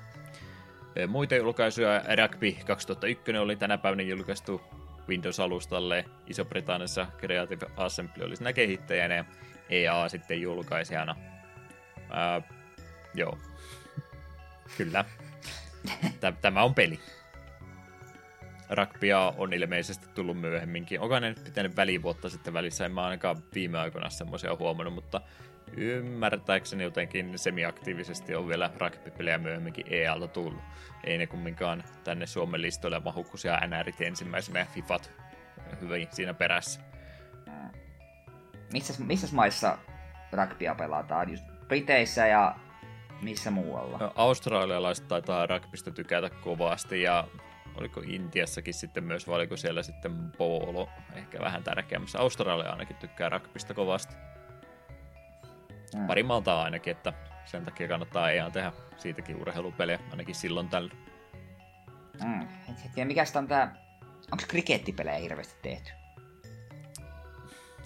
Muita 1.09 1.35
julkaisuja, 1.35 2.03
Rugby 2.17 2.53
2001 2.67 3.37
oli 3.37 3.57
tänä 3.57 3.79
päivänä 3.79 4.03
julkaistu 4.03 4.61
Windows-alustalle, 5.09 6.05
Iso-Britanniassa 6.27 7.07
Creative 7.19 7.67
Assembly 7.77 8.25
oli 8.25 8.37
siinä 8.37 8.53
kehittäjänä 8.53 9.15
ja 9.15 9.25
EA 9.71 10.09
sitten 10.09 10.41
julkaisijana. 10.41 11.17
Ää, 12.11 12.43
joo, 13.15 13.39
kyllä. 14.79 15.05
Tämä 16.43 16.63
on 16.63 16.75
peli. 16.75 17.01
Ragbia 18.69 19.35
on 19.37 19.53
ilmeisesti 19.53 20.07
tullut 20.15 20.41
myöhemminkin. 20.41 21.01
Onko 21.01 21.19
ne 21.19 21.29
nyt 21.29 21.45
pitänyt 21.45 21.77
välivuotta 21.77 22.29
sitten 22.29 22.55
välissä? 22.55 22.87
En 22.87 22.93
mä 22.93 23.05
ainakaan 23.05 23.37
viime 23.55 23.79
aikoina 23.79 24.11
semmoisia 24.11 24.57
huomannut, 24.57 24.95
mutta 24.95 25.21
ymmärtääkseni 25.77 26.85
jotenkin 26.85 27.39
semiaktiivisesti 27.39 28.35
on 28.35 28.49
vielä 28.49 28.71
rugby-pelejä 28.77 29.39
myöhemminkin 29.39 29.87
EALta 29.91 30.29
tullut. 30.29 30.63
Ei 31.05 31.19
ne 31.19 31.27
kumminkaan 31.27 31.85
tänne 32.05 32.27
Suomen 32.27 32.63
listoille 32.63 33.01
mahu, 33.01 33.25
kun 33.25 33.39
siellä 33.39 33.67
NRit 33.67 34.01
ensimmäisenä 34.01 34.59
ja 34.59 34.67
FIFAt 34.67 35.11
hyvin 35.81 36.09
siinä 36.11 36.35
perässä. 36.35 36.81
Missä, 38.73 39.05
missä 39.05 39.29
maissa 39.33 39.79
rugbya 40.33 40.75
pelataan? 40.75 41.31
Just 41.31 41.45
Briteissä 41.69 42.27
ja 42.27 42.57
missä 43.23 43.51
muualla? 43.51 43.99
No, 43.99 44.13
australialaiset 44.15 45.09
taitaa 45.09 45.47
rugbysta 45.47 45.91
tykätä 45.91 46.31
kovasti 46.31 47.03
ja 47.03 47.25
oliko 47.75 48.01
Intiassakin 48.07 48.75
sitten 48.75 49.05
myös, 49.05 49.27
vai 49.27 49.37
oliko 49.37 49.57
siellä 49.57 49.83
sitten 49.83 50.31
polo 50.39 50.89
ehkä 51.15 51.41
vähän 51.41 51.65
tärkeämmässä. 51.65 52.19
Australia 52.19 52.71
ainakin 52.71 52.97
tykkää 52.97 53.29
rugbysta 53.29 53.75
kovasti. 53.75 54.15
Mm. 55.95 56.07
Pari 56.07 56.23
maltaa 56.23 56.63
ainakin, 56.63 56.91
että 56.91 57.13
sen 57.45 57.65
takia 57.65 57.89
kannattaa 57.89 58.31
ihan 58.31 58.53
tehdä 58.53 58.73
siitäkin 58.97 59.37
urheilupeliä, 59.37 59.99
ainakin 60.11 60.35
silloin 60.35 60.69
tällä. 60.69 60.95
Mm. 62.25 62.43
Et, 62.43 63.07
mikä 63.07 63.25
on 63.35 63.49
tää, 63.49 63.75
onko 64.33 64.45
krikettipelejä 64.49 65.19
hirveästi 65.19 65.57
tehty? 65.63 65.91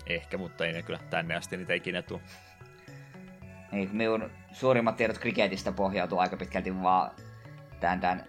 Ehkä, 0.06 0.38
mutta 0.38 0.66
ei 0.66 0.72
ne 0.72 0.82
kyllä 0.82 1.00
tänne 1.10 1.34
asti 1.34 1.56
niitä 1.56 1.74
ikinä 1.74 2.02
tule. 2.02 2.20
Niin, 3.72 3.90
minun 3.92 4.30
suurimmat 4.52 4.96
tiedot 4.96 5.18
kriketistä 5.18 5.72
pohjautuu 5.72 6.18
aika 6.18 6.36
pitkälti 6.36 6.82
vaan 6.82 7.10
tämän, 7.80 8.00
tämän 8.00 8.24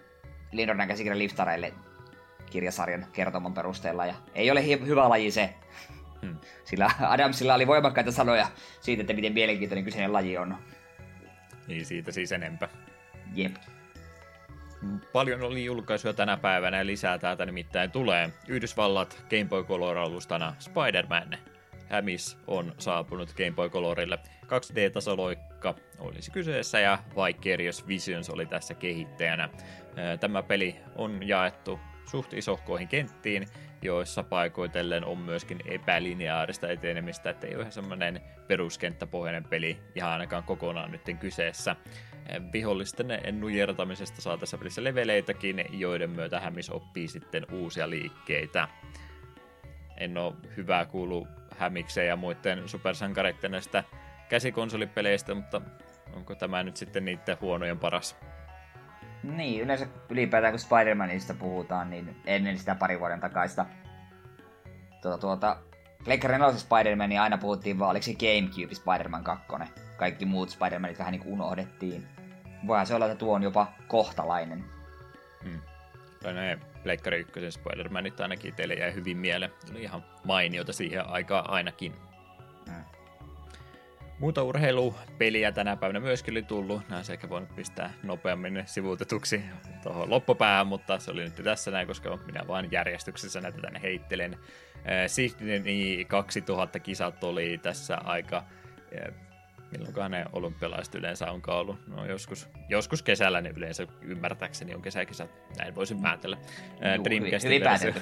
Lindornan 0.52 0.88
käsikirjan 0.88 1.18
liftareille 1.18 1.72
kirjasarjan 2.50 3.06
kertomon 3.12 3.54
perusteella. 3.54 4.06
Ja 4.06 4.14
ei 4.34 4.50
ole 4.50 4.64
hi- 4.64 4.86
hyvä 4.86 5.08
laji 5.08 5.30
se. 5.30 5.54
Hmm. 6.22 6.36
Sillä 6.64 6.90
Adamsilla 7.00 7.54
oli 7.54 7.66
voimakkaita 7.66 8.12
sanoja 8.12 8.46
siitä, 8.80 9.00
että 9.00 9.12
miten 9.12 9.32
mielenkiintoinen 9.32 9.84
kyseinen 9.84 10.12
laji 10.12 10.38
on. 10.38 10.56
Niin 11.66 11.86
siitä 11.86 12.12
siis 12.12 12.32
enempää. 12.32 12.68
Jep. 13.34 13.56
Paljon 15.12 15.42
oli 15.42 15.64
julkaisuja 15.64 16.14
tänä 16.14 16.36
päivänä 16.36 16.78
ja 16.78 16.86
lisää 16.86 17.18
täältä 17.18 17.46
nimittäin 17.46 17.90
tulee. 17.90 18.30
Yhdysvallat 18.48 19.24
Game 19.30 19.44
Boy 19.44 19.64
Color-alustana 19.64 20.54
Spider-Man. 20.58 21.38
Hämis 21.94 22.38
on 22.46 22.74
saapunut 22.78 23.32
Game 23.32 23.50
Boy 23.50 23.70
Colorille. 23.70 24.18
2D-tasoloikka 24.44 25.74
olisi 25.98 26.30
kyseessä 26.30 26.80
ja 26.80 26.98
Vicarious 27.16 27.88
Visions 27.88 28.30
oli 28.30 28.46
tässä 28.46 28.74
kehittäjänä. 28.74 29.48
Tämä 30.20 30.42
peli 30.42 30.76
on 30.96 31.28
jaettu 31.28 31.80
suht 32.10 32.32
isohkoihin 32.32 32.88
kenttiin, 32.88 33.46
joissa 33.82 34.22
paikoitellen 34.22 35.04
on 35.04 35.18
myöskin 35.18 35.58
epälineaarista 35.64 36.68
etenemistä, 36.68 37.30
että 37.30 37.46
ei 37.46 37.54
ole 37.54 37.62
ihan 37.62 37.72
semmoinen 37.72 38.20
peruskenttäpohjainen 38.48 39.44
peli 39.44 39.78
ihan 39.94 40.10
ainakaan 40.10 40.44
kokonaan 40.44 40.90
nyt 40.90 41.02
kyseessä. 41.20 41.76
Vihollisten 42.52 43.06
nujertamisesta 43.32 44.22
saa 44.22 44.38
tässä 44.38 44.58
pelissä 44.58 44.84
leveleitäkin, 44.84 45.64
joiden 45.70 46.10
myötä 46.10 46.40
Hämis 46.40 46.70
oppii 46.70 47.08
sitten 47.08 47.46
uusia 47.52 47.90
liikkeitä. 47.90 48.68
En 50.04 50.18
ole 50.18 50.34
hyvää 50.56 50.86
kuulu 50.86 51.28
Hämikseen 51.58 52.08
ja 52.08 52.16
muiden 52.16 52.68
supersankareiden 52.68 53.50
näistä 53.50 53.84
käsikonsolipeleistä, 54.28 55.34
mutta 55.34 55.60
onko 56.16 56.34
tämä 56.34 56.62
nyt 56.62 56.76
sitten 56.76 57.04
niiden 57.04 57.36
huonojen 57.40 57.78
paras? 57.78 58.16
Niin, 59.22 59.62
yleensä 59.62 59.86
ylipäätään 60.08 60.52
kun 60.52 60.60
Spider-Manista 60.60 61.34
puhutaan, 61.38 61.90
niin 61.90 62.16
ennen 62.26 62.58
sitä 62.58 62.74
pari 62.74 63.00
vuoden 63.00 63.20
takaista 63.20 63.66
tuota, 65.02 65.18
tuota, 65.18 65.56
Pleikkari 66.04 66.38
4 66.38 66.58
Spider-Man, 66.58 67.08
niin 67.08 67.20
aina 67.20 67.38
puhuttiin 67.38 67.78
vaan, 67.78 67.90
oliko 67.90 68.02
se 68.02 68.14
Gamecube 68.14 68.74
Spider-Man 68.74 69.24
2. 69.24 69.46
Kaikki 69.96 70.24
muut 70.24 70.50
Spider-Manit 70.50 70.98
vähän 70.98 71.12
niin 71.12 71.22
kuin 71.22 71.32
unohdettiin. 71.32 72.06
Voihan 72.66 72.86
se 72.86 72.94
olla, 72.94 73.06
että 73.06 73.18
tuo 73.18 73.34
on 73.34 73.42
jopa 73.42 73.72
kohtalainen. 73.88 74.64
Hmm. 75.44 75.60
Tai 76.22 76.34
ne 76.34 76.58
Pleikkari 76.84 77.20
1 77.20 77.60
Spider-Manit 77.60 78.20
ainakin 78.20 78.54
teille 78.54 78.74
jäi 78.74 78.94
hyvin 78.94 79.16
mieleen. 79.16 79.52
Oli 79.70 79.82
ihan 79.82 80.04
mainiota 80.24 80.72
siihen 80.72 81.08
aikaan 81.08 81.50
ainakin. 81.50 81.94
Hmm. 82.66 82.84
Muuta 84.18 84.42
urheilupeliä 84.42 85.52
tänä 85.52 85.76
päivänä 85.76 86.00
myöskin 86.00 86.34
oli 86.34 86.42
tullut. 86.42 86.88
Nämä 86.88 87.02
ehkä 87.12 87.28
voinut 87.28 87.56
pistää 87.56 87.92
nopeammin 88.02 88.62
sivuutetuksi 88.66 89.40
tuohon 89.82 90.10
loppupäähän, 90.10 90.66
mutta 90.66 90.98
se 90.98 91.10
oli 91.10 91.24
nyt 91.24 91.34
tässä 91.34 91.70
näin, 91.70 91.86
koska 91.86 92.18
minä 92.26 92.40
vain 92.48 92.68
järjestyksessä 92.72 93.40
näitä 93.40 93.58
tänne 93.60 93.82
heittelen. 93.82 94.38
Sydney 95.06 96.04
2000 96.04 96.80
kisat 96.80 97.24
oli 97.24 97.58
tässä 97.62 97.98
aika 98.04 98.44
milloinkohan 99.78 100.10
ne 100.10 100.24
olympialaiset 100.32 100.94
yleensä 100.94 101.30
on 101.30 101.42
ollut. 101.46 101.86
No 101.86 102.06
joskus, 102.06 102.48
joskus 102.68 103.02
kesällä 103.02 103.40
ne 103.40 103.52
yleensä 103.56 103.86
ymmärtääkseni 104.02 104.74
on 104.74 104.82
kesäkisat, 104.82 105.30
näin 105.58 105.74
voisin 105.74 106.02
päätellä. 106.02 106.36
Dreamcastin, 107.04 107.62
versio, 107.64 107.92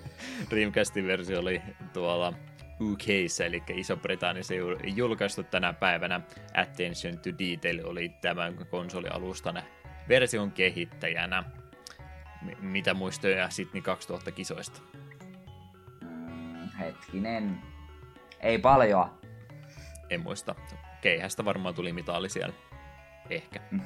Dreamcastin 0.50 1.06
versio 1.06 1.40
oli 1.40 1.62
tuolla 1.92 2.34
UK, 2.80 3.08
eli 3.46 3.62
Iso-Britanniassa 3.74 4.54
julkaistu 4.94 5.42
tänä 5.42 5.72
päivänä. 5.72 6.20
Attention 6.54 7.18
to 7.18 7.30
Detail 7.38 7.80
oli 7.84 8.08
tämän 8.08 8.66
konsolialustan 8.70 9.62
version 10.08 10.52
kehittäjänä. 10.52 11.44
M- 12.42 12.66
mitä 12.66 12.94
muistoja 12.94 13.50
Sydney 13.50 13.82
2000 13.82 14.30
kisoista? 14.30 14.80
Mm, 16.00 16.68
hetkinen. 16.78 17.58
Ei 18.40 18.58
paljon. 18.58 19.10
En 20.10 20.20
muista. 20.20 20.54
Keihästä 21.02 21.44
varmaan 21.44 21.74
tuli 21.74 21.92
mitali 21.92 22.28
siellä. 22.28 22.54
Ehkä. 23.30 23.60
Mm. 23.70 23.80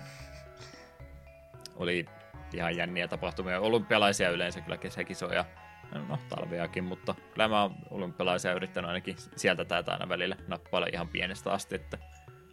Oli 1.77 2.07
ihan 2.55 2.77
jänniä 2.77 3.09
tapahtumia. 3.09 3.61
Olympialaisia 3.61 4.31
yleensä 4.31 4.61
kyllä 4.61 4.77
kesäkisoja 4.77 5.45
no 6.09 6.19
talviakin, 6.29 6.85
mutta 6.85 7.15
kyllä 7.33 7.49
mä 7.49 7.71
olympialaisia 7.91 8.53
yrittänyt 8.53 8.89
ainakin 8.89 9.17
sieltä 9.37 9.65
täältä 9.65 9.93
aina 9.93 10.09
välillä 10.09 10.37
nappailla 10.49 10.89
ihan 10.93 11.09
pienestä 11.09 11.53
asti, 11.53 11.75
että 11.75 11.99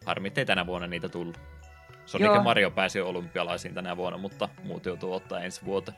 harmi, 0.06 0.32
ei 0.36 0.46
tänä 0.46 0.66
vuonna 0.66 0.88
niitä 0.88 1.10
tullut. 1.10 1.40
Sonic 2.06 2.26
Joo. 2.26 2.36
ja 2.36 2.44
Mario 2.44 2.72
pääsi 2.72 3.02
olympialaisiin 3.02 3.74
tänä 3.74 3.98
vuonna, 3.98 4.18
mutta 4.18 4.50
muut 4.64 4.86
joutuu 4.86 5.14
ottaa 5.14 5.40
ensi 5.40 5.66
vuoteen. 5.66 5.98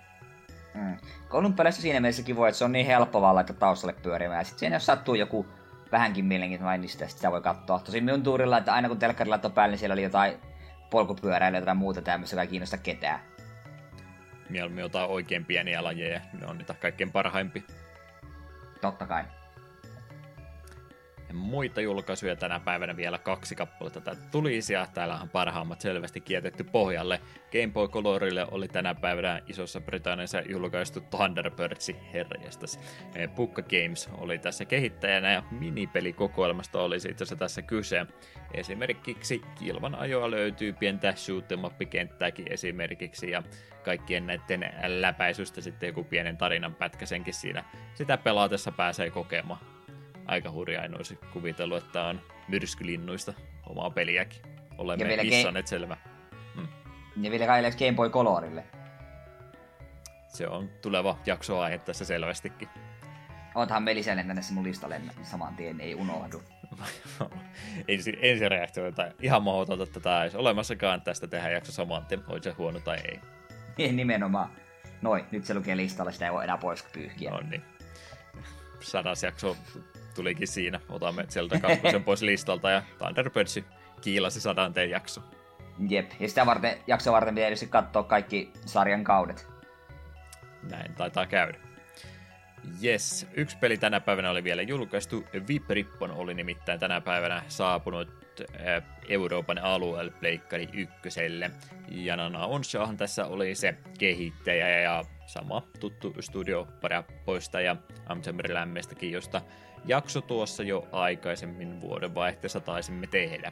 Mm. 0.73 0.97
Olympialaisissa 1.29 1.81
siinä 1.81 1.99
mielessä 1.99 2.23
kiva, 2.23 2.47
että 2.47 2.57
se 2.57 2.65
on 2.65 2.71
niin 2.71 2.85
helppo 2.85 3.21
vaan 3.21 3.35
laittaa 3.35 3.55
taustalle 3.55 3.95
pyörimään. 4.03 4.39
Ja 4.39 4.43
sitten 4.43 4.59
siinä 4.59 4.75
jos 4.75 4.85
sattuu 4.85 5.15
joku 5.15 5.45
vähänkin 5.91 6.25
mielenkiintoinen, 6.25 6.81
niin 6.81 6.89
sitä, 6.89 7.07
sitä 7.07 7.31
voi 7.31 7.41
katsoa. 7.41 7.79
Tosin 7.79 8.03
minun 8.03 8.23
tuurilla, 8.23 8.57
että 8.57 8.73
aina 8.73 8.87
kun 8.87 8.99
telkkari 8.99 9.29
laittoi 9.29 9.51
päälle, 9.51 9.71
niin 9.71 9.79
siellä 9.79 9.93
oli 9.93 10.03
jotain 10.03 10.39
polkupyöräilyä 10.89 11.61
tai 11.61 11.75
muuta 11.75 12.01
tämmöistä, 12.01 12.33
joka 12.33 12.41
ei 12.41 12.47
kiinnosta 12.47 12.77
ketään 12.77 13.19
mieluummin 14.49 14.81
jotain 14.81 15.09
oikein 15.09 15.45
pieniä 15.45 15.83
lajeja. 15.83 16.21
Ne 16.41 16.47
on 16.47 16.57
niitä 16.57 16.73
kaikkein 16.73 17.11
parhaimpia. 17.11 17.63
Totta 18.81 19.07
kai. 19.07 19.23
Muita 21.35 21.81
julkaisuja 21.81 22.35
tänä 22.35 22.59
päivänä 22.59 22.97
vielä 22.97 23.17
kaksi 23.17 23.55
kappaletta 23.55 24.01
täältä 24.01 24.21
tulisi, 24.31 24.73
ja 24.73 24.87
täällä 24.93 25.19
on 25.21 25.29
parhaimmat 25.29 25.81
selvästi 25.81 26.21
kietetty 26.21 26.63
pohjalle. 26.63 27.21
Game 27.51 27.73
Boy 27.73 27.87
Colorille 27.87 28.47
oli 28.51 28.67
tänä 28.67 28.95
päivänä 28.95 29.41
Isossa 29.47 29.81
Britanniassa 29.81 30.41
julkaistu 30.41 31.01
Thunderbirds 31.01 31.91
herjestas. 32.13 32.79
Pukka 33.35 33.61
Games 33.61 34.09
oli 34.17 34.37
tässä 34.37 34.65
kehittäjänä, 34.65 35.31
ja 35.31 35.43
minipelikokoelmasta 35.51 36.81
oli 36.81 36.95
itse 36.95 37.11
asiassa 37.11 37.35
tässä 37.35 37.61
kyse. 37.61 38.05
Esimerkiksi 38.53 39.41
kilvan 39.59 39.95
ajoa 39.95 40.31
löytyy 40.31 40.73
pientä 40.73 41.11
shoot'em 41.11 41.71
esimerkiksi, 42.49 43.31
ja 43.31 43.43
kaikkien 43.83 44.27
näiden 44.27 44.71
läpäisystä 45.01 45.61
sitten 45.61 45.87
joku 45.87 46.03
pienen 46.03 46.37
tarinan 46.37 46.75
pätkä 46.75 47.05
senkin 47.05 47.33
siinä 47.33 47.63
sitä 47.93 48.17
pelaatessa 48.17 48.71
pääsee 48.71 49.09
kokemaan. 49.09 49.74
Aika 50.25 50.51
hurjaa, 50.51 50.83
en 50.83 50.97
olisi 50.97 51.19
kuvitellut, 51.33 51.83
että 51.83 52.03
on 52.03 52.21
myrskylinnuista 52.47 53.33
omaa 53.65 53.89
peliäkin. 53.89 54.41
Olemme 54.77 55.17
missanneet 55.23 55.65
ge- 55.65 55.69
selvä. 55.69 55.97
Hmm. 56.55 56.67
Ja 57.21 57.31
vielä 57.31 57.45
kai 57.45 57.61
Game 57.61 57.93
Boy 57.95 58.09
Colorille. 58.09 58.63
Se 60.27 60.47
on 60.47 60.69
tuleva 60.81 61.17
jaksoaihe 61.25 61.77
tässä 61.77 62.05
selvästikin. 62.05 62.69
Oothan 63.55 63.83
me 63.83 63.95
lisänneet 63.95 64.27
tänne 64.27 64.41
mun 64.51 64.63
listalle 64.63 65.01
saman 65.23 65.55
tien, 65.55 65.81
ei 65.81 65.95
unohdu. 65.95 66.41
ensi, 67.87 68.17
ensi 68.21 68.49
reaktio, 68.49 68.87
että 68.87 69.11
ihan 69.21 69.43
mahdotonta, 69.43 69.83
että 69.83 69.99
tämä 69.99 70.21
olisi 70.21 70.37
olemassakaan 70.37 71.01
tästä 71.01 71.27
tehdä 71.27 71.49
jakso 71.49 71.71
saman 71.71 72.05
tien, 72.05 72.23
oli 72.27 72.43
se 72.43 72.51
huono 72.51 72.79
tai 72.79 72.97
ei. 72.97 73.91
Nimenomaan. 73.91 74.49
Noin, 75.01 75.25
nyt 75.31 75.45
se 75.45 75.53
lukee 75.53 75.77
listalla, 75.77 76.11
sitä 76.11 76.25
ei 76.25 76.33
voi 76.33 76.43
enää 76.43 76.57
pois 76.57 76.83
pyyhkiä. 76.93 77.31
No 77.31 77.41
niin. 77.49 77.63
Sadas 78.79 79.23
jakso 79.23 79.57
tulikin 80.15 80.47
siinä. 80.47 80.79
Otamme 80.89 81.25
sieltä 81.29 81.59
kakkosen 81.59 82.03
pois 82.03 82.21
listalta 82.21 82.69
ja 82.69 82.81
Thunderbirds 82.97 83.59
kiilasi 84.01 84.41
sadanteen 84.41 84.89
jakso. 84.89 85.21
Jep, 85.89 86.11
ja 86.19 86.29
sitä 86.29 86.45
varten, 86.45 86.77
jakso 86.87 87.11
varten 87.11 87.35
pitää 87.35 87.51
katsoa 87.69 88.03
kaikki 88.03 88.51
sarjan 88.65 89.03
kaudet. 89.03 89.47
näin 90.69 90.93
taitaa 90.93 91.25
käydä. 91.25 91.57
Yes, 92.83 93.27
yksi 93.33 93.57
peli 93.57 93.77
tänä 93.77 93.99
päivänä 93.99 94.31
oli 94.31 94.43
vielä 94.43 94.61
julkaistu. 94.61 95.25
Viprippon 95.47 96.11
oli 96.11 96.33
nimittäin 96.33 96.79
tänä 96.79 97.01
päivänä 97.01 97.43
saapunut 97.47 98.09
äh, 98.41 98.83
Euroopan 99.09 99.57
alueelle 99.57 100.11
Pleikkari 100.11 100.69
ykköselle. 100.73 101.51
Ja 101.87 102.15
Nana 102.15 102.45
Onshahan 102.45 102.97
tässä 102.97 103.25
oli 103.25 103.55
se 103.55 103.75
kehittäjä 103.99 104.81
ja 104.81 105.03
sama 105.25 105.61
tuttu 105.79 106.13
studio 106.19 106.67
poistaja 107.25 107.75
Amtsemmer 108.05 108.53
Lämmestäkin, 108.53 109.11
josta 109.11 109.41
jakso 109.87 110.21
tuossa 110.21 110.63
jo 110.63 110.87
aikaisemmin 110.91 111.81
vuoden 111.81 112.15
vaihteessa 112.15 112.59
taisimme 112.59 113.07
tehdä. 113.07 113.51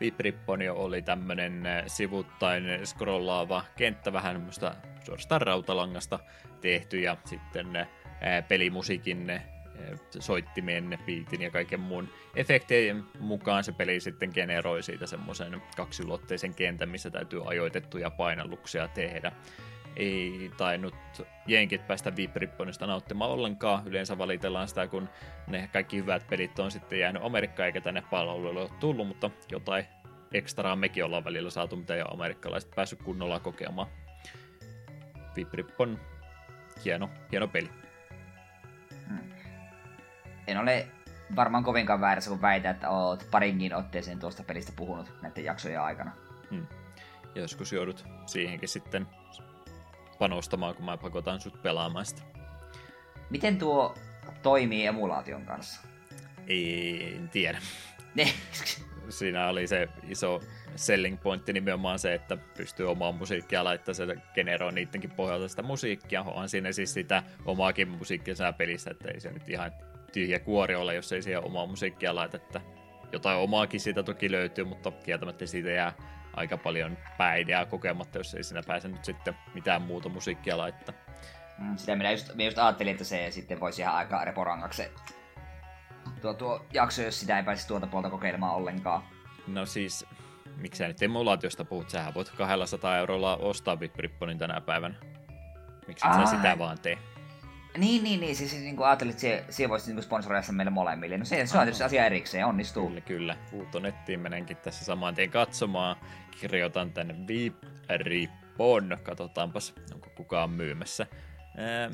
Viprippon 0.00 0.62
jo 0.62 0.74
oli 0.74 1.02
tämmönen 1.02 1.66
äh, 1.66 1.84
sivuttain 1.86 2.64
scrollaava 2.84 3.64
kenttä 3.76 4.12
vähän 4.12 4.48
suorastaan 5.04 5.40
rautalangasta 5.40 6.18
tehty 6.60 7.00
ja 7.00 7.16
sitten 7.24 7.76
äh, 7.76 7.88
pelimusiikin 8.48 9.40
soittimien, 10.18 10.98
biitin 11.06 11.42
ja 11.42 11.50
kaiken 11.50 11.80
muun 11.80 12.08
efektien 12.36 13.04
mukaan 13.18 13.64
se 13.64 13.72
peli 13.72 14.00
sitten 14.00 14.30
generoi 14.34 14.82
siitä 14.82 15.06
semmoisen 15.06 15.62
kaksilotteisen 15.76 16.54
kentän, 16.54 16.88
missä 16.88 17.10
täytyy 17.10 17.50
ajoitettuja 17.50 18.10
painalluksia 18.10 18.88
tehdä. 18.88 19.32
Ei 19.96 20.50
tainnut 20.56 20.94
jenkit 21.46 21.86
päästä 21.86 22.16
Vipripponista 22.16 22.86
nauttimaan 22.86 23.30
ollenkaan. 23.30 23.88
Yleensä 23.88 24.18
valitellaan 24.18 24.68
sitä, 24.68 24.86
kun 24.86 25.08
ne 25.46 25.70
kaikki 25.72 25.96
hyvät 25.96 26.26
pelit 26.30 26.58
on 26.58 26.70
sitten 26.70 26.98
jäänyt 26.98 27.24
Amerikkaan 27.24 27.66
eikä 27.66 27.80
tänne 27.80 28.02
palveluille 28.10 28.60
ole 28.60 28.70
tullut, 28.80 29.08
mutta 29.08 29.30
jotain 29.52 29.84
ekstraa 30.32 30.76
mekin 30.76 31.04
ollaan 31.04 31.24
välillä 31.24 31.50
saatu, 31.50 31.76
mitä 31.76 31.94
ei 31.94 32.02
ole 32.02 32.10
amerikkalaiset 32.12 32.70
päässyt 32.76 33.02
kunnolla 33.02 33.40
kokemaan. 33.40 33.88
Viprippon 35.36 36.00
hieno, 36.84 37.10
hieno 37.32 37.48
peli 37.48 37.70
en 40.50 40.58
ole 40.58 40.86
varmaan 41.36 41.64
kovinkaan 41.64 42.00
väärässä, 42.00 42.30
kun 42.30 42.42
väitän, 42.42 42.74
että 42.74 42.90
oot 42.90 43.26
parinkin 43.30 43.74
otteeseen 43.74 44.18
tuosta 44.18 44.42
pelistä 44.42 44.72
puhunut 44.76 45.12
näiden 45.22 45.44
jaksojen 45.44 45.80
aikana. 45.80 46.12
Hmm. 46.50 46.66
Joskus 47.34 47.72
joudut 47.72 48.04
siihenkin 48.26 48.68
sitten 48.68 49.06
panostamaan, 50.20 50.74
kun 50.74 50.84
mä 50.84 50.96
pakotan 50.96 51.40
sut 51.40 51.62
pelaamaan 51.62 52.06
sitä. 52.06 52.22
Miten 53.30 53.58
tuo 53.58 53.94
toimii 54.42 54.86
emulaation 54.86 55.46
kanssa? 55.46 55.80
En 56.48 57.28
tiedä. 57.28 57.58
Siinä 59.08 59.48
oli 59.48 59.66
se 59.66 59.88
iso 60.08 60.40
selling 60.76 61.22
pointti 61.22 61.52
nimenomaan 61.52 61.98
se, 61.98 62.14
että 62.14 62.36
pystyy 62.56 62.90
omaa 62.90 63.12
musiikkia 63.12 63.64
laittaa 63.64 63.94
se 63.94 64.16
generoi 64.34 64.72
niidenkin 64.72 65.10
pohjalta 65.10 65.48
sitä 65.48 65.62
musiikkia. 65.62 66.22
On 66.22 66.48
siinä 66.48 66.72
siis 66.72 66.94
sitä 66.94 67.22
omaakin 67.44 67.88
musiikkia 67.88 68.34
pelissä, 68.58 68.90
että 68.90 69.08
ei 69.08 69.20
se 69.20 69.32
nyt 69.32 69.48
ihan 69.48 69.72
tyhjä 70.12 70.38
kuori 70.38 70.74
olla, 70.74 70.92
jos 70.92 71.12
ei 71.12 71.22
siihen 71.22 71.44
omaa 71.44 71.66
musiikkia 71.66 72.14
laita, 72.14 72.36
että 72.36 72.60
jotain 73.12 73.38
omaakin 73.38 73.80
siitä 73.80 74.02
toki 74.02 74.30
löytyy, 74.30 74.64
mutta 74.64 74.90
kieltämättä 74.90 75.46
siitä 75.46 75.70
jää 75.70 75.92
aika 76.36 76.56
paljon 76.56 76.98
päideä 77.18 77.64
kokematta, 77.64 78.18
jos 78.18 78.34
ei 78.34 78.44
siinä 78.44 78.62
pääse 78.66 78.88
nyt 78.88 79.04
sitten 79.04 79.36
mitään 79.54 79.82
muuta 79.82 80.08
musiikkia 80.08 80.58
laittaa. 80.58 80.94
Mm, 81.58 81.76
sitä 81.76 81.96
minä 81.96 82.10
just, 82.10 82.34
minä 82.34 82.44
just 82.44 82.58
ajattelin, 82.58 82.92
että 82.92 83.04
se 83.04 83.30
sitten 83.30 83.60
voisi 83.60 83.82
ihan 83.82 83.94
aika 83.94 84.24
reporangaksi 84.24 84.82
tuo, 86.20 86.34
tuo 86.34 86.64
jakso, 86.72 87.02
jos 87.02 87.20
sitä 87.20 87.38
ei 87.38 87.44
pääsisi 87.44 87.68
tuota 87.68 87.86
puolta 87.86 88.10
kokeilemaan 88.10 88.54
ollenkaan. 88.54 89.02
No 89.46 89.66
siis, 89.66 90.06
miksei 90.56 90.88
nyt 90.88 91.02
emulaatiosta 91.02 91.64
puhut, 91.64 91.90
sähän 91.90 92.14
voit 92.14 92.30
200 92.30 92.96
eurolla 92.96 93.36
ostaa 93.36 93.80
Vipripponin 93.80 94.38
tänä 94.38 94.60
päivänä. 94.60 94.94
Miksi 95.86 96.08
sä 96.14 96.26
sitä 96.26 96.58
vaan 96.58 96.78
tee? 96.78 96.98
Niin, 97.78 98.04
niin, 98.04 98.20
niin. 98.20 98.36
Siis, 98.36 98.50
siis 98.50 98.62
niin 98.62 98.76
kuin 98.76 98.86
ajattelin, 98.86 99.10
että 99.10 99.20
se, 99.20 99.44
se 99.50 99.68
voisi 99.68 99.94
niin 99.94 100.02
sponsoroida 100.02 100.52
meille 100.52 100.70
molemmille. 100.70 101.18
No 101.18 101.24
se, 101.24 101.46
se 101.46 101.58
on 101.58 101.64
tietysti 101.64 101.84
asia 101.84 102.06
erikseen, 102.06 102.46
onnistuu. 102.46 102.86
Kyllä, 102.86 103.00
kyllä. 103.00 103.36
Huutonettiin 103.52 104.20
menenkin 104.20 104.56
tässä 104.56 104.84
saman 104.84 105.14
tien 105.14 105.30
katsomaan. 105.30 105.96
Kirjoitan 106.40 106.92
tänne 106.92 107.14
Viipripon. 107.26 108.98
Katsotaanpas, 109.02 109.74
onko 109.94 110.08
kukaan 110.16 110.50
myymässä. 110.50 111.06
Ää, 111.56 111.90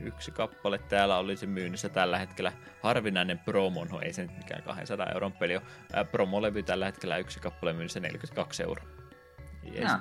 yksi 0.00 0.30
kappale 0.30 0.78
täällä 0.78 1.18
olisi 1.18 1.46
myynnissä 1.46 1.88
tällä 1.88 2.18
hetkellä. 2.18 2.52
Harvinainen 2.82 3.38
promo, 3.38 3.84
no 3.84 4.00
ei 4.00 4.12
se 4.12 4.22
nyt 4.22 4.36
mikään 4.36 4.62
200 4.62 5.06
euron 5.06 5.32
peli 5.32 5.56
ole. 5.56 6.04
promolevy 6.04 6.62
tällä 6.62 6.84
hetkellä 6.84 7.18
yksi 7.18 7.40
kappale 7.40 7.72
myynnissä 7.72 8.00
42 8.00 8.62
euroa. 8.62 8.86
Jees. 9.62 9.92
No. 9.92 9.98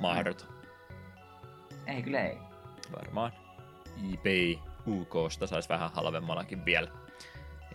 Mahdoton. 0.00 0.48
Ei 1.86 2.02
kyllä 2.02 2.20
ei. 2.20 2.38
Varmaan 2.96 3.32
eBay 4.12 4.56
UKsta 4.86 5.46
saisi 5.46 5.68
vähän 5.68 5.90
halvemmallakin 5.92 6.64
vielä. 6.64 6.88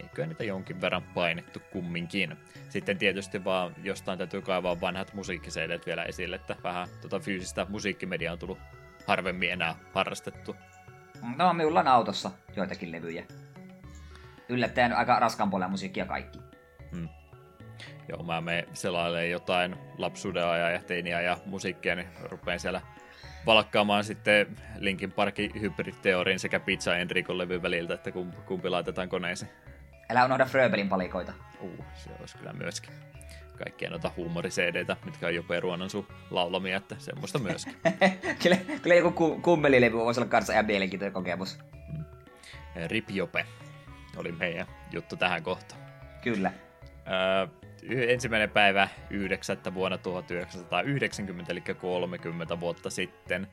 Eikö 0.02 0.26
niitä 0.26 0.44
jonkin 0.44 0.82
verran 0.82 1.04
painettu 1.04 1.60
kumminkin. 1.72 2.38
Sitten 2.70 2.98
tietysti 2.98 3.44
vaan 3.44 3.76
jostain 3.84 4.18
täytyy 4.18 4.42
kaivaa 4.42 4.82
vanhat 4.82 5.14
musiikkiseidet 5.14 5.86
vielä 5.86 6.04
esille, 6.04 6.36
että 6.36 6.56
vähän 6.64 6.88
tota 7.02 7.20
fyysistä 7.20 7.66
musiikkimediaa 7.70 8.34
on 8.34 8.40
tullut 8.40 8.60
harvemmin 9.08 9.52
enää 9.52 9.76
harrastettu. 9.94 10.56
No, 11.38 11.54
minulla 11.54 11.80
on 11.80 11.88
autossa 11.88 12.32
joitakin 12.56 12.92
levyjä. 12.92 13.26
Yllättäen 14.50 14.94
aika 14.94 15.20
raskaan 15.20 15.50
puolen 15.50 15.72
musiikkia 15.72 16.06
kaikki. 16.06 16.40
Hmm. 16.92 17.10
Joo, 18.10 18.24
mä 18.24 18.42
me 18.42 18.68
selailemaan 18.74 19.30
jotain 19.30 19.76
lapsuuden 19.98 20.44
ja 20.74 20.82
teiniä 20.88 21.22
ja 21.22 21.38
musiikkia, 21.46 21.96
niin 21.96 22.08
rupean 22.24 22.60
siellä 22.60 22.82
valkkaamaan 23.46 24.04
sitten 24.04 24.58
Linkin 24.78 25.12
Parkin 25.12 25.62
hybrid 25.62 25.96
sekä 26.38 26.60
Pizza 26.60 26.98
Enricon 26.98 27.38
levyn 27.38 27.62
väliltä, 27.62 27.94
että 27.94 28.12
kumpi, 28.12 28.38
kumpi 28.46 28.70
laitetaan 28.70 29.10
koneeseen. 29.10 29.52
Älä 30.10 30.26
unohda 30.26 30.46
Fröbelin 30.46 30.90
palikoita. 30.90 31.34
Uh, 31.60 31.86
se 31.96 32.10
olisi 32.20 32.38
kyllä 32.38 32.54
myöskin. 32.54 32.94
Kaikkia 33.58 33.90
noita 33.90 34.12
huumoriseedeitä, 34.18 34.98
mitkä 35.06 35.28
on 35.28 35.36
jo 35.36 35.44
peruanan 35.44 35.90
sun 35.90 36.08
laulamia, 36.32 36.78
että 36.78 36.96
semmoista 36.98 37.40
myöskin. 37.40 37.76
kyllä, 38.44 38.58
kyllä 38.82 38.96
joku 38.96 39.40
kummelilevy 39.42 39.98
voisi 39.98 40.20
olla 40.20 40.30
kanssa 40.30 40.54
ihan 40.54 40.66
mielenkiintoinen 40.66 41.14
kokemus. 41.14 41.60
Mm. 41.98 42.04
Rip 42.88 43.10
Jope 43.10 43.46
oli 44.18 44.32
meidän 44.32 44.68
juttu 44.92 45.16
tähän 45.16 45.44
kohtaan. 45.44 45.82
Kyllä. 46.22 46.52
Öö, 47.08 47.48
ensimmäinen 47.90 48.50
päivä 48.50 48.88
9. 49.10 49.58
vuonna 49.74 49.98
1990, 49.98 51.52
eli 51.52 51.62
30 51.62 52.60
vuotta 52.60 52.90
sitten, 52.90 53.48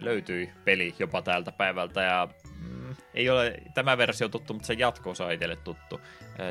löytyi 0.00 0.52
peli 0.64 0.94
jopa 0.98 1.22
tältä 1.22 1.52
päivältä 1.52 2.02
ja 2.02 2.28
mm, 2.60 2.94
ei 3.14 3.30
ole 3.30 3.54
tämä 3.74 3.98
versio 3.98 4.28
tuttu, 4.28 4.52
mutta 4.52 4.66
se 4.66 4.72
jatko 4.72 5.10
on 5.10 5.32
itselle 5.32 5.56
tuttu. 5.56 6.00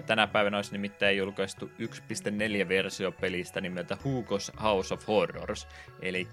Tänä 0.06 0.28
päivänä 0.28 0.58
olisi 0.58 0.72
nimittäin 0.72 1.18
julkaistu 1.18 1.72
1.4 1.80 2.70
versio 2.70 3.12
pelistä 3.12 3.62
nimeltä 3.62 3.96
Hugo's 3.96 4.62
House 4.64 4.94
of 4.94 5.08
Horrors, 5.08 5.68
eli 6.02 6.28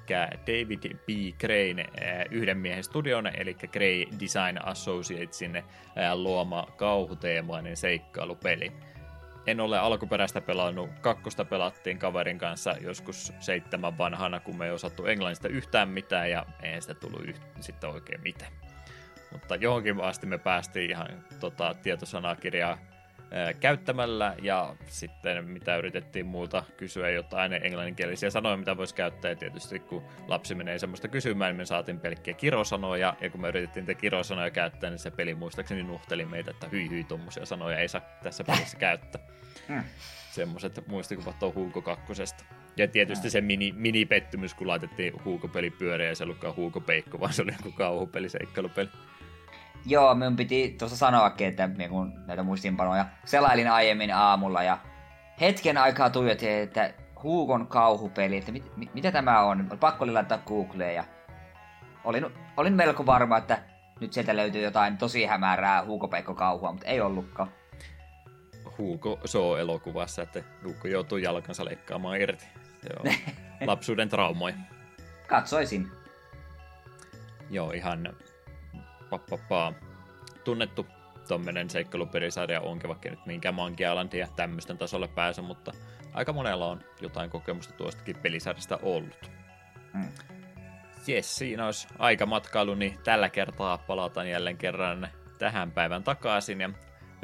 David 0.47 0.95
B. 0.95 1.09
Crane 1.39 1.87
yhden 2.31 2.59
miehen 2.59 2.85
studion, 2.85 3.27
eli 3.27 3.55
Gray 3.55 4.05
Design 4.21 4.66
Associatesin 4.66 5.62
luoma 6.14 6.66
kauhuteemainen 6.77 7.77
seikkailupeli 7.77 8.73
en 9.49 9.61
ole 9.61 9.78
alkuperäistä 9.78 10.40
pelannut. 10.40 10.90
Kakkosta 11.01 11.44
pelattiin 11.44 11.99
kaverin 11.99 12.38
kanssa 12.38 12.74
joskus 12.80 13.32
seitsemän 13.40 13.99
vanhana, 13.99 14.40
kun 14.40 14.57
me 14.57 14.66
ei 14.66 14.70
osattu 14.70 15.07
englannista 15.07 15.49
yhtään 15.49 15.88
mitään 15.88 16.30
ja 16.30 16.46
ei 16.62 16.80
sitä 16.80 16.94
tullut 16.94 17.20
yht- 17.20 17.61
sitten 17.61 17.90
oikein 17.90 18.20
mitään. 18.20 18.53
Mutta 19.32 19.57
johonkin 19.57 20.01
asti 20.01 20.26
me 20.26 20.38
päästiin 20.38 20.90
ihan 20.90 21.09
tota, 21.40 21.74
tietosanakirjaa 21.82 22.78
käyttämällä 23.61 24.35
ja 24.43 24.74
sitten 24.87 25.45
mitä 25.45 25.76
yritettiin 25.76 26.26
muuta 26.26 26.62
kysyä 26.76 27.11
jotain 27.11 27.53
englanninkielisiä 27.53 28.31
sanoja, 28.31 28.57
mitä 28.57 28.76
voisi 28.76 28.95
käyttää. 28.95 29.31
Ja 29.31 29.37
tietysti 29.37 29.79
kun 29.79 30.03
lapsi 30.29 30.55
menee 30.55 30.79
semmoista 30.79 31.09
kysymään, 31.09 31.51
niin 31.51 31.57
me 31.57 31.66
saatiin 31.66 32.01
pelkkiä 32.01 32.35
kirosanoja 32.35 33.16
ja 33.20 33.31
kun 33.31 33.41
me 33.41 33.49
yritettiin 33.49 33.87
niitä 33.87 34.01
kirosanoja 34.01 34.51
käyttää, 34.51 34.91
niin 34.91 34.99
se 34.99 35.11
peli 35.11 35.35
muistaakseni 35.35 35.83
nuhteli 35.83 36.24
meitä, 36.24 36.51
että 36.51 36.68
hyi 36.68 36.91
hyi, 36.91 37.05
tuommoisia 37.05 37.47
sanoja 37.47 37.79
ei 37.79 37.89
saa 37.89 38.01
tässä 38.22 38.45
pelissä 38.45 38.79
käyttää. 38.79 39.20
Mm. 39.68 39.83
Semmoiset 40.31 40.87
muistikuvat 40.87 41.43
on 41.43 41.55
Huuko 41.55 41.83
kakkosesta. 41.83 42.45
Ja 42.76 42.89
tietysti 42.89 43.26
mm. 43.29 43.31
se 43.31 43.41
mini, 43.41 43.72
mini-pettymys, 43.76 44.55
kun 44.55 44.66
laitettiin 44.66 45.24
Huuko-peli 45.24 45.70
pyöreä 45.70 46.09
ja 46.09 46.14
se 46.14 46.24
ollutkaan 46.24 46.57
Huuko 46.57 46.81
Peikko, 46.81 47.20
vaan 47.20 47.33
se 47.33 47.43
oli 47.43 47.53
joku 47.53 47.72
kauhupeli, 47.72 48.29
seikkailupeli. 48.29 48.89
Joo, 49.87 50.14
minun 50.14 50.37
piti 50.37 50.76
tuossa 50.79 50.97
sanoakin, 50.97 51.49
että 51.49 51.68
kun 51.89 52.12
näitä 52.26 52.43
muistinpanoja 52.43 53.07
selailin 53.24 53.70
aiemmin 53.70 54.14
aamulla 54.14 54.62
ja 54.62 54.79
hetken 55.41 55.79
aikaa 55.79 56.11
tuijotin, 56.11 56.51
että 56.51 56.95
Huukon 57.22 57.66
kauhupeli, 57.66 58.37
että 58.37 58.53
mit, 58.53 58.76
mit, 58.76 58.95
mitä 58.95 59.12
tämä 59.12 59.41
on. 59.41 59.68
Pakko 59.81 60.05
oli 60.05 60.12
laittaa 60.12 60.39
Googleen 60.39 60.95
ja 60.95 61.05
olin, 62.05 62.26
olin 62.57 62.72
melko 62.72 63.07
varma, 63.07 63.37
että 63.37 63.59
nyt 64.01 64.12
sieltä 64.12 64.37
löytyy 64.37 64.62
jotain 64.62 64.99
tosi 64.99 65.24
hämärää 65.24 65.85
Huuko-Peikko 65.85 66.35
kauhua, 66.35 66.72
mutta 66.72 66.87
ei 66.87 67.01
ollutkaan. 67.01 67.51
Huuko 68.79 69.18
soo 69.24 69.57
elokuvassa, 69.57 70.22
että 70.22 70.43
Huuko 70.64 70.89
joutuu 70.89 71.18
jalkansa 71.18 71.64
leikkaamaan 71.64 72.20
irti. 72.20 72.47
On 73.01 73.12
lapsuuden 73.68 74.09
traumoja. 74.09 74.55
Katsoisin. 75.26 75.89
Joo, 77.51 77.70
ihan 77.70 78.14
Pappapaa. 79.11 79.72
Tunnettu 80.44 80.86
tuommoinen 81.28 81.70
seikkailupelisarja 81.70 82.61
onkin, 82.61 82.88
vaikka 82.88 83.09
nyt 83.09 83.26
minkään 83.26 83.54
Monkey 83.54 83.86
ja 84.18 84.28
tämmöisten 84.36 84.78
tasolle 84.78 85.09
pääse, 85.09 85.42
mutta 85.42 85.72
aika 86.14 86.32
monella 86.32 86.66
on 86.66 86.80
jotain 87.00 87.30
kokemusta 87.30 87.72
tuostakin 87.72 88.16
pelisarjasta 88.22 88.78
ollut. 88.82 89.30
Mm. 89.94 90.09
Jes, 91.06 91.36
siinä 91.36 91.64
olisi 91.64 91.88
matkailu, 92.26 92.74
niin 92.74 92.98
tällä 93.04 93.28
kertaa 93.28 93.78
palataan 93.78 94.30
jälleen 94.30 94.56
kerran 94.56 95.09
tähän 95.38 95.70
päivän 95.70 96.04
takaisin 96.04 96.61
ja 96.61 96.70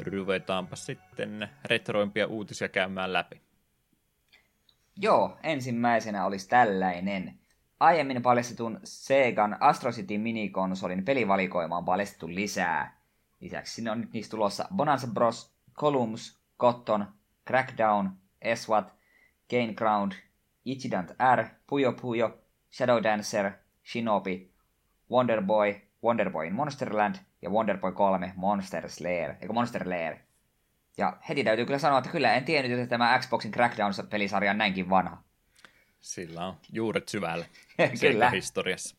ruvetaanpa 0.05 0.75
sitten 0.75 1.49
retroimpia 1.65 2.27
uutisia 2.27 2.69
käymään 2.69 3.13
läpi. 3.13 3.41
Joo, 4.97 5.37
ensimmäisenä 5.43 6.25
olisi 6.25 6.49
tällainen. 6.49 7.39
Aiemmin 7.79 8.21
paljastetun 8.21 8.79
Segan 8.83 9.57
Astro 9.59 9.91
City 9.91 10.17
minikonsolin 10.17 11.05
pelivalikoima 11.05 11.77
on 11.77 11.85
paljastettu 11.85 12.27
lisää. 12.27 12.97
Lisäksi 13.39 13.73
sinne 13.73 13.91
on 13.91 14.01
nyt 14.01 14.13
niistä 14.13 14.31
tulossa 14.31 14.67
Bonanza 14.75 15.07
Bros, 15.07 15.55
Columns, 15.73 16.39
Cotton, 16.59 17.07
Crackdown, 17.47 18.09
SWAT, 18.55 18.93
Gain 19.49 19.73
Ground, 19.77 20.11
Ichidant 20.65 21.11
R, 21.35 21.45
Puyo 21.67 21.91
Puyo, 21.91 22.37
Shadow 22.71 23.03
Dancer, 23.03 23.51
Shinobi, 23.91 24.51
Wonderboy, 25.11 25.81
Wonderboy 26.03 26.47
in 26.47 26.55
Monsterland 26.55 27.15
ja 27.41 27.49
Wonderboy 27.49 27.91
3 27.91 28.33
Monster 28.35 28.89
Slayer, 28.89 29.35
eikö 29.41 29.53
Monster 29.53 29.89
Lair. 29.89 30.15
Ja 30.97 31.17
heti 31.29 31.43
täytyy 31.43 31.65
kyllä 31.65 31.79
sanoa, 31.79 31.97
että 31.97 32.09
kyllä 32.09 32.33
en 32.33 32.45
tiennyt, 32.45 32.79
että 32.79 32.89
tämä 32.89 33.19
Xboxin 33.19 33.51
Crackdown-pelisarja 33.51 34.51
on 34.51 34.57
näinkin 34.57 34.89
vanha. 34.89 35.23
Sillä 36.05 36.45
on 36.45 36.57
juuret 36.71 37.09
syvällä 37.09 37.45
kyllä. 38.01 38.29
historiassa. 38.29 38.95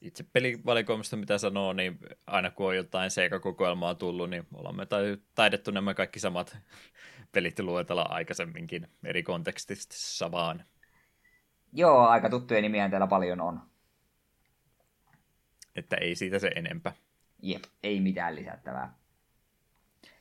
Itse 0.00 0.24
pelivalikoimista, 0.32 1.16
mitä 1.16 1.38
sanoo, 1.38 1.72
niin 1.72 1.98
aina 2.26 2.50
kun 2.50 2.66
on 2.66 2.76
jotain 2.76 3.10
Sega-kokoelmaa 3.10 3.94
tullut, 3.94 4.30
niin 4.30 4.46
olemme 4.54 4.86
taidettu 5.34 5.70
nämä 5.70 5.94
kaikki 5.94 6.20
samat 6.20 6.56
pelit 7.32 7.58
luetella 7.58 8.02
aikaisemminkin 8.02 8.88
eri 9.04 9.22
kontekstissa 9.22 10.32
vaan. 10.32 10.64
Joo, 11.72 12.06
aika 12.06 12.30
tuttuja 12.30 12.60
nimiä 12.60 12.88
täällä 12.88 13.06
paljon 13.06 13.40
on. 13.40 13.60
Että 15.76 15.96
ei 15.96 16.14
siitä 16.14 16.38
se 16.38 16.50
enempää. 16.56 16.92
Jep, 17.42 17.64
ei 17.82 18.00
mitään 18.00 18.36
lisättävää. 18.36 18.94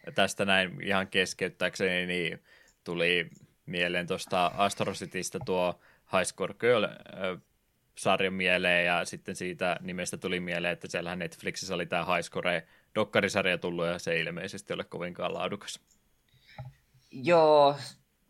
Ja 0.06 0.12
tästä 0.12 0.46
näin 0.46 0.82
ihan 0.84 1.08
keskeyttääkseni, 1.08 2.06
niin 2.06 2.44
tuli 2.84 3.30
mieleen 3.70 4.08
tuosta 4.08 4.52
Astro 4.58 4.94
Citystä 4.94 5.40
tuo 5.46 5.80
High 6.14 6.26
Score 6.26 6.54
Girl 6.54 6.86
sarja 7.96 8.32
mieleen 8.32 8.86
ja 8.86 9.06
sitten 9.06 9.36
siitä 9.36 9.78
nimestä 9.82 10.18
tuli 10.18 10.40
mieleen, 10.40 10.74
että 10.74 10.88
siellähän 10.88 11.20
Netflixissä 11.20 11.76
oli 11.76 11.86
tämä 11.86 12.06
High 12.06 12.26
Score 12.26 12.68
dokkarisarja 12.96 13.58
tullut 13.58 13.86
ja 13.86 14.00
se 14.00 14.12
ei 14.12 14.22
ilmeisesti 14.22 14.74
ole 14.74 14.84
kovinkaan 14.84 15.34
laadukas. 15.34 15.80
Joo, 17.12 17.76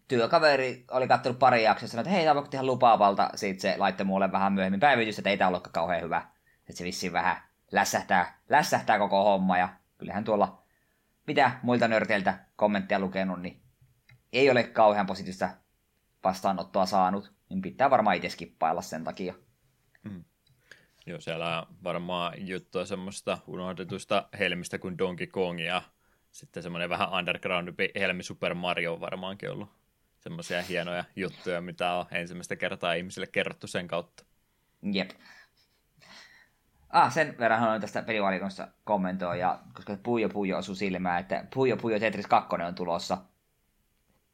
työkaveri 0.08 0.86
oli 0.92 1.08
katsonut 1.08 1.40
pari 1.40 1.64
jaksoa 1.64 1.86
ja 1.86 1.88
sanoi, 1.88 2.02
että 2.02 2.12
hei, 2.12 2.26
tämä 2.26 2.44
ihan 2.54 2.66
lupaavalta. 2.66 3.30
Sitten 3.36 3.62
se 3.62 3.78
laittoi 3.78 4.06
mulle 4.06 4.32
vähän 4.32 4.54
myöhemmin 4.54 4.80
päivitys, 4.80 5.18
että 5.18 5.30
ei 5.30 5.38
tämä 5.38 5.48
ollutkaan 5.48 5.74
kauhean 5.74 6.04
hyvä. 6.04 6.28
Että 6.60 6.78
se 6.78 6.84
vissiin 6.84 7.14
vähän 7.14 7.42
lässähtää, 7.72 8.40
lässähtää 8.50 9.00
koko 9.00 9.24
homma 9.24 9.58
ja 9.58 9.70
kyllähän 9.98 10.24
tuolla 10.24 10.64
mitä 11.28 11.52
muilta 11.64 11.88
nörteiltä 11.88 12.40
kommentteja 12.56 13.00
lukenut, 13.00 13.42
niin 13.42 13.62
ei 14.34 14.50
ole 14.50 14.64
kauhean 14.64 15.06
positiivista 15.06 15.50
vastaanottoa 16.24 16.86
saanut, 16.86 17.34
niin 17.50 17.62
pitää 17.62 17.90
varmaan 17.90 18.16
itse 18.16 18.30
skippailla 18.30 18.82
sen 18.82 19.04
takia. 19.04 19.34
Hmm. 20.10 20.24
Joo, 21.06 21.20
siellä 21.20 21.60
on 21.60 21.76
varmaan 21.84 22.48
juttua 22.48 22.86
semmoista 22.86 23.38
unohdetusta 23.48 24.30
helmistä 24.40 24.78
kuin 24.78 24.98
Donkey 24.98 25.28
Kong 25.28 25.60
ja 25.60 25.82
sitten 26.32 26.64
semmoinen 26.64 26.90
vähän 26.90 27.14
underground 27.14 27.74
helmi 28.00 28.24
Super 28.24 28.54
Mario 28.54 28.94
on 28.94 29.00
varmaankin 29.00 29.52
ollut 29.52 29.70
semmoisia 30.20 30.62
hienoja 30.62 31.04
juttuja, 31.16 31.62
mitä 31.62 31.94
on 31.94 32.06
ensimmäistä 32.12 32.56
kertaa 32.56 32.94
ihmisille 32.94 33.28
kerrottu 33.28 33.68
sen 33.68 33.88
kautta. 33.88 34.26
Jep. 34.94 35.12
Ah, 36.90 37.14
sen 37.14 37.36
verran 37.40 37.64
on 37.64 37.82
tästä 37.82 38.02
pelivalikosta 38.02 38.68
kommentoi, 38.84 39.40
ja 39.40 39.60
koska 39.74 39.98
Puyo 40.04 40.30
Puyo 40.30 40.58
osui 40.58 40.76
silmään, 40.76 41.20
että 41.20 41.46
Puyo 41.54 41.78
Puyo 41.78 42.00
Tetris 42.00 42.28
2 42.28 42.56
on 42.68 42.76
tulossa. 42.76 43.18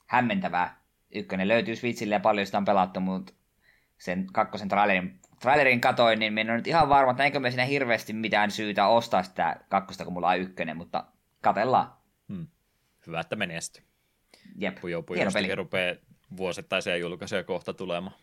Hämmentävää. 0.06 0.82
Ykkönen 1.12 1.48
löytyy 1.48 1.76
Switchille 1.76 2.16
ja 2.16 2.20
paljon 2.20 2.46
sitä 2.46 2.58
on 2.58 2.66
pelattu, 2.66 3.00
mutta 3.00 3.34
sen 3.98 4.28
kakkosen 4.34 4.68
trailerin, 4.68 5.20
trailerin 5.40 5.82
katoin, 5.82 6.20
niin 6.20 6.34
minä 6.34 6.54
on 6.54 6.58
nyt 6.58 6.68
ihan 6.68 6.90
varma, 6.90 7.12
että 7.12 7.24
enkö 7.24 7.40
me 7.40 7.52
siinä 7.52 7.66
hirveästi 7.66 8.14
mitään 8.14 8.52
syytä 8.52 8.88
ostaa 8.88 9.24
sitä 9.24 9.56
kakkosta, 9.70 10.04
kun 10.04 10.14
mulla 10.14 10.30
on 10.30 10.40
ykkönen, 10.40 10.78
mutta 10.78 11.06
katellaan. 11.42 11.94
Hmm. 12.30 12.48
Hyvä, 13.08 13.20
että 13.20 13.36
menestyy. 13.36 13.84
Jep, 14.56 14.82
Puyo 14.82 15.04
Puyostakin 15.04 15.58
rupeaa 15.58 15.96
vuosittaisia 16.38 16.98
julkaisuja 16.98 17.44
kohta 17.44 17.74
tulemaan. 17.74 18.16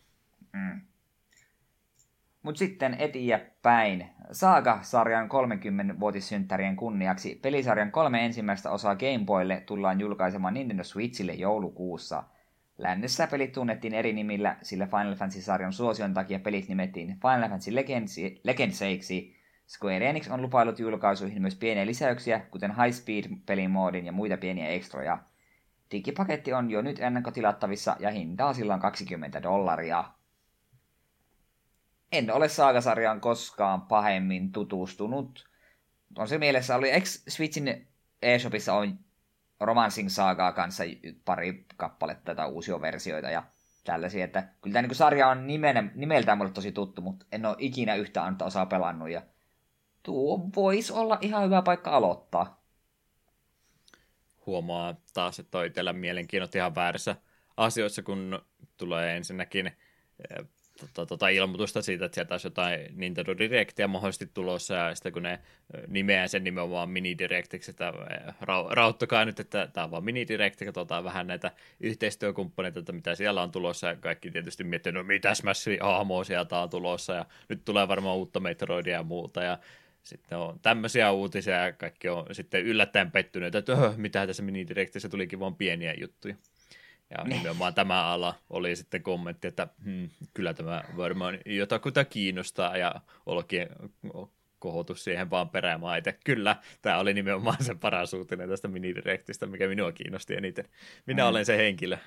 Mm. 0.53 0.81
Mutta 2.43 2.59
sitten 2.59 2.97
eteenpäin. 2.99 4.11
Saaga-sarjan 4.33 5.29
30-vuotissynttärien 5.29 6.77
kunniaksi 6.77 7.39
pelisarjan 7.43 7.93
kolme 7.93 8.25
ensimmäistä 8.25 8.71
osaa 8.71 8.97
Game 8.97 9.25
Boylle 9.25 9.63
tullaan 9.67 10.01
julkaisemaan 10.01 10.55
Nintendo 10.55 10.85
Switchille 10.85 11.33
joulukuussa. 11.33 12.25
Lännessä 12.79 13.27
pelit 13.27 13.53
tunnettiin 13.53 13.95
eri 13.95 14.13
nimillä, 14.13 14.57
sillä 14.63 14.87
Final 14.87 15.15
Fantasy-sarjan 15.15 15.73
suosion 15.73 16.15
takia 16.15 16.39
pelit 16.39 16.69
nimettiin 16.69 17.09
Final 17.09 17.49
Fantasy 17.49 17.71
Legendseiksi. 18.45 19.37
Square 19.69 20.11
Enix 20.11 20.29
on 20.31 20.43
lupailut 20.43 20.79
julkaisuihin 20.79 21.43
myös 21.43 21.57
pieniä 21.57 21.87
lisäyksiä, 21.87 22.41
kuten 22.51 22.71
High 22.77 22.95
Speed-pelimoodin 22.95 24.07
ja 24.07 24.13
muita 24.13 24.37
pieniä 24.37 24.69
ekstroja. 24.69 25.19
Digipaketti 25.91 26.53
on 26.53 26.71
jo 26.71 26.83
nyt 26.83 27.01
ennakkotilattavissa 27.01 27.97
ja 27.99 28.11
hintaa 28.11 28.53
sillä 28.53 28.75
on 28.75 28.81
20 28.81 29.43
dollaria 29.43 30.05
en 32.13 32.31
ole 32.31 32.49
Saagasarjaan 32.49 33.21
koskaan 33.21 33.83
pahemmin 33.83 34.53
tutustunut. 34.53 35.49
On 36.19 36.29
se 36.29 36.39
mielessä 36.39 36.77
oli, 36.77 36.91
eikö 36.91 37.07
Switchin 37.29 37.89
eShopissa 38.23 38.75
on 38.75 38.99
Romancing 39.61 40.09
Saagaa 40.09 40.53
kanssa 40.53 40.85
pari 41.25 41.65
kappaletta 41.77 42.35
tai 42.35 42.49
uusia 42.49 42.81
versioita 42.81 43.31
ja 43.31 43.43
tällaisia, 43.85 44.25
että 44.25 44.49
kyllä 44.63 44.75
tämä 44.75 44.89
niin 44.89 44.95
sarja 44.95 45.29
on 45.29 45.47
nimen, 45.47 45.93
nimeltään 45.95 46.39
mulle 46.39 46.53
tosi 46.53 46.73
tuttu, 46.73 47.03
mutta 47.03 47.27
en 47.33 47.47
ole 47.47 47.57
ikinä 47.59 47.95
yhtä 47.95 48.25
antaa 48.25 48.47
osaa 48.47 48.67
pelannut 48.67 49.11
ja 49.11 49.23
tuo 50.03 50.51
voisi 50.57 50.93
olla 50.93 51.19
ihan 51.21 51.45
hyvä 51.45 51.63
paikka 51.63 51.91
aloittaa. 51.91 52.63
Huomaa 54.47 54.95
taas, 55.15 55.39
että 55.39 55.59
on 55.59 55.67
itsellä 55.67 55.93
mielenkiinnot 55.93 56.55
ihan 56.55 56.75
väärässä 56.75 57.17
asioissa, 57.57 58.03
kun 58.03 58.43
tulee 58.77 59.17
ensinnäkin 59.17 59.67
eh, 59.67 60.47
tota, 60.87 61.07
tota 61.07 61.29
ilmoitusta 61.29 61.83
siitä, 61.83 62.05
että 62.05 62.15
sieltä 62.15 62.35
olisi 62.35 62.47
jotain 62.47 62.81
Nintendo 62.95 63.39
Directia 63.39 63.89
mahdollisesti 63.89 64.31
tulossa, 64.35 64.75
ja 64.75 64.95
sitten 64.95 65.13
kun 65.13 65.23
ne 65.23 65.39
nimeää 65.89 66.29
sen 66.29 66.45
nimenomaan 66.45 66.91
mini 66.91 67.19
Directiksi, 67.19 67.71
että 67.71 67.93
ra- 68.43 68.71
rauttakaa 68.71 69.25
nyt, 69.25 69.41
että 69.41 69.69
tämä 69.73 69.85
on 69.85 69.91
vaan 69.91 70.05
mini 70.05 70.29
Direct, 70.29 70.65
katsotaan 70.65 71.05
vähän 71.05 71.27
näitä 71.27 71.51
yhteistyökumppaneita, 71.81 72.79
että 72.79 72.93
mitä 72.93 73.15
siellä 73.15 73.43
on 73.43 73.51
tulossa, 73.51 73.87
ja 73.87 73.97
kaikki 73.97 74.31
tietysti 74.31 74.65
miettii, 74.65 74.93
no 74.93 75.03
mitä 75.03 75.35
Smash 75.35 75.69
Aamoa 75.81 76.25
sieltä 76.25 76.59
on 76.59 76.71
tulossa, 76.71 77.13
ja 77.13 77.27
nyt 77.49 77.65
tulee 77.65 77.89
varmaan 77.89 78.17
uutta 78.17 78.41
Metroidia 78.41 78.93
ja 78.93 79.03
muuta, 79.03 79.43
ja 79.43 79.59
sitten 80.03 80.39
on 80.39 80.61
tämmöisiä 80.61 81.11
uutisia, 81.11 81.55
ja 81.55 81.73
kaikki 81.73 82.09
on 82.09 82.27
sitten 82.33 82.63
yllättäen 82.63 83.11
pettyneitä, 83.11 83.59
että 83.59 83.95
mitä 83.97 84.27
tässä 84.27 84.43
mini 84.43 84.69
Directissä 84.69 85.09
tulikin 85.09 85.41
vaan 85.41 85.55
pieniä 85.55 85.95
juttuja. 86.01 86.35
Ja 87.19 87.25
niin. 87.25 87.37
nimenomaan 87.37 87.75
tämä 87.75 88.05
ala 88.05 88.35
oli 88.51 88.77
sitten 88.77 89.03
kommentti, 89.03 89.49
että 89.49 89.69
hmm, 89.85 90.09
kyllä 90.35 90.55
tämä 90.55 90.85
varmaan 90.97 91.39
jotakuta 91.47 92.05
kiinnostaa 92.05 92.77
ja 92.77 92.95
olkin 93.27 93.69
kohotus 94.59 95.05
siihen 95.05 95.31
vaan 95.31 95.49
peräämään, 95.49 95.99
että 95.99 96.15
kyllä, 96.25 96.57
tämä 96.83 96.99
oli 96.99 97.15
nimenomaan 97.15 97.65
se 97.65 97.75
paras 97.75 98.15
uutinen 98.15 98.49
tästä 98.49 98.69
minidirektistä, 98.69 99.47
mikä 99.47 99.69
minua 99.69 99.93
kiinnosti 99.93 100.35
eniten. 100.35 100.65
Minä 101.07 101.23
mm. 101.23 101.29
olen 101.29 101.45
se 101.45 101.57
henkilö. 101.57 101.99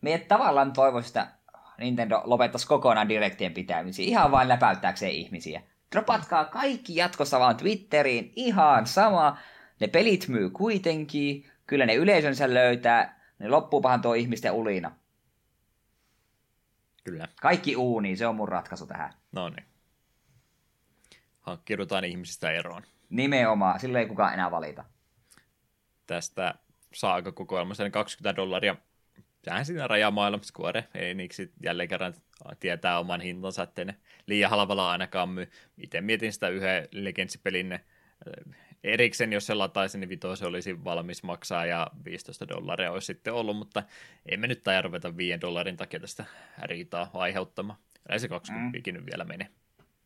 Me 0.00 0.24
tavallaan 0.28 0.72
toivoisi, 0.72 1.08
että 1.08 1.26
Nintendo 1.78 2.22
lopettaisi 2.24 2.66
kokonaan 2.66 3.08
direktien 3.08 3.54
pitämisiä, 3.54 4.04
ihan 4.06 4.30
vain 4.30 4.48
läpäyttääkseen 4.48 5.12
ihmisiä. 5.12 5.62
Dropatkaa 5.92 6.44
kaikki 6.44 6.96
jatkossa 6.96 7.40
vaan 7.40 7.56
Twitteriin, 7.56 8.32
ihan 8.36 8.86
sama. 8.86 9.38
Ne 9.80 9.86
pelit 9.86 10.28
myy 10.28 10.50
kuitenkin, 10.50 11.46
kyllä 11.66 11.86
ne 11.86 11.94
yleisönsä 11.94 12.54
löytää, 12.54 13.21
niin 13.42 13.50
loppuupahan 13.50 14.02
tuo 14.02 14.14
ihmisten 14.14 14.52
ulina. 14.52 14.96
Kyllä. 17.04 17.28
Kaikki 17.40 17.76
uuni, 17.76 18.16
se 18.16 18.26
on 18.26 18.36
mun 18.36 18.48
ratkaisu 18.48 18.86
tähän. 18.86 19.12
No 19.32 19.48
niin. 19.48 19.66
Hankkiudutaan 21.40 22.04
ihmisistä 22.04 22.50
eroon. 22.50 22.82
Nimenomaan, 23.10 23.80
sillä 23.80 23.98
ei 23.98 24.06
kukaan 24.06 24.34
enää 24.34 24.50
valita. 24.50 24.84
Tästä 26.06 26.54
saaka-kokoelmasta 26.94 27.90
20 27.90 28.36
dollaria. 28.36 28.76
Sehän 29.44 29.66
siinä 29.66 29.86
rajamailla 29.86 30.38
Square 30.42 30.88
Enix 30.94 31.40
jälleen 31.62 31.88
kerran 31.88 32.14
tietää 32.60 32.98
oman 32.98 33.20
hintansa, 33.20 33.62
ettei 33.62 33.84
ne 33.84 33.96
liian 34.26 34.50
halvalla 34.50 34.90
ainakaan 34.90 35.28
myy. 35.28 35.50
Itse 35.78 36.00
mietin 36.00 36.32
sitä 36.32 36.48
yhden 36.48 36.88
Legends-pelin 36.92 37.78
erikseen, 38.84 39.32
jos 39.32 39.46
se 39.46 39.54
lataisi, 39.54 39.98
niin 39.98 40.08
vitosen 40.08 40.48
olisi 40.48 40.84
valmis 40.84 41.22
maksaa 41.22 41.66
ja 41.66 41.86
15 42.04 42.48
dollaria 42.48 42.92
olisi 42.92 43.06
sitten 43.06 43.34
ollut, 43.34 43.56
mutta 43.56 43.82
emme 44.26 44.46
nyt 44.46 44.62
taida 44.62 44.82
ruveta 44.82 45.16
5 45.16 45.40
dollarin 45.40 45.76
takia 45.76 46.00
tästä 46.00 46.24
riitaa 46.62 47.10
aiheuttamaan. 47.14 47.78
Ei 48.08 48.18
se 48.18 48.28
20 48.28 48.78
mm. 48.78 48.94
nyt 48.94 49.06
vielä 49.06 49.24
mene. 49.24 49.50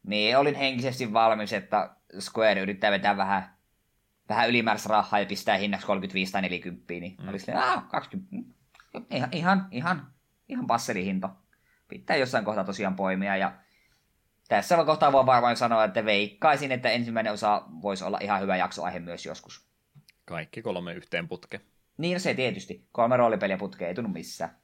Niin, 0.03 0.39
olin 0.39 0.55
henkisesti 0.55 1.12
valmis, 1.12 1.53
että 1.53 1.97
Square 2.20 2.61
yrittää 2.61 2.91
vetää 2.91 3.16
vähän, 3.16 3.51
vähän 4.29 4.49
ylimääräistä 4.49 4.89
rahaa 4.89 5.20
ja 5.20 5.27
pistää 5.27 5.57
hinnaksi 5.57 5.87
35 5.87 6.33
tai 6.33 6.43
40, 6.43 6.95
niin 6.95 7.16
mm. 7.22 7.29
oli 7.29 7.39
silleen, 7.39 7.83
20, 7.91 8.37
ihan, 9.11 9.29
ihan, 9.33 9.68
ihan, 9.70 10.07
ihan 10.49 10.66
passelihinta. 10.66 11.31
Pitää 11.89 12.16
jossain 12.16 12.45
kohtaa 12.45 12.64
tosiaan 12.64 12.97
poimia 12.97 13.37
ja 13.37 13.53
tässä 14.49 14.85
kohtaa 14.85 15.13
voi 15.13 15.27
varmaan 15.27 15.57
sanoa, 15.57 15.85
että 15.85 16.05
veikkaisin, 16.05 16.73
että 16.73 16.91
ensimmäinen 16.91 17.33
osa 17.33 17.63
voisi 17.83 18.05
olla 18.05 18.19
ihan 18.23 18.41
hyvä 18.41 18.57
jaksoaihe 18.57 18.99
myös 18.99 19.27
joskus. 19.27 19.67
Kaikki 20.25 20.63
kolme 20.63 20.95
yhteen 20.95 21.29
putke. 21.29 21.61
Niin, 21.99 22.13
no 22.13 22.19
se 22.19 22.35
tietysti. 22.35 22.87
Kolme 22.93 23.17
roolipeliä 23.17 23.59
putkeen 23.59 23.89
ei 23.89 23.95
tunnu 23.95 24.11
missään. 24.11 24.57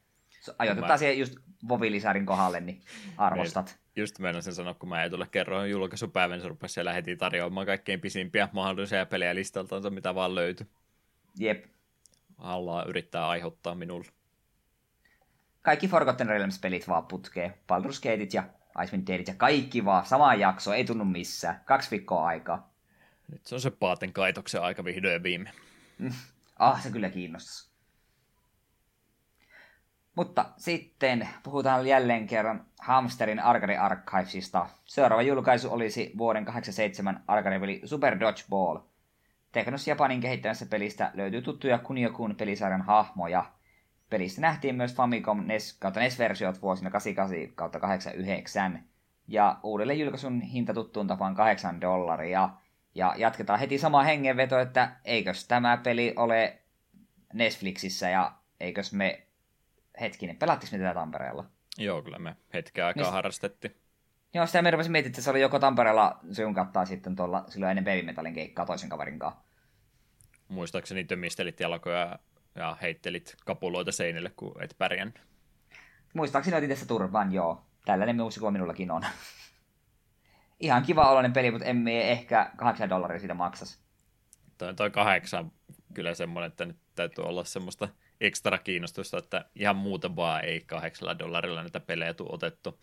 Ajoitetaan 0.58 0.92
mä... 0.92 0.96
siihen 0.96 1.18
just 1.18 1.34
Vovilisarin 1.68 2.26
kohdalle, 2.26 2.60
niin 2.60 2.82
arvostat. 3.16 3.66
Niin, 3.66 4.02
just 4.02 4.18
mä 4.18 4.40
sen 4.40 4.54
sanoa, 4.54 4.74
kun 4.74 4.88
mä 4.88 5.02
ei 5.02 5.10
tule 5.10 5.26
kerroin 5.30 5.70
julkaisupäivän, 5.70 6.40
se 6.40 6.48
rupesi 6.48 6.74
siellä 6.74 6.92
heti 6.92 7.16
tarjoamaan 7.16 7.66
kaikkein 7.66 8.00
pisimpiä 8.00 8.48
mahdollisia 8.52 9.06
pelejä 9.06 9.34
listaltansa, 9.34 9.90
mitä 9.90 10.14
vaan 10.14 10.34
löytyi. 10.34 10.66
Jep. 11.38 11.64
Allah 12.38 12.86
yrittää 12.86 13.28
aiheuttaa 13.28 13.74
minulle. 13.74 14.06
Kaikki 15.62 15.88
Forgotten 15.88 16.28
Realms-pelit 16.28 16.88
vaan 16.88 17.06
putkeen. 17.06 17.50
Baldur's 17.50 18.02
Gateit 18.02 18.34
ja 18.34 18.44
Icewind 18.82 19.08
Dalit 19.08 19.28
ja 19.28 19.34
kaikki 19.34 19.84
vaan, 19.84 20.06
sama 20.06 20.34
jakso, 20.34 20.74
ei 20.74 20.84
tunnu 20.84 21.04
missään. 21.04 21.60
Kaksi 21.64 21.90
viikkoa 21.90 22.26
aikaa. 22.26 22.72
Nyt 23.32 23.46
se 23.46 23.54
on 23.54 23.60
se 23.60 23.70
Paaten 23.70 24.12
kaitoksen 24.12 24.62
aika 24.62 24.84
vihdoin 24.84 25.14
ja 25.14 25.22
viime. 25.22 25.50
Mm. 25.98 26.12
Ah, 26.58 26.82
se 26.82 26.90
kyllä 26.90 27.10
kiinnostaa. 27.10 27.72
Mutta 30.16 30.44
sitten 30.56 31.28
puhutaan 31.42 31.86
jälleen 31.86 32.26
kerran 32.26 32.66
Hamsterin 32.80 33.40
Arcade 33.40 33.78
Archivesista. 33.78 34.66
Seuraava 34.84 35.22
julkaisu 35.22 35.72
olisi 35.72 36.12
vuoden 36.18 36.44
87 36.44 37.24
arcade-peli 37.28 37.80
Super 37.84 38.20
Dodgeball. 38.20 38.78
Teknos 39.52 39.88
Japanin 39.88 40.20
kehittämässä 40.20 40.66
pelistä 40.66 41.10
löytyy 41.14 41.42
tuttuja 41.42 41.78
Kunio-kun 41.78 42.36
pelisarjan 42.36 42.82
hahmoja– 42.82 43.44
Pelistä 44.12 44.40
nähtiin 44.40 44.74
myös 44.74 44.94
Famicom 44.94 45.46
NES 45.46 45.76
kautta 45.78 46.00
NES-versiot 46.00 46.62
vuosina 46.62 46.90
88 46.90 47.54
kautta 47.54 47.80
89. 47.80 48.84
Ja 49.28 49.58
uudelle 49.62 49.94
julkaisun 49.94 50.40
hinta 50.40 50.74
tuttuun 50.74 51.06
tapaan 51.06 51.34
8 51.34 51.80
dollaria. 51.80 52.50
Ja 52.94 53.14
jatketaan 53.16 53.58
heti 53.58 53.78
sama 53.78 54.02
hengenveto, 54.02 54.58
että 54.58 54.96
eikös 55.04 55.48
tämä 55.48 55.76
peli 55.76 56.14
ole 56.16 56.58
Netflixissä 57.32 58.10
ja 58.10 58.32
eikös 58.60 58.92
me 58.92 59.26
hetkinen, 60.00 60.36
pelattiinko 60.36 60.76
me 60.76 60.82
tätä 60.82 60.94
Tampereella? 60.94 61.44
Joo, 61.78 62.02
kyllä 62.02 62.18
me 62.18 62.36
hetken 62.54 62.84
aikaa 62.84 63.04
niin, 63.04 63.12
harrastettiin. 63.12 63.76
Joo, 64.34 64.46
sitä 64.46 64.62
me 64.62 64.70
rupesin 64.70 64.92
miettimään, 64.92 65.12
että 65.12 65.22
se 65.22 65.30
oli 65.30 65.40
joko 65.40 65.58
Tampereella 65.58 66.20
sun 66.32 66.54
kattaa 66.54 66.86
sitten 66.86 67.16
tuolla 67.16 67.44
silloin 67.48 67.70
ennen 67.70 67.84
Baby 67.84 68.02
Metalin 68.02 68.34
keikkaa 68.34 68.66
toisen 68.66 68.88
kaverin 68.88 69.18
kanssa. 69.18 69.40
Muistaakseni 70.48 71.04
tömistelit 71.04 71.60
jalkoja 71.60 72.18
ja 72.54 72.76
heittelit 72.82 73.36
kapuloita 73.44 73.92
seinille, 73.92 74.30
kun 74.36 74.62
et 74.62 74.74
pärjännyt. 74.78 75.20
Muistaakseni 76.14 76.56
otin 76.56 76.68
tässä 76.68 76.86
turvan, 76.86 77.32
joo. 77.32 77.66
Tällainen 77.84 78.16
muusikko 78.16 78.50
minullakin 78.50 78.90
on. 78.90 79.02
Ihan 80.60 80.82
kiva 80.82 81.10
oloinen 81.10 81.32
peli, 81.32 81.50
mutta 81.50 81.66
emme 81.66 82.10
ehkä 82.12 82.50
8 82.56 82.90
dollaria 82.90 83.18
siitä 83.18 83.34
maksas. 83.34 83.80
Toi, 84.58 84.74
toi 84.74 84.90
kahdeksan 84.90 85.52
kyllä 85.94 86.14
semmoinen, 86.14 86.48
että 86.48 86.64
nyt 86.64 86.76
täytyy 86.94 87.24
olla 87.24 87.44
semmoista 87.44 87.88
ekstra 88.20 88.58
kiinnostusta, 88.58 89.18
että 89.18 89.44
ihan 89.54 89.76
muuten 89.76 90.16
vaan 90.16 90.44
ei 90.44 90.60
kahdeksalla 90.60 91.18
dollarilla 91.18 91.62
näitä 91.62 91.80
pelejä 91.80 92.14
tule 92.14 92.30
otettu. 92.32 92.80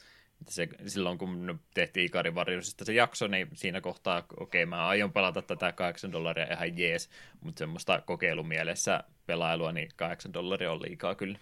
Se, 0.48 0.68
silloin 0.88 1.18
kun 1.18 1.60
tehtiin 1.74 2.06
Ikarin 2.06 2.36
varjosista 2.36 2.86
se 2.86 2.94
jakso, 2.94 3.28
niin 3.28 3.48
siinä 3.54 3.82
kohtaa, 3.82 4.18
okei, 4.18 4.64
okay, 4.64 4.66
mä 4.66 4.88
aion 4.88 5.14
pelata 5.14 5.42
tätä 5.42 5.72
8 5.72 6.12
dollaria 6.12 6.54
ihan 6.54 6.78
jees, 6.78 7.10
mutta 7.42 7.60
semmoista 7.60 8.02
kokeilumielessä 8.02 9.04
pelailua, 9.26 9.72
niin 9.72 9.90
8 9.96 10.34
dollaria 10.34 10.72
on 10.72 10.82
liikaa 10.82 11.16
kyllä. 11.16 11.40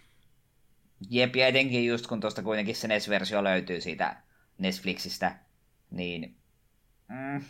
Jep, 1.10 1.36
ja 1.36 1.48
etenkin 1.48 1.86
just 1.86 2.08
kun 2.08 2.20
tuosta 2.20 2.44
kuitenkin 2.44 2.76
se 2.76 2.88
NES-versio 2.88 3.44
löytyy 3.44 3.82
siitä 3.82 4.16
Netflixistä, 4.58 5.36
niin 5.92 6.38
mm, 7.08 7.42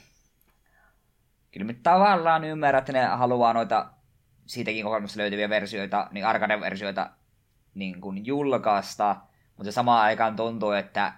kyllä 1.52 1.66
mä 1.66 1.74
tavallaan 1.84 2.44
ymmärrän, 2.44 2.80
että 2.80 2.94
ne 2.94 3.06
haluaa 3.06 3.54
noita 3.54 3.90
siitäkin 4.46 4.84
kokoelmasta 4.84 5.20
löytyviä 5.20 5.50
versioita, 5.50 6.08
niin 6.12 6.26
arcade-versioita 6.26 7.10
niin 7.74 8.02
kuin 8.02 8.26
julkaista, 8.26 9.16
mutta 9.58 9.72
samaan 9.72 10.04
aikaan 10.04 10.36
tuntuu, 10.36 10.72
että 10.72 11.14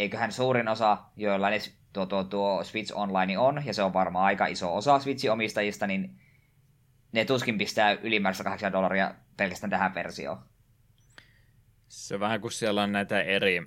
eiköhän 0.00 0.32
suurin 0.32 0.68
osa, 0.68 0.98
joilla 1.16 1.50
ne 1.50 1.58
tuo, 1.92 2.06
tuo, 2.06 2.24
tuo 2.24 2.64
Switch 2.64 2.92
Online 2.96 3.38
on, 3.38 3.62
ja 3.66 3.74
se 3.74 3.82
on 3.82 3.92
varmaan 3.92 4.24
aika 4.24 4.46
iso 4.46 4.76
osa 4.76 4.98
Switchin 4.98 5.32
omistajista, 5.32 5.86
niin 5.86 6.20
ne 7.12 7.24
tuskin 7.24 7.58
pistää 7.58 7.92
ylimääräistä 7.92 8.44
8 8.44 8.72
dollaria 8.72 9.14
pelkästään 9.36 9.70
tähän 9.70 9.94
versioon. 9.94 10.38
Se 11.88 12.14
on 12.14 12.20
vähän 12.20 12.40
kuin 12.40 12.52
siellä 12.52 12.82
on 12.82 12.92
näitä 12.92 13.22
eri 13.22 13.66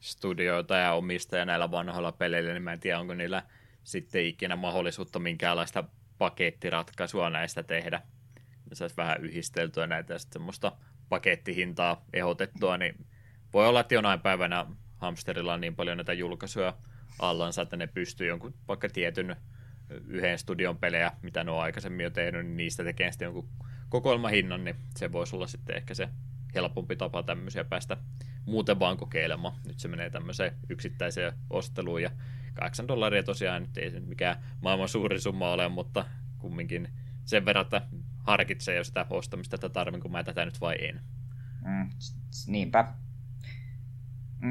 studioita 0.00 0.76
ja 0.76 0.92
omistajia 0.92 1.44
näillä 1.44 1.70
vanhoilla 1.70 2.12
peleillä, 2.12 2.52
niin 2.52 2.62
mä 2.62 2.72
en 2.72 2.80
tiedä, 2.80 2.98
onko 2.98 3.14
niillä 3.14 3.42
sitten 3.84 4.24
ikinä 4.24 4.56
mahdollisuutta 4.56 5.18
minkäänlaista 5.18 5.84
pakettiratkaisua 6.18 7.30
näistä 7.30 7.62
tehdä. 7.62 8.02
Ne 8.70 8.74
saisi 8.74 8.96
vähän 8.96 9.24
yhdisteltyä 9.24 9.86
näitä 9.86 10.12
ja 10.12 10.18
sitten 10.18 10.40
semmoista 10.40 10.72
pakettihintaa 11.08 12.04
ehdotettua, 12.12 12.78
niin 12.78 13.06
voi 13.52 13.68
olla, 13.68 13.80
että 13.80 13.94
jonain 13.94 14.20
päivänä 14.20 14.66
Hamsterilla 14.98 15.54
on 15.54 15.60
niin 15.60 15.76
paljon 15.76 15.96
näitä 15.96 16.12
julkaisuja 16.12 16.74
allansa, 17.18 17.62
että 17.62 17.76
ne 17.76 17.86
pystyy 17.86 18.28
jonkun 18.28 18.54
vaikka 18.68 18.88
tietyn 18.88 19.36
yhden 20.06 20.38
studion 20.38 20.78
pelejä, 20.78 21.12
mitä 21.22 21.44
ne 21.44 21.50
on 21.50 21.62
aikaisemmin 21.62 22.04
jo 22.04 22.10
tehnyt, 22.10 22.46
niin 22.46 22.56
niistä 22.56 22.84
tekee 22.84 23.12
sitten 23.12 23.26
jonkun 23.26 23.48
kokoelmahinnan, 23.88 24.64
niin 24.64 24.76
se 24.96 25.12
voisi 25.12 25.36
olla 25.36 25.46
sitten 25.46 25.76
ehkä 25.76 25.94
se 25.94 26.08
helpompi 26.54 26.96
tapa 26.96 27.22
tämmöisiä 27.22 27.64
päästä 27.64 27.96
muuten 28.44 28.78
vaan 28.78 28.96
kokeilemaan. 28.96 29.54
Nyt 29.66 29.78
se 29.78 29.88
menee 29.88 30.10
tämmöiseen 30.10 30.52
yksittäiseen 30.68 31.32
osteluun 31.50 32.02
ja 32.02 32.10
8 32.54 32.88
dollaria 32.88 33.22
tosiaan 33.22 33.62
nyt 33.62 33.78
ei 33.78 33.90
se 33.90 34.00
mikään 34.00 34.36
maailman 34.60 34.88
suuri 34.88 35.20
summa 35.20 35.52
ole, 35.52 35.68
mutta 35.68 36.04
kumminkin 36.38 36.88
sen 37.24 37.44
verran, 37.44 37.64
että 37.64 37.82
harkitsee 38.18 38.76
jo 38.76 38.84
sitä 38.84 39.06
ostamista, 39.10 39.56
että 39.56 39.68
tarvin, 39.68 40.00
kun 40.00 40.12
mä 40.12 40.24
tätä 40.24 40.44
nyt 40.44 40.60
vai 40.60 40.76
en. 40.80 41.00
Mm, 41.64 41.90
niinpä. 42.46 42.94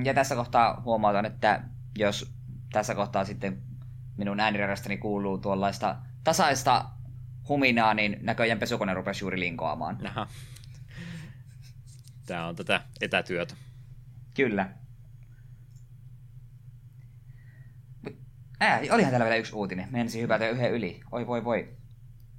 Ja 0.04 0.14
tässä 0.14 0.36
kohtaa 0.36 0.82
huomautan, 0.86 1.26
että 1.26 1.62
jos 1.98 2.34
tässä 2.72 2.96
kohtaa 2.96 3.26
sitten 3.26 3.62
minun 4.18 4.40
ääniradastani 4.40 4.98
kuuluu 4.98 5.38
tuollaista 5.38 5.96
tasaista 6.24 6.86
huminaa, 7.50 7.94
niin 7.94 8.18
näköjään 8.22 8.60
pesukone 8.60 8.94
rupesi 8.94 9.24
juuri 9.24 9.40
linkoamaan. 9.40 10.08
Aha. 10.08 10.28
Tämä 12.26 12.48
on 12.48 12.56
tätä 12.56 12.82
etätyötä. 13.02 13.56
Kyllä. 14.34 14.70
Ää, 18.60 18.80
olihan 18.92 19.10
täällä 19.10 19.26
vielä 19.26 19.36
yksi 19.36 19.56
uutinen. 19.56 19.88
Menisi 19.92 20.22
hypätä 20.22 20.50
yhden 20.50 20.72
yli. 20.72 21.02
Oi 21.12 21.28
voi 21.28 21.44
voi. 21.44 21.78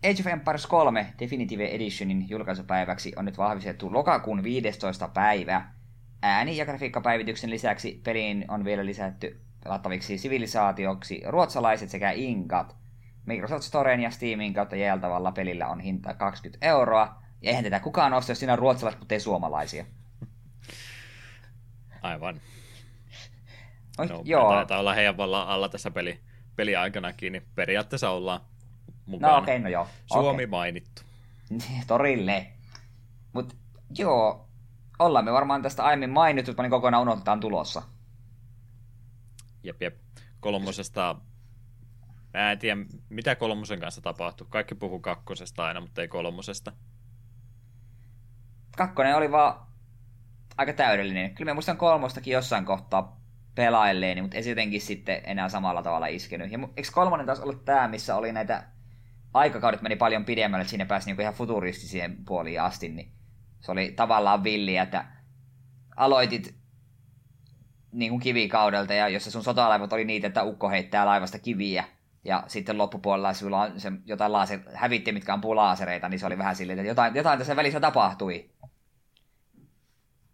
Age 0.05 0.21
of 0.21 0.27
Empires 0.27 0.67
3 0.67 1.15
Definitive 1.19 1.67
Editionin 1.67 2.29
julkaisupäiväksi 2.29 3.13
on 3.17 3.25
nyt 3.25 3.39
vahvistettu 3.39 3.93
lokakuun 3.93 4.43
15. 4.43 5.09
päivä. 5.09 5.78
Ääni- 6.23 6.57
ja 6.57 6.65
grafiikkapäivityksen 6.65 7.51
lisäksi 7.51 8.01
peliin 8.05 8.45
on 8.49 8.65
vielä 8.65 8.87
lisätty 8.87 9.41
pelattaviksi 9.65 10.19
sivilisaatioksi 10.19 11.23
ruotsalaiset 11.27 11.91
sekä 11.91 12.11
inkat. 12.11 12.77
Microsoft 13.27 13.63
Storen 13.63 14.01
ja 14.01 14.11
Steamin 14.11 14.55
kautta 14.55 14.77
jaeltavalla 14.77 15.33
pelillä 15.33 15.69
on 15.69 15.81
hinta 15.81 16.15
20 16.15 16.67
euroa. 16.67 17.23
Ja 17.43 17.49
eihän 17.49 17.65
tätä 17.65 17.81
kukaan 17.81 18.13
osta, 18.13 18.31
jos 18.31 18.39
siinä 18.39 18.53
on 18.53 18.59
ruotsalaiset, 18.59 19.01
mutta 19.01 19.15
ei 19.15 19.21
suomalaisia. 19.21 19.85
Aivan. 22.03 22.41
Oi, 23.99 24.07
no, 24.07 24.23
joo. 24.25 24.53
Taitaa 24.53 24.79
olla 24.79 24.95
heidän 24.95 25.17
vallan 25.17 25.49
alla 25.49 25.69
tässä 25.69 25.91
peli, 25.91 26.21
peliaikanakin, 26.57 27.33
niin 27.33 27.47
periaatteessa 27.55 28.11
ollaan 28.11 28.41
mukana. 29.07 29.33
No 29.33 29.39
okei, 29.39 29.57
okay, 29.57 29.63
no 29.63 29.69
joo. 29.69 29.89
Suomi 30.07 30.45
okay. 30.45 30.47
mainittu. 30.47 31.03
Torille. 31.87 32.47
Mutta 33.33 33.55
joo, 33.99 34.48
ollaan 34.99 35.25
me 35.25 35.33
varmaan 35.33 35.63
tästä 35.63 35.85
aiemmin 35.85 36.11
mainittu, 36.11 36.51
mutta 36.51 36.63
niin 36.63 36.71
kokonaan 36.71 37.03
unohdetaan 37.03 37.41
tulossa. 37.41 37.83
Jep, 39.63 39.83
jep. 39.83 39.97
Kolmosesta, 40.41 41.17
mä 42.35 42.53
en 42.53 42.59
tiedä, 42.59 42.81
mitä 43.09 43.35
kolmosen 43.35 43.81
kanssa 43.81 44.01
tapahtuu. 44.01 44.47
Kaikki 44.51 44.75
puhuu 44.75 45.01
kakkosesta 45.01 45.65
aina, 45.65 45.81
mutta 45.81 46.01
ei 46.01 46.09
kolmosesta. 46.09 46.73
Kakkonen 48.77 49.17
oli 49.17 49.31
vaan 49.31 49.67
aika 50.57 50.73
täydellinen. 50.73 51.35
Kyllä 51.35 51.51
mä 51.51 51.55
muistan 51.55 51.77
kolmostakin 51.77 52.33
jossain 52.33 52.65
kohtaa 52.65 53.21
pelailleen, 53.55 54.23
mutta 54.23 54.37
ei 54.37 54.43
se 54.43 54.49
jotenkin 54.49 54.81
sitten 54.81 55.23
enää 55.25 55.49
samalla 55.49 55.83
tavalla 55.83 56.07
iskenyt. 56.07 56.53
Ja 56.53 56.59
eikö 56.77 56.89
kolmonen 56.93 57.27
taas 57.27 57.41
ollut 57.41 57.65
tämä, 57.65 57.89
missä 57.89 58.17
oli 58.17 58.33
näitä 58.33 58.65
aikakaudet 59.35 59.83
meni 59.83 59.97
paljon 59.97 60.25
pidemmälle, 60.25 60.63
että 60.63 60.71
sinne 60.71 60.85
pääsi 60.85 61.07
niinku 61.07 61.23
ihan 61.23 61.35
futuristiseen 61.35 62.25
puoliin 62.25 62.63
asti, 62.63 62.89
niin 62.89 63.18
se 63.61 63.73
oli 63.73 63.93
tavallaan 63.97 64.45
villiä, 64.45 64.83
että 64.83 65.05
aloitit 65.97 66.55
niin 67.93 68.11
kuin 68.11 68.21
kivikaudelta, 68.21 68.95
ja 68.95 69.09
jossa 69.09 69.31
sun 69.31 69.45
sotalaivat 69.45 69.93
oli 69.93 70.05
niitä, 70.05 70.27
että 70.27 70.43
ukko 70.43 70.71
heittää 70.71 71.07
laivasta 71.07 71.39
kiviä, 71.39 71.85
ja 72.25 72.45
sitten 72.47 72.79
loppupuolella 72.79 73.33
sulla 73.35 73.61
on 73.63 73.81
se 73.81 73.93
jotain 74.07 74.33
laase, 74.33 74.61
hävitti, 74.75 75.13
mitkä 75.13 75.33
ampuu 75.33 75.57
laasereita, 75.57 76.09
niin 76.09 76.19
se 76.19 76.27
oli 76.27 76.39
vähän 76.39 76.57
silleen, 76.57 76.79
että 76.79 76.89
jotain, 76.89 77.15
jotain 77.15 77.39
tässä 77.39 77.57
välissä 77.57 77.81
tapahtui. 77.81 78.51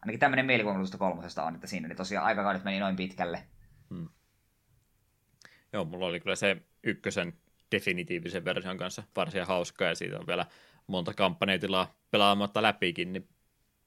Ainakin 0.03 0.21
tämmöinen 0.21 0.47
mielikuva 0.47 0.75
tuosta 0.75 0.99
kolmosesta 0.99 1.45
on, 1.45 1.55
että 1.55 1.67
siinä 1.67 1.89
niin 1.89 1.97
tosiaan 1.97 2.27
aikakaudet 2.27 2.65
meni 2.65 2.79
noin 2.79 2.97
pitkälle. 2.97 3.45
Hmm. 3.91 4.09
Joo, 5.73 5.85
mulla 5.85 6.07
oli 6.07 6.21
kyllä 6.21 6.37
se 6.37 6.57
ykkösen 6.83 7.33
definitiivisen 7.71 8.45
version 8.45 8.77
kanssa 8.77 9.03
varsin 9.17 9.47
hauskaa, 9.47 9.89
ja 9.89 9.95
siitä 9.95 10.19
on 10.19 10.27
vielä 10.27 10.47
monta 10.87 11.15
kampanjatilaa 11.15 11.95
pelaamatta 12.11 12.63
läpikin, 12.63 13.13
niin 13.13 13.29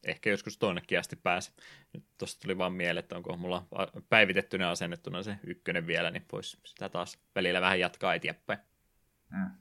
ehkä 0.04 0.30
joskus 0.30 0.58
tonnekin 0.58 1.00
asti 1.00 1.16
pääse. 1.16 1.52
Nyt 1.94 2.04
tuosta 2.18 2.42
tuli 2.42 2.58
vaan 2.58 2.74
mieleen, 2.74 3.04
että 3.04 3.16
onko 3.16 3.38
mulla 3.38 3.68
päivitettynä 4.10 4.70
asennettuna 4.70 5.24
se 5.24 5.36
ykkönen 5.44 5.88
vielä, 5.88 6.12
niin 6.12 6.26
voisi 6.32 6.58
sitä 6.64 6.90
taas 6.90 7.20
välillä 7.36 7.62
vähän 7.62 7.80
jatkaa 7.80 8.14
eteenpäin. 8.14 8.60
Mm. 9.30 9.52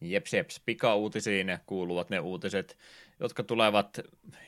Jeps, 0.00 0.34
jeps. 0.34 0.60
Pika-uutisiin 0.66 1.58
kuuluvat 1.66 2.10
ne 2.10 2.20
uutiset, 2.20 2.78
jotka 3.20 3.42
tulevat 3.42 4.00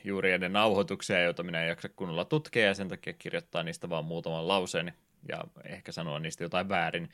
juuri 0.03 0.31
ennen 0.31 0.53
nauhoituksia, 0.53 1.21
joita 1.21 1.43
minä 1.43 1.61
en 1.61 1.67
jaksa 1.67 1.89
kunnolla 1.89 2.25
tutkia, 2.25 2.65
ja 2.65 2.73
sen 2.73 2.87
takia 2.87 3.13
kirjoittaa 3.13 3.63
niistä 3.63 3.89
vaan 3.89 4.05
muutaman 4.05 4.47
lauseen, 4.47 4.93
ja 5.27 5.43
ehkä 5.63 5.91
sanoa 5.91 6.19
niistä 6.19 6.43
jotain 6.43 6.69
väärin. 6.69 7.09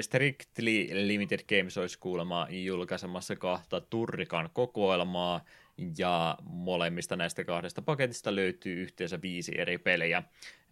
Strictly 0.00 0.88
Limited 0.92 1.40
Games 1.48 1.78
olisi 1.78 1.98
kuulemma 1.98 2.46
julkaisemassa 2.50 3.36
kahta 3.36 3.80
Turrikan 3.80 4.50
kokoelmaa, 4.52 5.40
ja 5.98 6.38
molemmista 6.42 7.16
näistä 7.16 7.44
kahdesta 7.44 7.82
paketista 7.82 8.34
löytyy 8.34 8.82
yhteensä 8.82 9.22
viisi 9.22 9.60
eri 9.60 9.78
pelejä. 9.78 10.22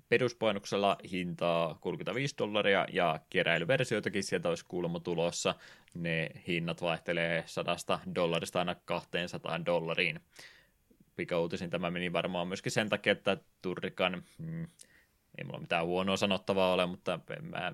Peruspainoksella 0.08 0.96
hintaa 1.10 1.74
35 1.80 2.34
dollaria 2.38 2.86
ja 2.92 3.20
keräilyversioitakin 3.30 4.24
sieltä 4.24 4.48
olisi 4.48 4.64
kuulemma 4.68 5.00
tulossa. 5.00 5.54
Ne 5.94 6.30
hinnat 6.46 6.82
vaihtelee 6.82 7.44
100 7.46 7.76
dollarista 8.14 8.58
aina 8.58 8.74
200 8.74 9.66
dollariin. 9.66 10.20
Pikauutisin 11.16 11.70
tämä 11.70 11.90
meni 11.90 12.12
varmaan 12.12 12.48
myöskin 12.48 12.72
sen 12.72 12.88
takia, 12.88 13.12
että 13.12 13.36
Turrikan, 13.62 14.22
hmm, 14.38 14.66
ei 15.38 15.44
mulla 15.44 15.60
mitään 15.60 15.86
huonoa 15.86 16.16
sanottavaa 16.16 16.72
ole, 16.72 16.86
mutta 16.86 17.20
en 17.38 17.44
mä 17.44 17.72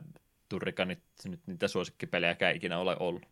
Turrikan 0.48 0.88
nyt, 0.88 1.02
niitä 1.46 1.68
suosikkipelejäkään 1.68 2.56
ikinä 2.56 2.78
ole 2.78 2.96
ollut. 3.00 3.22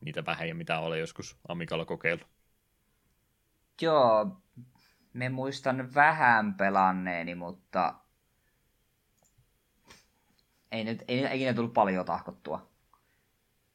Niitä 0.00 0.24
vähän 0.26 0.48
ja 0.48 0.54
mitä 0.54 0.78
olen 0.78 1.00
joskus 1.00 1.36
Amikalla 1.48 1.84
kokeillut. 1.84 2.26
Joo, 3.80 4.36
me 5.12 5.28
muistan 5.28 5.94
vähän 5.94 6.54
pelanneeni, 6.54 7.34
mutta 7.34 7.94
ei 10.72 10.84
nyt 10.84 11.04
ei, 11.08 11.24
ei 11.26 11.36
ikinä 11.36 11.54
tullut 11.54 11.72
paljon 11.72 12.06
tahkottua. 12.06 12.70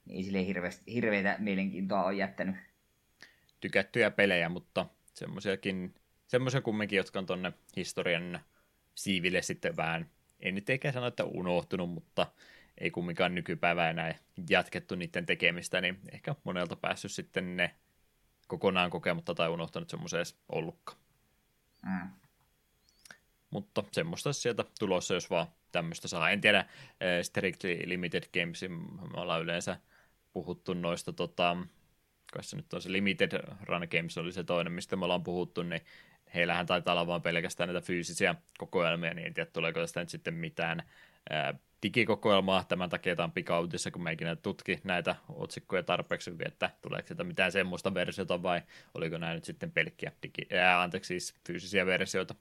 Ei 0.10 0.24
sille 0.24 0.46
hirveästi, 0.46 0.94
hirveitä 0.94 1.36
mielenkiintoa 1.40 2.04
on 2.04 2.18
jättänyt. 2.18 2.56
Tykättyjä 3.60 4.12
pelejä, 4.12 4.50
mutta 4.50 4.86
semmoisiakin, 5.14 5.96
semmoisia 6.28 6.62
kumminkin, 6.62 6.98
jotka 6.98 7.20
on 7.20 7.26
tonne 7.26 7.54
historian 7.76 8.40
siiville 8.98 9.42
sitten 9.42 9.78
vähän, 9.78 10.10
en 10.40 10.56
nyt 10.56 10.70
eikä 10.70 10.92
sano, 10.92 11.08
että 11.08 11.24
unohtunut, 11.24 11.90
mutta 11.90 12.28
ei 12.78 12.92
kumminkaan 12.92 13.36
nykypäivää 13.36 13.90
enää 13.90 14.16
jatkettu 14.50 14.96
niiden 14.96 15.26
tekemistä, 15.26 15.82
niin 15.82 16.00
ehkä 16.12 16.36
monelta 16.44 16.76
päässyt 16.76 17.12
sitten 17.12 17.58
ne 17.58 17.76
kokonaan 18.48 18.90
kokematta 18.90 19.36
tai 19.36 19.50
unohtanut 19.50 19.90
semmoisen 19.90 20.18
edes 20.18 20.38
ollutkaan. 20.50 21.00
Mm. 21.86 22.10
Mutta 23.50 23.84
semmoista 23.92 24.34
sieltä 24.34 24.66
tulossa, 24.80 25.14
jos 25.14 25.30
vaan 25.30 25.48
tämmöistä 25.72 26.08
saa. 26.08 26.30
En 26.30 26.42
tiedä, 26.42 26.60
eh, 27.02 27.24
Strictly 27.24 27.80
Limited 27.86 28.24
Games, 28.34 28.62
me 29.14 29.22
ollaan 29.22 29.42
yleensä 29.42 29.80
puhuttu 30.34 30.74
noista, 30.74 31.14
tota, 31.14 31.58
kai 32.34 32.44
se 32.44 32.56
nyt 32.56 32.74
on 32.74 32.82
se 32.82 32.92
Limited 32.92 33.32
Run 33.64 33.88
Games 33.92 34.18
oli 34.18 34.32
se 34.32 34.44
toinen, 34.44 34.74
mistä 34.74 34.96
me 34.96 35.06
ollaan 35.06 35.24
puhuttu, 35.24 35.64
niin 35.64 35.82
heillähän 36.36 36.66
taitaa 36.66 36.94
olla 36.94 37.08
vaan 37.08 37.22
pelkästään 37.22 37.68
näitä 37.68 37.86
fyysisiä 37.86 38.36
kokoelmia, 38.58 39.14
niin 39.14 39.28
en 39.28 39.34
tiedä, 39.34 39.50
tuleeko 39.54 39.80
tästä 39.80 40.00
nyt 40.00 40.10
sitten 40.10 40.34
mitään 40.34 40.84
digikokoelmaa. 41.84 42.64
Tämän 42.64 42.90
takia 42.90 43.16
tämä 43.16 43.24
on 43.24 43.32
pikautissa, 43.32 43.92
kun 43.92 44.04
meikin 44.04 44.28
tutki 44.44 44.82
näitä 44.84 45.16
otsikkoja 45.30 45.84
tarpeeksi 45.84 46.32
hyvin, 46.32 46.48
että 46.48 46.70
tuleeko 46.82 47.08
sieltä 47.08 47.24
mitään 47.24 47.52
semmoista 47.52 47.94
versiota 47.94 48.44
vai 48.44 48.62
oliko 48.94 49.18
nämä 49.18 49.34
nyt 49.34 49.46
sitten 49.46 49.72
pelkkiä 49.72 50.12
digi, 50.24 50.56
ää, 50.56 50.82
anteeksi, 50.82 51.08
siis 51.08 51.36
fyysisiä 51.48 51.86
versioita. 51.86 52.36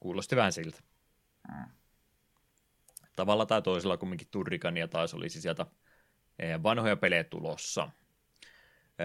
Kuulosti 0.00 0.36
vähän 0.36 0.52
siltä. 0.52 0.78
Mm. 1.48 1.64
Tavalla 3.16 3.46
tai 3.46 3.62
toisella 3.62 3.96
kumminkin 3.96 4.28
Turrikania 4.30 4.88
taas 4.88 5.14
olisi 5.14 5.40
sieltä 5.40 5.66
vanhoja 6.62 6.96
pelejä 6.96 7.24
tulossa. 7.24 7.90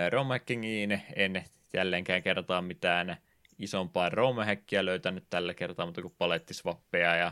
Romhackingiin 0.09 1.01
en 1.15 1.43
jälleenkään 1.73 2.23
kertaa 2.23 2.61
mitään 2.61 3.17
isompaa 3.59 4.09
romhackia 4.09 4.85
löytänyt 4.85 5.25
tällä 5.29 5.53
kertaa, 5.53 5.85
mutta 5.85 6.01
kuin 6.01 6.15
palettisvappeja 6.17 7.15
ja 7.15 7.31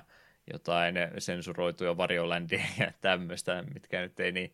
jotain 0.54 0.96
sensuroituja 1.18 1.98
varioländiä 1.98 2.66
ja 2.80 2.92
tämmöistä, 3.02 3.64
mitkä 3.74 4.02
nyt 4.02 4.20
ei 4.20 4.32
niin 4.32 4.54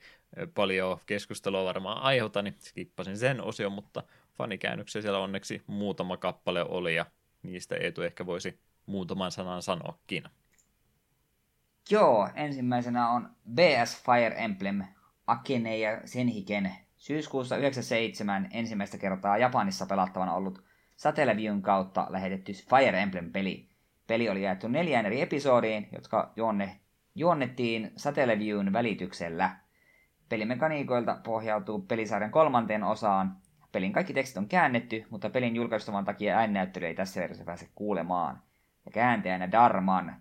paljon 0.54 1.00
keskustelua 1.06 1.66
varmaan 1.66 2.02
aiheuta, 2.02 2.42
niin 2.42 2.56
skippasin 2.60 3.18
sen 3.18 3.42
osion, 3.42 3.72
mutta 3.72 4.04
fanikäännöksiä 4.38 5.02
siellä 5.02 5.20
onneksi 5.20 5.62
muutama 5.68 6.18
kappale 6.18 6.64
oli 6.64 6.96
ja 6.96 7.06
niistä 7.44 7.76
Eetu 7.76 8.02
ehkä 8.02 8.26
voisi 8.26 8.60
muutaman 8.86 9.32
sanan 9.32 9.62
sanoakin. 9.62 10.24
Joo, 11.90 12.30
ensimmäisenä 12.36 13.10
on 13.10 13.30
BS 13.54 14.04
Fire 14.04 14.36
Emblem 14.38 14.84
Akene 15.28 15.78
ja 15.78 16.02
Senhiken 16.06 16.76
syyskuussa 16.98 17.58
97 17.58 18.50
ensimmäistä 18.52 18.98
kertaa 18.98 19.38
Japanissa 19.38 19.86
pelattavana 19.86 20.34
ollut 20.34 20.69
Satellaviewn 21.00 21.62
kautta 21.62 22.08
lähetetty 22.10 22.54
Fire 22.54 23.02
Emblem-peli. 23.02 23.70
Peli 24.08 24.30
oli 24.30 24.44
jaettu 24.44 24.68
neljään 24.68 25.06
eri 25.06 25.22
episodiin, 25.22 25.90
jotka 25.92 26.34
juonne, 26.36 26.80
juonnettiin 27.16 27.92
Satelleviewn 27.96 28.74
välityksellä. 28.74 29.56
Pelimekaniikoilta 30.30 31.18
pohjautuu 31.24 31.82
pelisarjan 31.82 32.32
kolmanteen 32.32 32.84
osaan. 32.84 33.38
Pelin 33.72 33.94
kaikki 33.94 34.14
tekstit 34.14 34.38
on 34.38 34.48
käännetty, 34.48 35.06
mutta 35.10 35.30
pelin 35.30 35.56
julkaistuvan 35.56 36.06
takia 36.06 36.38
äännäyttely 36.38 36.86
ei 36.86 36.96
tässä 36.96 37.22
versiossa 37.22 37.46
pääse 37.46 37.70
kuulemaan. 37.76 38.42
Ja 38.86 38.92
kääntäjänä 38.92 39.52
Darman. 39.52 40.16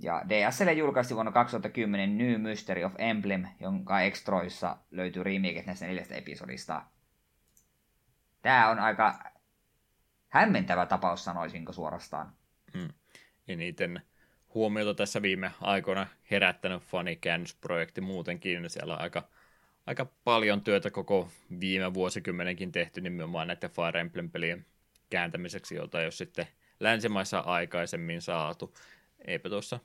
Ja 0.00 0.22
DSL 0.28 0.68
julkaisi 0.68 1.14
vuonna 1.14 1.32
2010 1.32 2.18
New 2.18 2.40
Mystery 2.40 2.84
of 2.84 2.92
Emblem, 2.98 3.46
jonka 3.60 4.00
Extroissa 4.00 4.76
löytyy 4.90 5.22
remake 5.22 5.62
näistä 5.66 5.86
neljästä 5.86 6.14
episodista. 6.14 6.82
Tämä 8.42 8.68
on 8.68 8.78
aika 8.78 9.37
hämmentävä 10.28 10.86
tapaus, 10.86 11.24
sanoisinko 11.24 11.72
suorastaan. 11.72 12.32
Hmm. 12.74 12.88
Eniten 13.48 14.02
huomiota 14.54 14.94
tässä 14.94 15.22
viime 15.22 15.50
aikoina 15.60 16.06
herättänyt 16.30 16.82
fanikäännösprojekti 16.82 18.00
muutenkin. 18.00 18.70
Siellä 18.70 18.94
on 18.94 19.00
aika, 19.00 19.28
aika 19.86 20.06
paljon 20.24 20.60
työtä 20.60 20.90
koko 20.90 21.30
viime 21.60 21.94
vuosikymmenenkin 21.94 22.72
tehty 22.72 23.00
nimenomaan 23.00 23.48
näiden 23.48 23.70
Fire 23.70 24.00
Emblem-pelien 24.00 24.66
kääntämiseksi, 25.10 25.74
jota 25.74 26.02
jos 26.02 26.18
sitten 26.18 26.46
länsimaissa 26.80 27.38
aikaisemmin 27.38 28.22
saatu. 28.22 28.74
Eipä 29.26 29.48
tuossa, 29.48 29.78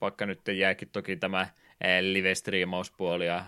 vaikka 0.00 0.26
nyt 0.26 0.48
jääkin 0.48 0.88
toki 0.88 1.16
tämä 1.16 1.46
live-striimauspuoli 2.00 3.26
ja 3.26 3.44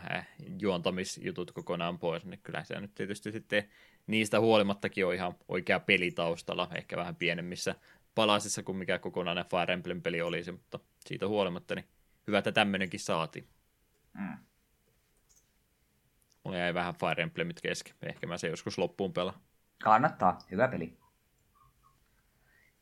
juontamisjutut 0.61 1.53
kokonaan 1.53 1.99
pois, 1.99 2.24
niin 2.24 2.41
kyllä 2.43 2.64
se 2.64 2.80
nyt 2.80 2.95
tietysti 2.95 3.32
sitten 3.32 3.64
niistä 4.07 4.41
huolimattakin 4.41 5.07
on 5.07 5.14
ihan 5.14 5.35
oikea 5.49 5.80
peli 5.80 6.11
taustalla, 6.11 6.68
ehkä 6.74 6.97
vähän 6.97 7.16
pienemmissä 7.16 7.74
palasissa 8.14 8.62
kuin 8.62 8.76
mikä 8.76 8.99
kokonainen 8.99 9.45
Fire 9.51 9.74
Emblem-peli 9.74 10.22
olisi, 10.22 10.53
mutta 10.53 10.78
siitä 11.01 11.28
huolimatta 11.28 11.74
niin 11.74 11.89
hyvä, 12.26 12.39
että 12.39 12.53
tämmöinenkin 12.53 13.01
saatiin. 13.01 13.49
Mm. 14.18 14.39
Mulla 16.45 16.59
jäi 16.59 16.74
vähän 16.74 16.95
Fire 16.95 17.22
Emblemit 17.22 17.61
kesken. 17.61 17.95
Ehkä 18.03 18.26
mä 18.26 18.39
se 18.39 18.49
joskus 18.49 18.78
loppuun 18.78 19.12
pelaan. 19.12 19.41
Kannattaa. 19.82 20.39
Hyvä 20.51 20.68
peli. 20.68 20.97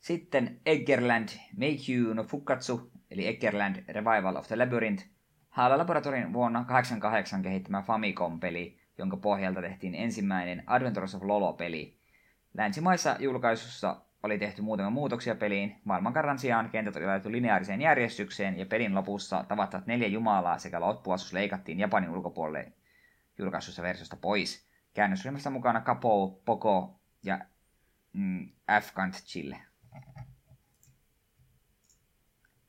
Sitten 0.00 0.61
Eggerland 0.66 1.28
Meikyu 1.57 2.14
no 2.14 2.24
Fukatsu, 2.24 2.90
eli 3.11 3.26
Eggerland 3.26 3.84
Revival 3.88 4.36
of 4.36 4.46
the 4.46 4.57
Labyrinth, 4.57 5.07
Hala 5.53 5.78
Laboratorin 5.78 6.32
vuonna 6.32 6.59
1988 6.59 7.42
kehittämä 7.42 7.82
Famicom-peli, 7.82 8.78
jonka 8.98 9.16
pohjalta 9.16 9.61
tehtiin 9.61 9.94
ensimmäinen 9.94 10.62
Adventures 10.66 11.14
of 11.14 11.22
Lolo-peli. 11.22 11.98
Länsimaissa 12.55 13.16
julkaisussa 13.18 14.00
oli 14.22 14.38
tehty 14.38 14.62
muutamia 14.62 14.90
muutoksia 14.90 15.34
peliin. 15.34 15.80
Maailmankartan 15.84 16.38
sijaan 16.38 16.70
kentät 16.70 16.96
oli 16.96 17.07
laitettu 17.07 17.32
lineaariseen 17.32 17.80
järjestykseen 17.80 18.59
ja 18.59 18.66
pelin 18.66 18.94
lopussa 18.94 19.44
tavattavat 19.48 19.86
neljä 19.86 20.09
jumalaa 20.09 20.59
sekä 20.59 20.80
loppuasus 20.80 21.32
leikattiin 21.32 21.78
Japanin 21.78 22.11
ulkopuolelle 22.11 22.72
julkaisussa 23.38 23.82
versiosta 23.82 24.16
pois. 24.16 24.68
Käännösryhmässä 24.94 25.50
mukana 25.50 25.80
Kapo, 25.80 26.42
Poko 26.44 27.00
ja 27.22 27.38
mm, 28.12 28.48
f 28.80 28.92
Chille. 29.24 29.59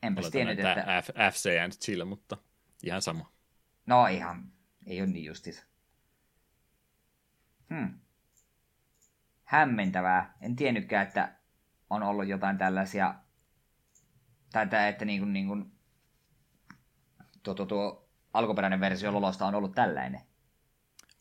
Enpäs 0.02 0.30
tiennyt, 0.30 0.60
että... 0.60 1.02
F, 1.02 1.36
FC 1.36 1.60
and 1.64 1.72
Chill, 1.72 2.06
mutta 2.06 2.38
ihan 2.84 3.02
sama. 3.02 3.32
No 3.86 4.08
ihan, 4.08 4.52
ei 4.86 5.02
ole 5.02 5.10
niin 5.10 5.26
justis. 5.26 5.66
Hmm. 7.70 8.00
Hämmentävää. 9.44 10.38
En 10.42 10.56
tiennytkään, 10.56 11.08
että 11.08 11.36
on 11.90 12.04
ollut 12.04 12.28
jotain 12.28 12.58
tällaisia, 12.58 13.16
tai 14.52 14.64
että, 14.64 14.88
että 14.88 15.06
niin 15.06 15.20
kuin, 15.20 15.34
niin 15.34 15.48
kuin, 15.48 15.72
tuo, 17.44 17.54
tuo, 17.54 17.66
tuo 17.66 18.10
alkuperäinen 18.34 18.80
versio 18.80 19.14
Lolosta 19.14 19.46
on 19.46 19.56
ollut 19.56 19.76
tällainen. 19.76 20.22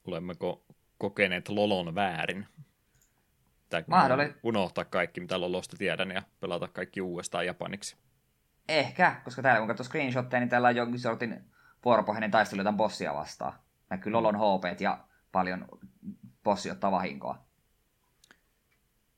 Olemmeko 0.04 0.64
kokeneet 0.98 1.48
Lolon 1.48 1.94
väärin? 1.94 2.46
Tai 3.68 3.84
unohtaa 4.42 4.84
kaikki, 4.84 5.20
mitä 5.20 5.40
Lolosta 5.40 5.76
tiedän, 5.76 6.10
ja 6.10 6.22
pelata 6.40 6.68
kaikki 6.68 7.00
uudestaan 7.00 7.46
japaniksi. 7.46 7.96
Ehkä, 8.68 9.20
koska 9.24 9.42
täällä 9.42 9.58
kun 9.58 9.68
katsoo 9.68 9.84
screenshotteja, 9.84 10.40
niin 10.40 10.48
täällä 10.48 10.68
on 10.68 10.76
jonkin 10.76 11.00
sortin 11.00 11.51
vuoropohjainen 11.84 12.30
taistelu 12.30 12.60
jotain 12.60 12.76
bossia 12.76 13.14
vastaan. 13.14 13.52
Näkyy 13.90 14.12
Lolon 14.12 14.36
HP 14.36 14.80
ja 14.80 15.04
paljon 15.32 15.68
bossi 16.44 16.70
ottaa 16.70 16.92
vahinkoa. 16.92 17.38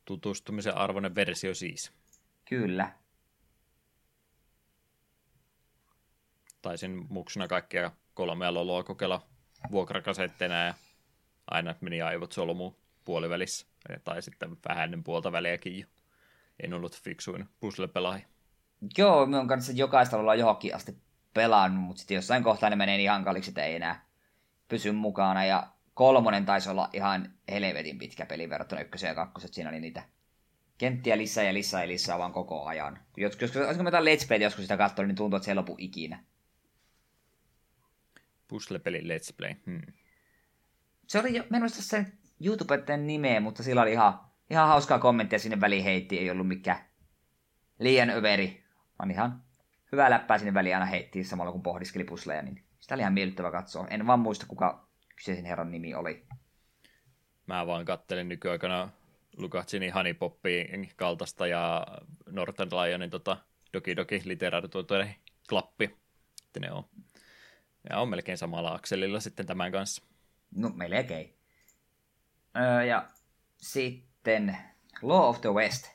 Tutustumisen 0.05 0.77
arvoinen 0.77 1.15
versio 1.15 1.55
siis. 1.55 1.93
Kyllä. 2.45 2.93
Taisin 6.63 7.07
muksuna 7.09 7.49
kaikkia 7.49 7.91
kolmea 8.15 8.55
loloa 8.55 8.83
kokeilla 8.83 9.27
vuokrakasetteina 9.71 10.55
ja 10.55 10.75
aina 11.47 11.75
meni 11.81 12.03
aivot 12.03 12.33
solmuun 12.33 12.77
puolivälissä. 13.05 13.67
Tai 14.05 14.23
sitten 14.23 14.57
vähän 14.69 14.85
ennen 14.85 15.05
puolta 15.05 15.33
väliäkin. 15.33 15.87
En 16.63 16.75
ollut 16.75 17.01
fiksuin 17.01 17.49
puzzle-pelaaja. 17.61 18.27
Joo, 18.99 19.27
minun 19.27 19.49
kanssa 19.49 19.73
jokaista 19.73 20.17
ollaan 20.17 20.39
johonkin 20.39 20.75
asti 20.75 20.97
pelannut, 21.35 21.85
mutta 21.85 22.01
sitten 22.01 22.15
jossain 22.15 22.43
kohtaa 22.43 22.71
ne 22.71 22.77
menee 22.77 22.97
niin 22.97 23.11
hankaliksi, 23.11 23.51
että 23.51 23.65
ei 23.65 23.77
enää 23.77 24.07
pysy 24.69 24.93
mukana. 24.93 25.45
Ja 25.45 25.67
kolmonen 25.95 26.47
taisi 26.47 26.71
olla 26.71 26.91
ihan 26.93 27.33
helvetin 27.51 27.99
pitkä 27.99 28.27
peli 28.27 28.51
verrattuna 28.51 28.81
ykköseen 28.81 29.11
ja 29.11 29.15
kakkoset. 29.15 29.55
Siinä 29.55 29.71
oli 29.71 29.81
niitä 29.81 30.03
kenttiä 30.79 31.19
lisää 31.19 31.45
ja 31.45 31.55
lisää 31.55 31.83
ja 31.83 31.89
lisää 31.89 32.19
vaan 32.19 32.33
koko 32.33 32.65
ajan. 32.65 32.99
Joskus, 33.17 33.43
joskus 33.43 33.63
olisiko 33.63 33.83
mä 33.83 33.89
jotain 33.89 34.05
Let's 34.05 34.29
Play 34.29 34.41
joskus 34.41 34.65
sitä 34.65 34.77
katsoin, 34.77 35.09
niin 35.09 35.17
tuntuu, 35.17 35.37
että 35.37 35.45
se 35.45 35.51
ei 35.51 35.55
lopu 35.55 35.75
ikinä. 35.79 36.25
Puzzle-peli 38.49 39.01
Let's 39.01 39.35
Play. 39.37 39.55
Hmm. 39.67 39.83
Se 41.07 41.19
oli 41.19 41.37
jo, 41.37 41.45
minusta 41.51 41.83
se 41.83 42.07
YouTubetten 42.45 43.07
nimeä, 43.07 43.41
mutta 43.41 43.63
sillä 43.63 43.83
oli 43.83 43.93
ihan, 43.93 44.21
ihan 44.51 44.69
hauskaa 44.69 44.99
kommenttia 44.99 45.39
sinne 45.39 45.61
väliin 45.61 45.85
heitti. 45.85 46.19
Ei 46.19 46.31
ollut 46.31 46.49
mikään 46.49 46.79
liian 47.79 48.11
överi, 48.11 48.65
vaan 48.99 49.11
ihan 49.11 49.44
hyvää 49.95 50.11
läppää 50.11 50.39
sinne 50.39 50.55
väliin 50.55 50.75
aina 50.75 50.87
heitti 50.87 51.25
samalla 51.25 51.53
kun 51.53 51.63
pohdiskeli 51.63 52.05
pusleja, 52.05 52.43
niin 52.43 52.65
sitä 52.81 52.95
oli 52.95 53.03
ihan 53.03 53.13
miellyttävä 53.13 53.51
katsoa. 53.51 53.87
En 53.91 54.07
vaan 54.07 54.21
muista, 54.21 54.47
kuka 54.47 54.89
kyseisen 55.17 55.45
herran 55.45 55.71
nimi 55.71 55.95
oli. 55.95 56.27
Mä 57.47 57.67
vaan 57.67 57.85
kattelin 57.85 58.29
nykyaikana 58.29 58.89
Lukatsini 59.37 59.91
Honeypoppin 59.91 60.91
kaltaista 60.97 61.47
ja 61.47 61.87
Northern 62.27 62.71
Lionin 62.71 63.11
tota, 63.11 63.37
Doki 63.73 63.97
Doki 63.97 64.23
literatuutoiden 64.25 65.15
klappi. 65.49 65.85
Että 66.47 66.61
ne 66.61 66.73
on. 66.73 66.85
Ja 67.91 67.99
on 67.99 68.09
melkein 68.09 68.39
samalla 68.39 68.75
akselilla 68.75 69.21
sitten 69.21 69.47
tämän 69.47 69.73
kanssa. 69.73 70.03
No 70.57 70.69
melkein. 70.69 71.39
Öö, 72.57 72.85
ja 72.85 73.09
sitten 73.57 74.57
Law 75.03 75.29
of 75.29 75.41
the 75.41 75.51
West. 75.51 75.94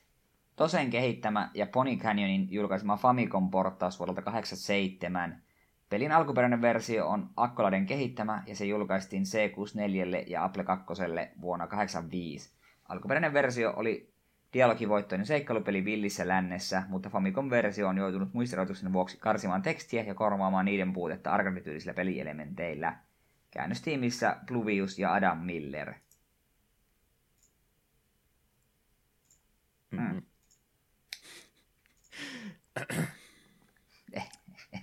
Tosen 0.60 0.90
kehittämä 0.90 1.52
ja 1.54 1.68
Pony 1.68 1.98
Canyonin 1.98 2.48
julkaisema 2.52 2.98
Famicom-portaus 2.98 4.00
vuodelta 4.00 4.22
87. 4.22 5.44
Pelin 5.90 6.12
alkuperäinen 6.12 6.62
versio 6.62 7.08
on 7.08 7.30
Akkoladen 7.36 7.86
kehittämä 7.86 8.44
ja 8.48 8.56
se 8.56 8.66
julkaistiin 8.66 9.24
C64 9.24 10.24
ja 10.28 10.44
Apple 10.44 10.64
2 10.64 10.86
vuonna 11.42 11.68
85. 11.68 12.52
Alkuperäinen 12.90 13.34
versio 13.34 13.74
oli 13.76 14.14
dialogivoittoinen 14.54 15.26
seikkailupeli 15.26 15.86
Villissä 15.86 16.28
lännessä, 16.28 16.84
mutta 16.90 17.10
Famicom-versio 17.10 17.88
on 17.88 17.98
joutunut 17.98 18.34
muistirajoituksen 18.34 18.94
vuoksi 18.94 19.18
karsimaan 19.18 19.62
tekstiä 19.62 20.04
ja 20.04 20.16
korvaamaan 20.16 20.66
niiden 20.66 20.94
puutetta 20.94 21.32
arcade 21.32 21.94
pelielementeillä. 21.96 22.98
Käännöstiimissä 23.52 24.38
Pluvius 24.48 25.00
ja 25.00 25.14
Adam 25.14 25.38
Miller. 25.38 25.94
Mm. 29.92 30.22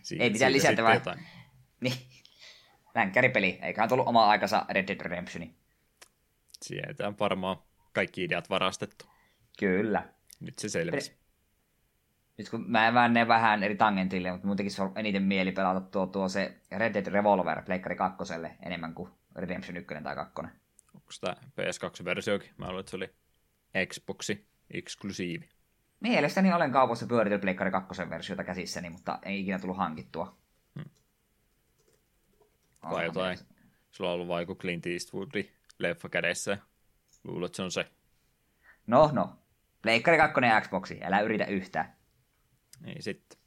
Siin, 0.03 0.23
ei 0.23 0.31
mitään 0.31 0.53
lisättävää. 0.53 1.01
Niin. 1.81 1.95
Länkkäripeli, 2.95 3.59
eiköhän 3.63 3.89
tullut 3.89 4.09
oma 4.09 4.27
aikansa 4.27 4.67
Red 4.71 4.89
Dead 4.89 5.01
Redemptioni. 5.01 5.55
Sieltä 6.63 7.09
on 7.09 7.17
varmaan 7.21 7.57
kaikki 7.93 8.25
ideat 8.25 8.51
varastettu. 8.51 9.07
Kyllä. 9.59 10.09
Nyt 10.41 10.59
se 10.59 10.69
selvisi. 10.69 11.17
Nyt 12.39 12.49
kun 12.49 12.65
mä 12.71 12.95
väänneen 12.95 13.29
vähän 13.29 13.63
eri 13.63 13.77
tangentille, 13.77 14.33
mutta 14.33 14.47
muutenkin 14.47 14.73
se 14.73 14.83
on 14.83 14.93
eniten 14.97 15.23
mieli 15.23 15.53
pelata 15.53 15.81
tuo, 15.81 16.07
tuo 16.07 16.29
se 16.29 16.57
Red 16.71 16.95
Dead 16.95 17.07
Revolver 17.07 17.63
Pleikkari 17.63 17.97
2 17.97 18.35
enemmän 18.63 18.95
kuin 18.95 19.11
Redemption 19.37 19.77
1 19.77 19.95
tai 20.03 20.15
2. 20.15 20.35
Onko 20.95 21.11
tämä 21.21 21.35
PS2-versiokin? 21.35 22.51
Mä 22.57 22.67
luulen, 22.67 22.81
että 22.81 22.91
se 22.91 22.97
oli 22.97 23.15
Xboxi 23.87 24.47
eksklusiivi. 24.71 25.49
Mielestäni 26.01 26.53
olen 26.53 26.73
kaupassa 26.73 27.07
pyöritellyt 27.07 27.41
Pleikkari 27.41 27.71
2 27.71 28.11
versiota 28.11 28.45
käsissäni, 28.45 28.91
mutta 28.91 29.19
ei 29.23 29.41
ikinä 29.41 29.59
tullut 29.59 29.77
hankittua. 29.77 30.37
Hmm. 30.75 30.91
Vai 32.91 33.05
jotain, 33.05 33.39
sulla 33.91 34.11
on 34.11 34.15
ollut 34.15 34.29
vaikka 34.29 34.55
Clint 34.55 34.87
Eastwoodin 34.87 35.53
leffa 35.79 36.09
kädessä. 36.09 36.59
Luulet, 37.25 37.55
se 37.55 37.63
on 37.63 37.71
se. 37.71 37.91
No, 38.87 39.11
no. 39.13 39.37
Pleikkari 39.83 40.17
2 40.17 40.41
ja 40.41 40.61
Xboxi, 40.61 41.01
älä 41.03 41.21
yritä 41.21 41.45
yhtään. 41.45 41.97
Ei 42.85 43.03
sitten. 43.03 43.39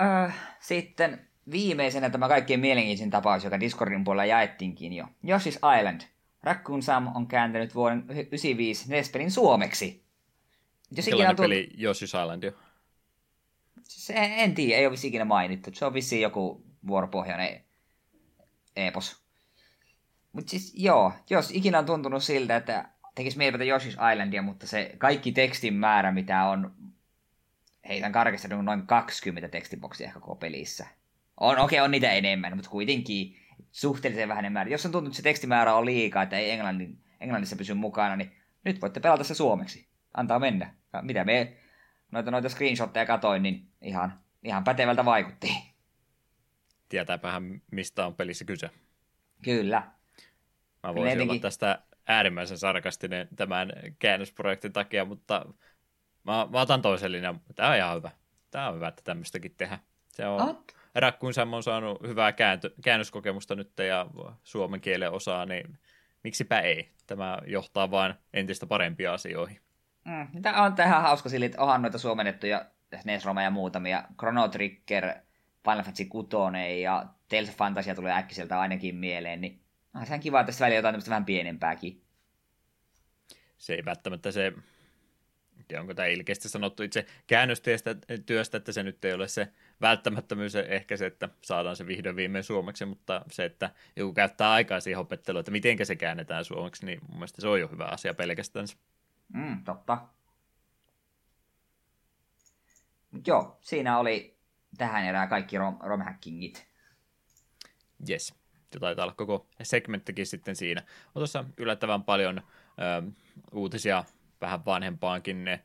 Öö, 0.00 0.30
sitten 0.60 1.28
viimeisenä 1.50 2.10
tämä 2.10 2.28
kaikkein 2.28 2.60
mielenkiintoisin 2.60 3.10
tapaus, 3.10 3.44
joka 3.44 3.60
Discordin 3.60 4.04
puolella 4.04 4.24
jaettiinkin 4.24 4.92
jo. 4.92 5.04
Yoshi's 5.04 5.78
Island. 5.78 6.00
Raccoon 6.42 6.82
Sam 6.82 7.16
on 7.16 7.26
kääntänyt 7.26 7.74
vuoden 7.74 8.04
95 8.08 8.90
Nespelin 8.90 9.30
suomeksi. 9.30 10.05
Jos 10.90 11.06
Millainen 11.06 11.36
tullut... 11.36 11.50
peli 11.50 11.68
Yoshi's 11.76 12.22
Island 12.22 12.42
jo? 12.42 12.52
Se, 13.82 14.14
en 14.16 14.54
tiedä, 14.54 14.78
ei 14.78 14.86
ole 14.86 14.96
ikinä 15.04 15.24
mainittu. 15.24 15.70
Se 15.74 15.84
on 15.84 15.94
vissiin 15.94 16.22
joku 16.22 16.64
vuoropohjainen 16.86 17.64
epos. 18.76 19.22
Mutta 20.32 20.50
siis 20.50 20.72
joo, 20.76 21.12
jos 21.30 21.50
ikinä 21.50 21.78
on 21.78 21.86
tuntunut 21.86 22.24
siltä, 22.24 22.56
että 22.56 22.88
tekisi 23.14 23.38
mieli 23.38 23.72
Yoshi's 23.72 24.12
Islandia, 24.12 24.42
mutta 24.42 24.66
se 24.66 24.94
kaikki 24.98 25.32
tekstin 25.32 25.74
määrä, 25.74 26.12
mitä 26.12 26.44
on, 26.44 26.74
heitän 27.88 28.12
karkeasti 28.12 28.48
noin 28.48 28.86
20 28.86 29.48
tekstiboksia 29.48 30.06
ehkä 30.06 30.20
koko 30.20 30.34
pelissä. 30.34 30.86
On, 31.40 31.58
okei, 31.58 31.78
okay, 31.78 31.84
on 31.84 31.90
niitä 31.90 32.12
enemmän, 32.12 32.56
mutta 32.56 32.70
kuitenkin 32.70 33.36
suhteellisen 33.72 34.28
vähän 34.28 34.52
määrä. 34.52 34.70
Jos 34.70 34.86
on 34.86 34.92
tuntunut, 34.92 35.12
että 35.12 35.16
se 35.16 35.22
tekstimäärä 35.22 35.74
on 35.74 35.86
liikaa, 35.86 36.22
että 36.22 36.38
ei 36.38 36.50
englannin, 36.50 36.98
englannissa 37.20 37.56
pysy 37.56 37.74
mukana, 37.74 38.16
niin 38.16 38.32
nyt 38.64 38.80
voitte 38.82 39.00
pelata 39.00 39.24
se 39.24 39.34
suomeksi. 39.34 39.88
Antaa 40.14 40.38
mennä. 40.38 40.74
Mitä 41.02 41.24
me 41.24 41.56
noita, 42.12 42.30
noita 42.30 42.48
screenshotteja 42.48 43.06
katoin, 43.06 43.42
niin 43.42 43.68
ihan, 43.80 44.20
ihan 44.42 44.64
pätevältä 44.64 45.04
vaikutti. 45.04 45.74
Tietääpähän, 46.88 47.62
mistä 47.70 48.06
on 48.06 48.14
pelissä 48.14 48.44
kyse. 48.44 48.70
Kyllä. 49.42 49.82
Mä 50.82 50.94
voisin 50.94 51.18
Kyllä 51.18 51.32
olla 51.32 51.40
tästä 51.40 51.82
äärimmäisen 52.06 52.58
sarkastinen 52.58 53.28
tämän 53.36 53.72
käännösprojektin 53.98 54.72
takia, 54.72 55.04
mutta 55.04 55.46
mä, 56.24 56.48
mä 56.52 56.60
otan 56.60 56.82
toisen 56.82 57.12
linjan. 57.12 57.40
Tämä 57.54 57.70
on 57.70 57.76
ihan 57.76 57.96
hyvä. 57.96 58.10
Tämä 58.50 58.68
on 58.68 58.74
hyvä, 58.74 58.88
että 58.88 59.02
tämmöistäkin 59.04 59.54
tehdään. 59.56 59.80
Se 60.12 60.26
on, 60.26 60.40
oh. 60.40 60.64
Rakkuun 60.94 61.34
Sam 61.34 61.52
on 61.52 61.62
saanut 61.62 62.02
hyvää 62.02 62.32
kääntö, 62.32 62.70
käännöskokemusta 62.84 63.54
nyt 63.54 63.72
ja 63.78 64.06
suomen 64.44 64.80
kielen 64.80 65.12
osaa, 65.12 65.46
niin 65.46 65.78
miksipä 66.24 66.60
ei. 66.60 66.90
Tämä 67.06 67.38
johtaa 67.46 67.90
vain 67.90 68.14
entistä 68.32 68.66
parempia 68.66 69.14
asioihin. 69.14 69.60
Mm, 70.06 70.42
tämä 70.42 70.62
on 70.62 70.74
tähän 70.74 71.02
hauska 71.02 71.28
sillä, 71.28 71.46
että 71.46 71.62
onhan 71.62 71.82
noita 71.82 71.98
suomennettuja 71.98 72.66
ja 73.44 73.50
muutamia. 73.50 74.04
Chrono 74.18 74.48
Trigger, 74.48 75.04
Final 75.64 75.82
Fantasy 75.82 76.04
6 76.04 76.28
ja 76.82 77.06
Tales 77.28 77.48
of 77.48 77.56
Fantasia 77.56 77.94
tulee 77.94 78.12
äkkiseltä 78.12 78.60
ainakin 78.60 78.96
mieleen, 78.96 79.40
niin 79.40 79.60
on 79.94 80.06
sehän 80.06 80.20
kiva, 80.20 80.40
että 80.40 80.46
tässä 80.46 80.64
välillä 80.64 80.78
jotain 80.78 81.02
vähän 81.08 81.24
pienempääkin. 81.24 82.02
se 83.58 83.74
ei 83.74 83.84
välttämättä 83.84 84.32
se, 84.32 84.52
onko 85.80 85.94
tämä 85.94 86.06
ilkeästi 86.06 86.48
sanottu 86.48 86.82
itse 86.82 87.06
käännöstyöstä, 87.26 87.96
työstä, 88.26 88.56
että 88.56 88.72
se 88.72 88.82
nyt 88.82 89.04
ei 89.04 89.12
ole 89.12 89.28
se 89.28 89.48
välttämättömyys 89.80 90.54
ehkä 90.54 90.96
se, 90.96 91.06
että 91.06 91.28
saadaan 91.42 91.76
se 91.76 91.86
vihdoin 91.86 92.16
viimein 92.16 92.44
suomeksi, 92.44 92.84
mutta 92.84 93.24
se, 93.30 93.44
että 93.44 93.70
joku 93.96 94.12
käyttää 94.12 94.50
aikaa 94.50 94.80
siihen 94.80 95.00
opetteluun, 95.00 95.40
että 95.40 95.52
miten 95.52 95.86
se 95.86 95.96
käännetään 95.96 96.44
suomeksi, 96.44 96.86
niin 96.86 96.98
mun 97.08 97.16
mielestä 97.16 97.40
se 97.40 97.48
on 97.48 97.60
jo 97.60 97.68
hyvä 97.68 97.84
asia 97.84 98.14
pelkästään. 98.14 98.66
Mm, 99.28 99.64
totta. 99.64 100.08
Mut 103.10 103.26
joo, 103.26 103.58
siinä 103.60 103.98
oli 103.98 104.38
tähän 104.78 105.04
erään 105.04 105.28
kaikki 105.28 105.56
rom- 105.58 105.86
romhackingit. 105.86 106.66
Yes. 108.10 108.34
Se 108.72 108.80
taitaa 108.80 109.04
olla 109.04 109.14
koko 109.14 109.46
segmenttikin 109.62 110.26
sitten 110.26 110.56
siinä. 110.56 110.80
On 111.06 111.12
tuossa 111.14 111.44
yllättävän 111.56 112.04
paljon 112.04 112.38
ö, 112.38 113.12
uutisia 113.52 114.04
vähän 114.40 114.64
vanhempaankin 114.64 115.44
ne 115.44 115.64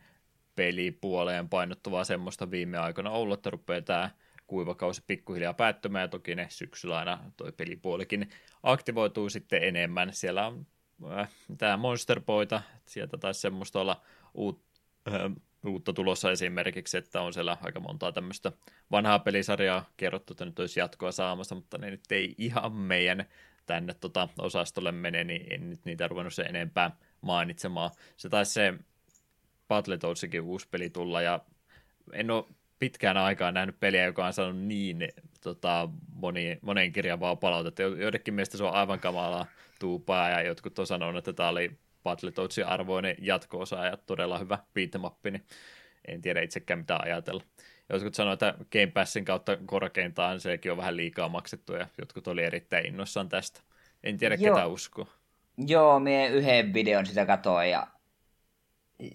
pelipuoleen 0.55 1.49
painottuvaa 1.49 2.03
semmoista 2.03 2.51
viime 2.51 2.77
aikoina 2.77 3.09
ollut, 3.09 3.39
että 3.39 3.49
rupeaa 3.49 3.81
tämä 3.81 4.09
kuivakausi 4.47 5.03
pikkuhiljaa 5.07 5.53
päättymään, 5.53 6.03
ja 6.03 6.07
toki 6.07 6.35
ne 6.35 6.47
syksyllä 6.49 6.97
aina 6.97 7.19
toi 7.37 7.51
pelipuolikin 7.51 8.29
aktivoituu 8.63 9.29
sitten 9.29 9.63
enemmän. 9.63 10.13
Siellä 10.13 10.47
on 10.47 10.67
tämä 11.57 11.77
Monster 11.77 12.21
Boyta, 12.21 12.61
sieltä 12.85 13.17
taisi 13.17 13.41
semmoista 13.41 13.81
olla 13.81 14.01
uut, 14.33 14.61
äh, 15.07 15.31
uutta 15.65 15.93
tulossa 15.93 16.31
esimerkiksi, 16.31 16.97
että 16.97 17.21
on 17.21 17.33
siellä 17.33 17.57
aika 17.61 17.79
montaa 17.79 18.11
tämmöistä 18.11 18.51
vanhaa 18.91 19.19
pelisarjaa 19.19 19.89
kerrottu, 19.97 20.33
että 20.33 20.45
nyt 20.45 20.59
olisi 20.59 20.79
jatkoa 20.79 21.11
saamassa, 21.11 21.55
mutta 21.55 21.77
ne 21.77 21.89
nyt 21.89 22.11
ei 22.11 22.35
ihan 22.37 22.73
meidän 22.73 23.25
tänne 23.65 23.93
tota 23.93 24.29
osastolle 24.39 24.91
mene, 24.91 25.23
niin 25.23 25.53
en 25.53 25.69
nyt 25.69 25.85
niitä 25.85 26.07
ruvennut 26.07 26.33
se 26.33 26.43
enempää 26.43 26.91
mainitsemaan. 27.21 27.91
Se 28.17 28.29
taisi 28.29 28.51
se 28.51 28.73
Battletoadsikin 29.67 30.41
uusi 30.41 30.67
peli 30.71 30.89
tulla, 30.89 31.21
ja 31.21 31.39
en 32.13 32.31
ole 32.31 32.45
pitkään 32.79 33.17
aikaan 33.17 33.53
nähnyt 33.53 33.79
peliä, 33.79 34.05
joka 34.05 34.25
on 34.25 34.33
saanut 34.33 34.57
niin 34.57 35.09
tota, 35.43 35.89
moni, 36.13 36.59
monen 36.61 36.91
kirjavaa 36.91 37.35
palautetta. 37.35 37.81
Joidenkin 37.81 38.33
mielestä 38.33 38.57
se 38.57 38.63
on 38.63 38.73
aivan 38.73 38.99
kamalaa 38.99 39.45
tuupaa, 39.81 40.29
ja 40.29 40.41
jotkut 40.41 40.79
on 40.79 40.87
sanonut, 40.87 41.17
että 41.17 41.33
tämä 41.33 41.49
oli 41.49 41.77
Battletoadsin 42.03 42.65
arvoinen 42.65 43.15
jatko-osa 43.19 43.85
ja 43.85 43.97
todella 43.97 44.37
hyvä 44.37 44.59
beatmappi, 44.73 45.31
niin 45.31 45.45
en 46.07 46.21
tiedä 46.21 46.41
itsekään 46.41 46.79
mitä 46.79 46.97
ajatella. 46.97 47.43
Jotkut 47.89 48.15
sanoivat, 48.15 48.43
että 48.43 48.65
Game 48.71 48.87
Passin 48.87 49.25
kautta 49.25 49.57
korkeintaan 49.65 50.39
sekin 50.39 50.71
on 50.71 50.77
vähän 50.77 50.97
liikaa 50.97 51.29
maksettu, 51.29 51.73
ja 51.73 51.87
jotkut 51.97 52.27
oli 52.27 52.43
erittäin 52.43 52.85
innoissaan 52.85 53.29
tästä. 53.29 53.61
En 54.03 54.17
tiedä, 54.17 54.35
Joo. 54.35 54.55
ketä 54.55 54.67
uskoo. 54.67 55.07
Joo, 55.67 55.99
minä 55.99 56.27
yhden 56.27 56.73
videon 56.73 57.05
sitä 57.05 57.25
katoin, 57.25 57.69
ja 57.69 57.87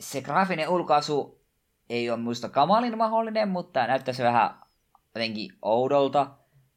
se 0.01 0.23
graafinen 0.23 0.69
ulkoasu 0.69 1.45
ei 1.91 2.11
ole 2.11 2.19
muista 2.19 2.49
kamalin 2.49 2.99
mahdollinen, 2.99 3.49
mutta 3.49 3.87
näyttää 3.87 4.15
se 4.15 4.25
vähän 4.25 4.51
jotenkin 5.15 5.53
oudolta. 5.63 6.31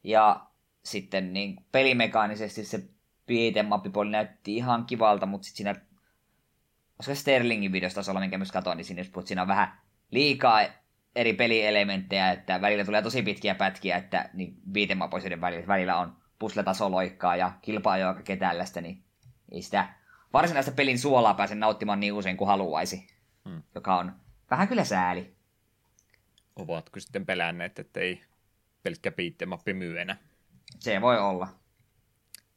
Ja 0.04 0.46
sitten 0.84 1.34
niin 1.34 1.56
pelimekaanisesti 1.72 2.66
se 2.66 2.90
beat'em 3.30 4.10
näytti 4.10 4.56
ihan 4.56 4.86
kivalta, 4.86 5.26
mutta 5.26 5.46
sitten 5.46 5.76
siinä, 5.76 5.86
koska 6.98 7.16
Sterlingin 7.16 7.72
videosta 7.72 7.96
taisi 7.96 8.12
olla, 8.12 8.20
minkä 8.20 8.38
myös 8.38 8.52
katsoin, 8.52 8.78
niin 8.78 8.86
siinä, 8.86 9.02
jos 9.16 9.26
siinä 9.26 9.42
on 9.42 9.48
vähän 9.48 9.80
liikaa 10.12 10.62
eri 11.16 11.34
pelielementtejä, 11.34 12.32
että 12.32 12.62
välillä 12.62 12.86
tulee 12.86 13.02
tosi 13.02 13.22
pitkiä 13.22 13.56
pätkiä, 13.56 13.98
että 13.98 14.30
niin 14.34 14.62
beat'em 14.72 15.42
välillä, 15.42 15.68
välillä 15.68 15.98
on 15.98 16.16
pusletasoloikkaa 16.40 17.36
ja 17.36 17.52
kilpaa 17.62 18.14
kaikkea 18.14 18.38
tällaista, 18.38 18.82
niin 18.82 19.04
ei 19.52 19.62
sitä 19.62 19.94
varsinaista 20.34 20.72
pelin 20.72 21.00
suolaa 21.00 21.34
pääse 21.34 21.56
nauttimaan 21.56 22.00
niin 22.00 22.14
usein 22.14 22.38
kuin 22.38 22.48
haluaisi, 22.48 23.08
hmm. 23.50 23.64
joka 23.76 23.98
on 23.98 24.14
vähän 24.52 24.68
kyllä 24.68 24.84
sääli. 24.84 25.36
Ovatko 26.56 27.00
sitten 27.00 27.26
pelänneet, 27.26 27.80
että 27.80 28.00
ei 28.00 28.24
pelkkä 28.84 29.12
piittemappi 29.12 29.74
myy 29.74 30.00
enää? 30.00 30.18
Se 30.80 31.02
voi 31.02 31.20
olla. 31.20 31.59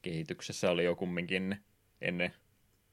Kehityksessä 0.03 0.71
oli 0.71 0.85
jo 0.85 0.97
kumminkin 0.97 1.65
ennen 2.01 2.35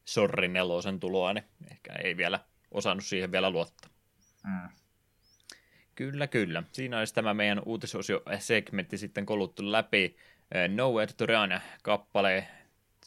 Sorri 0.06 0.48
nelosen 0.48 1.00
tuloa, 1.00 1.34
niin 1.34 1.46
ehkä 1.72 1.94
ei 1.94 2.18
vielä 2.18 2.40
osannut 2.72 3.06
siihen 3.06 3.32
vielä 3.32 3.50
luottaa. 3.50 3.90
Hmm. 4.48 4.70
Kyllä, 5.96 6.28
kyllä. 6.28 6.64
Siinä 6.72 7.00
olisi 7.00 7.14
tämä 7.14 7.34
meidän 7.34 7.62
uutisosio-segmentti 7.66 8.98
sitten 8.98 9.26
koluttu 9.26 9.72
läpi. 9.72 10.16
Nowhere 10.76 11.14
to 11.18 11.26
Run 11.26 11.60
kappale 11.84 12.48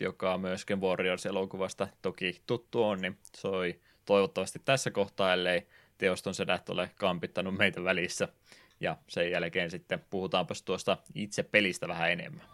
joka 0.01 0.39
myöskin 0.39 0.81
Warriors-elokuvasta 0.81 1.89
toki 2.03 2.43
tuttu 2.47 2.85
on, 2.85 3.01
niin 3.01 3.19
soi 3.37 3.81
toivottavasti 4.05 4.59
tässä 4.65 4.91
kohtaa, 4.91 5.33
ellei 5.33 5.67
teoston 5.99 6.35
sedät 6.35 6.69
ole 6.69 6.91
kampittanut 6.97 7.55
meitä 7.55 7.85
välissä. 7.85 8.29
Ja 8.81 8.97
sen 9.09 9.31
jälkeen 9.31 9.71
sitten 9.71 10.05
puhutaanpas 10.11 10.63
tuosta 10.63 10.99
itse 11.15 11.43
pelistä 11.43 11.89
vähän 11.89 12.13
enemmän. 12.13 12.52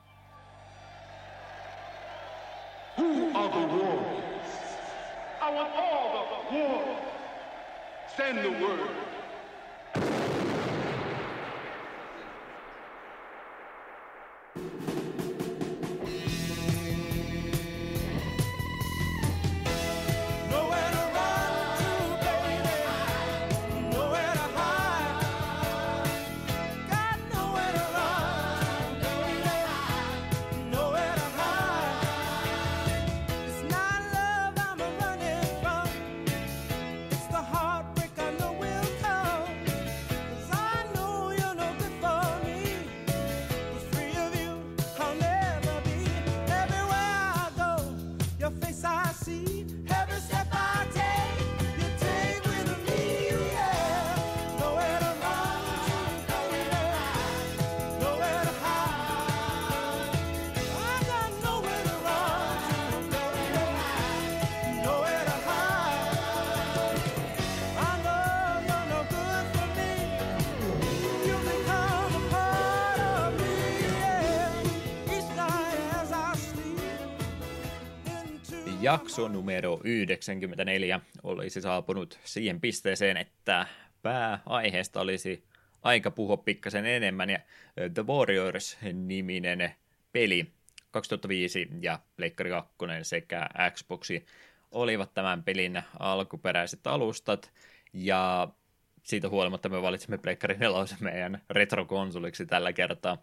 Who 2.99 3.33
are 3.33 3.49
the 3.49 3.77
warriors? 3.77 4.77
I 5.41 5.53
want 5.53 5.73
all 5.73 6.51
the 6.51 6.57
warriors. 6.57 6.99
Send 8.09 8.39
the 8.39 8.51
word. 8.51 9.08
Jakso 78.81 79.29
numero 79.29 79.81
94 79.85 81.01
olisi 81.23 81.61
saapunut 81.61 82.19
siihen 82.25 82.61
pisteeseen, 82.61 83.17
että 83.17 83.67
pääaiheesta 84.03 85.01
olisi 85.01 85.45
aika 85.83 86.11
puhua 86.11 86.37
pikkasen 86.37 86.87
enemmän, 86.87 87.31
ja 87.31 87.39
The 87.95 88.07
Warriors-niminen 88.07 89.75
peli 90.13 90.53
2005 90.91 91.69
ja 91.81 91.99
Pleikkari 92.17 92.51
2 92.51 92.75
sekä 93.03 93.49
Xboxi 93.71 94.27
olivat 94.71 95.15
tämän 95.15 95.43
pelin 95.45 95.83
alkuperäiset 95.99 96.87
alustat, 96.87 97.53
ja 97.93 98.49
siitä 99.03 99.29
huolimatta 99.29 99.69
me 99.69 99.83
valitsimme 99.83 100.19
Pleikkari 100.19 100.57
4 100.59 100.97
meidän 101.01 101.43
retrokonsoliksi 101.51 102.47
tällä 102.47 102.73
kertaa. 102.73 103.23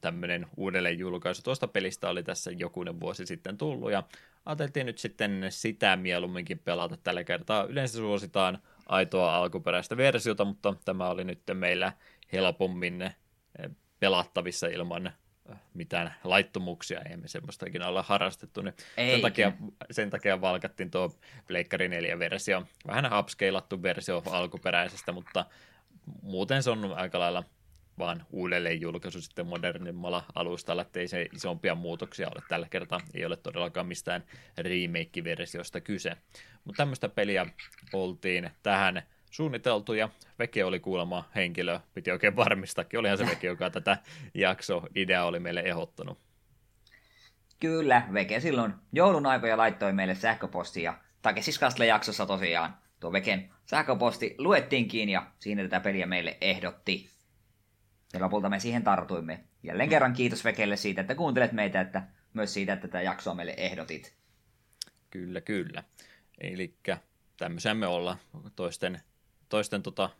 Tämmöinen 0.00 0.46
uudelleen 0.56 0.98
julkaisu 0.98 1.42
tuosta 1.42 1.68
pelistä 1.68 2.08
oli 2.08 2.22
tässä 2.22 2.50
jokunen 2.50 3.00
vuosi 3.00 3.26
sitten 3.26 3.58
tullut, 3.58 3.92
ja 3.92 4.02
ajateltiin 4.46 4.86
nyt 4.86 4.98
sitten 4.98 5.46
sitä 5.48 5.96
mieluumminkin 5.96 6.58
pelata 6.58 6.96
tällä 6.96 7.24
kertaa. 7.24 7.64
Yleensä 7.64 7.98
suositaan 7.98 8.58
aitoa 8.86 9.36
alkuperäistä 9.36 9.96
versiota, 9.96 10.44
mutta 10.44 10.74
tämä 10.84 11.08
oli 11.08 11.24
nyt 11.24 11.42
meillä 11.54 11.92
helpommin 12.32 13.02
eh, 13.02 13.12
pelattavissa 14.00 14.66
ilman 14.66 15.06
eh, 15.06 15.56
mitään 15.74 16.14
laittomuuksia, 16.24 17.00
ei 17.00 17.16
me 17.16 17.28
semmoista 17.28 17.66
ikinä 17.66 17.88
olla 17.88 18.02
harrastettu, 18.02 18.62
niin 18.62 18.74
sen 18.96 19.20
takia, 19.20 19.52
sen 19.90 20.10
takia 20.10 20.40
valkattiin 20.40 20.90
tuo 20.90 21.14
Pleikkari 21.46 21.88
4-versio. 21.88 22.66
Vähän 22.86 23.18
upscalattu 23.18 23.82
versio 23.82 24.22
alkuperäisestä, 24.30 25.12
mutta 25.12 25.44
muuten 26.22 26.62
se 26.62 26.70
on 26.70 26.92
aika 26.96 27.18
lailla 27.18 27.44
vaan 27.98 28.26
uudelleen 28.30 28.80
julkaisu 28.80 29.20
sitten 29.20 29.46
modernimmalla 29.46 30.24
alustalla, 30.34 30.82
ettei 30.82 31.08
se 31.08 31.26
isompia 31.34 31.74
muutoksia 31.74 32.28
ole 32.28 32.42
tällä 32.48 32.66
kertaa. 32.70 33.00
Ei 33.14 33.24
ole 33.24 33.36
todellakaan 33.36 33.86
mistään 33.86 34.24
remake-versiosta 34.58 35.80
kyse. 35.80 36.16
Mutta 36.64 36.76
tämmöistä 36.76 37.08
peliä 37.08 37.46
oltiin 37.92 38.50
tähän 38.62 39.02
suunniteltu 39.30 39.92
ja 39.92 40.08
Veke 40.38 40.64
oli 40.64 40.80
kuulemma 40.80 41.28
henkilö, 41.34 41.80
piti 41.94 42.10
oikein 42.10 42.36
varmistakin, 42.36 43.00
olihan 43.00 43.18
se 43.18 43.26
Veke, 43.30 43.46
joka 43.46 43.70
tätä 43.70 43.98
jakso 44.34 44.82
idea 44.94 45.24
oli 45.24 45.40
meille 45.40 45.60
ehdottanut. 45.60 46.18
Kyllä, 47.60 48.02
Veke 48.12 48.40
silloin 48.40 48.74
joulun 48.92 49.26
aikoja 49.26 49.56
laittoi 49.56 49.92
meille 49.92 50.14
sähköpostia. 50.14 50.94
Takesis 51.22 51.60
jaksossa 51.86 52.26
tosiaan 52.26 52.76
tuo 53.00 53.12
Veken 53.12 53.50
sähköposti 53.66 54.34
luettiinkin 54.38 55.08
ja 55.08 55.26
siinä 55.38 55.62
tätä 55.62 55.80
peliä 55.80 56.06
meille 56.06 56.36
ehdotti. 56.40 57.15
Ja 58.12 58.20
lopulta 58.20 58.48
me 58.48 58.60
siihen 58.60 58.84
tartuimme. 58.84 59.44
Jälleen 59.62 59.88
kerran 59.88 60.12
kiitos 60.12 60.44
Vekelle 60.44 60.76
siitä, 60.76 61.00
että 61.00 61.14
kuuntelet 61.14 61.52
meitä, 61.52 61.80
että 61.80 62.02
myös 62.34 62.54
siitä, 62.54 62.72
että 62.72 62.88
tätä 62.88 63.02
jaksoa 63.02 63.34
meille 63.34 63.54
ehdotit. 63.56 64.16
Kyllä, 65.10 65.40
kyllä. 65.40 65.84
Eli 66.38 66.74
tämmöisiä 67.36 67.74
me 67.74 67.86
ollaan 67.86 68.18
toisten, 68.56 69.00
toisten 69.48 69.82
tota, 69.82 70.10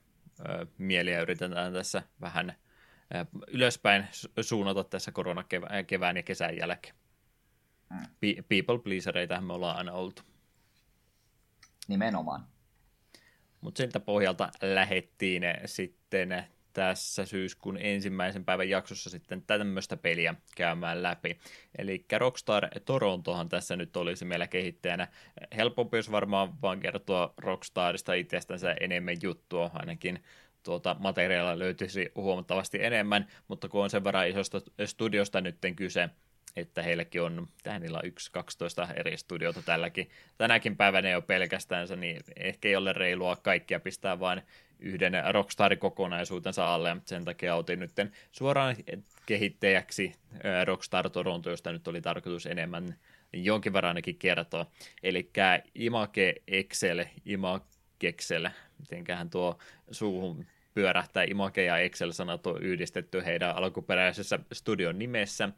ö, 0.40 0.66
mieliä 0.78 1.20
yritetään 1.20 1.72
tässä 1.72 2.02
vähän 2.20 2.54
ö, 3.14 3.24
ylöspäin 3.48 4.06
suunnata 4.40 4.84
tässä 4.84 5.12
koronakevään 5.12 6.16
ja 6.16 6.22
kesän 6.22 6.56
jälkeen. 6.56 6.94
Mm. 7.90 7.98
People 8.48 8.78
pleasereita 8.84 9.40
me 9.40 9.52
ollaan 9.52 9.76
aina 9.76 9.92
oltu. 9.92 10.22
Nimenomaan. 11.88 12.46
Mutta 13.60 13.78
siltä 13.78 14.00
pohjalta 14.00 14.50
lähettiin 14.62 15.42
sitten 15.64 16.46
tässä 16.76 17.26
syyskuun 17.26 17.78
ensimmäisen 17.80 18.44
päivän 18.44 18.68
jaksossa 18.68 19.10
sitten 19.10 19.42
tämmöistä 19.42 19.96
peliä 19.96 20.34
käymään 20.56 21.02
läpi. 21.02 21.38
Eli 21.78 22.04
Rockstar 22.18 22.68
Torontohan 22.84 23.48
tässä 23.48 23.76
nyt 23.76 23.96
olisi 23.96 24.24
meillä 24.24 24.46
kehittäjänä. 24.46 25.08
Helpompi 25.56 25.96
olisi 25.96 26.12
varmaan 26.12 26.62
vaan 26.62 26.80
kertoa 26.80 27.34
Rockstarista 27.36 28.14
itsestänsä 28.14 28.76
enemmän 28.80 29.16
juttua, 29.22 29.70
ainakin 29.74 30.24
tuota 30.62 30.96
materiaalia 30.98 31.58
löytyisi 31.58 32.12
huomattavasti 32.14 32.84
enemmän, 32.84 33.26
mutta 33.48 33.68
kun 33.68 33.82
on 33.82 33.90
sen 33.90 34.04
verran 34.04 34.28
isosta 34.28 34.60
studiosta 34.84 35.40
nytten 35.40 35.76
kyse, 35.76 36.08
että 36.56 36.82
heilläkin 36.82 37.22
on, 37.22 37.46
tähän 37.62 37.82
niillä 37.82 37.98
on 37.98 38.06
yksi 38.06 38.32
12 38.32 38.88
eri 38.96 39.16
studiota 39.16 39.62
tälläkin, 39.62 40.10
tänäkin 40.38 40.76
päivänä 40.76 41.10
jo 41.10 41.22
pelkästään, 41.22 41.88
niin 41.96 42.20
ehkä 42.36 42.68
ei 42.68 42.76
ole 42.76 42.92
reilua 42.92 43.36
kaikkia 43.36 43.80
pistää 43.80 44.20
vain 44.20 44.42
yhden 44.78 45.12
Rockstar-kokonaisuutensa 45.30 46.74
alle, 46.74 46.96
sen 47.04 47.24
takia 47.24 47.54
otin 47.54 47.78
nyt 47.78 47.92
suoraan 48.32 48.76
kehittäjäksi 49.26 50.14
Rockstar 50.64 51.10
Toronto, 51.10 51.50
josta 51.50 51.72
nyt 51.72 51.88
oli 51.88 52.00
tarkoitus 52.00 52.46
enemmän 52.46 52.94
jonkin 53.32 53.72
verran 53.72 53.88
ainakin 53.88 54.16
kertoa. 54.16 54.66
Eli 55.02 55.30
Imake 55.74 56.34
Excel, 56.48 57.04
Imakexel, 57.24 58.48
mitenköhän 58.78 59.30
tuo 59.30 59.58
suuhun 59.90 60.46
pyörähtää, 60.74 61.24
Imake 61.24 61.64
ja 61.64 61.78
Excel-sanat 61.78 62.46
on 62.46 62.62
yhdistetty 62.62 63.24
heidän 63.24 63.56
alkuperäisessä 63.56 64.38
studion 64.52 64.98
nimessä 64.98 65.48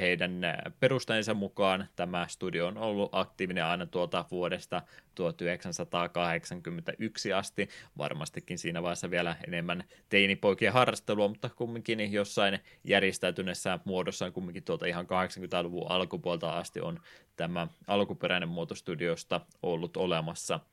heidän 0.00 0.40
perustajansa 0.80 1.34
mukaan 1.34 1.88
tämä 1.96 2.26
studio 2.28 2.66
on 2.66 2.78
ollut 2.78 3.08
aktiivinen 3.12 3.64
aina 3.64 3.86
tuolta 3.86 4.24
vuodesta 4.30 4.82
1981 5.14 7.32
asti. 7.32 7.68
Varmastikin 7.98 8.58
siinä 8.58 8.82
vaiheessa 8.82 9.10
vielä 9.10 9.36
enemmän 9.46 9.84
teinipoikien 10.08 10.72
harrastelua, 10.72 11.28
mutta 11.28 11.50
kumminkin 11.56 12.12
jossain 12.12 12.58
järjestäytyneessä 12.84 13.78
muodossaan 13.84 14.32
kumminkin 14.32 14.64
tuolta 14.64 14.86
ihan 14.86 15.06
80-luvun 15.06 15.90
alkupuolta 15.90 16.50
asti 16.50 16.80
on 16.80 17.00
tämä 17.36 17.68
alkuperäinen 17.86 18.48
muotostudiosta 18.48 19.40
ollut 19.62 19.96
olemassa– 19.96 20.60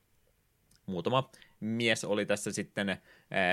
muutama 0.90 1.30
mies 1.60 2.04
oli 2.04 2.26
tässä 2.26 2.52
sitten 2.52 2.96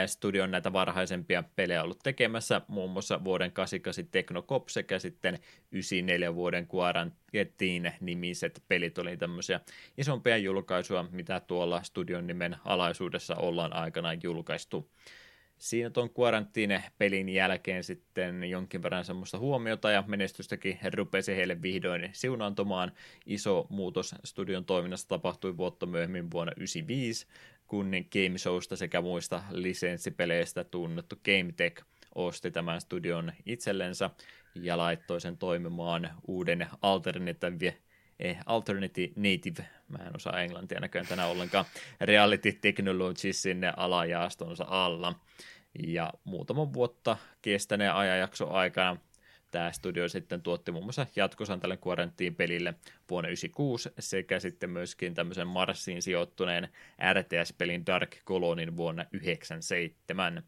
studion 0.06 0.52
näitä 0.52 0.74
varhaisempia 0.74 1.44
pelejä 1.56 1.84
ollut 1.84 2.00
tekemässä, 2.04 2.62
muun 2.68 2.92
muassa 2.92 3.24
vuoden 3.24 3.52
88 3.52 4.12
Technocop 4.12 4.68
sekä 4.70 5.00
sitten 5.00 5.40
94 5.72 6.36
vuoden 6.36 6.68
Quarantine 6.76 7.98
nimiset 8.02 8.64
pelit 8.68 8.98
oli 8.98 9.18
tämmöisiä 9.18 9.60
isompia 9.98 10.38
julkaisuja, 10.38 11.06
mitä 11.12 11.40
tuolla 11.40 11.84
studion 11.84 12.28
nimen 12.28 12.56
alaisuudessa 12.66 13.36
ollaan 13.36 13.74
aikanaan 13.74 14.20
julkaistu 14.24 14.90
siinä 15.58 15.90
tuon 15.90 16.10
Quarantine-pelin 16.20 17.30
jälkeen 17.30 17.84
sitten 17.84 18.44
jonkin 18.44 18.84
verran 18.84 19.06
semmoista 19.06 19.38
huomiota 19.38 19.92
ja 19.92 20.04
menestystäkin 20.08 20.80
rupesi 20.94 21.36
heille 21.36 21.62
vihdoin 21.62 22.10
siunaantumaan. 22.14 22.92
Iso 23.26 23.68
muutos 23.70 24.16
studion 24.24 24.66
toiminnassa 24.66 25.08
tapahtui 25.08 25.58
vuotta 25.58 25.86
myöhemmin 25.86 26.32
vuonna 26.32 26.52
1995, 26.52 27.28
kun 27.68 27.92
Game 28.12 28.38
Showsta 28.38 28.76
sekä 28.76 29.02
muista 29.02 29.44
lisenssipeleistä 29.52 30.64
tunnettu 30.64 31.16
Game 31.16 31.54
Tech 31.58 31.84
osti 32.16 32.52
tämän 32.52 32.82
studion 32.82 33.32
itsellensä 33.46 34.10
ja 34.56 34.78
laittoi 34.78 35.22
sen 35.22 35.38
toimimaan 35.38 36.10
uuden 36.28 36.68
alternative 36.82 37.78
eh, 38.20 38.38
Alternative 38.46 39.14
Native, 39.16 39.66
mä 39.88 40.04
en 40.04 40.16
osaa 40.16 40.42
englantia 40.42 40.80
näköjään 40.80 41.08
tänään 41.08 41.30
ollenkaan, 41.30 41.66
Reality 42.02 42.52
Technology 42.52 43.34
sinne 43.34 43.74
alajaastonsa 43.78 44.66
alla. 44.68 45.20
Ja 45.88 46.14
muutaman 46.24 46.74
vuotta 46.74 47.18
kestäneen 47.42 47.94
ajanjakso 47.94 48.52
aikana 48.52 48.98
tämä 49.52 49.72
studio 49.72 50.10
sitten 50.10 50.42
tuotti 50.42 50.72
muun 50.72 50.86
muassa 50.86 51.08
jatkosan 51.16 51.60
tälle 51.60 51.78
Quarantine-pelille 51.88 52.74
vuonna 53.10 53.28
1996 53.28 53.90
sekä 54.00 54.40
sitten 54.40 54.70
myöskin 54.70 55.14
tämmöisen 55.14 55.48
Marsiin 55.48 56.02
sijoittuneen 56.02 56.70
RTS-pelin 57.14 57.86
Dark 57.86 58.16
Colonin 58.26 58.78
vuonna 58.78 59.04
1997 59.04 60.44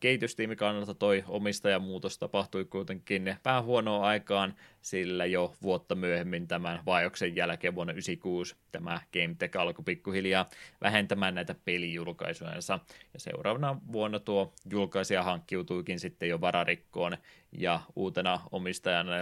kehitystiimi 0.00 0.56
kannalta 0.56 0.94
toi 0.94 1.24
omistajamuutos 1.28 2.18
tapahtui 2.18 2.64
kuitenkin 2.64 3.36
vähän 3.44 3.64
huonoa 3.64 4.06
aikaan, 4.06 4.54
sillä 4.82 5.26
jo 5.26 5.54
vuotta 5.62 5.94
myöhemmin 5.94 6.48
tämän 6.48 6.80
vaioksen 6.86 7.36
jälkeen 7.36 7.74
vuonna 7.74 7.92
1996 7.92 8.56
tämä 8.72 9.00
GameTech 9.12 9.56
alkoi 9.56 9.84
pikkuhiljaa 9.84 10.48
vähentämään 10.80 11.34
näitä 11.34 11.54
pelijulkaisujensa. 11.64 12.78
Ja 13.14 13.20
seuraavana 13.20 13.80
vuonna 13.92 14.18
tuo 14.18 14.52
julkaisija 14.70 15.22
hankkiutuikin 15.22 16.00
sitten 16.00 16.28
jo 16.28 16.40
vararikkoon 16.40 17.16
ja 17.52 17.80
uutena 17.96 18.40
omistajana 18.52 19.12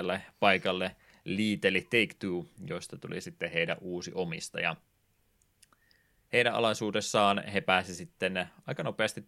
paikalle 0.40 0.96
liiteli 1.24 1.80
Take-Two, 1.80 2.46
josta 2.66 2.96
tuli 2.98 3.20
sitten 3.20 3.50
heidän 3.50 3.76
uusi 3.80 4.12
omistaja– 4.14 4.76
heidän 6.32 6.54
alaisuudessaan 6.54 7.44
he 7.44 7.60
pääsivät 7.60 7.96
sitten 7.96 8.48
aika 8.66 8.82
nopeasti 8.82 9.24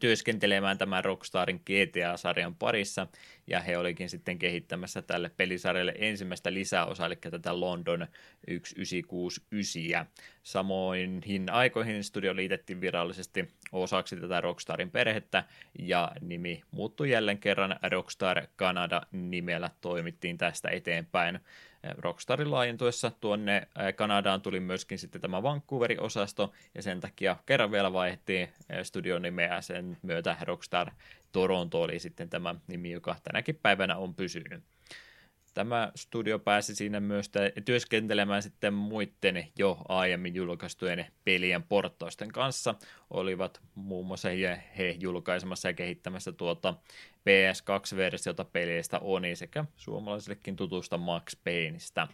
työskentelemään 0.00 0.78
tämän 0.78 1.04
Rockstarin 1.04 1.60
GTA-sarjan 1.60 2.54
parissa, 2.54 3.06
ja 3.46 3.60
he 3.60 3.78
olikin 3.78 4.08
sitten 4.08 4.38
kehittämässä 4.38 5.02
tälle 5.02 5.30
pelisarjalle 5.36 5.94
ensimmäistä 5.98 6.54
lisäosaa, 6.54 7.06
eli 7.06 7.16
tätä 7.16 7.60
London 7.60 7.98
1969. 7.98 10.06
Samoin 10.42 11.22
aikoihin 11.50 12.04
studio 12.04 12.36
liitettiin 12.36 12.80
virallisesti 12.80 13.48
osaksi 13.72 14.16
tätä 14.16 14.40
Rockstarin 14.40 14.90
perhettä, 14.90 15.44
ja 15.78 16.12
nimi 16.20 16.62
muuttui 16.70 17.10
jälleen 17.10 17.38
kerran 17.38 17.76
Rockstar 17.90 18.46
Canada 18.58 19.02
nimellä 19.12 19.70
toimittiin 19.80 20.38
tästä 20.38 20.68
eteenpäin. 20.68 21.40
Rockstarin 21.98 22.50
laajentuessa 22.50 23.12
tuonne 23.20 23.68
Kanadaan 23.96 24.42
tuli 24.42 24.60
myöskin 24.60 24.98
sitten 24.98 25.20
tämä 25.20 25.42
Vancouverin 25.42 26.00
osasto, 26.00 26.52
ja 26.74 26.82
sen 26.82 27.00
takia 27.00 27.36
kerran 27.46 27.70
vielä 27.70 27.92
vaihdettiin 27.92 28.48
studion 28.82 29.22
nimeä 29.22 29.60
sen 29.60 29.96
myötä 30.02 30.36
Rockstar 30.40 30.90
Toronto 31.32 31.82
oli 31.82 31.98
sitten 31.98 32.30
tämä 32.30 32.54
nimi, 32.66 32.90
joka 32.90 33.16
tänäkin 33.22 33.58
päivänä 33.62 33.96
on 33.96 34.14
pysynyt. 34.14 34.62
Tämä 35.58 35.92
studio 35.96 36.38
pääsi 36.38 36.74
siinä 36.74 37.00
myös 37.00 37.30
työskentelemään 37.64 38.42
sitten 38.42 38.74
muiden 38.74 39.46
jo 39.58 39.78
aiemmin 39.88 40.34
julkaistujen 40.34 41.06
pelien 41.24 41.62
porttausten 41.62 42.32
kanssa. 42.32 42.74
Olivat 43.10 43.60
muun 43.74 44.06
muassa 44.06 44.28
he, 44.28 44.62
he 44.78 44.96
julkaisemassa 45.00 45.68
ja 45.68 45.72
kehittämässä 45.72 46.32
tuota 46.32 46.74
PS2-versiota 47.20 48.44
peleistä 48.44 48.98
Oni 48.98 49.36
sekä 49.36 49.64
suomalaisillekin 49.76 50.56
tutusta 50.56 50.98
Max 50.98 51.36
Payneista. 51.44 52.08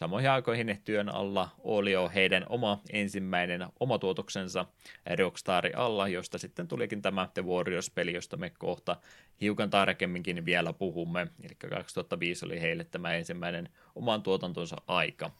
Samoihin 0.00 0.30
aikoihin 0.30 0.80
työn 0.84 1.08
alla 1.08 1.48
oli 1.58 1.92
jo 1.92 2.10
heidän 2.14 2.46
oma 2.48 2.80
ensimmäinen 2.92 3.66
omatuotoksensa 3.80 4.66
Rockstarin 5.18 5.76
alla, 5.76 6.08
josta 6.08 6.38
sitten 6.38 6.68
tulikin 6.68 7.02
tämä 7.02 7.28
The 7.34 7.42
Warriors-peli, 7.42 8.12
josta 8.12 8.36
me 8.36 8.50
kohta 8.50 8.96
hiukan 9.40 9.70
tarkemminkin 9.70 10.44
vielä 10.44 10.72
puhumme. 10.72 11.26
Eli 11.42 11.54
2005 11.70 12.46
oli 12.46 12.60
heille 12.60 12.84
tämä 12.84 13.14
ensimmäinen 13.14 13.68
oman 13.94 14.22
tuotantonsa 14.22 14.76
aika. 14.86 15.30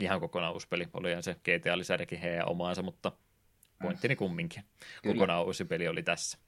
Ihan 0.00 0.20
kokonaan 0.20 0.52
uusi 0.52 0.68
peli, 0.68 0.88
oli 0.92 1.22
se 1.22 1.32
GTA-lisärikin 1.32 2.18
heidän 2.18 2.48
omaansa, 2.48 2.82
mutta 2.82 3.12
pointtini 3.82 4.16
kumminkin. 4.16 4.62
Kokonaan 5.06 5.44
uusi 5.44 5.64
peli 5.64 5.88
oli 5.88 6.02
tässä. 6.02 6.38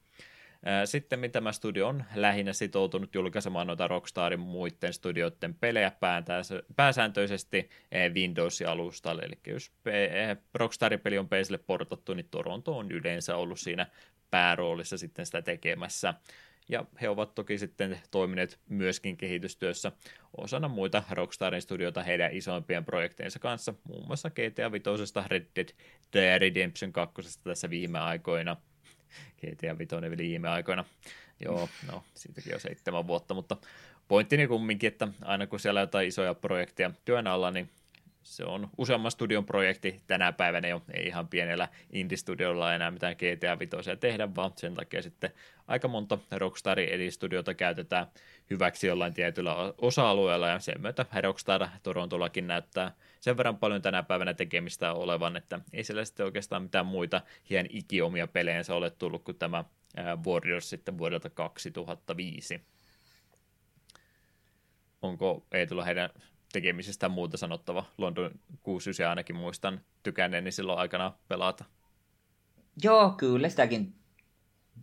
Sitten 0.85 1.19
mitä 1.19 1.31
tämä 1.31 1.51
studio 1.51 1.87
on 1.87 2.03
lähinnä 2.15 2.53
sitoutunut 2.53 3.15
julkaisemaan 3.15 3.67
noita 3.67 3.87
Rockstarin 3.87 4.39
muiden 4.39 4.93
studioiden 4.93 5.53
pelejä 5.53 5.91
pääsääntöisesti 6.75 7.69
Windows-alustalle, 8.13 9.21
eli 9.21 9.39
jos 9.47 9.71
Rockstarin 10.53 10.99
peli 10.99 11.17
on 11.17 11.27
PClle 11.27 11.57
portattu, 11.57 12.13
niin 12.13 12.27
Toronto 12.31 12.77
on 12.77 12.91
yleensä 12.91 13.35
ollut 13.35 13.59
siinä 13.59 13.87
pääroolissa 14.31 14.97
sitten 14.97 15.25
sitä 15.25 15.41
tekemässä 15.41 16.13
ja 16.69 16.85
he 17.01 17.09
ovat 17.09 17.35
toki 17.35 17.57
sitten 17.57 17.99
toimineet 18.11 18.59
myöskin 18.69 19.17
kehitystyössä 19.17 19.91
osana 20.37 20.67
muita 20.67 21.03
Rockstarin 21.11 21.61
studioita 21.61 22.03
heidän 22.03 22.33
isoimpien 22.33 22.85
projekteensa 22.85 23.39
kanssa, 23.39 23.73
muun 23.83 24.07
muassa 24.07 24.29
GTA 24.29 24.71
5, 24.71 24.83
Red 25.27 25.45
Dead 25.55 26.39
Redemption 26.39 26.93
2 26.93 27.39
tässä 27.43 27.69
viime 27.69 27.99
aikoina. 27.99 28.57
GTA 29.39 29.77
5 29.77 29.95
viime 30.17 30.49
aikoina. 30.49 30.85
Joo, 31.45 31.69
no, 31.91 32.03
siitäkin 32.13 32.53
on 32.53 32.59
seitsemän 32.59 33.07
vuotta, 33.07 33.33
mutta 33.33 33.57
pointtini 34.07 34.47
kumminkin, 34.47 34.87
että 34.87 35.07
aina 35.21 35.47
kun 35.47 35.59
siellä 35.59 35.79
on 35.79 35.83
jotain 35.83 36.07
isoja 36.07 36.33
projekteja 36.33 36.91
työn 37.05 37.27
alla, 37.27 37.51
niin 37.51 37.69
se 38.23 38.43
on 38.45 38.69
useamman 38.77 39.11
studion 39.11 39.45
projekti 39.45 40.01
tänä 40.07 40.31
päivänä 40.31 40.67
jo, 40.67 40.81
ei 40.93 41.07
ihan 41.07 41.27
pienellä 41.27 41.67
indie-studiolla 41.93 42.75
enää 42.75 42.91
mitään 42.91 43.15
GTA 43.15 43.59
5 43.59 43.71
tehdä, 43.99 44.35
vaan 44.35 44.51
sen 44.55 44.73
takia 44.73 45.01
sitten 45.01 45.31
aika 45.67 45.87
monta 45.87 46.17
Rockstarin 46.31 46.89
edi-studiota 46.89 47.53
käytetään 47.53 48.07
hyväksi 48.49 48.87
jollain 48.87 49.13
tietyllä 49.13 49.55
osa-alueella, 49.77 50.47
ja 50.47 50.59
sen 50.59 50.81
myötä 50.81 51.05
Rockstar 51.21 51.67
Torontollakin 51.83 52.47
näyttää 52.47 52.91
sen 53.21 53.37
verran 53.37 53.57
paljon 53.57 53.81
tänä 53.81 54.03
päivänä 54.03 54.33
tekemistä 54.33 54.93
olevan, 54.93 55.37
että 55.37 55.59
ei 55.73 55.83
siellä 55.83 56.05
sitten 56.05 56.25
oikeastaan 56.25 56.63
mitään 56.63 56.85
muita 56.85 57.21
hien 57.49 57.67
ikiomia 57.69 58.27
peleensä 58.27 58.75
ole 58.75 58.89
tullut 58.89 59.23
kuin 59.23 59.37
tämä 59.37 59.63
Warriors 60.25 60.69
sitten 60.69 60.97
vuodelta 60.97 61.29
2005. 61.29 62.61
Onko 65.01 65.45
ei 65.51 65.67
tullut 65.67 65.85
heidän 65.85 66.09
tekemisestä 66.53 67.09
muuta 67.09 67.37
sanottava. 67.37 67.85
London 67.97 68.31
69 68.63 69.09
ainakin 69.09 69.35
muistan 69.35 69.81
tykänneeni 70.03 70.51
silloin 70.51 70.79
aikana 70.79 71.13
pelata. 71.27 71.65
Joo, 72.83 73.09
kyllä 73.09 73.49
sitäkin 73.49 73.95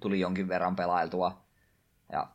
tuli 0.01 0.21
jonkin 0.21 0.49
verran 0.49 0.77
pelailtua. 0.77 1.45
Ja 2.13 2.29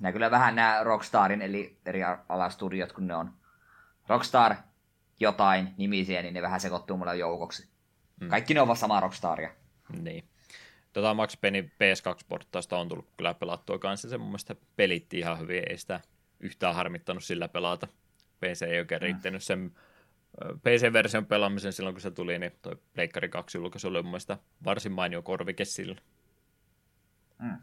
nämä 0.00 0.12
kyllä 0.12 0.30
vähän 0.30 0.54
nämä 0.54 0.84
Rockstarin, 0.84 1.42
eli 1.42 1.78
eri 1.86 2.00
alastudiot, 2.28 2.92
kun 2.92 3.06
ne 3.06 3.14
on 3.14 3.32
Rockstar 4.08 4.56
jotain 5.20 5.74
nimisiä, 5.76 6.22
niin 6.22 6.34
ne 6.34 6.42
vähän 6.42 6.60
sekoittuu 6.60 6.96
mulle 6.96 7.16
joukoksi. 7.16 7.68
Mm. 8.20 8.28
Kaikki 8.28 8.54
ne 8.54 8.60
ovat 8.60 8.78
samaa 8.78 9.00
Rockstaria. 9.00 9.50
Niin. 10.00 10.24
Tota 10.92 11.14
Max 11.14 11.40
Payne 11.40 11.62
PS2-portaista 11.62 12.76
on 12.76 12.88
tullut 12.88 13.08
kyllä 13.16 13.34
pelattua 13.34 13.78
kanssa. 13.78 14.08
Se 14.08 14.18
mun 14.18 14.28
mielestä 14.28 14.56
pelitti 14.76 15.18
ihan 15.18 15.38
hyvin, 15.38 15.62
ei 15.70 15.78
sitä 15.78 16.00
yhtään 16.40 16.74
harmittanut 16.74 17.24
sillä 17.24 17.48
pelata. 17.48 17.88
PC 18.40 18.62
ei 18.62 18.78
oikein 18.78 19.00
mm. 19.00 19.04
riittänyt 19.04 19.42
sen 19.42 19.72
PC-version 20.62 21.26
pelaamisen 21.26 21.72
silloin, 21.72 21.94
kun 21.94 22.00
se 22.00 22.10
tuli, 22.10 22.38
niin 22.38 22.52
toi 22.62 22.76
Pleikkari 22.94 23.28
2 23.28 23.58
julkaisu 23.58 23.88
oli 23.88 24.02
mun 24.02 24.10
mielestä 24.10 24.38
varsin 24.64 24.92
mainio 24.92 25.22
korvike 25.22 25.64
silloin. 25.64 26.00
Mm. 27.38 27.58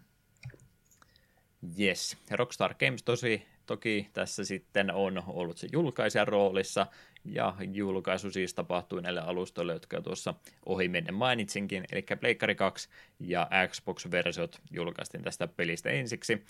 Yes. 1.79 2.17
Rockstar 2.31 2.73
Games 2.73 3.03
tosi 3.03 3.47
Toki 3.67 4.09
tässä 4.13 4.45
sitten 4.45 4.93
on 4.93 5.23
ollut 5.27 5.57
se 5.57 5.67
julkaisijan 5.71 6.27
roolissa, 6.27 6.88
ja 7.27 7.53
julkaisu 7.73 8.31
siis 8.31 8.53
tapahtui 8.53 9.01
näille 9.01 9.21
alustoille, 9.21 9.73
jotka 9.73 10.01
tuossa 10.01 10.33
ohi 10.65 10.87
menne 10.87 11.11
mainitsinkin, 11.11 11.83
eli 11.91 12.05
Pleikkari 12.19 12.55
2 12.55 12.89
ja 13.19 13.49
Xbox-versiot 13.67 14.61
julkaistiin 14.71 15.23
tästä 15.23 15.47
pelistä 15.47 15.89
ensiksi. 15.89 16.45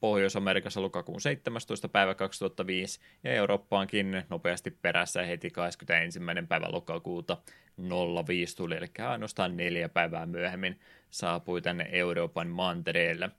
Pohjois-Amerikassa 0.00 0.82
lokakuun 0.82 1.20
17. 1.20 1.88
päivä 1.88 2.14
2005 2.14 3.00
ja 3.24 3.32
Eurooppaankin 3.32 4.22
nopeasti 4.30 4.70
perässä 4.70 5.22
heti 5.22 5.50
21. 5.50 6.20
päivä 6.48 6.66
lokakuuta 6.72 7.36
05 8.26 8.56
tuli, 8.56 8.76
eli 8.76 8.86
ainoastaan 9.08 9.56
neljä 9.56 9.88
päivää 9.88 10.26
myöhemmin 10.26 10.80
saapui 11.10 11.62
tänne 11.62 11.88
Euroopan 11.92 12.48
mantereelle 12.48 13.30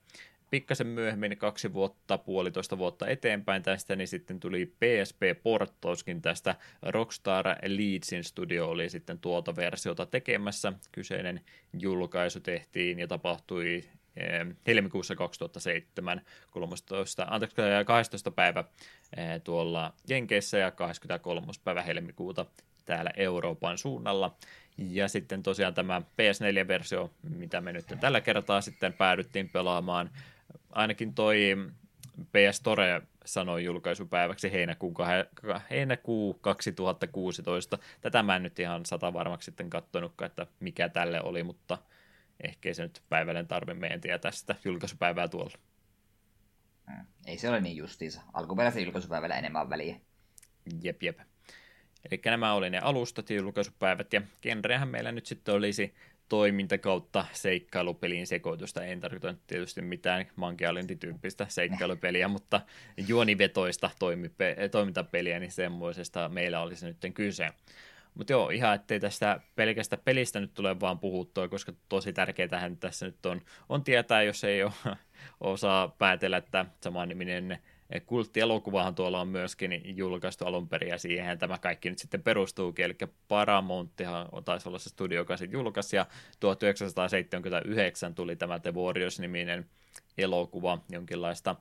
pikkasen 0.50 0.86
myöhemmin, 0.86 1.38
kaksi 1.38 1.72
vuotta, 1.72 2.18
puolitoista 2.18 2.78
vuotta 2.78 3.08
eteenpäin 3.08 3.62
tästä, 3.62 3.96
niin 3.96 4.08
sitten 4.08 4.40
tuli 4.40 4.66
PSP-porttauskin 4.66 6.22
tästä. 6.22 6.54
Rockstar 6.82 7.46
Leedsin 7.66 8.24
studio 8.24 8.68
oli 8.68 8.88
sitten 8.88 9.18
tuota 9.18 9.56
versiota 9.56 10.06
tekemässä. 10.06 10.72
Kyseinen 10.92 11.40
julkaisu 11.78 12.40
tehtiin 12.40 12.98
ja 12.98 13.06
tapahtui 13.06 13.84
eh, 14.16 14.46
helmikuussa 14.66 15.16
2007, 15.16 16.20
13, 16.50 17.26
anteeksi, 17.30 17.56
12. 17.86 18.30
päivä 18.30 18.64
eh, 19.16 19.42
tuolla 19.44 19.92
Jenkeissä 20.08 20.58
ja 20.58 20.70
23. 20.70 21.46
päivä 21.64 21.82
helmikuuta 21.82 22.46
täällä 22.86 23.10
Euroopan 23.16 23.78
suunnalla. 23.78 24.36
Ja 24.78 25.08
sitten 25.08 25.42
tosiaan 25.42 25.74
tämä 25.74 26.00
PS4-versio, 26.00 27.10
mitä 27.36 27.60
me 27.60 27.72
nyt 27.72 27.84
tällä 28.00 28.20
kertaa 28.20 28.60
sitten 28.60 28.92
päädyttiin 28.92 29.48
pelaamaan, 29.48 30.10
ainakin 30.76 31.14
toi 31.14 31.56
PS 32.32 32.56
Store 32.56 33.02
sanoi 33.24 33.64
julkaisupäiväksi 33.64 34.52
heinäkuun, 34.52 34.94
heinäkuu 35.70 36.34
2016. 36.34 37.78
Tätä 38.00 38.22
mä 38.22 38.36
en 38.36 38.42
nyt 38.42 38.58
ihan 38.58 38.86
sata 38.86 39.12
varmaksi 39.12 39.44
sitten 39.44 39.70
katsonutkaan, 39.70 40.26
että 40.26 40.46
mikä 40.60 40.88
tälle 40.88 41.22
oli, 41.22 41.42
mutta 41.42 41.78
ehkä 42.44 42.74
se 42.74 42.82
nyt 42.82 43.02
päivällinen 43.08 43.46
tarve 43.46 43.74
meidän 43.74 44.00
tietää 44.00 44.30
sitä 44.30 44.56
julkaisupäivää 44.64 45.28
tuolla. 45.28 45.58
Hmm. 46.90 47.06
Ei 47.26 47.38
se 47.38 47.48
ole 47.48 47.60
niin 47.60 47.76
justiinsa. 47.76 48.22
Alkuperäisen 48.32 48.82
julkaisupäivällä 48.82 49.38
enemmän 49.38 49.70
väliä. 49.70 50.00
Jep, 50.82 51.02
jep. 51.02 51.18
Eli 52.10 52.20
nämä 52.24 52.52
oli 52.52 52.70
ne 52.70 52.78
alustat 52.78 53.30
ja 53.30 53.36
julkaisupäivät, 53.36 54.12
ja 54.12 54.22
genrehän 54.42 54.88
meillä 54.88 55.12
nyt 55.12 55.26
sitten 55.26 55.54
olisi 55.54 55.94
toiminta 56.28 56.78
kautta 56.78 57.24
seikkailupelin 57.32 58.26
sekoitusta. 58.26 58.84
En 58.84 59.00
tarkoita 59.00 59.34
tietysti 59.46 59.82
mitään 59.82 60.26
mankealintityyppistä 60.36 61.46
seikkailupeliä, 61.48 62.28
mutta 62.28 62.60
juonivetoista 63.08 63.90
toimipe- 63.98 64.68
toimintapeliä, 64.70 65.40
niin 65.40 65.52
semmoisesta 65.52 66.28
meillä 66.28 66.60
olisi 66.60 66.86
nyt 66.86 67.14
kyse. 67.14 67.50
Mutta 68.14 68.32
joo, 68.32 68.50
ihan 68.50 68.74
ettei 68.74 69.00
tästä 69.00 69.40
pelkästä 69.54 69.96
pelistä 69.96 70.40
nyt 70.40 70.54
tule 70.54 70.80
vaan 70.80 70.98
puhuttua, 70.98 71.48
koska 71.48 71.72
tosi 71.88 72.12
tärkeää 72.12 72.70
tässä 72.80 73.06
nyt 73.06 73.26
on, 73.26 73.40
on 73.68 73.84
tietää, 73.84 74.22
jos 74.22 74.44
ei 74.44 74.62
ole, 74.62 74.72
osaa 75.40 75.88
päätellä, 75.88 76.36
että 76.36 76.66
saman 76.80 77.08
niminen 77.08 77.58
kulttielokuvahan 78.06 78.94
tuolla 78.94 79.20
on 79.20 79.28
myöskin 79.28 79.96
julkaistu 79.96 80.44
alun 80.44 80.68
perin, 80.68 80.88
ja 80.88 80.98
siihen 80.98 81.38
tämä 81.38 81.58
kaikki 81.58 81.90
nyt 81.90 81.98
sitten 81.98 82.22
perustuukin, 82.22 82.84
eli 82.84 82.96
Paramounttihan 83.28 84.28
taisi 84.44 84.68
olla 84.68 84.78
se 84.78 84.88
studio, 84.88 85.18
joka 85.18 85.36
sitten 85.36 85.58
julkaisi, 85.58 85.96
ja 85.96 86.06
1979 86.40 88.14
tuli 88.14 88.36
tämä 88.36 88.58
The 88.58 88.74
Warriors-niminen 88.74 89.66
elokuva, 90.18 90.78
jonkinlaista 90.90 91.56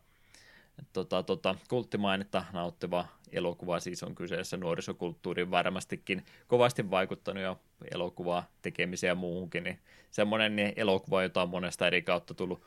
tota, 0.93 1.23
tota, 1.23 1.55
kulttimainetta 1.69 2.45
nauttiva 2.53 3.05
elokuva, 3.31 3.79
siis 3.79 4.03
on 4.03 4.15
kyseessä 4.15 4.57
nuorisokulttuuriin 4.57 5.51
varmastikin 5.51 6.25
kovasti 6.47 6.91
vaikuttanut 6.91 7.43
jo 7.43 7.59
elokuvaa 7.93 8.49
tekemiseen 8.61 9.09
ja 9.09 9.15
muuhunkin, 9.15 9.63
niin 9.63 9.79
semmoinen 10.11 10.73
elokuva, 10.75 11.23
jota 11.23 11.41
on 11.41 11.49
monesta 11.49 11.87
eri 11.87 12.01
kautta 12.01 12.33
tullut 12.33 12.61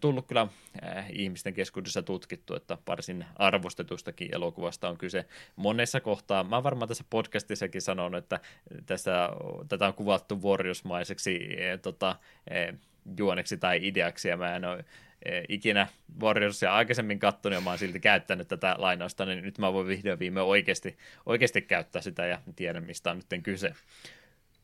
tullut 0.00 0.26
kyllä 0.26 0.46
ihmisten 1.12 1.54
keskuudessa 1.54 2.02
tutkittu, 2.02 2.54
että 2.54 2.78
varsin 2.86 3.24
arvostetustakin 3.36 4.34
elokuvasta 4.34 4.88
on 4.88 4.98
kyse 4.98 5.24
monessa 5.56 6.00
kohtaa. 6.00 6.44
Mä 6.44 6.62
varmaan 6.62 6.88
tässä 6.88 7.04
podcastissakin 7.10 7.82
sanon, 7.82 8.14
että 8.14 8.40
tässä, 8.86 9.30
tätä 9.68 9.86
on 9.86 9.94
kuvattu 9.94 10.40
Warriors-maiseksi 10.42 11.48
tota, 11.82 12.16
juoneksi 13.18 13.56
tai 13.56 13.80
ideaksi, 13.82 14.28
ja 14.28 14.36
mä 14.36 14.56
en 14.56 14.64
ole 14.64 14.84
ikinä 15.48 15.86
Warriorsia 16.20 16.74
aikaisemmin 16.74 17.18
katsonut, 17.18 17.54
ja 17.54 17.60
mä 17.60 17.70
oon 17.70 17.78
silti 17.78 18.00
käyttänyt 18.00 18.48
tätä 18.48 18.74
lainausta, 18.78 19.24
niin 19.24 19.44
nyt 19.44 19.58
mä 19.58 19.72
voin 19.72 19.86
vihdoin 19.86 20.18
viime 20.18 20.40
oikeasti, 20.40 20.98
oikeasti 21.26 21.62
käyttää 21.62 22.02
sitä, 22.02 22.26
ja 22.26 22.38
tiedän, 22.56 22.84
mistä 22.84 23.10
on 23.10 23.16
nyt 23.16 23.42
kyse. 23.42 23.74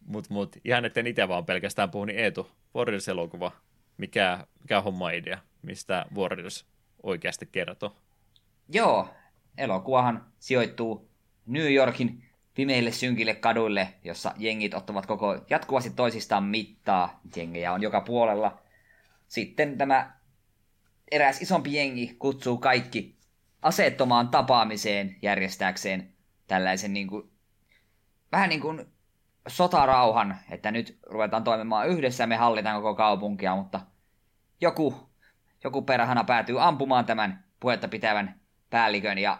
Mutta 0.07 0.35
mut, 0.35 0.57
ihan 0.65 0.85
etten 0.85 1.07
itse 1.07 1.29
vaan 1.29 1.47
pelkästään 1.47 1.91
puhu, 1.91 2.05
niin 2.05 2.19
Eetu, 2.19 2.51
Warriors-elokuva, 2.77 3.53
mikä, 3.99 4.47
mikä 4.63 4.81
homma 4.81 5.11
idea, 5.11 5.39
mistä 5.63 6.07
Warriors 6.15 6.67
oikeasti 7.03 7.47
kertoo. 7.53 7.97
Joo, 8.69 9.09
elokuvahan 9.59 10.33
sijoittuu 10.39 11.11
New 11.47 11.73
Yorkin 11.73 12.25
pimeille 12.55 12.93
synkille 12.93 13.35
kaduille, 13.35 13.95
jossa 14.05 14.35
jengit 14.37 14.75
ottavat 14.75 15.07
koko 15.07 15.45
jatkuvasti 15.51 15.91
toisistaan 15.91 16.45
mittaa. 16.45 17.21
Jengejä 17.37 17.73
on 17.73 17.83
joka 17.83 18.01
puolella. 18.01 18.63
Sitten 19.29 19.79
tämä 19.79 20.15
eräs 21.11 21.43
isompi 21.43 21.75
jengi 21.75 22.17
kutsuu 22.19 22.59
kaikki 22.59 23.17
aseettomaan 23.63 24.29
tapaamiseen 24.29 25.17
järjestääkseen 25.23 26.13
tällaisen 26.47 26.93
niin 26.93 27.07
kuin, 27.07 27.31
vähän 28.33 28.49
niin 28.49 28.61
kuin 28.61 28.87
sotarauhan, 29.49 30.37
että 30.51 30.71
nyt 30.71 30.99
ruvetaan 31.07 31.45
toimimaan 31.45 31.89
yhdessä, 31.89 32.27
me 32.27 32.37
hallitaan 32.37 32.83
koko 32.83 32.95
kaupunkia, 32.95 33.57
mutta 33.57 33.81
joku, 34.61 35.11
joku 35.65 35.83
perhana 35.83 36.25
päätyy 36.25 36.63
ampumaan 36.63 37.07
tämän 37.07 37.45
puhetta 37.61 37.89
pitävän 37.89 38.41
päällikön 38.71 39.19
ja 39.19 39.39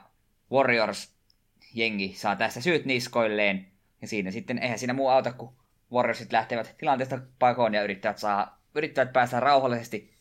Warriors-jengi 0.53 2.15
saa 2.15 2.37
tässä 2.37 2.61
syyt 2.61 2.85
niskoilleen. 2.85 3.67
Ja 4.03 4.09
siinä 4.09 4.31
sitten, 4.31 4.59
eihän 4.59 4.79
siinä 4.79 4.93
muu 4.93 5.09
auta, 5.09 5.33
kun 5.33 5.57
Warriorsit 5.93 6.33
lähtevät 6.33 6.75
tilanteesta 6.79 7.19
pakoon 7.39 7.75
ja 7.75 7.83
yrittävät, 7.83 8.19
saa, 8.19 8.59
yrittävät 8.75 9.13
päästä 9.13 9.41
rauhallisesti 9.41 10.15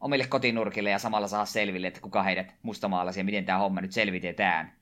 omille 0.00 0.26
kotinurkille 0.26 0.90
ja 0.90 0.98
samalla 0.98 1.28
saa 1.28 1.46
selville, 1.46 1.86
että 1.86 2.00
kuka 2.00 2.22
heidät 2.22 2.54
mustamaalaisia, 2.62 3.24
miten 3.24 3.44
tämä 3.44 3.58
homma 3.58 3.80
nyt 3.80 3.92
selvitetään. 3.92 4.79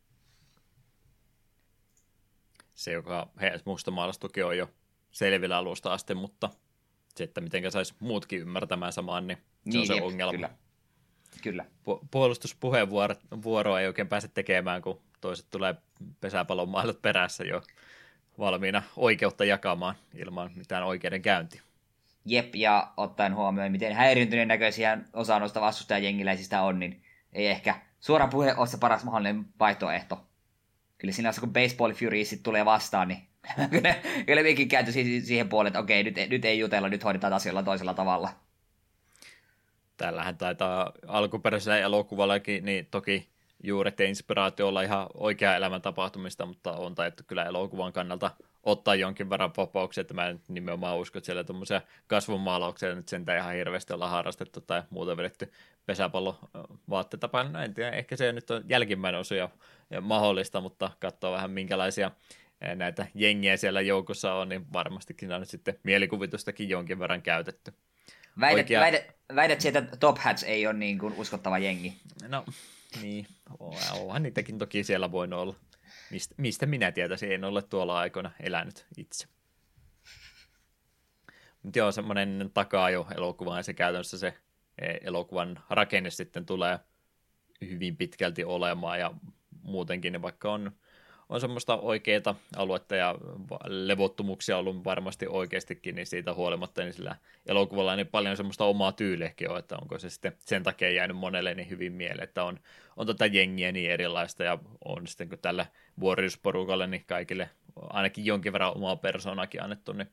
Se, 2.78 2.92
joka 2.92 3.28
heidät 3.40 3.66
mustamaalastukin 3.66 4.44
on 4.44 4.58
jo 4.58 4.70
selvillä 5.10 5.56
alusta 5.56 5.92
asti, 5.92 6.14
mutta 6.14 6.50
se, 7.16 7.24
että 7.24 7.40
miten 7.40 7.72
saisi 7.72 7.94
muutkin 8.00 8.40
ymmärtämään 8.40 8.92
samaan, 8.92 9.26
niin 9.26 9.38
se 9.38 9.44
niin, 9.64 9.80
on 9.80 9.86
se 9.86 9.94
jep, 9.94 10.04
ongelma. 10.04 10.32
Kyllä. 10.32 10.50
kyllä. 11.42 11.64
Pu- 11.64 12.06
puolustuspuheenvuoroa 12.10 13.80
ei 13.80 13.86
oikein 13.86 14.08
pääse 14.08 14.28
tekemään, 14.28 14.82
kun 14.82 15.00
toiset 15.20 15.46
tulee 15.50 15.74
pesäpallon 16.20 16.68
mahdot 16.68 17.02
perässä 17.02 17.44
jo 17.44 17.62
valmiina 18.38 18.82
oikeutta 18.96 19.44
jakamaan 19.44 19.94
ilman 20.14 20.50
mitään 20.54 20.84
oikeudenkäyntiä. 20.84 21.62
Jep, 22.24 22.54
ja 22.54 22.92
ottaen 22.96 23.34
huomioon, 23.34 23.72
miten 23.72 23.92
häiriintyneen 23.92 24.48
näköisiä 24.48 24.98
osa 25.12 25.38
noista 25.38 25.60
vastustajajengiläisistä 25.60 26.62
on, 26.62 26.78
niin 26.78 27.02
ei 27.32 27.46
ehkä 27.46 27.80
suora 28.00 28.28
puhe 28.28 28.54
ole 28.56 28.66
se 28.66 28.78
paras 28.78 29.04
mahdollinen 29.04 29.46
vaihtoehto. 29.60 30.27
Kyllä 30.98 31.12
siinä 31.12 31.32
kun 31.40 31.52
Baseball 31.52 31.92
Fury 31.92 32.24
sitten 32.24 32.42
tulee 32.42 32.64
vastaan, 32.64 33.08
niin 33.08 33.22
kyllä, 33.70 33.94
kyllä 34.26 34.42
minäkin 34.42 34.68
kääntyi 34.68 35.20
siihen 35.20 35.48
puoleen, 35.48 35.70
että 35.70 35.80
okei, 35.80 36.02
nyt, 36.02 36.16
nyt 36.30 36.44
ei 36.44 36.58
jutella, 36.58 36.88
nyt 36.88 37.04
hoidetaan 37.04 37.32
asioilla 37.32 37.62
toisella 37.62 37.94
tavalla. 37.94 38.30
Tällähän 39.96 40.38
taitaa 40.38 40.92
alkuperäisellä 41.06 41.78
elokuvallakin, 41.78 42.64
niin 42.64 42.86
toki 42.90 43.28
juuret 43.62 43.98
ja 43.98 44.06
inspiraatio 44.06 44.68
olla 44.68 44.82
ihan 44.82 45.06
oikea 45.14 45.56
elämän 45.56 45.82
tapahtumista, 45.82 46.46
mutta 46.46 46.72
on 46.72 46.94
taittu 46.94 47.22
kyllä 47.26 47.44
elokuvan 47.44 47.92
kannalta 47.92 48.30
ottaa 48.70 48.94
jonkin 48.94 49.30
verran 49.30 49.50
vapauksia, 49.56 50.00
että 50.00 50.14
mä 50.14 50.26
en 50.26 50.40
nimenomaan 50.48 50.96
usko, 50.98 51.18
että 51.18 51.26
siellä 51.26 51.44
tuommoisia 51.44 51.80
kasvunmaalauksia 52.06 52.94
nyt 52.94 53.08
sentään 53.08 53.38
ihan 53.38 53.54
hirveästi 53.54 53.92
olla 53.92 54.08
harrastettu 54.08 54.60
tai 54.60 54.82
muuten 54.90 55.16
vedetty 55.16 55.52
pesäpallo 55.86 56.38
vaatteita 56.90 57.28
päälle. 57.28 57.52
No 57.52 57.62
en 57.62 57.74
tiedä, 57.74 57.90
ehkä 57.90 58.16
se 58.16 58.32
nyt 58.32 58.50
on 58.50 58.64
jälkimmäinen 58.68 59.20
osuja 59.20 59.48
mahdollista, 60.00 60.60
mutta 60.60 60.90
katsoa 61.00 61.32
vähän 61.32 61.50
minkälaisia 61.50 62.10
näitä 62.74 63.06
jengiä 63.14 63.56
siellä 63.56 63.80
joukossa 63.80 64.34
on, 64.34 64.48
niin 64.48 64.72
varmastikin 64.72 65.32
on 65.32 65.40
nyt 65.40 65.50
sitten 65.50 65.78
mielikuvitustakin 65.82 66.68
jonkin 66.68 66.98
verran 66.98 67.22
käytetty. 67.22 67.72
Väität, 68.40 68.58
Oikea... 68.58 68.80
väität, 68.80 69.16
väität 69.34 69.64
että 69.64 69.96
Top 69.96 70.18
Hats 70.18 70.42
ei 70.42 70.66
ole 70.66 70.74
niin 70.74 70.98
kuin 70.98 71.14
uskottava 71.14 71.58
jengi. 71.58 71.96
No, 72.28 72.44
niin, 73.02 73.26
onhan 73.60 74.22
niitäkin 74.22 74.58
toki 74.58 74.84
siellä 74.84 75.12
voinut 75.12 75.40
olla. 75.40 75.54
Mistä, 76.10 76.34
mistä 76.38 76.66
minä 76.66 76.92
tietäisin, 76.92 77.32
en 77.32 77.44
ole 77.44 77.62
tuolla 77.62 77.98
aikoina 77.98 78.30
elänyt 78.40 78.86
itse. 78.96 79.28
Mutta 81.62 81.78
joo, 81.78 81.92
semmoinen 81.92 82.50
takaa 82.54 82.90
jo 82.90 83.06
elokuvaan 83.16 83.58
ja 83.58 83.62
se 83.62 83.74
käytännössä 83.74 84.18
se 84.18 84.34
e, 84.78 84.94
elokuvan 85.00 85.60
rakenne 85.70 86.10
sitten 86.10 86.46
tulee 86.46 86.78
hyvin 87.60 87.96
pitkälti 87.96 88.44
olemaan 88.44 89.00
ja 89.00 89.14
muutenkin, 89.62 90.22
vaikka 90.22 90.52
on 90.52 90.72
on 91.28 91.40
semmoista 91.40 91.76
oikeita 91.76 92.34
aluetta 92.56 92.96
ja 92.96 93.14
levottomuuksia 93.66 94.58
ollut 94.58 94.84
varmasti 94.84 95.26
oikeastikin, 95.28 95.94
niin 95.94 96.06
siitä 96.06 96.34
huolimatta 96.34 96.82
niin 96.82 96.92
sillä 96.92 97.16
elokuvalla 97.46 97.96
niin 97.96 98.06
paljon 98.06 98.36
semmoista 98.36 98.64
omaa 98.64 98.92
tyyliäkin 98.92 99.50
on, 99.50 99.58
että 99.58 99.76
onko 99.82 99.98
se 99.98 100.10
sitten 100.10 100.32
sen 100.38 100.62
takia 100.62 100.90
jäänyt 100.90 101.16
monelle 101.16 101.54
niin 101.54 101.70
hyvin 101.70 101.92
mieleen, 101.92 102.28
että 102.28 102.44
on, 102.44 102.60
on 102.96 103.06
tätä 103.06 103.26
jengiä 103.26 103.72
niin 103.72 103.90
erilaista 103.90 104.44
ja 104.44 104.58
on 104.84 105.06
sitten 105.06 105.28
kun 105.28 105.38
tällä 105.38 105.66
vuoriusporukalle 106.00 106.86
niin 106.86 107.04
kaikille 107.06 107.50
ainakin 107.76 108.24
jonkin 108.24 108.52
verran 108.52 108.76
omaa 108.76 108.96
persoonakin 108.96 109.62
annettu, 109.62 109.92
niin 109.92 110.08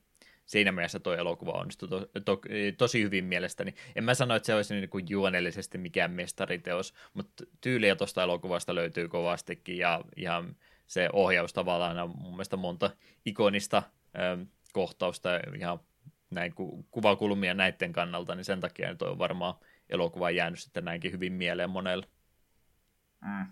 siinä 0.46 0.72
mielessä 0.72 1.00
tuo 1.00 1.14
elokuva 1.14 1.52
onnistui 1.52 1.88
to, 1.88 2.08
to, 2.24 2.40
tosi 2.78 3.02
hyvin 3.02 3.24
mielestäni. 3.24 3.74
En 3.96 4.04
mä 4.04 4.14
sano, 4.14 4.34
että 4.34 4.46
se 4.46 4.54
olisi 4.54 4.74
niin 4.74 4.90
kuin 4.90 5.06
juonellisesti 5.08 5.78
mikään 5.78 6.10
mestariteos, 6.10 6.94
mutta 7.14 7.44
tyyliä 7.60 7.96
tuosta 7.96 8.22
elokuvasta 8.22 8.74
löytyy 8.74 9.08
kovastikin 9.08 9.78
ja 9.78 10.00
ihan 10.16 10.56
se 10.86 11.08
ohjaus 11.12 11.52
tavallaan 11.52 11.98
on 11.98 12.14
mun 12.18 12.32
mielestä 12.32 12.56
monta 12.56 12.90
ikonista 13.24 13.82
ö, 14.18 14.46
kohtausta 14.72 15.28
ihan 15.58 15.80
näin 16.30 16.54
ku, 16.54 16.86
kuvakulmia 16.90 17.54
näiden 17.54 17.92
kannalta, 17.92 18.34
niin 18.34 18.44
sen 18.44 18.60
takia 18.60 18.88
nyt 18.88 19.02
on 19.02 19.18
varmaan 19.18 19.54
elokuva 19.88 20.30
jäänyt 20.30 20.60
sitten 20.60 20.84
näinkin 20.84 21.12
hyvin 21.12 21.32
mieleen 21.32 21.70
monelle. 21.70 22.06
Mm. 23.24 23.46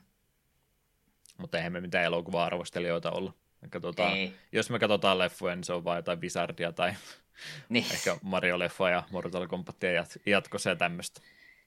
Mutta 1.38 1.58
eihän 1.58 1.72
me 1.72 1.80
mitään 1.80 2.04
elokuva-arvostelijoita 2.04 3.10
olla. 3.10 3.32
Katsotaan, 3.70 4.12
Ei. 4.12 4.34
Jos 4.52 4.70
me 4.70 4.78
katsotaan 4.78 5.18
leffoja, 5.18 5.56
niin 5.56 5.64
se 5.64 5.72
on 5.72 5.84
vain 5.84 5.96
jotain 5.96 6.20
Wizardia 6.20 6.72
tai 6.72 6.92
niin. 7.68 7.84
ehkä 7.92 8.16
Mario-leffa 8.22 8.90
ja 8.90 9.02
Mortal 9.10 9.46
Kombatia 9.46 10.02
jat- 10.02 10.22
jatkossa 10.26 10.70
ja 10.70 10.76
tämmöistä. 10.76 11.20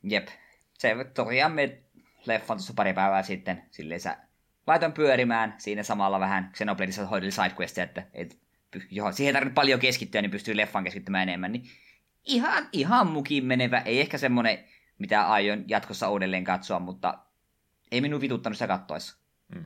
Jep. 0.04 0.28
Se 0.74 0.96
tosiaan 1.14 1.52
me 1.52 1.82
leffan 2.26 2.58
tuossa 2.58 2.74
pari 2.74 2.94
päivää 2.94 3.24
sitten, 3.24 3.64
silleen 3.72 4.00
sä 4.00 4.18
laitoin 4.68 4.94
pyörimään 4.94 5.56
siinä 5.58 5.84
samalla 5.84 6.20
vähän 6.20 6.52
Xenobladeissa 6.54 7.08
hoideli 7.08 7.32
sidequestia, 7.32 7.84
että 7.84 8.08
et, 8.14 8.40
johon, 8.92 9.14
siihen 9.14 9.30
ei 9.30 9.34
tarvitse 9.34 9.56
paljon 9.56 9.80
keskittyä, 9.80 10.22
niin 10.22 10.32
pystyy 10.32 10.58
leffan 10.58 10.84
keskittymään 10.84 11.30
enemmän, 11.30 11.52
niin 11.52 11.70
ihan, 12.26 12.70
ihan 12.72 13.08
mukin 13.08 13.46
menevä, 13.46 13.80
ei 13.80 14.00
ehkä 14.00 14.18
semmonen, 14.18 14.64
mitä 15.00 15.28
aion 15.28 15.64
jatkossa 15.68 16.10
uudelleen 16.10 16.44
katsoa, 16.44 16.80
mutta 16.80 17.20
ei 17.92 18.02
minun 18.02 18.22
vituttanut 18.22 18.58
sitä 18.58 18.68
kattoessa. 18.68 19.18
Hmm. 19.56 19.66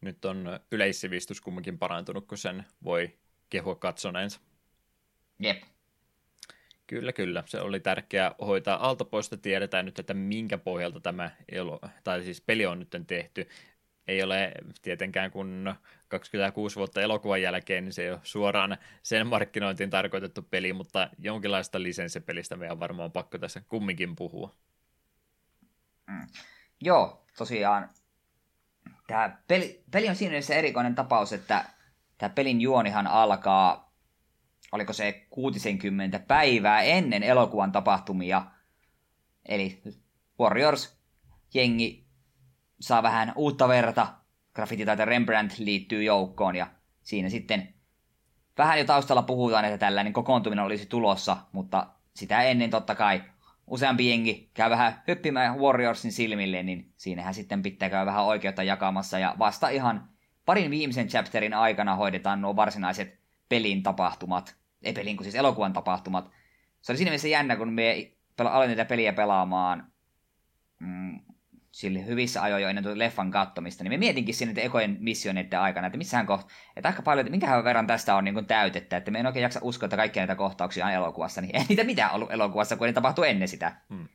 Nyt 0.00 0.24
on 0.24 0.60
yleissivistys 0.72 1.40
kumminkin 1.40 1.78
parantunut, 1.78 2.26
kun 2.26 2.38
sen 2.38 2.64
voi 2.84 3.18
kehua 3.50 3.74
katsoneensa. 3.74 4.40
Jep. 5.38 5.62
Kyllä, 6.86 7.12
kyllä. 7.12 7.42
Se 7.46 7.60
oli 7.60 7.80
tärkeää 7.80 8.34
hoitaa 8.40 8.88
alta 8.88 9.04
pois, 9.04 9.30
tiedetään 9.42 9.84
nyt, 9.84 9.98
että 9.98 10.14
minkä 10.14 10.58
pohjalta 10.58 11.00
tämä 11.00 11.30
elo, 11.48 11.80
tai 12.04 12.22
siis 12.22 12.40
peli 12.40 12.66
on 12.66 12.78
nyt 12.78 13.06
tehty 13.06 13.48
ei 14.08 14.22
ole 14.22 14.52
tietenkään 14.82 15.30
kun 15.30 15.74
26 16.08 16.76
vuotta 16.76 17.02
elokuvan 17.02 17.42
jälkeen, 17.42 17.84
niin 17.84 17.92
se 17.92 18.02
ei 18.02 18.10
ole 18.10 18.20
suoraan 18.22 18.78
sen 19.02 19.26
markkinointiin 19.26 19.90
tarkoitettu 19.90 20.42
peli, 20.42 20.72
mutta 20.72 21.10
jonkinlaista 21.18 21.82
lisenssipelistä 21.82 22.56
meidän 22.56 22.72
on 22.72 22.80
varmaan 22.80 23.12
pakko 23.12 23.38
tässä 23.38 23.62
kumminkin 23.68 24.16
puhua. 24.16 24.54
Mm. 26.06 26.26
Joo, 26.80 27.26
tosiaan 27.38 27.90
tämä 29.06 29.38
peli, 29.48 29.84
peli 29.90 30.08
on 30.08 30.16
siinä 30.16 30.30
mielessä 30.30 30.54
erikoinen 30.54 30.94
tapaus, 30.94 31.32
että 31.32 31.64
tämä 32.18 32.30
pelin 32.30 32.60
juonihan 32.60 33.06
alkaa, 33.06 33.94
oliko 34.72 34.92
se 34.92 35.26
60 35.30 36.18
päivää 36.18 36.82
ennen 36.82 37.22
elokuvan 37.22 37.72
tapahtumia, 37.72 38.46
eli 39.48 39.82
Warriors 40.40 40.98
jengi 41.54 42.03
saa 42.84 43.02
vähän 43.02 43.32
uutta 43.36 43.68
verta. 43.68 44.06
Graffititaita 44.54 45.04
Rembrandt 45.04 45.58
liittyy 45.58 46.02
joukkoon 46.02 46.56
ja 46.56 46.66
siinä 47.02 47.28
sitten 47.28 47.74
vähän 48.58 48.78
jo 48.78 48.84
taustalla 48.84 49.22
puhutaan, 49.22 49.64
että 49.64 49.78
tällainen 49.78 50.12
kokoontuminen 50.12 50.64
olisi 50.64 50.86
tulossa, 50.86 51.36
mutta 51.52 51.86
sitä 52.14 52.42
ennen 52.42 52.70
totta 52.70 52.94
kai 52.94 53.22
useampi 53.66 54.08
jengi 54.08 54.50
käy 54.54 54.70
vähän 54.70 55.02
hyppimään 55.08 55.58
Warriorsin 55.58 56.12
silmille, 56.12 56.62
niin 56.62 56.92
siinähän 56.96 57.34
sitten 57.34 57.62
pitää 57.62 57.90
käydä 57.90 58.06
vähän 58.06 58.24
oikeutta 58.24 58.62
jakamassa 58.62 59.18
ja 59.18 59.34
vasta 59.38 59.68
ihan 59.68 60.08
parin 60.44 60.70
viimeisen 60.70 61.08
chapterin 61.08 61.54
aikana 61.54 61.96
hoidetaan 61.96 62.40
nuo 62.40 62.56
varsinaiset 62.56 63.18
pelin 63.48 63.82
tapahtumat, 63.82 64.56
ei 64.82 64.92
pelin, 64.92 65.16
kun 65.16 65.24
siis 65.24 65.34
elokuvan 65.34 65.72
tapahtumat. 65.72 66.30
Se 66.80 66.92
oli 66.92 66.96
siinä 66.96 67.10
mielessä 67.10 67.28
jännä, 67.28 67.56
kun 67.56 67.72
me 67.72 68.12
aloin 68.38 68.70
tätä 68.70 68.84
peliä 68.84 69.12
pelaamaan 69.12 69.92
mm, 70.80 71.20
sille 71.74 72.06
hyvissä 72.06 72.42
ajoin 72.42 72.62
jo 72.62 72.68
ennen 72.68 72.98
leffan 72.98 73.30
kattomista, 73.30 73.84
niin 73.84 73.92
me 73.92 73.96
mietinkin 73.96 74.34
sinne 74.34 74.62
ekojen 74.64 74.96
missioneiden 75.00 75.60
aikana, 75.60 75.86
että 75.86 75.98
missähän 75.98 76.26
kohta, 76.26 76.52
että 76.76 76.88
aika 76.88 77.02
paljon, 77.02 77.26
että 77.26 77.30
minkähän 77.30 77.64
verran 77.64 77.86
tästä 77.86 78.14
on 78.16 78.24
niin 78.24 78.46
täytettä, 78.46 78.96
että 78.96 79.10
me 79.10 79.20
en 79.20 79.26
oikein 79.26 79.42
jaksa 79.42 79.60
uskoa, 79.62 79.86
että 79.86 79.96
kaikkia 79.96 80.20
näitä 80.20 80.34
kohtauksia 80.34 80.86
on 80.86 80.92
elokuvassa, 80.92 81.40
niin 81.40 81.56
ei 81.56 81.64
niitä 81.68 81.84
mitään 81.84 82.12
ollut 82.12 82.32
elokuvassa, 82.32 82.76
kun 82.76 82.86
ne 82.86 82.92
tapahtui 82.92 83.28
ennen 83.28 83.48
sitä. 83.48 83.76
Hmm. 83.88 84.08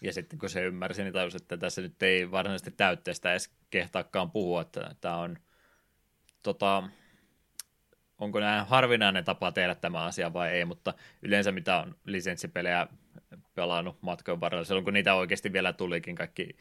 Ja 0.00 0.12
sitten 0.12 0.38
kun 0.38 0.50
se 0.50 0.64
ymmärsi, 0.64 1.02
niin 1.02 1.12
tajusi, 1.12 1.36
että 1.36 1.56
tässä 1.56 1.82
nyt 1.82 2.02
ei 2.02 2.30
varsinaisesti 2.30 2.70
täytteestä 2.70 3.30
edes 3.30 3.54
kehtaakaan 3.70 4.30
puhua, 4.30 4.60
että 4.60 4.94
tämä 5.00 5.16
on 5.16 5.38
tota, 6.42 6.82
onko 8.18 8.40
nämä 8.40 8.66
harvinainen 8.68 9.24
tapa 9.24 9.52
tehdä 9.52 9.74
tämä 9.74 10.04
asia 10.04 10.32
vai 10.32 10.50
ei, 10.50 10.64
mutta 10.64 10.94
yleensä 11.22 11.52
mitä 11.52 11.78
on 11.78 11.96
lisenssipelejä 12.04 12.86
pelannut 13.54 14.02
matkan 14.02 14.40
varrella, 14.40 14.64
silloin 14.64 14.84
kun 14.84 14.94
niitä 14.94 15.14
oikeasti 15.14 15.52
vielä 15.52 15.72
tulikin 15.72 16.14
kaikki 16.14 16.56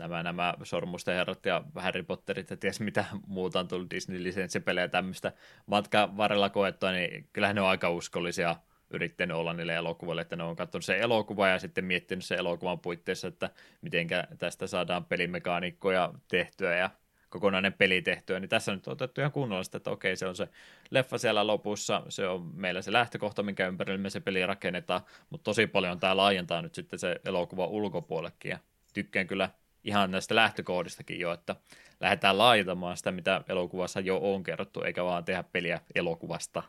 nämä, 0.00 0.22
nämä 0.22 0.54
Sormusten 0.62 1.14
herrat 1.14 1.46
ja 1.46 1.62
Harry 1.74 2.02
Potterit 2.02 2.50
ja 2.50 2.56
ties 2.56 2.80
mitä 2.80 3.04
muuta 3.26 3.60
on 3.60 3.68
tullut 3.68 3.90
Disney-lisenssipelejä 3.90 4.88
tämmöistä 4.88 5.32
matkan 5.66 6.16
varrella 6.16 6.50
koettua, 6.50 6.92
niin 6.92 7.28
kyllähän 7.32 7.56
ne 7.56 7.62
on 7.62 7.68
aika 7.68 7.90
uskollisia 7.90 8.56
yrittänyt 8.90 9.36
olla 9.36 9.52
niille 9.52 9.74
elokuville, 9.74 10.20
että 10.20 10.36
ne 10.36 10.42
on 10.42 10.56
katsonut 10.56 10.84
se 10.84 10.98
elokuva 10.98 11.48
ja 11.48 11.58
sitten 11.58 11.84
miettinyt 11.84 12.24
se 12.24 12.34
elokuvan 12.34 12.80
puitteissa, 12.80 13.28
että 13.28 13.50
miten 13.80 14.06
tästä 14.38 14.66
saadaan 14.66 15.04
pelimekaanikkoja 15.04 16.12
tehtyä 16.28 16.76
ja 16.76 16.90
kokonainen 17.32 17.72
peli 17.72 18.02
tehtyä, 18.02 18.40
niin 18.40 18.48
tässä 18.48 18.72
nyt 18.72 18.86
on 18.86 18.92
otettu 18.92 19.20
ihan 19.20 19.32
kunnollista, 19.32 19.76
että 19.76 19.90
okei, 19.90 20.16
se 20.16 20.26
on 20.26 20.36
se 20.36 20.48
leffa 20.90 21.18
siellä 21.18 21.46
lopussa, 21.46 22.02
se 22.08 22.28
on 22.28 22.50
meillä 22.54 22.82
se 22.82 22.92
lähtökohta, 22.92 23.42
minkä 23.42 23.66
ympärille 23.66 23.98
me 23.98 24.10
se 24.10 24.20
peli 24.20 24.46
rakennetaan, 24.46 25.00
mutta 25.30 25.44
tosi 25.44 25.66
paljon 25.66 26.00
tämä 26.00 26.16
laajentaa 26.16 26.62
nyt 26.62 26.74
sitten 26.74 26.98
se 26.98 27.20
elokuva 27.24 27.66
ulkopuolellekin, 27.66 28.50
ja 28.50 28.58
tykkään 28.94 29.26
kyllä 29.26 29.50
ihan 29.84 30.10
näistä 30.10 30.34
lähtökohdistakin 30.34 31.20
jo, 31.20 31.32
että 31.32 31.56
lähdetään 32.00 32.38
laajentamaan 32.38 32.96
sitä, 32.96 33.12
mitä 33.12 33.42
elokuvassa 33.48 34.00
jo 34.00 34.18
on 34.22 34.42
kerrottu, 34.42 34.82
eikä 34.82 35.04
vaan 35.04 35.24
tehdä 35.24 35.42
peliä 35.42 35.80
elokuvasta. 35.94 36.62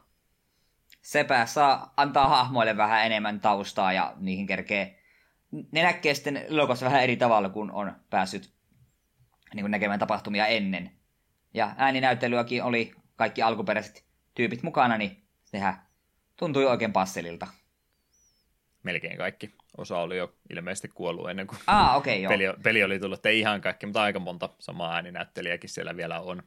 Sepä 1.01 1.45
saa 1.45 1.93
antaa 1.97 2.27
hahmoille 2.27 2.77
vähän 2.77 3.05
enemmän 3.05 3.39
taustaa 3.39 3.93
ja 3.93 4.13
niihin 4.17 4.47
kerkee. 4.47 4.99
Ne 5.71 5.83
näkee 5.83 6.13
sitten 6.13 6.37
elokuvassa 6.37 6.85
vähän 6.85 7.03
eri 7.03 7.17
tavalla, 7.17 7.49
kun 7.49 7.71
on 7.71 7.91
päässyt 8.09 8.53
niin 9.53 9.63
kuin 9.63 9.71
näkemään 9.71 9.99
tapahtumia 9.99 10.47
ennen. 10.47 10.91
Ja 11.53 11.75
ääninäyttelyäkin 11.77 12.63
oli 12.63 12.93
kaikki 13.15 13.41
alkuperäiset 13.41 14.05
tyypit 14.33 14.63
mukana, 14.63 14.97
niin 14.97 15.23
sehän 15.43 15.87
tuntui 16.35 16.65
oikein 16.65 16.93
passelilta. 16.93 17.47
Melkein 18.83 19.17
kaikki. 19.17 19.55
Osa 19.77 19.97
oli 19.97 20.17
jo 20.17 20.35
ilmeisesti 20.49 20.87
kuollut 20.87 21.29
ennen 21.29 21.47
kuin 21.47 21.59
ah, 21.67 21.97
okay, 21.97 22.15
joo. 22.15 22.29
Peli, 22.29 22.43
peli 22.63 22.83
oli 22.83 22.99
tullut. 22.99 23.25
Ei 23.25 23.39
ihan 23.39 23.61
kaikki, 23.61 23.85
mutta 23.85 24.01
aika 24.01 24.19
monta 24.19 24.49
samaa 24.59 24.95
ääninäyttelijäkin 24.95 25.69
siellä 25.69 25.97
vielä 25.97 26.19
on. 26.19 26.43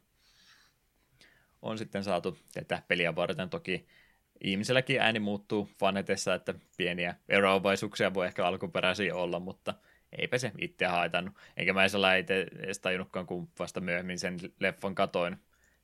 On 1.63 1.79
sitten 1.79 2.05
saatu 2.05 2.39
tätä 2.53 2.83
peliä 2.89 3.17
varten 3.17 3.51
toki 3.51 3.87
ihmiselläkin 4.41 5.01
ääni 5.01 5.19
muuttuu 5.21 5.69
fanetessa, 5.79 6.35
että 6.35 6.55
pieniä 6.77 7.15
eroavaisuuksia 7.29 8.15
voi 8.15 8.27
ehkä 8.27 8.47
alkuperäisiä 8.47 9.15
olla, 9.15 9.41
mutta 9.41 9.75
eipä 10.17 10.39
se 10.39 10.53
itse 10.59 10.87
haitannut. 10.87 11.35
Enkä 11.57 11.73
mä 11.73 11.89
sellainen 11.89 12.21
itse 12.21 12.47
edes 12.59 12.79
tajunnutkaan, 12.79 13.27
kun 13.27 13.49
vasta 13.59 13.81
myöhemmin 13.81 14.19
sen 14.19 14.39
leffan 14.61 14.95
katoin 14.95 15.37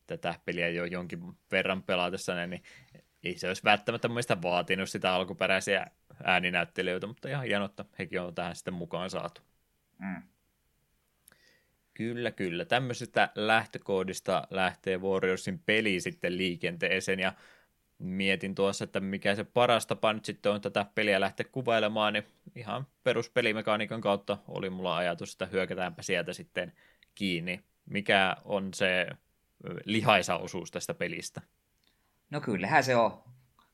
tätä 0.07 0.35
peliä 0.45 0.69
jo 0.69 0.85
jonkin 0.85 1.21
verran 1.51 1.83
pelatessa, 1.83 2.47
niin 2.47 2.63
ei 3.25 3.39
se 3.39 3.49
olisi 3.49 3.65
välttämättä 3.65 4.09
mielestä 4.09 4.43
vaatinut 4.43 4.91
sitä 4.91 5.15
alkuperäisiä 5.15 5.87
ääninäyttelijöitä, 6.25 7.07
mutta 7.07 7.29
ihan 7.29 7.47
hienoa, 7.47 7.67
että 7.67 7.85
hekin 7.99 8.21
on 8.21 8.35
tähän 8.35 8.57
sitten 8.57 8.75
mukaan 8.75 9.11
saatu. 9.11 9.41
Mm. 9.99 10.23
Kyllä, 11.95 12.31
kyllä. 12.31 12.65
Tämmöisestä 12.65 13.29
lähtökoodista 13.35 14.47
lähtee 14.51 14.99
Warriorsin 14.99 15.59
peli 15.59 16.01
sitten 16.01 16.39
liikenteeseen, 16.39 17.21
ja 17.21 17.33
mietin 18.03 18.55
tuossa, 18.55 18.85
että 18.85 19.01
mikä 19.01 19.35
se 19.35 19.45
paras 19.45 19.87
tapa 19.87 20.13
nyt 20.13 20.25
sitten 20.25 20.53
on 20.53 20.61
tätä 20.61 20.87
peliä 20.95 21.21
lähteä 21.21 21.47
kuvailemaan, 21.53 22.13
niin 22.13 22.25
ihan 22.57 22.87
peruspelimekaniikan 23.05 24.01
kautta 24.01 24.39
oli 24.49 24.71
mulla 24.71 24.97
ajatus, 24.97 25.33
että 25.33 25.47
hyökätäänpä 25.47 26.03
sieltä 26.03 26.33
sitten 26.33 26.73
kiinni. 27.15 27.61
Mikä 27.87 28.37
on 28.45 28.75
se 28.75 29.07
lihaisa 29.85 30.37
osuus 30.37 30.71
tästä 30.71 30.95
pelistä? 30.95 31.41
No 32.31 32.41
kyllähän 32.41 32.85
se 32.85 32.97
on. 32.97 33.23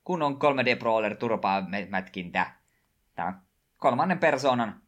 Kun 0.03 0.21
on 0.21 0.33
3D-brawler 0.33 1.15
turpaa 1.15 1.67
mätkintä. 1.89 2.51
Tämä 3.15 3.41
kolmannen 3.77 4.19
persoonan 4.19 4.81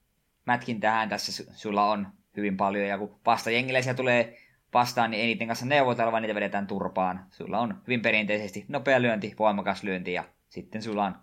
mätkintähän 0.45 1.09
tässä 1.09 1.53
sulla 1.55 1.91
on 1.91 2.07
hyvin 2.37 2.57
paljon, 2.57 2.87
ja 2.87 2.97
kun 2.97 3.19
vastajengiläisiä 3.25 3.93
tulee 3.93 4.37
vastaan, 4.73 5.11
niin 5.11 5.23
eniten 5.23 5.47
kanssa 5.47 5.65
neuvotella, 5.65 6.11
vaan 6.11 6.23
niitä 6.23 6.35
vedetään 6.35 6.67
turpaan. 6.67 7.25
Sulla 7.31 7.59
on 7.59 7.81
hyvin 7.87 8.01
perinteisesti 8.01 8.65
nopea 8.67 9.01
lyönti, 9.01 9.35
voimakas 9.39 9.83
lyönti 9.83 10.13
ja 10.13 10.23
sitten 10.49 10.81
sulla 10.81 11.05
on 11.05 11.15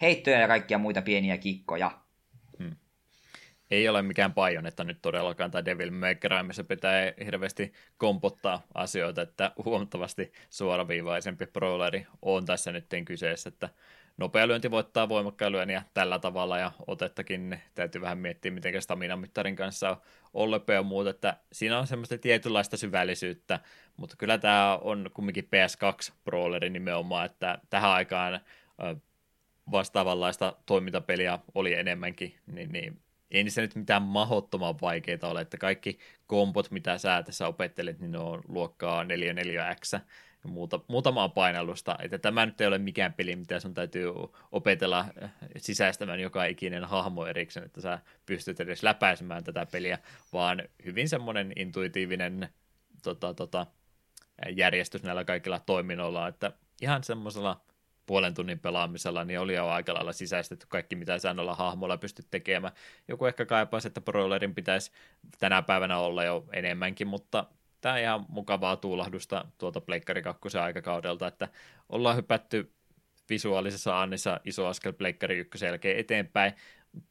heittoja 0.00 0.40
ja 0.40 0.48
kaikkia 0.48 0.78
muita 0.78 1.02
pieniä 1.02 1.38
kikkoja. 1.38 1.90
Hmm. 2.58 2.76
Ei 3.70 3.88
ole 3.88 4.02
mikään 4.02 4.34
että 4.66 4.84
nyt 4.84 4.98
todellakaan, 5.02 5.50
tai 5.50 5.64
Devil 5.64 5.90
May 5.90 6.14
Cry, 6.14 6.42
missä 6.42 6.64
pitää 6.64 7.12
hirveästi 7.24 7.72
kompottaa 7.96 8.62
asioita, 8.74 9.22
että 9.22 9.52
huomattavasti 9.64 10.32
suoraviivaisempi 10.50 11.46
brawleri 11.46 12.06
on 12.22 12.46
tässä 12.46 12.72
nyt 12.72 12.86
kyseessä, 13.04 13.48
että 13.48 13.68
nopea 14.16 14.48
lyönti 14.48 14.70
voittaa 14.70 15.08
voimakkaan 15.08 15.52
lyönniä 15.52 15.82
tällä 15.94 16.18
tavalla 16.18 16.58
ja 16.58 16.72
otettakin 16.86 17.60
täytyy 17.74 18.00
vähän 18.00 18.18
miettiä, 18.18 18.50
miten 18.50 18.82
stamina-mittarin 18.82 19.56
kanssa 19.56 19.90
on 19.90 19.96
ollepe 20.34 20.74
ja 20.74 20.82
muuta, 20.82 21.10
että 21.10 21.36
siinä 21.52 21.78
on 21.78 21.86
semmoista 21.86 22.18
tietynlaista 22.18 22.76
syvällisyyttä, 22.76 23.60
mutta 23.96 24.16
kyllä 24.16 24.38
tämä 24.38 24.76
on 24.76 25.10
kumminkin 25.14 25.44
PS2-brawleri 25.44 26.70
nimenomaan, 26.70 27.26
että 27.26 27.58
tähän 27.70 27.90
aikaan 27.90 28.40
vastaavanlaista 29.70 30.56
toimintapeliä 30.66 31.38
oli 31.54 31.74
enemmänkin, 31.74 32.38
niin, 32.46 32.72
niin 32.72 33.00
ei 33.30 33.44
niissä 33.44 33.60
nyt 33.60 33.74
mitään 33.74 34.02
mahottoman 34.02 34.80
vaikeita 34.82 35.28
ole, 35.28 35.40
että 35.40 35.58
kaikki 35.58 35.98
kompot, 36.26 36.70
mitä 36.70 36.98
sä 36.98 37.22
tässä 37.22 37.48
opettelet, 37.48 38.00
niin 38.00 38.12
ne 38.12 38.18
on 38.18 38.42
luokkaa 38.48 39.04
4-4X, 39.04 40.00
muuta, 40.48 40.80
muutamaa 40.88 41.28
painallusta, 41.28 41.96
että 42.02 42.18
tämä 42.18 42.46
nyt 42.46 42.60
ei 42.60 42.66
ole 42.66 42.78
mikään 42.78 43.12
peli, 43.12 43.36
mitä 43.36 43.60
sun 43.60 43.74
täytyy 43.74 44.12
opetella 44.52 45.06
eh, 45.22 45.30
sisäistämään 45.56 46.20
joka 46.20 46.44
ikinen 46.44 46.84
hahmo 46.84 47.26
erikseen, 47.26 47.66
että 47.66 47.80
sä 47.80 47.98
pystyt 48.26 48.60
edes 48.60 48.82
läpäisemään 48.82 49.44
tätä 49.44 49.66
peliä, 49.66 49.98
vaan 50.32 50.62
hyvin 50.84 51.08
semmoinen 51.08 51.52
intuitiivinen 51.56 52.48
tota, 53.02 53.34
tota, 53.34 53.66
järjestys 54.56 55.02
näillä 55.02 55.24
kaikilla 55.24 55.58
toiminnoilla, 55.58 56.28
että 56.28 56.52
ihan 56.82 57.04
semmoisella 57.04 57.60
puolen 58.06 58.34
tunnin 58.34 58.58
pelaamisella, 58.58 59.24
niin 59.24 59.40
oli 59.40 59.54
jo 59.54 59.68
aika 59.68 59.94
lailla 59.94 60.12
sisäistetty 60.12 60.66
kaikki, 60.68 60.96
mitä 60.96 61.18
sä 61.18 61.34
noilla 61.34 61.54
hahmolla 61.54 61.96
pystyt 61.96 62.26
tekemään. 62.30 62.72
Joku 63.08 63.26
ehkä 63.26 63.46
kaipaisi, 63.46 63.88
että 63.88 64.00
Brawlerin 64.00 64.54
pitäisi 64.54 64.92
tänä 65.38 65.62
päivänä 65.62 65.98
olla 65.98 66.24
jo 66.24 66.44
enemmänkin, 66.52 67.06
mutta 67.06 67.44
tämä 67.84 67.98
ihan 67.98 68.26
mukavaa 68.28 68.76
tuulahdusta 68.76 69.44
tuolta 69.58 69.80
Pleikkari 69.80 70.22
2 70.22 70.58
aikakaudelta, 70.58 71.26
että 71.26 71.48
ollaan 71.88 72.16
hypätty 72.16 72.72
visuaalisessa 73.30 74.02
annissa 74.02 74.40
iso 74.44 74.66
askel 74.66 74.92
Pleikkari 74.92 75.38
1 75.38 75.64
jälkeen 75.64 75.98
eteenpäin. 75.98 76.52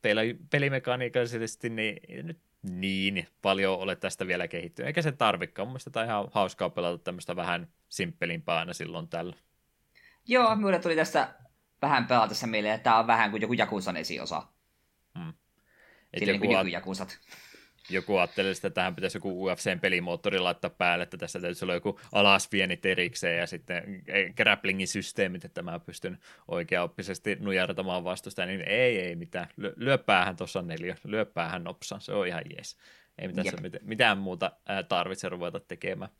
Teillä 0.01 0.21
pelimekaniikallisesti 0.49 1.69
niin 1.69 1.99
nyt 2.23 2.39
niin 2.61 3.27
paljon 3.41 3.79
ole 3.79 3.95
tästä 3.95 4.27
vielä 4.27 4.47
kehittynyt, 4.47 4.87
eikä 4.87 5.01
se 5.01 5.11
tarvikaan. 5.11 5.67
Mun 5.67 5.71
mielestä 5.73 6.03
ihan 6.03 6.27
hauskaa 6.31 6.69
pelata 6.69 7.03
tämmöistä 7.03 7.35
vähän 7.35 7.67
simppelimpää 7.89 8.57
aina 8.57 8.73
silloin 8.73 9.07
tällä. 9.07 9.35
Joo, 10.27 10.55
minulle 10.55 10.79
tuli 10.79 10.95
tästä 10.95 11.33
vähän 11.81 12.07
pelatessa 12.07 12.47
mieleen, 12.47 12.75
että 12.75 12.83
tämä 12.83 12.99
on 12.99 13.07
vähän 13.07 13.31
kuin 13.31 13.41
joku 13.41 13.53
Jakusan 13.53 13.97
esiosa. 13.97 14.43
Hmm. 15.19 15.33
Sillä 16.17 16.31
niin 16.31 16.39
kuin 16.39 16.71
joku 17.89 18.17
ajattelee, 18.17 18.51
että 18.51 18.69
tähän 18.69 18.95
pitäisi 18.95 19.17
joku 19.17 19.47
UFC-pelimoottori 19.47 20.39
laittaa 20.39 20.69
päälle, 20.69 21.03
että 21.03 21.17
tässä 21.17 21.39
täytyisi 21.39 21.65
olla 21.65 21.73
joku 21.73 21.99
alasvienit 22.11 22.85
erikseen 22.85 23.39
ja 23.39 23.47
sitten 23.47 24.03
grapplingin 24.37 24.87
systeemit, 24.87 25.45
että 25.45 25.61
mä 25.61 25.79
pystyn 25.79 26.17
oikeaoppisesti 26.47 27.37
nujartamaan 27.39 28.03
vastusta, 28.03 28.45
niin 28.45 28.61
ei, 28.61 28.99
ei 28.99 29.15
mitään. 29.15 29.47
Lyö 29.75 29.97
päähän 29.97 30.35
tuossa 30.35 30.61
neljä, 30.61 30.95
lyö 31.03 31.25
päähän 31.25 31.63
nopsa, 31.63 31.99
se 31.99 32.13
on 32.13 32.27
ihan 32.27 32.43
jees. 32.55 32.77
Ei 33.19 33.27
mitään, 33.27 33.47
se, 33.47 33.79
mitään 33.81 34.17
muuta 34.17 34.51
tarvitse 34.89 35.29
ruveta 35.29 35.59
tekemään. 35.59 36.11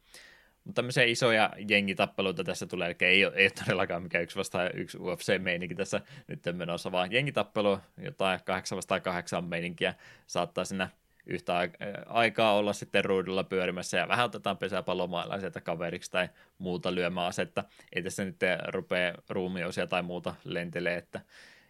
Mutta 0.64 0.76
tämmöisiä 0.80 1.04
isoja 1.04 1.50
jengitappeluita 1.68 2.44
tässä 2.44 2.66
tulee, 2.66 2.88
eli 2.88 2.96
ei 3.00 3.26
ole, 3.26 3.36
ei 3.36 3.46
ole 3.46 3.52
todellakaan 3.66 4.04
mikään 4.04 4.24
yksi 4.24 4.36
vastaan 4.36 4.70
yksi 4.74 4.98
UFC-meininki 4.98 5.76
tässä 5.76 6.02
nyt 6.28 6.40
menossa, 6.54 6.92
vaan 6.92 7.12
jengitappelu, 7.12 7.80
jotain 7.98 8.40
kahdeksan 8.46 8.76
vastaan 8.76 9.02
kahdeksan 9.02 9.46
meininkiä 9.46 9.94
saattaa 10.28 10.66
sinne 10.66 10.90
yhtä 11.26 11.70
aikaa 12.06 12.54
olla 12.54 12.74
sitten 12.74 13.06
ruudulla 13.06 13.44
pyörimässä 13.44 13.98
ja 13.98 14.08
vähän 14.08 14.26
otetaan 14.26 14.58
pesäpallomailla 14.58 15.40
sieltä 15.40 15.62
kaveriksi 15.62 16.12
tai 16.12 16.30
muuta 16.58 16.96
lyömään 16.96 17.28
asetta. 17.28 17.64
Ei 17.96 18.04
tässä 18.04 18.26
nyt 18.26 18.40
rupea 18.68 19.14
ruumioisia 19.30 19.88
tai 19.88 20.04
muuta 20.04 20.36
lentelee, 20.44 20.98
että 20.98 21.22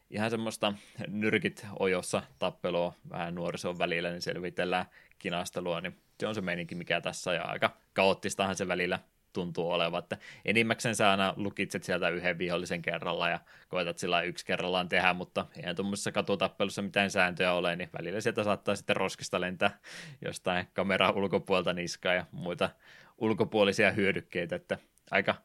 ihan 0.09 0.31
semmoista 0.31 0.73
nyrkit 1.07 1.65
ojossa 1.79 2.23
tappelua 2.39 2.93
vähän 3.09 3.35
nuorison 3.35 3.79
välillä, 3.79 4.09
niin 4.09 4.21
selvitellään 4.21 4.85
kinastelua, 5.19 5.81
niin 5.81 5.97
se 6.19 6.27
on 6.27 6.35
se 6.35 6.41
meininki, 6.41 6.75
mikä 6.75 7.01
tässä 7.01 7.33
ja 7.33 7.43
aika 7.43 7.77
kaoottistahan 7.93 8.55
se 8.55 8.67
välillä 8.67 8.99
tuntuu 9.33 9.71
olevan, 9.71 9.99
että 9.99 10.17
enimmäkseen 10.45 10.95
sä 10.95 11.11
aina 11.11 11.33
lukitset 11.37 11.83
sieltä 11.83 12.09
yhden 12.09 12.37
vihollisen 12.37 12.81
kerralla 12.81 13.29
ja 13.29 13.39
koetat 13.67 13.97
sillä 13.97 14.21
yksi 14.21 14.45
kerrallaan 14.45 14.89
tehdä, 14.89 15.13
mutta 15.13 15.45
eihän 15.57 15.75
tuommoisessa 15.75 16.11
katutappelussa 16.11 16.81
mitään 16.81 17.11
sääntöjä 17.11 17.53
ole, 17.53 17.75
niin 17.75 17.89
välillä 17.99 18.21
sieltä 18.21 18.43
saattaa 18.43 18.75
sitten 18.75 18.95
roskista 18.95 19.41
lentää 19.41 19.79
jostain 20.25 20.67
kamera 20.73 21.09
ulkopuolta 21.09 21.73
niskaa 21.73 22.13
ja 22.13 22.25
muita 22.31 22.69
ulkopuolisia 23.17 23.91
hyödykkeitä, 23.91 24.55
että 24.55 24.77
aika, 25.11 25.35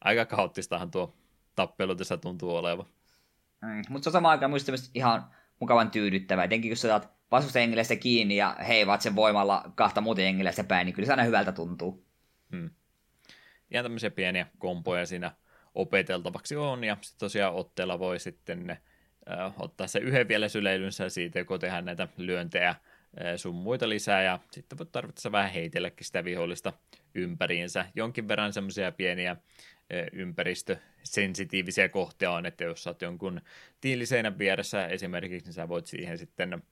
aika 0.00 0.24
kaoottistahan 0.24 0.90
tuo 0.90 1.14
tappelu 1.56 1.94
tässä 1.94 2.16
tuntuu 2.16 2.56
olevan. 2.56 2.86
Mm, 3.62 3.82
mutta 3.88 4.04
se 4.04 4.08
on 4.08 4.12
samaan 4.12 4.30
aikaan 4.30 4.50
muista 4.50 4.72
ihan 4.94 5.24
mukavan 5.60 5.90
tyydyttävä, 5.90 6.44
etenkin 6.44 6.70
kun 6.70 6.76
sä 6.76 6.88
saat 6.88 7.14
vastustajengiläistä 7.30 7.96
kiinni 7.96 8.36
ja 8.36 8.56
heivaat 8.68 9.00
sen 9.00 9.16
voimalla 9.16 9.72
kahta 9.74 10.00
muuta 10.00 10.20
jengiläistä 10.20 10.64
päin, 10.64 10.84
niin 10.84 10.94
kyllä 10.94 11.06
se 11.06 11.12
aina 11.12 11.22
hyvältä 11.22 11.52
tuntuu. 11.52 12.06
Hmm 12.50 12.70
ihan 13.70 13.84
tämmöisiä 13.84 14.10
pieniä 14.10 14.46
kompoja 14.58 15.06
siinä 15.06 15.32
opeteltavaksi 15.74 16.56
on, 16.56 16.84
ja 16.84 16.96
sitten 17.00 17.18
tosiaan 17.18 17.54
otteella 17.54 17.98
voi 17.98 18.20
sitten 18.20 18.70
äh, 18.70 19.54
ottaa 19.58 19.86
se 19.86 19.98
yhden 19.98 20.28
vielä 20.28 20.48
syleilynsä 20.48 21.08
siitä, 21.08 21.38
joko 21.38 21.58
tehdä 21.58 21.80
näitä 21.80 22.08
lyöntejä 22.16 22.68
äh, 22.68 22.78
sun 23.36 23.54
muita 23.54 23.88
lisää, 23.88 24.22
ja 24.22 24.38
sitten 24.50 24.78
voit 24.78 24.92
tarvittaessa 24.92 25.32
vähän 25.32 25.50
heitelläkin 25.50 26.06
sitä 26.06 26.24
vihollista 26.24 26.72
ympäriinsä. 27.14 27.86
Jonkin 27.94 28.28
verran 28.28 28.52
semmoisia 28.52 28.92
pieniä 28.92 29.30
äh, 29.30 29.38
ympäristösensitiivisiä 30.12 31.88
kohtia 31.88 32.30
on, 32.30 32.46
että 32.46 32.64
jos 32.64 32.82
saat 32.82 33.02
jonkun 33.02 33.40
tiiliseinän 33.80 34.38
vieressä 34.38 34.86
esimerkiksi, 34.86 35.46
niin 35.46 35.54
sä 35.54 35.68
voit 35.68 35.86
siihen 35.86 36.18
sitten 36.18 36.62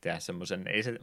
tehdä 0.00 0.18
semmoisen, 0.18 0.68
ei 0.68 0.82
se, 0.82 0.98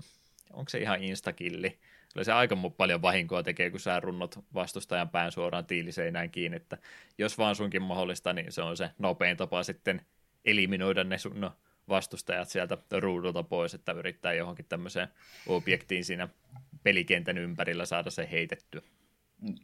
onko 0.53 0.69
se 0.69 0.80
ihan 0.80 1.03
instakilli, 1.03 1.80
Kyllä 2.14 2.23
se 2.23 2.31
aika 2.31 2.57
paljon 2.77 3.02
vahinkoa 3.02 3.44
tekee, 3.44 3.69
kun 3.69 3.80
sä 3.80 3.99
runnot 3.99 4.40
vastustajan 4.53 5.10
pään 5.10 5.31
suoraan 5.31 5.65
tiiliseinään 5.65 6.30
kiinni, 6.30 6.57
että 6.57 6.77
jos 7.18 7.38
vaan 7.38 7.56
sunkin 7.56 7.81
mahdollista, 7.81 8.34
niin 8.34 8.52
se 8.52 8.61
on 8.61 8.77
se 8.77 8.90
nopein 8.98 9.38
tapa 9.38 9.64
sitten 9.64 10.02
eliminoida 10.45 11.03
ne 11.03 11.18
sun 11.18 11.52
vastustajat 11.90 12.49
sieltä 12.49 12.77
ruudulta 12.91 13.44
pois, 13.44 13.73
että 13.73 13.91
yrittää 13.91 14.34
johonkin 14.34 14.65
tämmöiseen 14.69 15.07
objektiin 15.48 16.06
siinä 16.06 16.27
pelikentän 16.84 17.38
ympärillä 17.38 17.86
saada 17.86 18.10
se 18.10 18.30
heitettyä. 18.31 18.81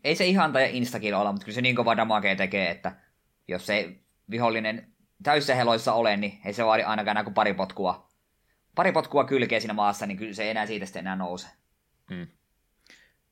Ei 0.03 0.15
se 0.15 0.26
ihan 0.26 0.53
tai 0.53 0.77
instakin 0.77 1.15
olla, 1.15 1.31
mutta 1.31 1.45
kyllä 1.45 1.55
se 1.55 1.61
niin 1.61 1.76
kova 1.76 1.97
damage 1.97 2.35
tekee, 2.35 2.72
että 2.72 2.95
jos 3.47 3.65
se 3.65 3.95
vihollinen 4.30 4.93
täysissä 5.23 5.55
heloissa 5.55 5.93
ole, 5.93 6.17
niin 6.17 6.39
ei 6.45 6.53
se 6.53 6.65
vaadi 6.65 6.84
ainakaan 6.84 7.23
kuin 7.23 7.34
pari 7.34 7.53
potkua. 7.53 8.09
Pari 8.76 8.91
potkua 8.91 9.23
kylkeä 9.23 9.59
siinä 9.59 9.73
maassa, 9.73 10.05
niin 10.05 10.17
kyllä 10.17 10.34
se 10.34 10.43
ei 10.43 10.49
enää 10.49 10.65
siitä 10.65 10.85
sitten 10.85 10.99
enää 10.99 11.15
nouse. 11.15 11.47
Mm. 12.10 12.27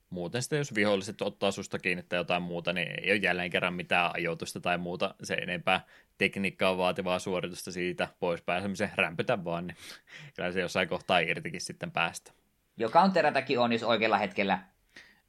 Muuten 0.10 0.41
sitten, 0.41 0.58
jos 0.58 0.76
viholliset 0.76 1.22
ottaa 1.22 1.52
susta 1.52 1.80
kiinni 1.80 2.04
tai 2.04 2.20
jotain 2.20 2.44
muuta, 2.44 2.74
niin 2.74 2.88
ei 2.88 3.12
ole 3.12 3.20
jälleen 3.20 3.50
kerran 3.50 3.74
mitään 3.74 4.12
ajoitusta 4.14 4.60
tai 4.60 4.78
muuta 4.78 5.16
se 5.24 5.34
enempää 5.34 5.86
tekniikkaa 6.18 6.78
vaativaa 6.78 7.20
suoritusta 7.20 7.72
siitä 7.72 8.08
pois 8.20 8.41
pääsemisen. 8.41 8.91
Rämpytä 8.95 9.44
vaan, 9.44 9.68
niin 9.68 9.78
kyllä 10.36 10.52
se 10.52 10.62
jossain 10.62 10.90
kohtaa 10.90 11.20
irtikin 11.20 11.62
sitten 11.62 11.91
päästä. 11.91 12.32
Joka 12.78 13.02
on 13.02 13.12
terätäkin 13.12 13.60
on, 13.60 13.72
jos 13.72 13.84
oikealla 13.84 14.18
hetkellä 14.18 14.60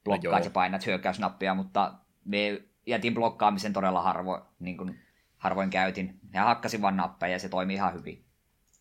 blokkaat 0.03 0.39
no 0.39 0.45
ja 0.45 0.51
painat 0.51 0.85
hyökkäysnappia, 0.85 1.53
mutta 1.53 1.93
me 2.25 2.61
jätin 2.85 3.13
blokkaamisen 3.13 3.73
todella 3.73 4.01
harvo, 4.01 4.45
niin 4.59 4.77
kuin 4.77 4.99
harvoin 5.37 5.69
käytin. 5.69 6.19
Ja 6.33 6.43
hakkasin 6.43 6.81
vaan 6.81 6.97
nappeja 6.97 7.31
ja 7.31 7.39
se 7.39 7.49
toimii 7.49 7.75
ihan 7.75 7.93
hyvin. 7.93 8.24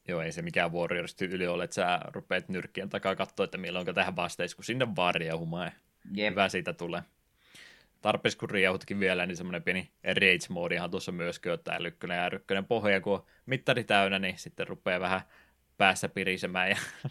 Joo, 0.09 0.21
ei 0.21 0.33
se 0.33 0.43
mikään 0.43 0.73
Warriors-tyyli 0.73 1.47
ole, 1.47 1.65
että 1.65 1.75
sä 1.75 2.01
rupeat 2.13 2.49
nyrkkien 2.49 2.89
takaa 2.89 3.17
katsoa, 3.17 3.45
että 3.45 3.59
milloin 3.59 3.95
tähän 3.95 4.17
vasteisi, 4.17 4.57
kun 4.57 4.65
sinne 4.65 4.97
vaan 4.97 5.15
riehumaan. 5.15 5.73
Jep. 6.15 6.31
Hyvä 6.31 6.49
siitä 6.49 6.73
tulee. 6.73 7.03
Tarpeeksi 8.03 8.39
kun 8.39 8.51
riehutkin 8.51 9.01
vielä, 9.01 9.27
niin 9.27 9.37
semmoinen 9.37 9.63
pieni 9.63 9.91
rage-moodihan 10.05 10.91
tuossa 10.91 11.13
myös 11.13 11.41
että 11.55 11.73
älykkönen 11.73 12.17
ja 12.17 12.25
älykkönen 12.25 12.65
pohja, 12.65 13.01
kun 13.01 13.15
on 13.15 13.25
mittari 13.47 13.85
täynnä, 13.85 14.19
niin 14.19 14.39
sitten 14.39 14.69
rupeaa 14.69 15.01
vähän 15.01 15.21
päässä 15.79 16.09
pirisemään 16.09 16.71
ja 16.71 16.77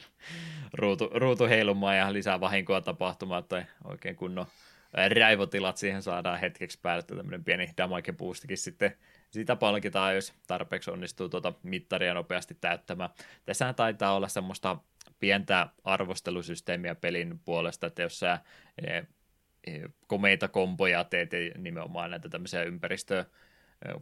ruutu, 0.73 1.09
ruutu 1.13 1.45
heilumaan 1.45 1.97
ja 1.97 2.13
lisää 2.13 2.39
vahinkoa 2.39 2.81
tapahtumaan, 2.81 3.43
tai 3.43 3.65
oikein 3.83 4.15
kunnon 4.15 4.45
raivotilat 5.19 5.77
siihen 5.77 6.01
saadaan 6.01 6.39
hetkeksi 6.39 6.79
päälle, 6.81 6.99
että 6.99 7.15
tämmöinen 7.15 7.43
pieni 7.43 7.69
damage 7.77 8.13
boostikin 8.13 8.57
sitten 8.57 8.95
sitä 9.33 9.55
palkitaan, 9.55 10.15
jos 10.15 10.33
tarpeeksi 10.47 10.91
onnistuu 10.91 11.29
tuota 11.29 11.53
mittaria 11.63 12.13
nopeasti 12.13 12.57
täyttämään. 12.61 13.09
Tässä 13.45 13.73
taitaa 13.73 14.15
olla 14.15 14.27
semmoista 14.27 14.77
pientä 15.19 15.67
arvostelusysteemiä 15.83 16.95
pelin 16.95 17.39
puolesta, 17.45 17.87
että 17.87 18.01
jos 18.01 18.19
sä 18.19 18.39
e, 18.87 18.97
e, 18.97 19.05
komeita 20.07 20.47
komboja 20.47 21.03
teet 21.03 21.29
nimenomaan 21.57 22.11
näitä 22.11 22.29
tämmöisiä 22.29 22.63
ympäristöä 22.63 23.25
e, 23.85 23.93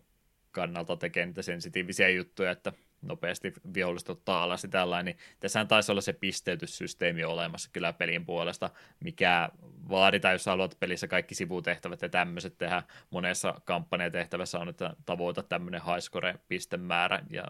kannalta 0.52 0.98
tekee 0.98 1.26
niitä 1.26 1.42
sensitiivisiä 1.42 2.10
juttuja, 2.10 2.52
että 2.52 2.74
nopeasti 3.02 3.54
viholliset 3.74 4.10
ottaa 4.10 4.44
alas 4.44 4.68
tällainen, 4.72 5.16
niin 5.16 5.24
tässä 5.40 5.66
taisi 5.66 5.92
olla 5.92 6.02
se 6.02 6.14
pisteytyssysteemi 6.14 7.24
olemassa 7.24 7.70
kyllä 7.74 7.94
pelin 7.94 8.26
puolesta, 8.26 8.70
mikä 9.00 9.50
vaaditaan, 9.90 10.34
jos 10.34 10.46
haluat 10.46 10.78
pelissä 10.80 11.08
kaikki 11.08 11.36
sivutehtävät 11.36 12.02
ja 12.02 12.10
tämmöiset 12.10 12.58
tehdä. 12.58 12.84
Monessa 13.10 13.62
kampanjatehtävässä 13.66 14.60
on, 14.60 14.70
että 14.70 14.94
tavoita 15.06 15.44
tämmöinen 15.44 15.82
highscore-pistemäärä 15.82 17.24
ja 17.30 17.44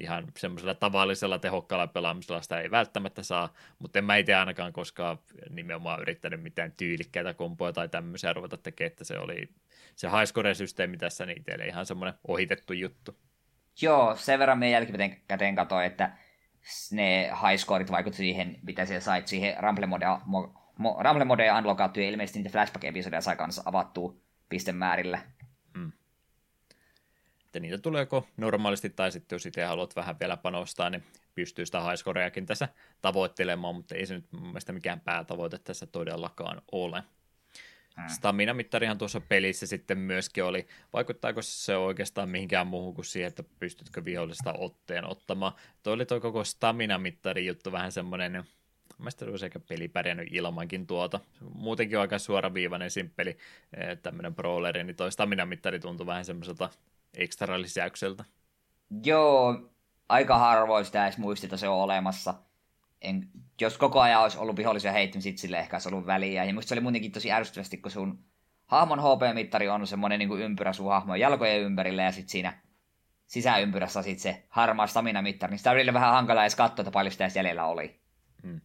ihan 0.00 0.24
semmoisella 0.38 0.74
tavallisella 0.74 1.38
tehokkaalla 1.38 1.86
pelaamisella 1.86 2.42
sitä 2.42 2.60
ei 2.60 2.70
välttämättä 2.70 3.22
saa, 3.22 3.54
mutta 3.78 3.98
en 3.98 4.04
mä 4.04 4.16
itse 4.16 4.34
ainakaan 4.34 4.72
koskaan 4.72 5.18
nimenomaan 5.50 6.00
yrittänyt 6.00 6.42
mitään 6.42 6.72
tyylikkäitä 6.72 7.34
kompoja 7.34 7.72
tai 7.72 7.88
tämmöisiä 7.88 8.32
ruveta 8.32 8.56
tekemään, 8.56 8.92
että 8.92 9.04
se 9.04 9.18
oli 9.18 9.48
se 9.96 10.08
highscore-systeemi 10.08 10.96
tässä 10.96 11.26
niin 11.26 11.38
itselle 11.38 11.66
ihan 11.66 11.86
semmoinen 11.86 12.18
ohitettu 12.28 12.72
juttu. 12.72 13.16
Joo, 13.82 14.16
sen 14.16 14.38
verran 14.38 14.58
me 14.58 14.70
jälkikäteen 14.70 15.20
käteen 15.28 15.56
katsoin, 15.56 15.86
että 15.86 16.10
ne 16.90 17.30
highscoret 17.42 17.90
vaikutti 17.90 18.16
siihen, 18.16 18.58
mitä 18.62 18.84
siellä 18.84 19.00
sait 19.00 19.28
siihen 19.28 19.56
Rumble 19.62 19.86
Modea, 19.86 20.20
mo, 20.24 20.54
mo, 20.78 21.00
ja 21.46 22.08
ilmeisesti 22.08 22.38
niitä 22.38 22.50
flashback-episodeja 22.58 23.20
sai 23.20 23.36
kanssa 23.36 23.62
avattua 23.64 24.14
pistemäärillä. 24.48 25.18
Että 27.46 27.60
niitä 27.60 27.78
tuleeko 27.78 28.26
normaalisti, 28.36 28.90
tai 28.90 29.12
sitten 29.12 29.36
jos 29.36 29.46
itse 29.46 29.64
haluat 29.64 29.96
vähän 29.96 30.16
vielä 30.20 30.36
panostaa, 30.36 30.90
niin 30.90 31.04
pystyy 31.34 31.66
sitä 31.66 31.80
highscoreakin 31.80 32.46
tässä 32.46 32.68
tavoittelemaan, 33.02 33.74
mutta 33.74 33.94
ei 33.94 34.06
se 34.06 34.14
nyt 34.14 34.32
mun 34.32 34.46
mielestä 34.46 34.72
mikään 34.72 35.00
päätavoite 35.00 35.58
tässä 35.58 35.86
todellakaan 35.86 36.62
ole. 36.72 37.02
Hmm. 37.96 38.08
Stamina-mittarihan 38.08 38.98
tuossa 38.98 39.20
pelissä 39.20 39.66
sitten 39.66 39.98
myöskin 39.98 40.44
oli. 40.44 40.66
Vaikuttaako 40.92 41.42
se 41.42 41.76
oikeastaan 41.76 42.30
mihinkään 42.30 42.66
muuhun 42.66 42.94
kuin 42.94 43.04
siihen, 43.04 43.28
että 43.28 43.44
pystytkö 43.58 44.04
vihollista 44.04 44.54
otteen 44.58 45.04
ottamaan? 45.04 45.52
Tuo 45.82 45.92
oli 45.92 46.06
tuo 46.06 46.20
koko 46.20 46.44
stamina-mittari 46.44 47.46
juttu 47.46 47.72
vähän 47.72 47.92
semmoinen, 47.92 48.44
Mielestäni 48.98 49.30
olisi 49.30 49.46
ehkä 49.46 49.60
peli 49.60 49.88
pärjännyt 49.88 50.28
ilmankin 50.30 50.86
tuota. 50.86 51.20
Muutenkin 51.54 51.98
on 51.98 52.02
aika 52.02 52.18
suoraviivainen, 52.18 52.90
simppeli 52.90 53.36
eh, 53.76 53.98
tämmöinen 54.02 54.34
brawleri, 54.34 54.84
niin 54.84 54.96
toi 54.96 55.12
stamina-mittari 55.12 55.80
tuntui 55.80 56.06
vähän 56.06 56.24
semmoiselta 56.24 56.70
ekstra 57.16 57.60
lisäykseltä. 57.60 58.24
Joo, 59.04 59.70
aika 60.08 60.38
harvoin 60.38 60.84
sitä 60.84 61.04
edes 61.04 61.18
muistita 61.18 61.56
se 61.56 61.68
on 61.68 61.76
olemassa 61.76 62.34
en, 63.06 63.28
jos 63.60 63.78
koko 63.78 64.00
ajan 64.00 64.22
olisi 64.22 64.38
ollut 64.38 64.56
vihollisia 64.56 64.92
heittänyt, 64.92 65.24
niin 65.24 65.38
sille 65.38 65.58
ehkä 65.58 65.76
olisi 65.76 65.88
ollut 65.88 66.06
väliä. 66.06 66.44
Ja 66.44 66.54
musta 66.54 66.68
se 66.68 66.74
oli 66.74 66.80
muutenkin 66.80 67.12
tosi 67.12 67.32
ärsyttävästi, 67.32 67.76
kun 67.76 67.90
sun 67.90 68.24
hahmon 68.66 69.00
HP-mittari 69.00 69.68
on 69.68 69.86
semmoinen 69.86 70.18
niin 70.18 70.40
ympyrä 70.40 70.72
sun 70.72 70.88
hahmon 70.88 71.20
jalkojen 71.20 71.60
ympärillä 71.60 72.02
ja 72.02 72.12
sitten 72.12 72.30
siinä 72.30 72.62
sisäympyrässä 73.26 74.02
sit 74.02 74.18
se 74.18 74.42
harmaa 74.48 74.86
stamina-mittari, 74.86 75.50
niin 75.50 75.58
sitä 75.58 75.70
oli 75.70 75.92
vähän 75.92 76.12
hankala 76.12 76.42
edes 76.42 76.56
katsoa, 76.56 76.82
että 76.82 76.90
paljon 76.90 77.12
sitä 77.12 77.30
jäljellä 77.34 77.64
oli. 77.64 78.00
Hmm. 78.42 78.60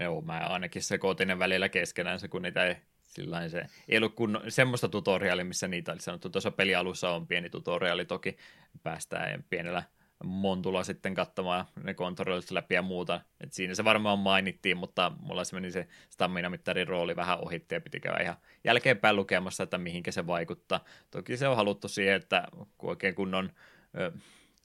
Joo, 0.00 0.20
mä 0.20 0.38
ainakin 0.38 0.82
sekoitin 0.82 1.38
välillä 1.38 1.68
keskenään 1.68 2.20
se, 2.20 2.28
kun 2.28 2.42
niitä 2.42 2.66
ei 2.66 2.76
Sillain 3.14 3.50
se 3.50 3.66
ei 3.88 3.96
ollut 3.96 4.14
kun, 4.14 4.40
semmoista 4.48 4.88
tutoriaalia, 4.88 5.44
missä 5.44 5.68
niitä 5.68 5.92
oli 5.92 6.00
sanottu. 6.00 6.30
Tuossa 6.30 6.50
pelialussa 6.50 7.10
on 7.10 7.26
pieni 7.26 7.50
tutoriaali 7.50 8.04
toki, 8.04 8.36
päästään 8.82 9.44
pienellä 9.50 9.82
Montulla 10.24 10.84
sitten 10.84 11.14
katsomaan 11.14 11.64
ne 11.82 11.94
kontrollit 11.94 12.50
läpi 12.50 12.74
ja 12.74 12.82
muuta. 12.82 13.20
Et 13.40 13.52
siinä 13.52 13.74
se 13.74 13.84
varmaan 13.84 14.18
mainittiin, 14.18 14.76
mutta 14.76 15.12
mulla 15.20 15.44
se 15.44 15.56
meni 15.56 15.70
se 15.70 15.88
stamina-mittarin 16.10 16.88
rooli 16.88 17.16
vähän 17.16 17.40
ohitti 17.40 17.74
ja 17.74 17.80
piti 17.80 18.00
käydä 18.00 18.22
ihan 18.22 18.36
jälkeenpäin 18.64 19.16
lukemassa, 19.16 19.62
että 19.62 19.78
mihinkä 19.78 20.12
se 20.12 20.26
vaikuttaa. 20.26 20.84
Toki 21.10 21.36
se 21.36 21.48
on 21.48 21.56
haluttu 21.56 21.88
siihen, 21.88 22.14
että 22.14 22.46
kun 22.78 22.90
oikein 22.90 23.14
kunnon 23.14 23.52
ö, 23.98 24.12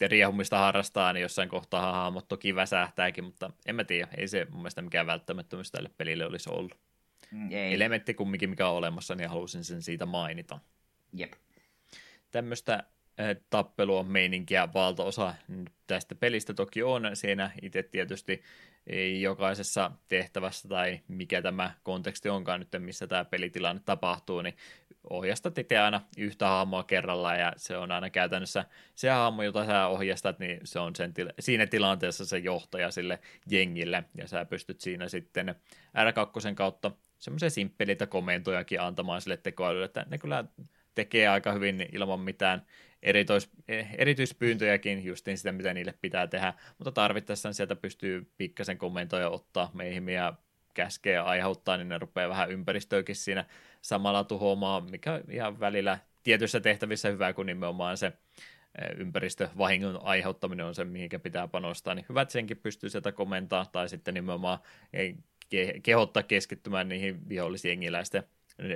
riehumista 0.08 0.58
harrastaa, 0.58 1.14
niin 1.14 1.22
jossain 1.22 1.50
kohtaa 1.50 1.92
hahmot 1.92 2.28
toki 2.28 2.56
väsähtääkin, 2.56 3.24
mutta 3.24 3.52
en 3.66 3.76
mä 3.76 3.84
tiedä, 3.84 4.08
ei 4.18 4.28
se 4.28 4.48
mun 4.50 4.62
mielestä 4.62 4.82
mikään 4.82 5.08
välttämättömyys 5.08 5.72
tälle 5.72 5.90
pelille 5.98 6.26
olisi 6.26 6.50
ollut. 6.50 6.78
Mm, 7.32 7.52
ei. 7.52 7.74
Elementti 7.74 8.14
kumminkin, 8.14 8.50
mikä 8.50 8.68
on 8.68 8.76
olemassa, 8.76 9.16
niin 9.16 9.30
halusin 9.30 9.64
sen 9.64 9.82
siitä 9.82 10.06
mainita. 10.06 10.60
Jep. 11.14 11.34
Tämmöistä 12.32 12.84
tappelua, 13.50 14.04
meininkiä 14.04 14.74
valtaosa 14.74 15.34
tästä 15.88 16.16
pelistä 16.16 16.54
toki 16.54 16.84
on. 16.84 17.10
Siinä 17.14 17.52
itse 17.62 17.84
tietysti 17.84 18.44
jokaisessa 19.20 19.92
tehtävässä 20.08 20.68
tai 20.68 21.00
mikä 21.08 21.42
tämä 21.42 21.72
konteksti 21.84 22.30
onkaan 22.30 22.60
nyt, 22.60 22.84
missä 22.84 23.08
tämä 23.08 23.26
pelitilanne 23.26 23.82
tapahtuu, 23.86 24.42
niin 24.42 24.56
ohjastat 25.10 25.58
itse 25.58 25.78
aina 25.78 26.02
yhtä 26.18 26.48
hahmoa 26.48 26.84
kerrallaan 26.84 27.40
ja 27.40 27.54
se 27.58 27.78
on 27.78 27.92
aina 27.92 28.10
käytännössä 28.10 28.66
se 28.96 29.10
hahmo, 29.10 29.44
jota 29.44 29.66
sä 29.66 29.88
ohjastat, 29.88 30.40
niin 30.40 30.60
se 30.64 30.80
on 30.80 30.96
sen 30.96 31.14
tila- 31.14 31.34
siinä 31.40 31.68
tilanteessa 31.68 32.26
se 32.26 32.38
johtaja 32.38 32.92
sille 32.92 33.20
jengille 33.50 34.04
ja 34.18 34.28
sä 34.28 34.46
pystyt 34.46 34.82
siinä 34.82 35.08
sitten 35.08 35.56
R2 35.96 36.56
kautta 36.56 36.92
semmoisia 37.20 37.50
simppeleitä 37.50 38.08
komentojakin 38.08 38.82
antamaan 38.82 39.22
sille 39.22 39.38
tekoälylle, 39.38 39.86
että 39.86 40.06
ne 40.10 40.18
kyllä 40.18 40.46
tekee 40.96 41.28
aika 41.28 41.52
hyvin 41.52 41.90
ilman 41.92 42.20
mitään 42.20 42.66
eritois, 43.04 43.50
erityispyyntöjäkin, 43.98 45.06
justiin 45.06 45.38
sitä, 45.38 45.52
mitä 45.52 45.74
niille 45.74 45.94
pitää 46.02 46.28
tehdä, 46.28 46.54
mutta 46.78 46.92
tarvittaessa 46.92 47.54
sieltä 47.54 47.76
pystyy 47.76 48.32
pikkasen 48.38 48.78
komentoja 48.78 49.30
ottaa 49.30 49.72
meihin 49.74 50.10
ja 50.10 50.34
käskeä 50.74 51.14
ja 51.14 51.24
aiheuttaa, 51.24 51.78
niin 51.78 51.90
ne 51.90 51.98
rupeaa 51.98 52.30
vähän 52.30 52.52
ympäristöäkin 52.52 53.16
siinä 53.16 53.46
samalla 53.82 54.24
tuhoamaan, 54.24 54.92
mikä 54.92 55.22
ihan 55.32 55.60
välillä 55.60 56.00
tietyissä 56.24 56.60
tehtävissä 56.60 57.10
hyvä, 57.10 57.34
kun 57.34 57.46
nimenomaan 57.46 57.98
se 57.98 58.14
ympäristövahingon 58.98 60.00
aiheuttaminen 60.04 60.66
on 60.66 60.76
se, 60.76 60.86
mihinkä 60.86 61.20
pitää 61.20 61.48
panostaa, 61.48 61.96
niin 61.96 62.06
hyvä, 62.10 62.22
että 62.22 62.32
senkin 62.32 62.58
pystyy 62.58 62.90
sieltä 62.90 63.12
komentaa, 63.12 63.66
tai 63.66 63.90
sitten 63.90 64.14
nimenomaan 64.14 64.60
kehottaa 65.84 66.24
keskittymään 66.24 66.90
niihin 66.90 67.30
vihollisjengiläisten 67.30 68.24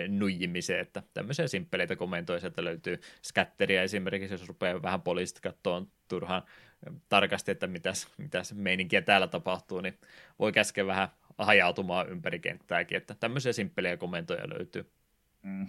nuijimiseen, 0.07 0.79
että 0.79 1.03
tämmöisiä 1.13 1.47
simppeleitä 1.47 1.95
komentoja 1.95 2.39
sieltä 2.39 2.63
löytyy. 2.63 3.01
Scatteria 3.23 3.83
esimerkiksi, 3.83 4.33
jos 4.33 4.47
rupeaa 4.47 4.81
vähän 4.81 5.01
poliisit 5.01 5.39
katsoa 5.39 5.85
turhaan 6.07 6.43
tarkasti, 7.09 7.51
että 7.51 7.67
mitäs, 7.67 8.07
mitäs 8.17 8.53
meininkiä 8.53 9.01
täällä 9.01 9.27
tapahtuu, 9.27 9.81
niin 9.81 9.97
voi 10.39 10.51
käskeä 10.51 10.87
vähän 10.87 11.07
hajautumaan 11.37 12.09
ympäri 12.09 12.39
kenttääkin, 12.39 12.97
että 12.97 13.15
tämmöisiä 13.15 13.53
simppelejä 13.53 13.97
komentoja 13.97 14.49
löytyy. 14.49 14.91
Mm. 15.41 15.67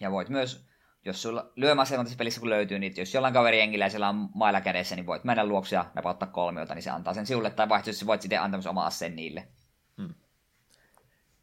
Ja 0.00 0.10
voit 0.10 0.28
myös, 0.28 0.66
jos 1.04 1.22
sulla 1.22 1.52
lyömäaseema 1.56 2.04
tässä 2.04 2.18
pelissä 2.18 2.40
kun 2.40 2.50
löytyy, 2.50 2.78
niin 2.78 2.94
jos 2.96 3.14
jollain 3.14 3.34
kaveri 3.34 3.58
siellä 3.88 4.08
on 4.08 4.28
mailla 4.34 4.60
kädessä, 4.60 4.96
niin 4.96 5.06
voit 5.06 5.24
mennä 5.24 5.46
luokse 5.46 5.76
ja 5.76 5.90
napauttaa 5.94 6.28
kolmiota, 6.28 6.74
niin 6.74 6.82
se 6.82 6.90
antaa 6.90 7.14
sen 7.14 7.26
sinulle, 7.26 7.50
tai 7.50 7.68
vaihtoehtoisesti 7.68 8.06
voit 8.06 8.22
sitten 8.22 8.42
antaa 8.42 8.60
oma 8.66 8.86
aseen 8.86 9.16
niille. 9.16 9.48
Hmm. 9.96 10.14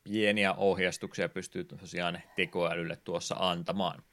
Pieniä 0.03 0.53
ohjastuksia 0.53 1.29
pystyy 1.29 1.63
tosiaan 1.63 2.21
tekoälylle 2.35 2.95
tuossa 2.95 3.35
antamaan. 3.39 4.03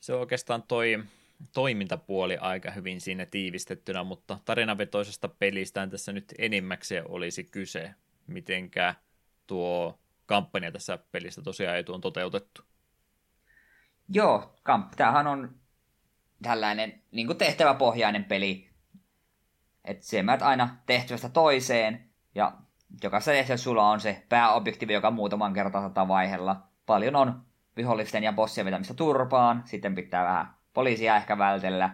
Se 0.00 0.14
on 0.14 0.20
oikeastaan 0.20 0.62
toi 0.62 1.04
toimintapuoli 1.52 2.36
aika 2.36 2.70
hyvin 2.70 3.00
siinä 3.00 3.26
tiivistettynä, 3.26 4.04
mutta 4.04 4.38
tarinavetoisesta 4.44 5.28
pelistä 5.28 5.86
tässä 5.86 6.12
nyt 6.12 6.34
enimmäkseen 6.38 7.10
olisi 7.10 7.44
kyse 7.44 7.94
mitenkä 8.30 8.94
tuo 9.46 9.98
kampanja 10.26 10.72
tässä 10.72 10.98
pelissä 11.12 11.42
tosiaan 11.42 11.78
etu 11.78 11.94
on 11.94 12.00
toteutettu. 12.00 12.62
Joo, 14.08 14.54
kamp, 14.62 14.92
tämähän 14.96 15.26
on 15.26 15.60
tällainen 16.42 17.02
niin 17.10 17.38
tehtäväpohjainen 17.38 18.24
peli. 18.24 18.70
Että 19.84 20.06
se 20.06 20.24
aina 20.40 20.76
tehtävästä 20.86 21.28
toiseen, 21.28 22.10
ja 22.34 22.58
jokaisessa 23.02 23.32
tehtävässä 23.32 23.64
sulla 23.64 23.90
on 23.90 24.00
se 24.00 24.26
pääobjektiivi, 24.28 24.92
joka 24.92 25.10
muutaman 25.10 25.52
kertaa 25.52 25.80
saattaa 25.80 26.08
vaihella. 26.08 26.62
Paljon 26.86 27.16
on 27.16 27.42
vihollisten 27.76 28.24
ja 28.24 28.32
bossien 28.32 28.64
vetämistä 28.64 28.94
turpaan, 28.94 29.62
sitten 29.64 29.94
pitää 29.94 30.24
vähän 30.24 30.54
poliisia 30.74 31.16
ehkä 31.16 31.38
vältellä, 31.38 31.90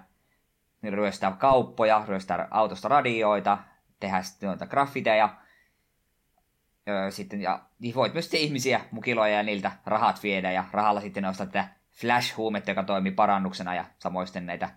niin 0.83 0.95
ryöstää 0.95 1.33
kauppoja, 1.33 2.05
ryöstää 2.09 2.49
autosta 2.51 2.89
radioita, 2.89 3.59
tehdä 4.01 4.23
sitten 4.23 4.47
noita 4.47 4.67
graffiteja, 4.67 5.37
öö, 6.89 7.11
sitten, 7.11 7.41
ja 7.41 7.61
niin 7.79 7.95
voit 7.95 8.13
myös 8.13 8.35
ihmisiä 8.35 8.81
mukiloja 8.91 9.37
ja 9.37 9.43
niiltä 9.43 9.73
rahat 9.87 10.23
viedä, 10.23 10.53
ja 10.53 10.65
rahalla 10.71 11.01
sitten 11.01 11.25
ostaa 11.25 11.47
tätä 11.47 11.69
flash-huumetta, 11.93 12.71
joka 12.71 12.83
toimii 12.83 13.13
parannuksena, 13.13 13.75
ja 13.75 13.85
samoin 13.99 14.27
sitten 14.27 14.47
näitä, 14.47 14.71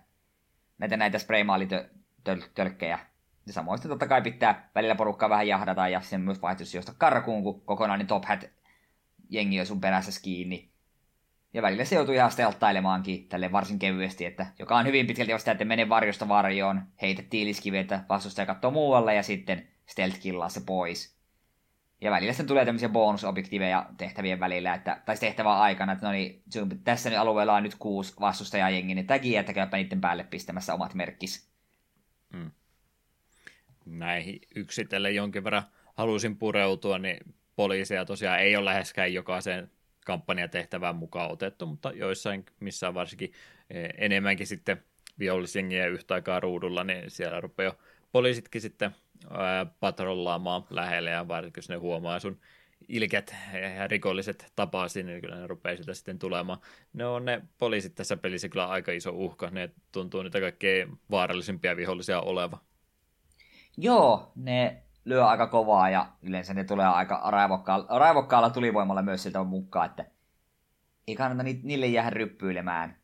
näitä, 0.78 0.96
näitä 0.96 1.18
spraymaalitölkkejä. 1.18 2.98
Ja 3.46 3.52
samoin 3.52 3.78
sitten 3.78 3.88
totta 3.90 4.06
kai 4.06 4.22
pitää 4.22 4.70
välillä 4.74 4.94
porukkaa 4.94 5.30
vähän 5.30 5.48
jahdata, 5.48 5.88
ja 5.88 6.00
sen 6.00 6.20
myös 6.20 6.42
vaihtoehtoisesti 6.42 6.78
josta 6.78 6.94
karkuun, 6.98 7.42
kun 7.42 7.60
kokonainen 7.60 8.06
top 8.06 8.24
hat 8.24 8.44
jengi 9.28 9.60
on 9.60 9.66
sun 9.66 9.80
perässä 9.80 10.22
kiinni. 10.22 10.70
Ja 11.54 11.62
välillä 11.62 11.84
se 11.84 11.96
joutuu 11.96 12.14
ihan 12.14 12.30
stelttailemaankin 12.30 13.28
tälle 13.28 13.52
varsin 13.52 13.78
kevyesti, 13.78 14.24
että, 14.24 14.46
joka 14.58 14.76
on 14.76 14.86
hyvin 14.86 15.06
pitkälti 15.06 15.38
sitä, 15.38 15.52
että 15.52 15.64
menee 15.64 15.88
varjosta 15.88 16.28
varjoon, 16.28 16.82
heitä 17.02 17.22
tiiliskivetä, 17.30 18.04
vastustaja 18.08 18.46
katsoo 18.46 18.70
muualle 18.70 19.14
ja 19.14 19.22
sitten 19.22 19.68
stealth 19.86 20.20
killaa 20.20 20.48
se 20.48 20.60
pois. 20.66 21.20
Ja 22.00 22.10
välillä 22.10 22.32
sitten 22.32 22.46
tulee 22.46 22.64
tämmöisiä 22.64 22.88
bonusobjektiiveja 22.88 23.86
tehtävien 23.96 24.40
välillä, 24.40 24.74
että, 24.74 25.02
tai 25.06 25.16
tehtävän 25.16 25.56
aikana, 25.56 25.92
että 25.92 26.06
no 26.06 26.12
niin, 26.12 26.42
tässä 26.84 27.10
nyt 27.10 27.18
alueella 27.18 27.54
on 27.54 27.62
nyt 27.62 27.74
kuusi 27.78 28.14
vastustajajengi, 28.20 28.94
niin 28.94 29.06
tämäkin 29.06 29.32
jättäkääpä 29.32 29.76
niiden 29.76 30.00
päälle 30.00 30.24
pistämässä 30.24 30.74
omat 30.74 30.94
merkkis. 30.94 31.50
Hmm. 32.36 32.50
Näihin 33.86 34.40
yksitellen 34.56 35.14
jonkin 35.14 35.44
verran 35.44 35.62
halusin 35.94 36.36
pureutua, 36.36 36.98
niin 36.98 37.34
poliiseja 37.56 38.04
tosiaan 38.04 38.40
ei 38.40 38.56
ole 38.56 38.64
läheskään 38.64 39.14
jokaiseen 39.14 39.70
kampanjatehtävään 40.06 40.96
mukaan 40.96 41.30
otettu, 41.30 41.66
mutta 41.66 41.92
joissain, 41.92 42.44
missä 42.60 42.94
varsinkin 42.94 43.32
eh, 43.70 43.88
enemmänkin 43.98 44.46
sitten 44.46 44.84
vihollisjengiä 45.18 45.86
yhtä 45.86 46.14
aikaa 46.14 46.40
ruudulla, 46.40 46.84
niin 46.84 47.10
siellä 47.10 47.40
rupeaa 47.40 47.74
poliisitkin 48.12 48.60
sitten 48.60 48.90
patrollaamaan 49.80 50.64
lähelle 50.70 51.10
ja 51.10 51.28
varsinkin 51.28 51.58
jos 51.58 51.68
ne 51.68 51.76
huomaa 51.76 52.20
sun 52.20 52.40
ilket 52.88 53.34
ja 53.76 53.86
rikolliset 53.86 54.52
tapaa 54.56 54.86
niin 54.94 55.20
kyllä 55.20 55.36
ne 55.36 55.46
rupeaa 55.46 55.76
sitä 55.76 55.94
sitten 55.94 56.18
tulemaan. 56.18 56.58
Ne 56.92 57.06
on 57.06 57.24
ne 57.24 57.42
poliisit 57.58 57.94
tässä 57.94 58.16
pelissä 58.16 58.48
kyllä 58.48 58.68
aika 58.68 58.92
iso 58.92 59.10
uhka, 59.10 59.50
ne 59.50 59.70
tuntuu 59.92 60.22
niitä 60.22 60.40
kaikkein 60.40 60.98
vaarallisimpia 61.10 61.76
vihollisia 61.76 62.20
oleva. 62.20 62.58
Joo, 63.82 64.32
ne 64.36 64.82
lyö 65.04 65.26
aika 65.26 65.46
kovaa 65.46 65.90
ja 65.90 66.06
yleensä 66.22 66.54
ne 66.54 66.64
tulee 66.64 66.86
aika 66.86 67.22
raivokkaalla, 67.30 67.98
raivokkaalla 67.98 68.50
tulivoimalla 68.50 69.02
myös 69.02 69.22
sieltä 69.22 69.44
mukaan, 69.44 69.86
että 69.86 70.04
ei 71.08 71.14
kannata 71.14 71.42
niille 71.42 71.86
jäädä 71.86 72.10
ryppyilemään. 72.10 72.96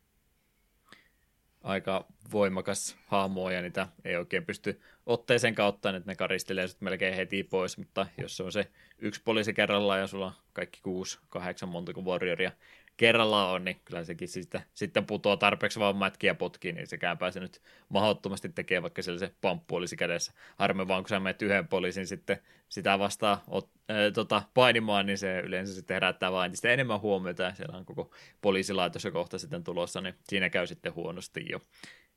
Aika 1.63 2.05
voimakas 2.31 2.97
hahmo 3.07 3.49
ja 3.49 3.61
niitä 3.61 3.87
ei 4.05 4.15
oikein 4.15 4.45
pysty 4.45 4.81
otteeseen 5.05 5.55
kautta, 5.55 5.89
että 5.89 6.11
ne 6.11 6.15
karistelee 6.15 6.67
sitten 6.67 6.85
melkein 6.85 7.15
heti 7.15 7.43
pois, 7.43 7.77
mutta 7.77 8.07
jos 8.17 8.37
se 8.37 8.43
on 8.43 8.51
se 8.51 8.71
yksi 8.99 9.21
poliisi 9.25 9.53
kerrallaan 9.53 9.99
ja 9.99 10.07
sulla 10.07 10.25
on 10.25 10.33
kaikki 10.53 10.79
kuusi, 10.83 11.19
kahdeksan 11.29 11.69
montako 11.69 12.01
warrioria 12.01 12.51
kerrallaan 12.97 13.49
on, 13.49 13.65
niin 13.65 13.81
kyllä 13.85 14.03
sekin 14.03 14.27
sitten, 14.27 14.61
sitten 14.73 15.05
putoaa 15.05 15.37
tarpeeksi 15.37 15.79
vaan 15.79 15.97
mätkiä 15.97 16.35
potkiin, 16.35 16.75
niin 16.75 16.87
sekään 16.87 17.17
pääse 17.17 17.39
nyt 17.39 17.61
mahdottomasti 17.89 18.49
tekemään, 18.49 18.83
vaikka 18.83 19.01
siellä 19.01 19.19
se 19.19 19.33
pamppu 19.41 19.75
olisi 19.75 19.97
kädessä. 19.97 20.33
Harmi 20.57 20.87
vaan, 20.87 21.03
kun 21.03 21.09
sä 21.09 21.19
menet 21.19 21.41
yhden 21.41 21.67
poliisin 21.67 22.07
sitten 22.07 22.37
sitä 22.69 22.99
vastaan 22.99 23.37
ot, 23.47 23.69
äh, 23.91 24.13
tota, 24.13 24.43
painimaan, 24.53 25.05
niin 25.05 25.17
se 25.17 25.39
yleensä 25.39 25.73
sitten 25.73 25.95
herättää 25.95 26.31
vain 26.31 26.45
entistä 26.45 26.69
enemmän 26.69 27.01
huomiota, 27.01 27.43
ja 27.43 27.55
siellä 27.55 27.77
on 27.77 27.85
koko 27.85 28.11
poliisilaitos 28.41 29.03
jo 29.03 29.11
kohta 29.11 29.39
sitten 29.39 29.63
tulossa, 29.63 30.01
niin 30.01 30.15
siinä 30.29 30.49
käy 30.49 30.67
sitten 30.67 30.95
huonosti 30.95 31.45
jo. 31.49 31.61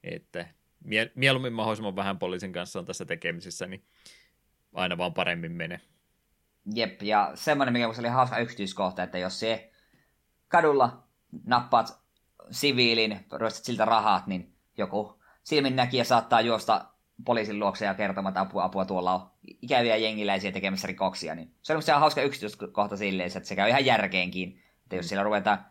Että 0.05 0.47
mie- 0.85 1.13
mieluummin 1.15 1.53
mahdollisimman 1.53 1.97
vähän 1.97 2.19
poliisin 2.19 2.53
kanssa 2.53 2.79
on 2.79 2.87
tässä 2.87 3.05
tekemisissä, 3.05 3.67
niin 3.67 3.83
aina 4.75 4.99
vaan 4.99 5.15
paremmin 5.15 5.53
menee. 5.53 5.81
Jep, 6.75 7.03
ja 7.03 7.31
semmoinen, 7.35 7.73
mikä 7.73 7.89
oli 7.89 8.09
hauska 8.09 8.39
yksityiskohta, 8.39 9.03
että 9.03 9.19
jos 9.19 9.41
se 9.41 9.70
kadulla 10.51 11.03
nappaat 11.47 12.01
siviilin, 12.51 13.27
ryöstät 13.33 13.65
siltä 13.65 13.85
rahat, 13.85 14.27
niin 14.27 14.55
joku 14.79 15.23
silminnäkijä 15.43 16.05
saattaa 16.05 16.41
juosta 16.41 16.85
poliisin 17.25 17.59
luokse 17.59 17.85
ja 17.85 17.95
kertomaan, 17.95 18.31
että 18.31 18.41
apua, 18.41 18.65
apua, 18.65 18.85
tuolla 18.85 19.15
on 19.15 19.31
ikäviä 19.63 19.97
jengiläisiä 19.97 20.53
tekemässä 20.53 20.87
rikoksia. 20.87 21.35
Niin 21.35 21.55
se 21.63 21.77
on 21.77 21.83
se 21.83 21.93
hauska 21.93 22.23
yksityiskohta 22.23 22.97
silleen, 22.97 23.27
että 23.27 23.49
se 23.49 23.57
käy 23.57 23.69
ihan 23.69 23.85
järkeenkin. 23.85 24.63
Että 24.83 24.97
jos 24.97 25.09
siellä 25.09 25.23
ruvetaan 25.23 25.67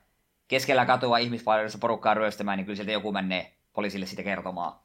keskellä 0.48 0.86
katua 0.86 1.18
ihmispalvelussa 1.18 1.78
porukkaa 1.78 2.14
ryöstämään, 2.14 2.58
niin 2.58 2.66
kyllä 2.66 2.76
sieltä 2.76 2.92
joku 2.92 3.12
menee 3.12 3.54
poliisille 3.74 4.06
sitä 4.06 4.24
kertomaan. 4.24 4.80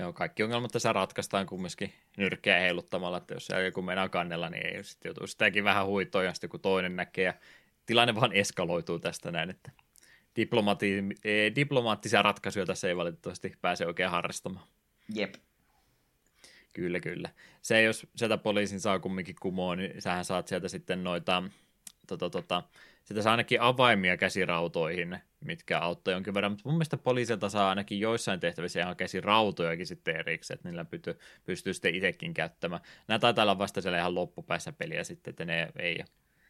Joo, 0.00 0.12
kaikki 0.12 0.42
ongelmat 0.42 0.70
tässä 0.70 0.92
ratkaistaan 0.92 1.46
kumminkin 1.46 1.92
nyrkkeä 2.16 2.60
heiluttamalla, 2.60 3.16
että 3.16 3.34
jos 3.34 3.48
joku 3.64 3.82
meinaa 3.82 4.08
kannella, 4.08 4.50
niin 4.50 4.66
ei 4.66 4.84
sitten 4.84 5.08
joutuu 5.08 5.26
sitäkin 5.26 5.64
vähän 5.64 5.86
huitoa, 5.86 6.22
ja 6.22 6.34
sitten 6.34 6.50
kun 6.50 6.60
toinen 6.60 6.96
näkee, 6.96 7.24
ja 7.24 7.34
tilanne 7.86 8.14
vaan 8.14 8.32
eskaloituu 8.32 8.98
tästä 8.98 9.30
näin, 9.30 9.50
että 9.50 9.70
diplomati, 10.36 11.02
eh, 11.24 11.54
diplomaattisia 11.54 12.22
ratkaisuja 12.22 12.66
tässä 12.66 12.88
ei 12.88 12.96
valitettavasti 12.96 13.52
pääse 13.60 13.86
oikein 13.86 14.10
harrastamaan. 14.10 14.66
Jep. 15.14 15.34
Kyllä, 16.72 17.00
kyllä. 17.00 17.30
Se, 17.62 17.82
jos 17.82 18.06
sieltä 18.16 18.38
poliisin 18.38 18.80
saa 18.80 18.98
kumminkin 18.98 19.36
kumoon, 19.40 19.78
niin 19.78 20.02
sähän 20.02 20.24
saat 20.24 20.48
sieltä 20.48 20.68
sitten 20.68 21.04
noita, 21.04 21.42
tota, 22.06 22.30
tota, 22.30 22.62
sitä 23.04 23.22
saa 23.22 23.30
ainakin 23.30 23.60
avaimia 23.60 24.16
käsirautoihin, 24.16 25.18
mitkä 25.40 25.78
auttaa 25.78 26.14
jonkin 26.14 26.34
verran, 26.34 26.52
mutta 26.52 26.68
mun 26.68 26.74
mielestä 26.74 26.96
poliisilta 26.96 27.48
saa 27.48 27.68
ainakin 27.68 28.00
joissain 28.00 28.40
tehtävissä 28.40 28.80
ihan 28.80 28.96
käsirautojakin 28.96 29.86
sitten 29.86 30.16
erikseen, 30.16 30.54
että 30.54 30.68
niillä 30.68 30.84
pystyy, 30.84 31.18
pystyy 31.44 31.74
sitten 31.74 31.94
itsekin 31.94 32.34
käyttämään. 32.34 32.82
Nämä 33.08 33.18
taitaa 33.18 33.42
olla 33.42 33.58
vasta 33.58 33.80
siellä 33.80 33.98
ihan 33.98 34.14
loppupäässä 34.14 34.72
peliä 34.72 35.04
sitten, 35.04 35.30
että 35.30 35.44
ne 35.44 35.72
ei 35.78 36.04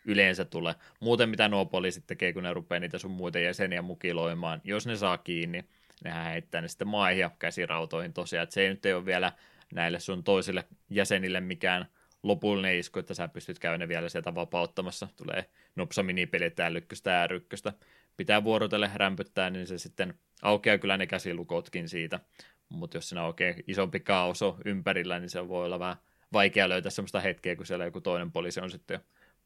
yleensä 0.05 0.45
tule. 0.45 0.75
Muuten 1.01 1.29
mitä 1.29 1.49
nuo 1.49 1.67
poliisit 1.67 2.07
tekee, 2.07 2.33
kun 2.33 2.43
ne 2.43 2.55
rupeaa 2.55 2.81
niitä 2.81 2.99
sun 2.99 3.11
muita 3.11 3.39
jäseniä 3.39 3.83
mukiloimaan, 3.83 4.61
jos 4.65 4.87
ne 4.87 4.97
saa 4.97 5.19
kiinni, 5.19 5.65
nehän 6.05 6.33
heittää 6.33 6.61
ne 6.61 6.69
sitten 6.69 6.89
maihin 6.89 7.21
ja 7.21 7.31
käsirautoihin 7.39 8.13
tosiaan, 8.13 8.43
että 8.43 8.55
se 8.55 8.63
ei 8.63 8.69
nyt 8.69 8.87
ole 8.87 9.07
vielä 9.07 9.33
näille 9.75 10.01
sun 10.01 10.25
toisille 10.25 10.65
jäsenille 10.91 11.41
mikään 11.41 11.87
lopullinen 12.23 12.77
isku, 12.77 12.99
että 12.99 13.15
sä 13.15 13.29
pystyt 13.29 13.59
käymään 13.59 13.89
vielä 13.89 14.09
sieltä 14.09 14.35
vapauttamassa. 14.35 15.09
Tulee 15.17 15.45
nopsa 15.77 16.03
minipelit 16.03 16.61
älykköstä 16.61 17.11
ja 17.11 17.23
ärykköstä. 17.23 17.73
Pitää 18.17 18.45
vuorotelle 18.45 18.91
rämpyttää, 18.95 19.51
niin 19.51 19.67
se 19.67 19.79
sitten 19.79 20.15
aukeaa 20.43 20.79
kyllä 20.79 20.97
ne 20.97 21.07
käsilukotkin 21.07 21.89
siitä. 21.89 22.21
Mutta 22.69 22.97
jos 22.97 23.09
siinä 23.09 23.23
on 23.23 23.27
oikein 23.27 23.65
isompi 23.67 24.01
kaos 24.01 24.41
ympärillä, 24.65 25.19
niin 25.19 25.31
se 25.31 25.49
voi 25.49 25.65
olla 25.65 25.79
vähän 25.79 25.97
vaikea 26.33 26.69
löytää 26.69 26.91
sellaista 26.91 27.21
hetkeä, 27.21 27.57
kun 27.57 27.67
siellä 27.67 27.85
joku 27.85 28.01
toinen 28.01 28.33
poliisi 28.33 28.61
on 28.61 28.71
sitten 28.71 29.01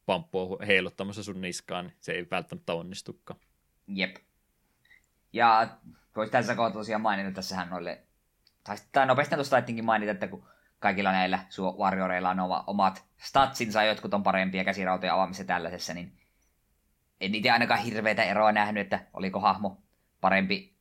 pamppua 0.08 0.58
heiluttamassa 0.66 1.22
sun 1.22 1.40
niskaan, 1.40 1.84
niin 1.84 1.96
se 2.00 2.12
ei 2.12 2.26
välttämättä 2.30 2.72
onnistukaan. 2.72 3.40
Jep. 3.86 4.16
Ja 5.32 5.68
voisi 6.16 6.32
tässä 6.32 6.54
kohtaa 6.54 6.80
tosiaan 6.80 7.02
mainita, 7.02 7.30
tässähän 7.30 7.70
noille, 7.70 8.02
tai 8.92 9.06
nopeasti 9.06 9.34
tuosta 9.34 9.50
taittinkin 9.50 9.84
mainita, 9.84 10.12
että 10.12 10.28
kun 10.28 10.44
kaikilla 10.78 11.12
näillä 11.12 11.38
warrioreilla 11.78 12.30
on 12.30 12.38
omat 12.66 13.04
statsinsa, 13.16 13.84
jotkut 13.84 14.14
on 14.14 14.22
parempia 14.22 14.64
käsirautoja 14.64 15.14
avaamissa 15.14 15.44
tällaisessa, 15.44 15.94
niin 15.94 16.18
en 17.20 17.32
niitä 17.32 17.52
ainakaan 17.52 17.80
hirveitä 17.80 18.22
eroa 18.24 18.52
nähnyt, 18.52 18.80
että 18.80 19.06
oliko 19.12 19.40
hahmo 19.40 19.82
parempi 20.20 20.76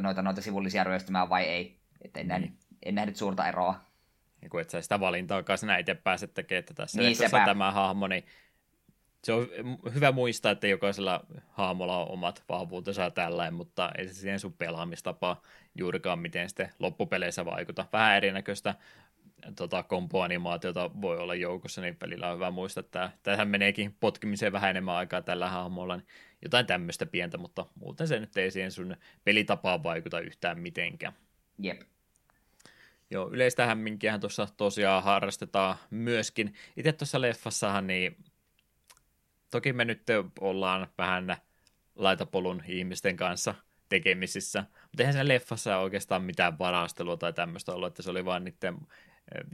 noita, 0.00 0.22
noita 0.22 0.42
sivullisia 0.42 0.84
ryöstämään 0.84 1.28
vai 1.28 1.44
ei. 1.44 1.80
Että 2.02 2.20
en, 2.20 2.28
niin. 2.28 2.28
nähnyt, 2.28 2.52
en 2.82 2.94
nähnyt 2.94 3.16
suurta 3.16 3.48
eroa. 3.48 3.89
Niin 4.40 4.50
kuin 4.50 4.62
et 4.62 4.70
sä 4.70 4.82
sitä 4.82 5.00
valintaa 5.00 5.56
sinä 5.56 5.78
itse 5.78 5.94
pääset 5.94 6.34
tekemään, 6.34 6.58
että 6.58 6.74
tässä 6.74 7.00
niin, 7.00 7.16
on 7.34 7.44
tämä 7.44 7.72
hahmo, 7.72 8.06
niin 8.06 8.24
se 9.24 9.32
on 9.32 9.48
hyvä 9.94 10.12
muistaa, 10.12 10.52
että 10.52 10.66
jokaisella 10.66 11.26
hahmolla 11.48 12.02
on 12.02 12.10
omat 12.10 12.44
vahvuutensa 12.48 13.02
ja 13.02 13.10
tällainen, 13.10 13.54
mutta 13.54 13.90
ei 13.98 14.08
se 14.08 14.14
siihen 14.14 14.40
sun 14.40 14.52
pelaamistapaa 14.52 15.42
juurikaan 15.74 16.18
miten 16.18 16.48
sitten 16.48 16.70
loppupeleissä 16.78 17.44
vaikuta. 17.44 17.86
Vähän 17.92 18.16
erinäköistä 18.16 18.74
tota, 19.56 19.82
kompoanimaatiota 19.82 20.90
voi 21.00 21.18
olla 21.18 21.34
joukossa, 21.34 21.80
niin 21.80 21.96
pelillä 21.96 22.28
on 22.28 22.34
hyvä 22.34 22.50
muistaa, 22.50 22.80
että 22.80 23.10
tähän 23.22 23.48
meneekin 23.48 23.96
potkimiseen 24.00 24.52
vähän 24.52 24.70
enemmän 24.70 24.94
aikaa 24.94 25.22
tällä 25.22 25.48
hahmolla, 25.48 25.96
niin 25.96 26.06
jotain 26.42 26.66
tämmöistä 26.66 27.06
pientä, 27.06 27.38
mutta 27.38 27.66
muuten 27.74 28.08
se 28.08 28.20
nyt 28.20 28.36
ei 28.36 28.50
siihen 28.50 28.72
sun 28.72 28.96
pelitapaan 29.24 29.82
vaikuta 29.82 30.20
yhtään 30.20 30.58
mitenkään. 30.58 31.12
Jep. 31.58 31.80
Joo, 33.10 33.30
yleistä 33.32 33.66
hämminkiähän 33.66 34.20
tuossa 34.20 34.48
tosiaan 34.56 35.02
harrastetaan 35.02 35.76
myöskin. 35.90 36.54
Itse 36.76 36.92
tuossa 36.92 37.20
leffassahan 37.20 37.86
niin 37.86 38.24
toki 39.50 39.72
me 39.72 39.84
nyt 39.84 40.02
ollaan 40.40 40.88
vähän 40.98 41.36
laitapolun 41.94 42.62
ihmisten 42.68 43.16
kanssa 43.16 43.54
tekemisissä, 43.88 44.64
mutta 44.82 45.02
eihän 45.02 45.12
sen 45.12 45.28
leffassa 45.28 45.78
oikeastaan 45.78 46.22
mitään 46.22 46.58
varastelua 46.58 47.16
tai 47.16 47.32
tämmöistä 47.32 47.72
ollut, 47.72 47.86
että 47.86 48.02
se 48.02 48.10
oli 48.10 48.24
vaan 48.24 48.44
niiden 48.44 48.76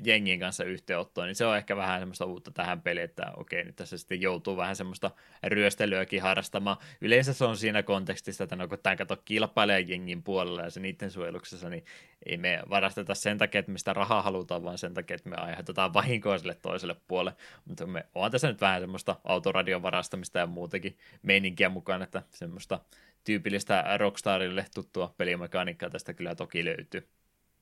jengin 0.05 0.40
kanssa 0.40 0.65
yhteenottoa, 0.65 1.27
niin 1.27 1.35
se 1.35 1.47
on 1.47 1.57
ehkä 1.57 1.77
vähän 1.77 2.01
semmoista 2.01 2.24
uutta 2.24 2.51
tähän 2.51 2.82
peliin, 2.82 3.05
että 3.05 3.32
okei, 3.36 3.65
nyt 3.65 3.77
tässä 3.77 3.98
sitten 3.98 4.20
joutuu 4.20 4.57
vähän 4.57 4.77
semmoista 4.77 5.11
ryöstelyäkin 5.44 6.23
harrastamaan. 6.23 6.77
Yleensä 7.01 7.32
se 7.32 7.44
on 7.44 7.57
siinä 7.57 7.82
kontekstissa, 7.82 8.44
että 8.44 8.57
no 8.57 8.69
kun 8.69 8.78
tämä 8.78 8.97
kato 8.97 9.16
kilpailee 9.24 9.81
jengin 9.81 10.23
puolella 10.23 10.62
ja 10.62 10.70
se 10.70 10.81
niiden 10.81 11.11
suojeluksessa, 11.11 11.70
niin 11.70 11.85
ei 12.27 12.36
me 12.36 12.62
varasteta 12.70 13.15
sen 13.15 13.39
takia, 13.39 13.59
että 13.59 13.73
me 13.73 13.78
sitä 13.78 13.93
rahaa 13.93 14.23
halutaan, 14.23 14.65
vaan 14.65 14.78
sen 14.78 14.94
takia, 14.94 15.15
että 15.15 15.28
me 15.28 15.36
aiheutetaan 15.36 15.94
vahinkoa 15.94 16.39
sille 16.39 16.55
toiselle 16.62 16.97
puolelle. 17.09 17.39
Mutta 17.65 17.86
me 17.86 18.07
on 18.15 18.31
tässä 18.31 18.48
nyt 18.48 18.61
vähän 18.61 18.81
semmoista 18.81 19.16
autoradion 19.24 19.82
varastamista 19.82 20.39
ja 20.39 20.47
muutenkin 20.47 20.98
meininkiä 21.23 21.69
mukaan, 21.69 22.03
että 22.03 22.23
semmoista 22.31 22.81
tyypillistä 23.24 23.85
Rockstarille 23.98 24.66
tuttua 24.74 25.15
pelimekaniikkaa 25.16 25.90
tästä 25.90 26.15
kyllä 26.15 26.35
toki 26.35 26.65
löytyy. 26.65 27.09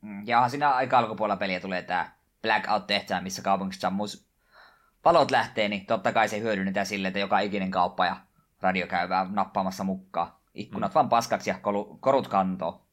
Mm. 0.04 0.22
Ja 0.26 0.48
siinä 0.48 0.70
aika 0.70 0.98
alkupuolella 0.98 1.36
peliä 1.36 1.60
tulee 1.60 1.82
tämä 1.82 2.10
Blackout-tehtävä, 2.42 3.20
missä 3.20 3.42
kaupungissa 3.42 3.80
sammus 3.80 4.28
valot 5.04 5.30
lähtee, 5.30 5.68
niin 5.68 5.86
totta 5.86 6.12
kai 6.12 6.28
se 6.28 6.40
hyödynnetään 6.40 6.86
sille, 6.86 7.08
että 7.08 7.20
joka 7.20 7.38
ikinen 7.38 7.70
kauppa 7.70 8.06
ja 8.06 8.16
radio 8.60 8.86
käyvää 8.86 9.26
nappaamassa 9.30 9.84
mukaan. 9.84 10.32
Ikkunat 10.54 10.92
mm. 10.92 10.94
vaan 10.94 11.08
paskaksi 11.08 11.50
ja 11.50 11.60
korut 12.00 12.28
kantoo. 12.28 12.86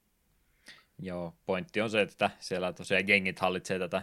Joo, 1.00 1.36
pointti 1.46 1.82
on 1.82 1.90
se, 1.90 2.02
että 2.02 2.30
siellä 2.40 2.74
tosiaan 2.74 3.06
gengit 3.06 3.40
hallitsee 3.40 3.80
tätä 3.80 4.02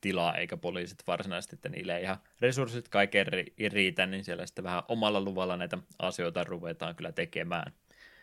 tilaa, 0.00 0.36
eikä 0.36 0.56
poliisit 0.56 1.06
varsinaisesti, 1.06 1.56
että 1.56 1.68
niille 1.68 1.96
ei 1.96 2.02
ihan 2.02 2.18
resurssit 2.40 2.88
kaiken 2.88 3.26
riitä, 3.72 4.06
niin 4.06 4.24
siellä 4.24 4.46
sitten 4.46 4.64
vähän 4.64 4.82
omalla 4.88 5.20
luvalla 5.20 5.56
näitä 5.56 5.78
asioita 5.98 6.44
ruvetaan 6.44 6.96
kyllä 6.96 7.12
tekemään. 7.12 7.72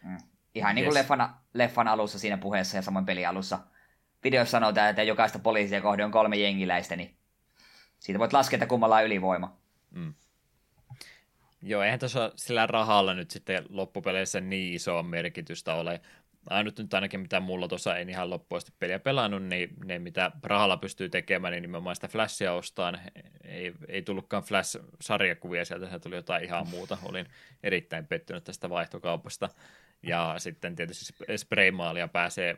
Mm. 0.04 0.18
Ihan 0.56 0.76
niin 0.76 0.86
kuin 0.86 0.98
yes. 0.98 1.02
leffan, 1.04 1.36
leffan 1.54 1.88
alussa 1.88 2.20
siinä 2.20 2.38
puheessa 2.38 2.78
ja 2.78 2.82
samoin 2.82 3.06
pelialussa– 3.06 3.60
videossa 4.24 4.52
sanotaan, 4.52 4.90
että 4.90 5.04
jokaista 5.04 5.40
poliisia 5.40 5.82
kohde 5.82 6.06
on 6.06 6.12
kolme 6.12 6.36
jengiläistä, 6.36 6.96
niin 6.96 7.18
siitä 8.00 8.20
voit 8.20 8.34
laskea, 8.34 8.58
että 8.58 8.68
kummalla 8.68 8.96
on 8.96 9.06
ylivoima. 9.06 9.58
Mm. 9.92 10.14
Joo, 11.62 11.84
eihän 11.84 12.00
tuossa 12.00 12.32
sillä 12.36 12.68
rahalla 12.68 13.14
nyt 13.14 13.32
sitten 13.32 13.66
loppupeleissä 13.70 14.42
niin 14.42 14.74
isoa 14.74 15.04
merkitystä 15.04 15.74
ole. 15.74 16.02
Ainut 16.50 16.80
nyt 16.80 16.94
ainakin, 16.94 17.20
mitä 17.20 17.40
mulla 17.40 17.68
tuossa 17.68 17.98
ei 17.98 18.06
ihan 18.10 18.30
loppuasti 18.30 18.74
peliä 18.80 19.00
pelannut, 19.00 19.44
niin 19.44 19.70
ne, 19.86 20.00
mitä 20.00 20.32
rahalla 20.44 20.78
pystyy 20.78 21.10
tekemään, 21.10 21.52
niin 21.52 21.62
nimenomaan 21.62 21.96
sitä 21.96 22.08
Flashia 22.08 22.54
ostaan. 22.54 23.00
Ei, 23.44 23.74
ei 23.88 24.02
tullutkaan 24.02 24.44
Flash-sarjakuvia 24.44 25.66
sieltä, 25.66 25.90
se 25.90 26.00
tuli 26.00 26.16
jotain 26.16 26.44
ihan 26.44 26.68
muuta. 26.68 26.98
Olin 27.04 27.26
erittäin 27.64 28.08
pettynyt 28.08 28.44
tästä 28.44 28.70
vaihtokaupasta. 28.70 29.50
Ja 30.04 30.36
sitten 30.38 30.76
tietysti 30.76 31.14
spraymaalia 31.38 32.08
pääsee 32.08 32.58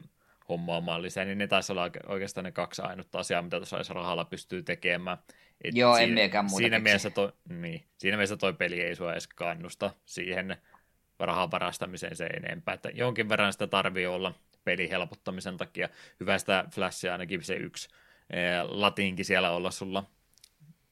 hommaamaan 0.50 1.02
lisää, 1.02 1.26
niin 1.26 1.38
ne 1.38 1.48
taisi 1.48 1.72
olla 1.72 1.92
oikeastaan 2.08 2.44
ne 2.44 2.52
kaksi 2.52 2.82
ainutta 2.82 3.20
asiaa, 3.20 3.42
mitä 3.42 3.58
tuossa 3.58 3.94
rahalla 3.94 4.26
pystyy 4.26 4.64
tekemään. 4.64 5.18
Et 5.62 5.76
Joo, 5.76 5.98
en 5.98 6.10
miekään 6.10 6.46
muuta 6.46 6.58
siinä 6.58 6.80
mielessä, 6.80 7.10
toi, 7.10 7.32
niin, 7.50 7.84
siinä 7.98 8.18
mielessä 8.18 8.38
toi 8.38 8.54
peli 8.54 8.82
ei 8.82 8.96
sua 8.96 9.12
edes 9.12 9.28
kannusta 9.28 9.92
siihen 10.06 10.58
rahan 11.20 11.52
varastamiseen 11.52 12.16
se 12.16 12.26
enempää, 12.26 12.74
että 12.74 12.90
jonkin 12.94 13.30
verran 13.30 13.54
sitä 13.54 13.68
tarvii 13.68 14.08
olla 14.08 14.34
peli 14.64 14.90
helpottamisen 14.90 15.58
takia. 15.58 15.90
Hyvä 16.20 16.38
sitä 16.38 16.66
flashia 16.76 17.12
ainakin 17.12 17.44
se 17.44 17.56
yksi 17.56 17.90
eh, 18.30 18.64
latinkin 18.64 19.26
siellä 19.26 19.52
olla 19.52 19.72
sulla 19.72 20.04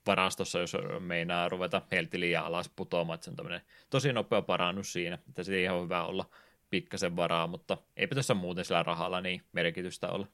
varastossa, 0.08 0.60
jos 0.60 0.78
meinaa 1.00 1.50
ruveta 1.50 1.82
helti 1.92 2.20
liian 2.20 2.46
alas 2.46 2.70
putoamaan, 2.76 3.16
että 3.16 3.26
se 3.26 3.32
on 3.42 3.62
tosi 3.90 4.14
nopea 4.14 4.42
parannus 4.42 4.94
siinä, 4.94 5.18
että 5.30 5.44
siihen 5.44 5.74
on 5.74 5.84
hyvä 5.84 6.04
olla 6.04 6.30
pikkasen 6.70 7.16
varaa, 7.16 7.48
mutta 7.48 7.78
eipä 7.98 8.16
tässä 8.16 8.34
muuten 8.34 8.66
sillä 8.66 8.84
rahalla 8.84 9.22
niin 9.22 9.44
merkitystä 9.52 10.10
ole. 10.10 10.28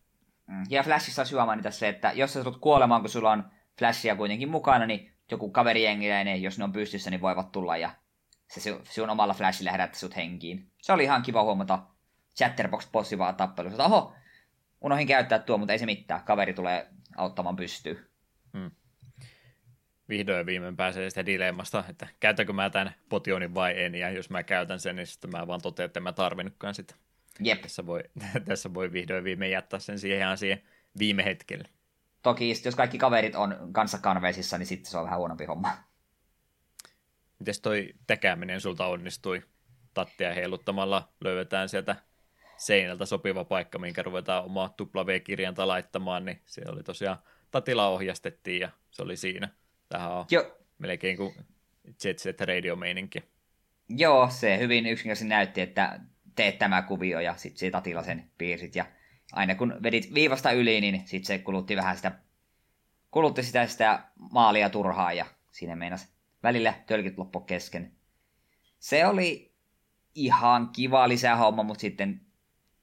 Mm. 0.47 0.63
Ja 0.69 0.83
Flashissa 0.83 1.21
olisi 1.21 1.33
hyvä 1.33 1.45
mainita 1.45 1.71
se, 1.71 1.87
että 1.87 2.11
jos 2.15 2.33
sä 2.33 2.43
tulet 2.43 2.57
kuolemaan, 2.57 3.01
kun 3.01 3.09
sulla 3.09 3.31
on 3.31 3.43
Flashia 3.79 4.15
kuitenkin 4.15 4.49
mukana, 4.49 4.85
niin 4.85 5.13
joku 5.31 5.49
kaverijengiläinen, 5.49 6.41
jos 6.41 6.57
ne 6.57 6.63
on 6.63 6.71
pystyssä, 6.71 7.09
niin 7.09 7.21
voivat 7.21 7.51
tulla 7.51 7.77
ja 7.77 7.89
se 8.49 8.79
sun 8.83 9.09
omalla 9.09 9.33
Flashilla 9.33 9.71
herättää 9.71 9.99
sut 9.99 10.15
henkiin. 10.15 10.71
Se 10.81 10.93
oli 10.93 11.03
ihan 11.03 11.21
kiva 11.21 11.43
huomata 11.43 11.79
Chatterbox 12.37 12.91
bossi 12.91 13.17
vaan 13.17 13.35
tappelussa. 13.35 13.85
Oho, 13.85 14.13
unohin 14.81 15.07
käyttää 15.07 15.39
tuo, 15.39 15.57
mutta 15.57 15.73
ei 15.73 15.79
se 15.79 15.85
mitään. 15.85 16.23
Kaveri 16.23 16.53
tulee 16.53 16.87
auttamaan 17.17 17.55
pystyyn. 17.55 18.07
Hmm 18.57 18.71
vihdoin 20.09 20.37
ja 20.37 20.45
viimein 20.45 20.77
pääsee 20.77 21.09
sitä 21.09 21.25
dilemmasta, 21.25 21.83
että 21.89 22.07
käytänkö 22.19 22.53
mä 22.53 22.69
tämän 22.69 22.95
potionin 23.09 23.55
vai 23.55 23.83
en, 23.83 23.95
ja 23.95 24.09
jos 24.09 24.29
mä 24.29 24.43
käytän 24.43 24.79
sen, 24.79 24.95
niin 24.95 25.07
sitten 25.07 25.31
mä 25.31 25.47
vaan 25.47 25.61
totean, 25.61 25.85
että 25.85 25.99
mä 25.99 26.13
tarvinnutkaan 26.13 26.75
sitä. 26.75 26.95
Jep. 27.39 27.61
Tässä 27.61 27.85
voi, 27.85 28.03
tässä 28.45 28.73
voi 28.73 28.91
vihdoin 28.91 29.17
ja 29.17 29.23
viimein 29.23 29.51
jättää 29.51 29.79
sen 29.79 29.99
siihen 29.99 30.19
ihan 30.19 30.37
siihen 30.37 30.61
viime 30.99 31.25
hetkelle. 31.25 31.69
Toki 32.23 32.53
jos 32.65 32.75
kaikki 32.75 32.97
kaverit 32.97 33.35
on 33.35 33.57
kanssa 33.71 33.97
kanveisissa, 33.97 34.57
niin 34.57 34.67
sitten 34.67 34.91
se 34.91 34.97
on 34.97 35.05
vähän 35.05 35.19
huonompi 35.19 35.45
homma. 35.45 35.69
Mites 37.39 37.59
toi 37.59 37.93
täkääminen 38.07 38.61
sulta 38.61 38.85
onnistui? 38.85 39.43
Tattia 39.93 40.33
heiluttamalla 40.33 41.13
löydetään 41.21 41.69
sieltä 41.69 41.95
seinältä 42.57 43.05
sopiva 43.05 43.45
paikka, 43.45 43.79
minkä 43.79 44.03
ruvetaan 44.03 44.45
omaa 44.45 44.75
W-kirjanta 44.95 45.67
laittamaan, 45.67 46.25
niin 46.25 46.41
se 46.45 46.61
oli 46.67 46.83
tosiaan 46.83 47.17
Tatila 47.51 47.87
ohjastettiin 47.87 48.61
ja 48.61 48.69
se 48.91 49.03
oli 49.03 49.17
siinä. 49.17 49.49
Tähän 49.93 50.11
on 50.11 50.25
jo. 50.31 50.57
melkein 50.77 51.17
kuin 51.17 51.33
Jet 52.03 52.19
Set 52.19 52.41
Radio-meininki. 52.41 53.23
Joo, 53.89 54.29
se 54.29 54.57
hyvin 54.57 54.85
yksinkertaisesti 54.85 55.29
näytti, 55.29 55.61
että 55.61 55.99
teet 56.35 56.59
tämä 56.59 56.81
kuvio 56.81 57.19
ja 57.19 57.35
sitten 57.37 57.59
se 57.59 57.71
Tatila 57.71 58.03
sen 58.03 58.31
piirsit. 58.37 58.75
Ja 58.75 58.85
aina 59.31 59.55
kun 59.55 59.75
vedit 59.83 60.13
viivasta 60.13 60.51
yli, 60.51 60.81
niin 60.81 61.01
sitten 61.05 61.25
se 61.25 61.39
kulutti 61.39 61.75
vähän 61.75 61.95
sitä, 61.95 62.11
kulutti 63.11 63.43
sitä, 63.43 63.67
sitä 63.67 64.03
maalia 64.31 64.69
turhaa 64.69 65.13
ja 65.13 65.25
siinä 65.51 65.75
meinas 65.75 66.13
välillä 66.43 66.73
tölkit 66.87 67.17
loppu 67.17 67.39
kesken. 67.39 67.91
Se 68.79 69.05
oli 69.05 69.53
ihan 70.15 70.69
kiva 70.69 71.09
lisähomma, 71.09 71.63
mutta 71.63 71.81
sitten 71.81 72.21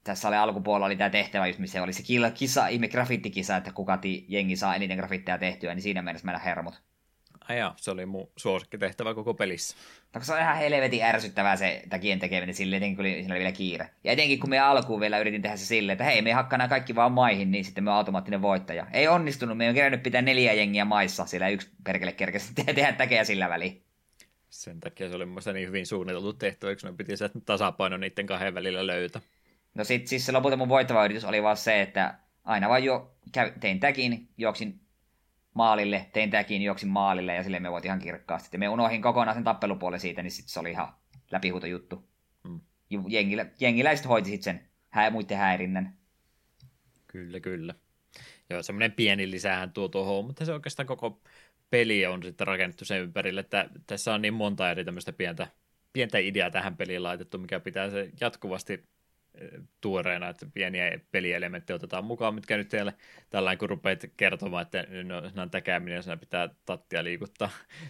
tässä 0.03 0.27
oli 0.27 0.35
alkupuolella 0.35 0.85
oli 0.85 0.95
tämä 0.95 1.09
tehtävä, 1.09 1.47
just 1.47 1.59
missä 1.59 1.83
oli 1.83 1.93
se 1.93 2.03
kisa, 2.33 2.67
ihme 2.67 2.87
grafittikisa, 2.87 3.57
että 3.57 3.71
kuka 3.71 3.99
jengi 4.27 4.55
saa 4.55 4.75
eniten 4.75 4.97
grafitteja 4.97 5.37
tehtyä, 5.37 5.75
niin 5.75 5.83
siinä 5.83 6.01
mennessä 6.01 6.25
mennä 6.25 6.39
hermot. 6.39 6.90
Ai 7.49 7.57
jaa, 7.57 7.73
se 7.77 7.91
oli 7.91 8.05
mun 8.05 8.31
suosikkitehtävä 8.35 9.13
koko 9.13 9.33
pelissä. 9.33 9.75
No, 10.15 10.21
se 10.23 10.33
on 10.33 10.39
ihan 10.39 10.57
helvetin 10.57 11.03
ärsyttävää 11.03 11.55
se 11.55 11.83
takien 11.89 12.19
tekeminen 12.19 12.55
sille, 12.55 12.77
etenkin 12.77 12.95
kun 12.95 13.05
siinä 13.05 13.33
oli 13.33 13.39
vielä 13.39 13.51
kiire. 13.51 13.89
Ja 14.03 14.11
etenkin 14.11 14.39
kun 14.39 14.49
me 14.49 14.59
alkuun 14.59 15.01
vielä 15.01 15.19
yritin 15.19 15.41
tehdä 15.41 15.57
se 15.57 15.65
silleen, 15.65 15.93
että 15.93 16.03
hei, 16.03 16.21
me 16.21 16.33
hakkaa 16.33 16.67
kaikki 16.67 16.95
vaan 16.95 17.11
maihin, 17.11 17.51
niin 17.51 17.65
sitten 17.65 17.83
me 17.83 17.89
on 17.89 17.95
automaattinen 17.95 18.41
voittaja. 18.41 18.87
Ei 18.93 19.07
onnistunut, 19.07 19.57
me 19.57 19.69
on 19.69 19.75
kerännyt 19.75 20.03
pitää 20.03 20.21
neljä 20.21 20.53
jengiä 20.53 20.85
maissa, 20.85 21.25
sillä 21.25 21.49
yksi 21.49 21.69
perkele 21.83 22.11
kerkesi 22.11 22.53
tehdä 22.55 22.93
täkeä 22.93 23.23
sillä 23.23 23.49
väliin. 23.49 23.83
Sen 24.49 24.79
takia 24.79 25.09
se 25.09 25.15
oli 25.15 25.25
mun 25.25 25.41
niin 25.53 25.67
hyvin 25.67 25.85
suunniteltu 25.85 26.33
tehtävä, 26.33 26.69
eikö 26.69 26.87
ne 26.87 26.93
piti 26.97 27.17
se 27.17 27.29
tasapaino 27.45 27.97
niiden 27.97 28.25
kahden 28.25 28.53
välillä 28.53 28.87
löytää. 28.87 29.21
No 29.75 29.83
sit 29.83 30.07
siis 30.07 30.25
se 30.25 30.31
lopulta 30.31 30.57
mun 30.57 30.69
voittava 30.69 31.05
yritys 31.05 31.25
oli 31.25 31.43
vaan 31.43 31.57
se, 31.57 31.81
että 31.81 32.15
aina 32.43 32.69
vaan 32.69 32.83
jo 32.83 33.15
käy, 33.31 33.51
tein 33.59 33.79
täkin, 33.79 34.27
juoksin 34.37 34.79
maalille, 35.53 36.09
tein 36.13 36.29
tämäkin, 36.29 36.61
juoksin 36.61 36.89
maalille 36.89 37.35
ja 37.35 37.43
sille 37.43 37.59
me 37.59 37.71
voit 37.71 37.85
ihan 37.85 37.99
kirkkaasti. 37.99 38.49
Ja 38.55 38.59
me 38.59 38.69
unohin 38.69 39.01
kokonaan 39.01 39.35
sen 39.35 39.43
tappelupuolen 39.43 39.99
siitä, 39.99 40.23
niin 40.23 40.31
sitten 40.31 40.53
se 40.53 40.59
oli 40.59 40.71
ihan 40.71 40.93
läpihuuto 41.31 41.67
juttu. 41.67 42.09
Mm. 42.43 42.59
jengilä, 43.07 43.45
jengiläiset 43.59 44.07
hoiti 44.07 44.29
sitten 44.29 44.43
sen 44.43 44.69
hä, 44.89 45.09
muiden 45.09 45.37
häirinnän. 45.37 45.97
Kyllä, 47.07 47.39
kyllä. 47.39 47.75
Joo, 48.49 48.63
semmoinen 48.63 48.91
pieni 48.91 49.31
lisähän 49.31 49.71
tuo 49.71 49.87
tuohon, 49.87 50.25
mutta 50.25 50.45
se 50.45 50.53
oikeastaan 50.53 50.87
koko 50.87 51.21
peli 51.69 52.05
on 52.05 52.23
sitten 52.23 52.47
rakennettu 52.47 52.85
sen 52.85 53.01
ympärille, 53.01 53.41
että 53.41 53.69
tässä 53.87 54.13
on 54.13 54.21
niin 54.21 54.33
monta 54.33 54.71
eri 54.71 54.85
tämmöistä 54.85 55.13
pientä, 55.13 55.47
pientä 55.93 56.17
ideaa 56.17 56.51
tähän 56.51 56.77
peliin 56.77 57.03
laitettu, 57.03 57.37
mikä 57.37 57.59
pitää 57.59 57.89
se 57.89 58.09
jatkuvasti 58.21 58.83
tuoreena, 59.81 60.29
että 60.29 60.45
pieniä 60.53 60.99
pelielementtejä 61.11 61.75
otetaan 61.75 62.05
mukaan, 62.05 62.35
mitkä 62.35 62.57
nyt 62.57 62.69
teille 62.69 62.93
tällainen, 63.29 63.57
kun 63.57 63.69
rupeat 63.69 64.05
kertomaan, 64.17 64.61
että 64.61 64.85
no, 65.03 65.41
on 65.41 65.49
täkääminen, 65.49 66.03
siinä 66.03 66.17
pitää 66.17 66.49
tattia 66.65 67.03
liikuttaa 67.03 67.49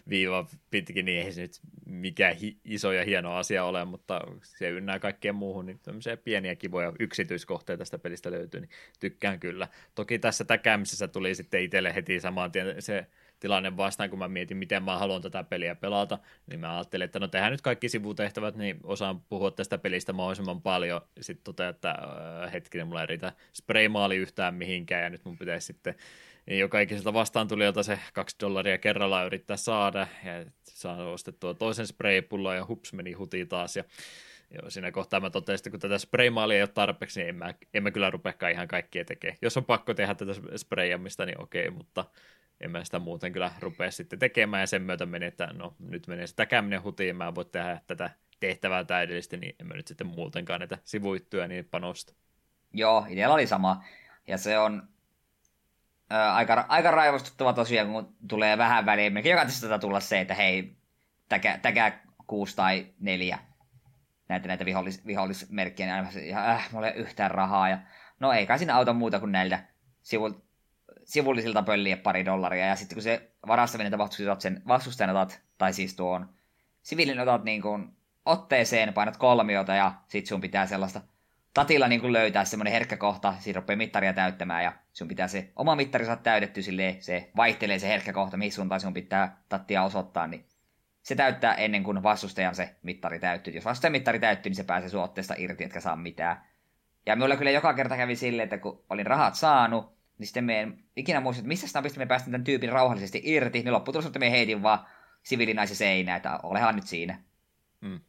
viiva 0.10 0.48
pitkin, 0.72 1.06
niin 1.06 1.26
ei 1.26 1.32
se 1.32 1.42
nyt 1.42 1.60
mikään 1.86 2.36
hi- 2.36 2.58
iso 2.66 2.92
ja 2.92 3.06
hieno 3.06 3.36
asia 3.36 3.64
ole, 3.64 3.86
mutta 3.86 4.22
se 4.44 4.70
ynnää 4.70 5.00
kaikkeen 5.00 5.36
muuhun, 5.36 5.66
niin 5.66 5.80
tämmöisiä 5.80 6.18
pieniä 6.18 6.56
kivoja 6.56 6.94
yksityiskohteita 7.00 7.82
tästä 7.82 8.00
pelistä 8.00 8.32
löytyy, 8.32 8.62
niin 8.62 8.72
tykkään 9.00 9.40
kyllä. 9.40 9.68
Toki 9.96 10.20
tässä 10.20 10.46
täkäämisessä 10.46 11.08
tuli 11.08 11.36
sitten 11.36 11.64
itselle 11.64 11.96
heti 11.96 12.20
samaan 12.20 12.52
tien 12.52 12.82
se 12.82 13.08
tilanne 13.42 13.78
vastaan, 13.78 14.10
kun 14.10 14.20
mä 14.20 14.28
mietin, 14.28 14.58
miten 14.58 14.84
mä 14.84 14.98
haluan 14.98 15.22
tätä 15.22 15.44
peliä 15.44 15.76
pelata, 15.76 16.20
niin 16.48 16.60
mä 16.60 16.76
ajattelin, 16.76 17.06
että 17.06 17.20
no 17.20 17.28
tehdään 17.28 17.52
nyt 17.52 17.62
kaikki 17.62 17.90
sivutehtävät, 17.90 18.56
niin 18.56 18.80
osaan 18.84 19.22
puhua 19.22 19.52
tästä 19.52 19.78
pelistä 19.78 20.14
mahdollisimman 20.14 20.62
paljon. 20.62 21.02
Sitten 21.22 21.44
totean, 21.44 21.70
että 21.70 21.90
äh, 21.90 22.54
hetkinen, 22.54 22.88
mulla 22.88 23.02
ei 23.02 23.08
riitä 23.08 23.34
spraymaali 23.54 24.16
yhtään 24.16 24.56
mihinkään, 24.56 25.04
ja 25.04 25.10
nyt 25.10 25.26
mun 25.26 25.38
pitäisi 25.38 25.68
sitten 25.68 25.96
joka 26.48 26.80
ikiseltä 26.80 27.14
vastaan 27.14 27.48
tuli 27.48 27.64
jota 27.64 27.84
se 27.84 28.00
kaksi 28.14 28.36
dollaria 28.40 28.78
kerrallaan 28.78 29.26
yrittää 29.26 29.58
saada, 29.58 30.08
ja 30.26 30.46
saa 30.64 31.12
ostettua 31.12 31.54
toisen 31.54 31.88
spraypullon, 31.88 32.56
ja 32.56 32.66
hups, 32.68 32.94
meni 32.94 33.14
huti 33.14 33.46
taas, 33.46 33.76
ja 33.76 33.84
Joo, 34.54 34.70
siinä 34.70 34.92
kohtaa 34.92 35.20
mä 35.20 35.30
totesin, 35.30 35.60
että 35.60 35.70
kun 35.70 35.80
tätä 35.80 35.98
spraymaalia 35.98 36.56
ei 36.58 36.62
ole 36.62 36.70
tarpeeksi, 36.74 37.20
niin 37.20 37.30
en 37.30 37.36
mä, 37.36 37.54
en 37.74 37.84
mä 37.84 37.92
kyllä 37.92 38.10
rupeakaan 38.10 38.52
ihan 38.52 38.68
kaikkia 38.68 39.06
tekemään. 39.06 39.38
Jos 39.42 39.58
on 39.58 39.66
pakko 39.66 39.94
tehdä 39.94 40.16
tätä 40.16 40.34
sprayamista, 40.56 41.26
niin 41.26 41.42
okei, 41.42 41.70
mutta 41.70 42.06
en 42.62 42.72
mä 42.72 42.84
sitä 42.84 43.00
muuten 43.00 43.34
kyllä 43.34 43.52
rupea 43.60 43.92
sitten 43.92 44.20
tekemään, 44.20 44.62
ja 44.62 44.68
sen 44.68 44.82
myötä 44.82 45.06
meni, 45.06 45.26
että 45.26 45.50
no 45.54 45.76
nyt 45.80 46.08
menee 46.08 46.28
sitä 46.28 46.46
käminen 46.46 46.84
hutiin, 46.84 47.16
mä 47.16 47.28
en 47.28 47.36
voi 47.36 47.46
tehdä 47.46 47.82
tätä 47.88 48.10
tehtävää 48.40 48.84
täydellisesti, 48.84 49.38
niin 49.38 49.56
en 49.60 49.68
mä 49.68 49.74
nyt 49.74 49.88
sitten 49.88 50.08
muutenkaan 50.08 50.60
näitä 50.60 50.78
sivuittuja 50.84 51.48
niin 51.48 51.68
panosta. 51.72 52.14
Joo, 52.74 53.06
itsellä 53.10 53.34
oli 53.34 53.48
sama, 53.48 53.84
ja 54.28 54.38
se 54.38 54.60
on 54.60 54.88
ää, 56.10 56.36
aika, 56.36 56.66
aika 56.68 56.92
raivostuttava 56.92 57.54
tosiaan, 57.54 57.92
kun 57.92 58.16
tulee 58.28 58.58
vähän 58.58 58.86
väliin. 58.86 59.14
Mekin 59.14 59.32
jokaisesta 59.32 59.68
tätä 59.68 59.80
tulla 59.80 60.00
se, 60.00 60.22
että 60.22 60.34
hei, 60.34 60.76
täkä, 61.30 61.60
täkä 61.62 62.00
kuusi 62.28 62.56
tai 62.56 62.88
neljä 63.00 63.40
näitä, 64.30 64.48
näitä 64.48 64.66
vihollis, 64.66 65.06
vihollismerkkejä, 65.06 65.88
niin 65.88 66.06
aina 66.06 66.20
ihan, 66.22 66.50
äh, 66.50 66.72
mulla 66.72 66.88
ei 66.88 66.94
ole 66.94 67.02
yhtään 67.02 67.32
rahaa, 67.32 67.70
ja 67.70 67.80
no 68.20 68.34
ei 68.34 68.48
kai 68.48 68.58
siinä 68.58 68.76
auta 68.76 68.94
muuta 68.94 69.20
kuin 69.20 69.32
näiltä 69.32 69.64
sivulta 70.02 70.51
sivullisilta 71.12 71.64
pölliä 71.64 71.98
pari 71.98 72.26
dollaria, 72.26 72.66
ja 72.66 72.76
sitten 72.76 72.96
kun 72.96 73.04
se 73.04 73.32
varastaminen 73.48 73.92
tapahtuu, 73.92 74.26
otat 74.26 74.42
sen 74.42 74.62
vastustajan 74.68 75.10
otat, 75.10 75.42
tai 75.58 75.74
siis 75.74 75.96
tuon 75.96 76.30
siviilin 76.82 77.20
otat 77.20 77.44
niin 77.44 77.62
kuin 77.62 77.90
otteeseen, 78.26 78.94
painat 78.94 79.18
kolmiota, 79.18 79.76
ja 79.76 79.94
sitten 80.08 80.30
sun 80.30 80.42
pitää 80.42 80.68
sellaista 80.68 81.02
tatilla 81.54 81.88
niin 81.88 82.02
kuin 82.02 82.14
löytää 82.14 82.46
semmoinen 82.46 82.74
herkkä 82.74 82.98
kohta, 82.98 83.34
siinä 83.40 83.60
rupeaa 83.60 83.78
mittaria 83.78 84.14
täyttämään, 84.14 84.64
ja 84.64 84.74
sun 84.94 85.08
pitää 85.08 85.28
se 85.28 85.52
oma 85.56 85.76
mittari 85.76 86.06
saada 86.06 86.22
täytetty 86.22 86.62
silleen, 86.62 87.04
se 87.04 87.32
vaihtelee 87.36 87.80
se 87.80 87.88
herkkä 87.88 88.14
kohta, 88.14 88.38
mihin 88.38 88.52
suuntaan 88.52 88.82
sun 88.82 88.94
pitää 88.94 89.38
tattia 89.50 89.84
osoittaa, 89.84 90.28
niin 90.28 90.46
se 91.02 91.16
täyttää 91.16 91.54
ennen 91.54 91.84
kuin 91.84 92.04
vastustajan 92.04 92.56
se 92.56 92.76
mittari 92.84 93.20
täyttyy. 93.20 93.54
Jos 93.54 93.66
vastustajan 93.66 93.92
mittari 93.92 94.20
täyttyy, 94.20 94.50
niin 94.50 94.56
se 94.56 94.64
pääsee 94.64 94.90
sun 94.90 95.04
otteesta 95.04 95.36
irti, 95.38 95.64
etkä 95.64 95.80
saa 95.80 95.96
mitään. 95.96 96.42
Ja 97.06 97.16
minulla 97.16 97.36
kyllä 97.36 97.52
joka 97.52 97.74
kerta 97.74 97.98
kävi 97.98 98.16
silleen, 98.16 98.44
että 98.44 98.58
kun 98.58 98.84
olin 98.90 99.06
rahat 99.06 99.36
saanut, 99.36 100.01
niin 100.22 100.28
sitten 100.28 100.44
me 100.44 100.62
en 100.62 100.84
ikinä 100.96 101.20
muista, 101.20 101.40
että 101.40 101.48
missä 101.48 101.68
snapista 101.68 102.00
me 102.00 102.06
päästään 102.06 102.32
tämän 102.32 102.44
tyypin 102.44 102.72
rauhallisesti 102.72 103.22
irti, 103.24 103.64
niin 103.64 103.74
lopputulos 103.74 104.06
että 104.06 104.20
me 104.20 104.32
heitin 104.32 104.64
vaan 104.64 104.86
siviilinaisen 105.24 105.78
seinään, 105.78 106.18
että 106.18 106.40
olehan 106.44 106.76
nyt 106.76 106.88
siinä. 106.88 107.24
Mm. 107.82 108.00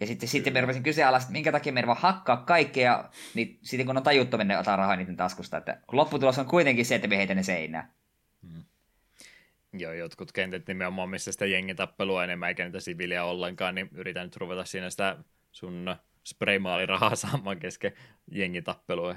Ja 0.00 0.06
sitten, 0.06 0.28
sitten 0.28 0.52
me 0.52 0.60
rupesin 0.60 0.82
kyseenalaista, 0.82 1.26
että 1.26 1.32
minkä 1.32 1.52
takia 1.52 1.72
me 1.72 1.86
vaan 1.86 1.98
hakkaa 2.00 2.36
kaikkea, 2.36 3.04
niin 3.34 3.58
sitten 3.62 3.86
kun 3.86 3.96
on 3.96 4.02
tajuttominen, 4.02 4.48
ne 4.48 4.58
ottaa 4.58 4.76
rahaa 4.76 4.96
niiden 4.96 5.16
taskusta. 5.16 5.56
Että 5.56 5.80
lopputulos 5.92 6.38
on 6.38 6.46
kuitenkin 6.46 6.86
se, 6.86 6.94
että 6.94 7.08
me 7.08 7.16
heitän 7.16 7.36
ne 7.36 7.42
seinään. 7.42 7.92
Mm. 8.42 8.62
Joo, 9.72 9.92
jotkut 9.92 10.32
kentät 10.32 10.66
nimenomaan, 10.66 11.08
missä 11.08 11.32
sitä 11.32 11.46
jengitappelua 11.46 12.24
enemmän 12.24 12.48
eikä 12.48 12.64
niitä 12.64 12.80
siviiliä 12.80 13.24
ollenkaan, 13.24 13.74
niin 13.74 13.88
yritän 13.92 14.24
nyt 14.26 14.36
ruveta 14.36 14.64
siinä 14.64 14.90
sitä 14.90 15.16
sun 15.52 15.96
spraymaalirahaa 16.24 17.16
saamaan 17.16 17.58
kesken 17.58 17.92
jengitappelua 18.30 19.16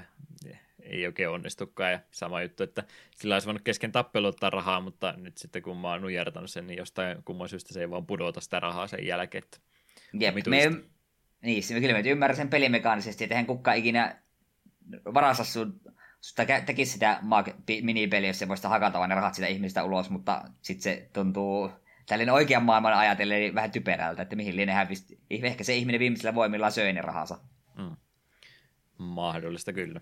ei 0.82 1.06
oikein 1.06 1.28
onnistukaan. 1.28 1.92
Ja 1.92 2.00
sama 2.10 2.42
juttu, 2.42 2.62
että 2.62 2.84
sillä 3.16 3.34
olisi 3.34 3.46
voinut 3.46 3.62
kesken 3.62 3.92
tappelu 3.92 4.26
ottaa 4.26 4.50
rahaa, 4.50 4.80
mutta 4.80 5.14
nyt 5.16 5.38
sitten 5.38 5.62
kun 5.62 5.76
mä 5.76 5.90
oon 5.90 6.02
nujertanut 6.02 6.50
sen, 6.50 6.66
niin 6.66 6.78
jostain 6.78 7.22
kumman 7.24 7.48
syystä 7.48 7.74
se 7.74 7.80
ei 7.80 7.90
vaan 7.90 8.06
pudota 8.06 8.40
sitä 8.40 8.60
rahaa 8.60 8.86
sen 8.86 9.06
jälkeen. 9.06 9.44
Että 9.44 9.58
Jep, 10.12 10.34
me, 10.46 10.70
niin, 11.42 11.62
se 11.62 11.80
kyllä 11.80 12.02
me 12.02 12.10
ymmärrän 12.10 12.36
sen 12.36 12.50
pelimekaanisesti, 12.50 13.24
että 13.24 13.34
eihän 13.34 13.46
kukaan 13.46 13.76
ikinä 13.76 14.22
varassa 15.14 15.44
sun, 15.44 15.80
sun 16.20 16.46
tekisi 16.66 16.92
sitä 16.92 17.20
minipeliä, 17.82 18.28
jos 18.28 18.38
se 18.38 18.48
voisi 18.48 18.68
hakata 18.68 18.98
vaan 18.98 19.08
ne 19.08 19.14
rahat 19.14 19.34
sitä 19.34 19.46
ihmistä 19.46 19.84
ulos, 19.84 20.10
mutta 20.10 20.44
sitten 20.62 20.82
se 20.82 21.08
tuntuu 21.12 21.70
tällainen 22.06 22.34
oikean 22.34 22.62
maailman 22.62 22.92
ajatellen 22.92 23.40
niin 23.40 23.54
vähän 23.54 23.70
typerältä, 23.70 24.22
että 24.22 24.36
mihin 24.36 24.56
lienee 24.56 24.74
hävisti. 24.74 25.20
Ehkä 25.30 25.64
se 25.64 25.74
ihminen 25.74 25.98
viimeisellä 25.98 26.34
voimilla 26.34 26.70
söi 26.70 26.92
ne 26.92 27.02
rahansa. 27.02 27.38
Mm. 27.78 27.96
Mahdollista 28.98 29.72
kyllä. 29.72 30.00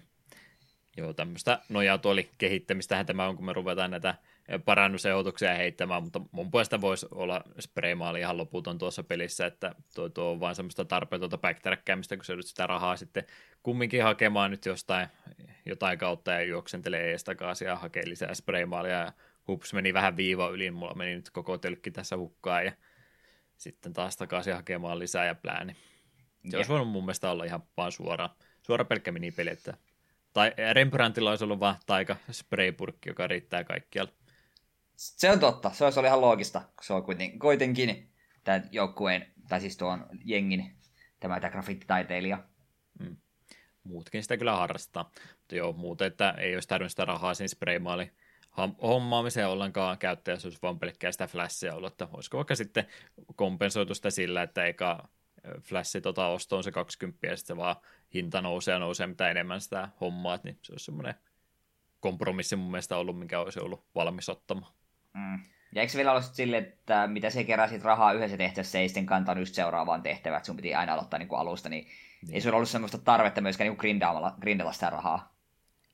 Joo, 1.01 1.13
tämmöistä 1.13 1.59
nojatuoli 1.69 2.31
kehittämistähän 2.39 3.07
tämä 3.07 3.27
on, 3.27 3.37
kun 3.37 3.45
me 3.45 3.53
ruvetaan 3.53 3.91
näitä 3.91 4.15
parannusehdotuksia 4.65 5.55
heittämään, 5.55 6.03
mutta 6.03 6.21
mun 6.33 6.51
puolesta 6.51 6.81
voisi 6.81 7.07
olla 7.11 7.45
spraymaali 7.61 8.21
ihan 8.21 8.37
loputon 8.37 8.79
tuossa 8.79 9.03
pelissä, 9.03 9.47
että 9.47 9.75
tuo, 9.95 10.09
tuo 10.09 10.31
on 10.31 10.41
vain 10.41 10.57
semmoista 10.57 10.85
tarpeetonta 10.85 11.39
backtrackkäämistä, 11.39 12.17
kun 12.17 12.25
sä 12.25 12.33
yrität 12.33 12.49
sitä 12.49 12.67
rahaa 12.67 12.97
sitten 12.97 13.25
kumminkin 13.63 14.03
hakemaan 14.03 14.51
nyt 14.51 14.67
jostain 14.67 15.09
jotain 15.67 15.99
kautta 15.99 16.31
ja 16.31 16.43
juoksentelee 16.43 17.11
ees 17.11 17.25
takaisin 17.25 17.69
ja 17.69 17.77
hakee 17.77 18.09
lisää 18.09 18.35
spraymaalia 18.35 18.93
ja 18.93 19.13
hups 19.49 19.75
meni 19.75 19.95
vähän 19.95 20.17
viiva 20.17 20.49
yli, 20.49 20.71
mulla 20.71 20.95
meni 20.95 21.15
nyt 21.15 21.31
koko 21.31 21.59
tölkki 21.59 21.91
tässä 21.91 22.17
hukkaan 22.17 22.65
ja 22.65 22.73
sitten 23.57 23.93
taas 23.93 24.17
takaisin 24.17 24.55
hakemaan 24.55 24.99
lisää 24.99 25.27
ja 25.27 25.35
plääni. 25.35 25.77
Se 26.49 26.57
olisi 26.57 26.71
voinut 26.71 26.89
mun 26.89 27.05
mielestä 27.05 27.31
olla 27.31 27.45
ihan 27.45 27.63
vaan 27.77 27.93
suora, 27.93 28.31
suora 28.63 28.85
pelkkä 28.85 29.13
minipeli, 29.13 29.51
että 29.51 29.75
tai 30.32 30.52
Rembrandtilla 30.73 31.31
olisi 31.31 31.44
ollut 31.44 31.61
vaan 31.61 31.77
taika 31.86 32.16
spraypurkki, 32.31 33.09
joka 33.09 33.27
riittää 33.27 33.65
kaikkialle. 33.65 34.12
Se 34.97 35.31
on 35.31 35.40
totta, 35.40 35.70
se 35.70 35.85
olisi 35.85 35.98
ollut 35.98 36.09
ihan 36.09 36.20
loogista, 36.20 36.61
kun 36.61 36.85
se 36.85 36.93
on 36.93 37.02
kuitenkin, 37.02 37.39
kuitenkin 37.39 38.12
tämä 38.44 38.61
joukkueen, 38.70 39.32
tai 39.48 39.61
siis 39.61 39.77
tuon 39.77 40.07
jengin, 40.24 40.77
tämä, 41.20 41.40
tämä 41.40 41.51
graffititaiteilija. 41.51 42.44
Mm. 42.98 43.16
Muutkin 43.85 44.23
sitä 44.23 44.36
kyllä 44.36 44.57
harrastaa, 44.57 45.11
mutta 45.39 45.55
joo, 45.55 45.73
muuten, 45.73 46.07
että 46.07 46.35
ei 46.39 46.55
olisi 46.55 46.69
tarvinnut 46.69 46.93
sitä 46.93 47.05
rahaa 47.05 47.35
siinä 47.35 47.48
spraymaali 47.48 48.11
hommaamiseen 48.82 49.48
ollenkaan 49.48 49.98
käyttäjä, 49.98 50.36
se 50.36 50.47
olisi 50.47 50.59
vaan 50.62 50.78
pelkkää 50.78 51.12
sitä 51.12 51.27
flashia 51.27 51.74
ollut, 51.74 51.93
että 51.93 52.09
olisiko 52.12 52.36
vaikka 52.36 52.55
sitten 52.55 52.86
kompensoitu 53.36 53.94
sitä 53.94 54.11
sillä, 54.11 54.43
että 54.43 54.65
eikä 54.65 54.98
flashi 55.62 56.01
tota 56.01 56.27
ostoon 56.27 56.65
se 56.65 56.73
20 56.73 57.27
ja 57.27 57.37
sitten 57.37 57.57
se 57.57 57.61
vaan 57.61 57.77
hinta 58.15 58.41
nousee 58.41 58.73
ja 58.73 58.79
nousee 58.79 59.07
mitä 59.07 59.31
enemmän 59.31 59.61
sitä 59.61 59.89
hommaa, 60.01 60.39
niin 60.45 60.59
se 60.62 60.73
olisi 60.73 60.85
semmoinen 60.85 61.15
kompromissi 62.01 62.57
mun 62.57 62.71
mielestä 62.71 62.97
ollut, 62.97 63.19
mikä 63.19 63.41
olisi 63.41 63.61
ollut 63.61 63.85
valmis 63.95 64.29
ottamaan. 64.29 64.73
Mm. 65.15 65.39
Ja 65.73 65.83
eikö 65.83 65.93
vielä 65.97 66.12
ollut 66.12 66.25
silleen, 66.25 66.65
että 66.65 67.07
mitä 67.07 67.31
se 67.31 67.45
keräsit 67.45 67.83
rahaa 67.83 68.12
yhdessä 68.12 68.37
tehtävässä, 68.37 68.79
ei 68.79 68.89
sitten 68.89 69.07
kantanut 69.07 69.43
just 69.43 69.55
seuraavaan 69.55 70.03
tehtävään, 70.03 70.39
että 70.39 70.47
sun 70.47 70.57
piti 70.57 70.75
aina 70.75 70.93
aloittaa 70.93 71.19
niin 71.19 71.29
kuin 71.29 71.39
alusta, 71.39 71.69
niin, 71.69 71.87
niin. 72.23 72.35
ei 72.35 72.41
sulla 72.41 72.57
ollut 72.57 72.69
semmoista 72.69 72.99
tarvetta 72.99 73.41
myöskään 73.41 73.71
niin 73.71 73.79
grindalla, 73.79 74.35
grindalla 74.41 74.73
sitä 74.73 74.91
rahaa. 74.91 75.35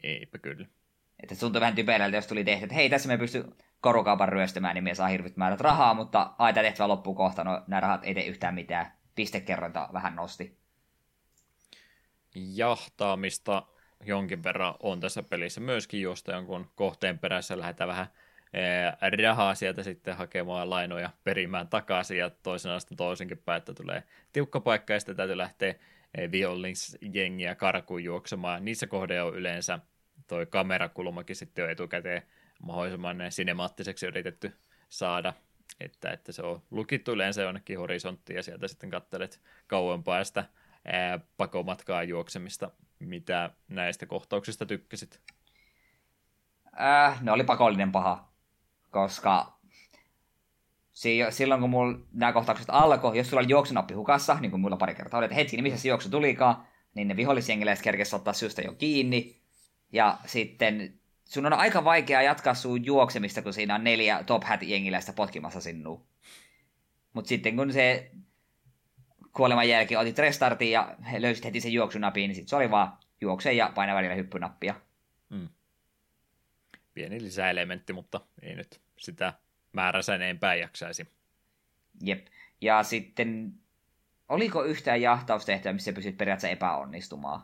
Eipä 0.03 0.39
kyllä. 0.39 0.67
Että 1.23 1.35
se 1.35 1.41
tuntui 1.41 1.61
vähän 1.61 1.75
typerältä, 1.75 2.17
jos 2.17 2.27
tuli 2.27 2.45
tehty, 2.45 2.65
että 2.65 2.75
hei, 2.75 2.91
tässä 2.91 3.09
me 3.09 3.19
pysty 3.19 3.45
korukaupan 3.81 4.29
ryöstämään, 4.29 4.75
niin 4.75 4.85
me 4.85 4.95
saa 4.95 5.09
hirvit 5.09 5.37
määrät 5.37 5.61
rahaa, 5.61 5.95
mutta 5.95 6.35
ai, 6.39 6.55
tämä 6.55 6.65
tehtävä 6.65 6.89
loppuu 6.89 7.15
kohta, 7.15 7.45
no 7.45 7.63
nämä 7.67 7.81
rahat 7.81 8.05
ei 8.05 8.15
tee 8.15 8.27
yhtään 8.27 8.55
mitään. 8.55 8.93
Pistekerrointa 9.17 9.89
vähän 9.93 10.17
nosti 10.17 10.59
jahtaamista 12.35 13.67
jonkin 14.05 14.43
verran 14.43 14.75
on 14.83 15.01
tässä 15.01 15.23
pelissä 15.23 15.61
myöskin, 15.61 16.03
josta 16.03 16.33
jonkun 16.33 16.71
kohteen 16.75 17.19
perässä 17.19 17.59
lähdetään 17.59 17.89
vähän 17.89 18.07
rahaa 19.23 19.55
sieltä 19.55 19.83
sitten 19.83 20.17
hakemaan 20.17 20.71
lainoja 20.71 21.11
perimään 21.25 21.69
takaisin 21.69 22.19
ja 22.19 22.31
toisena 22.31 22.81
sitten 22.81 22.97
toisenkin 22.97 23.39
päin, 23.39 23.59
että 23.59 23.75
tulee 23.75 24.03
tiukka 24.33 24.61
paikka 24.61 24.93
ja 24.93 25.01
sitten 25.01 25.17
täytyy 25.17 25.37
lähteä 25.37 25.75
vihollisjengiä 26.33 27.55
karkuun 27.55 28.05
juoksemaan. 28.05 28.65
Niissä 28.65 28.87
kohde 28.87 29.23
on 29.23 29.35
yleensä 29.35 29.79
toi 30.27 30.47
kamerakulmakin 30.47 31.37
sitten 31.37 31.63
jo 31.63 31.69
etukäteen 31.69 32.23
mahdollisimman 32.63 33.17
sinemaattiseksi 33.31 34.07
yritetty 34.07 34.53
saada, 34.89 35.33
että, 35.81 36.11
että 36.11 36.33
se 36.33 36.43
on 36.43 36.63
lukittu 36.71 37.13
yleensä 37.13 37.43
jonnekin 37.43 37.79
horisonttiin 37.79 38.37
ja 38.37 38.43
sieltä 38.43 38.69
sitten 38.69 38.91
kattelet 38.91 39.41
kauempaa 39.67 40.25
sitä 40.25 40.45
ää, 40.85 41.21
pakomatkaa 41.37 42.03
juoksemista. 42.03 42.71
Mitä 42.99 43.51
näistä 43.69 44.07
kohtauksista 44.07 44.67
tykkäsit? 44.67 45.21
Äh, 46.81 47.23
ne 47.23 47.33
oli 47.33 47.45
pakollinen 47.45 47.93
paha, 47.93 48.33
koska 48.91 49.57
silloin 51.31 51.61
kun 51.61 51.71
mulla 51.71 51.99
nämä 52.13 52.33
kohtaukset 52.33 52.67
alkoi, 52.71 53.19
jos 53.19 53.31
sulla 53.31 53.41
oli 53.41 53.51
juoksunappi 53.51 53.95
hukassa, 53.95 54.37
niin 54.41 54.51
kuin 54.51 54.61
mulla 54.61 54.77
pari 54.77 54.95
kertaa 54.95 55.19
oli, 55.19 55.25
että 55.25 55.35
hetki, 55.35 55.57
niin 55.57 55.63
missä 55.63 55.79
se 55.79 55.89
juoksu 55.89 56.11
tulikaan, 56.11 56.67
niin 56.95 57.09
ne 57.09 57.17
vihollisjengiläiset 57.17 57.85
kerkesi 57.85 58.17
ottaa 58.17 58.33
syystä 58.33 58.63
jo 58.63 58.73
kiinni. 58.73 59.41
Ja 59.93 60.19
sitten 60.27 61.01
sun 61.27 61.47
on 61.47 61.53
aika 61.53 61.85
vaikea 61.85 62.23
jatkaa 62.23 62.55
sun 62.55 62.85
juoksemista, 62.85 63.43
kun 63.43 63.53
siinä 63.53 63.75
on 63.75 63.85
neljä 63.85 64.25
top 64.25 64.45
hat 64.45 64.63
jengiläistä 64.63 65.13
potkimassa 65.13 65.61
sinua. 65.61 66.07
Mutta 67.13 67.29
sitten 67.29 67.57
kun 67.57 67.73
se 67.73 68.11
kuoleman 69.33 69.69
jälkeen 69.69 70.01
otit 70.01 70.19
restartin 70.19 70.71
ja 70.71 70.97
löysit 71.19 71.45
heti 71.45 71.61
sen 71.61 71.73
juoksunapin, 71.73 72.29
niin 72.29 72.35
sitten 72.35 72.49
se 72.49 72.57
oli 72.57 72.71
vaan 72.71 72.99
juokse 73.21 73.53
ja 73.53 73.73
paina 73.75 73.95
välillä 73.95 74.15
hyppynappia. 74.15 74.75
Mm. 75.31 75.49
Pieni 76.95 77.23
lisäelementti, 77.23 77.93
mutta 77.93 78.21
ei 78.43 78.55
nyt 78.55 78.81
sitä 78.99 79.35
määrässä 79.73 80.15
enempää 80.15 80.55
jaksaisi. 80.55 81.09
Jep. 82.03 82.27
Ja 82.61 82.83
sitten, 82.83 83.53
oliko 84.29 84.65
yhtään 84.65 85.01
jahtaustehtävää, 85.03 85.73
missä 85.73 85.93
pysyt 85.93 86.19
periaatteessa 86.19 86.53
epäonnistumaan? 86.53 87.43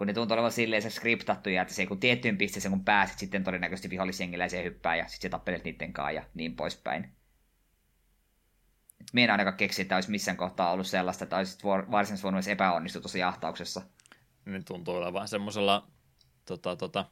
Kun 0.00 0.06
ne 0.06 0.12
tuntuu 0.12 0.34
olevan 0.34 0.52
silleen 0.52 0.82
se 0.82 0.90
skriptattuja, 0.90 1.62
että 1.62 1.74
se 1.74 1.86
kun 1.86 2.00
tiettyyn 2.00 2.38
pisteeseen 2.38 2.72
kun 2.72 2.84
pääset, 2.84 3.18
sitten 3.18 3.44
todennäköisesti 3.44 3.90
vihollisjengiläiseen 3.90 4.64
hyppää 4.64 4.96
ja 4.96 5.08
sitten 5.08 5.30
tappelet 5.30 5.64
niiden 5.64 5.92
kanssa 5.92 6.10
ja 6.12 6.22
niin 6.34 6.56
poispäin. 6.56 7.12
Mie 9.12 9.24
en 9.24 9.30
ainakaan 9.30 9.56
keksi, 9.56 9.82
että 9.82 9.94
olisi 9.94 10.10
missään 10.10 10.36
kohtaa 10.36 10.72
ollut 10.72 10.86
sellaista, 10.86 11.24
että 11.24 11.36
olisit 11.36 11.64
varsinaisesti 11.64 12.22
voinut 12.22 12.38
edes 12.38 12.48
epäonnistua 12.48 13.02
tuossa 13.02 13.18
jahtauksessa. 13.18 13.82
Ne 14.44 14.62
tuntuu 14.62 14.94
olevan 14.94 15.28
semmoisella 15.28 15.88
tota, 16.44 16.76
tota, 16.76 17.04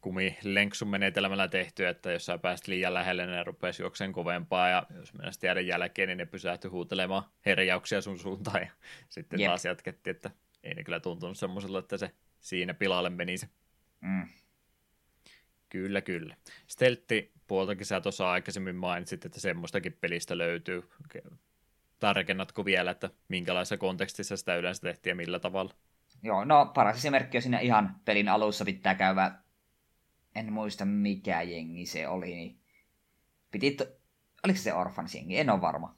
kumilenksun 0.00 0.88
menetelmällä 0.88 1.48
tehty, 1.48 1.86
että 1.86 2.12
jos 2.12 2.26
sä 2.26 2.38
pääst 2.38 2.66
liian 2.66 2.94
lähelle, 2.94 3.26
niin 3.26 3.36
ne 3.36 3.44
rupesi 3.44 3.82
juokseen 3.82 4.12
kovempaa, 4.12 4.68
ja 4.68 4.86
jos 4.94 5.14
mennä 5.14 5.32
jäädä 5.42 5.60
jälkeen, 5.60 6.08
niin 6.08 6.18
ne 6.18 6.26
pysähtyi 6.26 6.70
huutelemaan 6.70 7.24
herjauksia 7.46 8.00
sun 8.00 8.18
suuntaan, 8.18 8.62
ja 8.62 8.70
sitten 9.08 9.40
Jep. 9.40 9.48
taas 9.48 9.64
jatkettiin, 9.64 10.16
että 10.16 10.30
ei 10.62 10.74
ne 10.74 10.84
kyllä 10.84 11.00
tuntunut 11.00 11.38
semmoisella, 11.38 11.78
että 11.78 11.96
se 11.96 12.10
siinä 12.40 12.74
pilalle 12.74 13.10
menisi. 13.10 13.48
Mm. 14.00 14.28
Kyllä, 15.68 16.00
kyllä. 16.00 16.36
Steltti 16.66 17.32
puoltakin 17.46 17.86
sä 17.86 18.00
tuossa 18.00 18.30
aikaisemmin 18.30 18.76
mainitsit, 18.76 19.24
että 19.24 19.40
semmoistakin 19.40 19.92
pelistä 20.00 20.38
löytyy. 20.38 20.90
Tarkennatko 21.98 22.64
vielä, 22.64 22.90
että 22.90 23.10
minkälaisessa 23.28 23.76
kontekstissa 23.76 24.36
sitä 24.36 24.56
yleensä 24.56 24.82
tehtiin 24.82 25.10
ja 25.10 25.14
millä 25.14 25.38
tavalla? 25.38 25.74
Joo, 26.22 26.44
no 26.44 26.66
paras 26.74 26.96
esimerkki 26.96 27.38
on 27.38 27.42
siinä 27.42 27.60
ihan 27.60 28.00
pelin 28.04 28.28
alussa 28.28 28.64
pitää 28.64 28.94
käydä, 28.94 29.32
en 30.34 30.52
muista 30.52 30.84
mikä 30.84 31.42
jengi 31.42 31.86
se 31.86 32.08
oli, 32.08 32.26
niin 32.26 32.60
piti, 33.50 33.70
to... 33.70 33.86
oliko 34.44 34.58
se 34.58 34.74
Orphans 34.74 35.14
jengi, 35.14 35.38
en 35.38 35.50
ole 35.50 35.60
varma. 35.60 35.96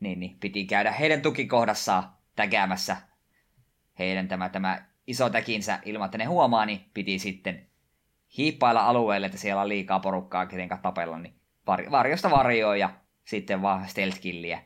Niin, 0.00 0.20
niin, 0.20 0.38
piti 0.40 0.64
käydä 0.64 0.92
heidän 0.92 1.22
tukikohdassa 1.22 2.02
tägäämässä 2.36 2.96
heidän 4.00 4.28
tämä, 4.28 4.48
tämä 4.48 4.84
iso 5.06 5.30
täkinsä 5.30 5.78
ilman, 5.84 6.04
että 6.04 6.18
ne 6.18 6.24
huomaa, 6.24 6.66
niin 6.66 6.84
piti 6.94 7.18
sitten 7.18 7.66
hiippailla 8.36 8.86
alueelle, 8.86 9.26
että 9.26 9.38
siellä 9.38 9.62
on 9.62 9.68
liikaa 9.68 10.00
porukkaa, 10.00 10.46
kenen 10.46 10.68
tapella, 10.82 11.18
niin 11.18 11.34
var- 11.66 11.90
varjosta 11.90 12.30
varjoa 12.30 12.76
ja 12.76 12.90
sitten 13.24 13.62
vaan 13.62 13.88
stealth 13.88 14.20
killiä. 14.20 14.62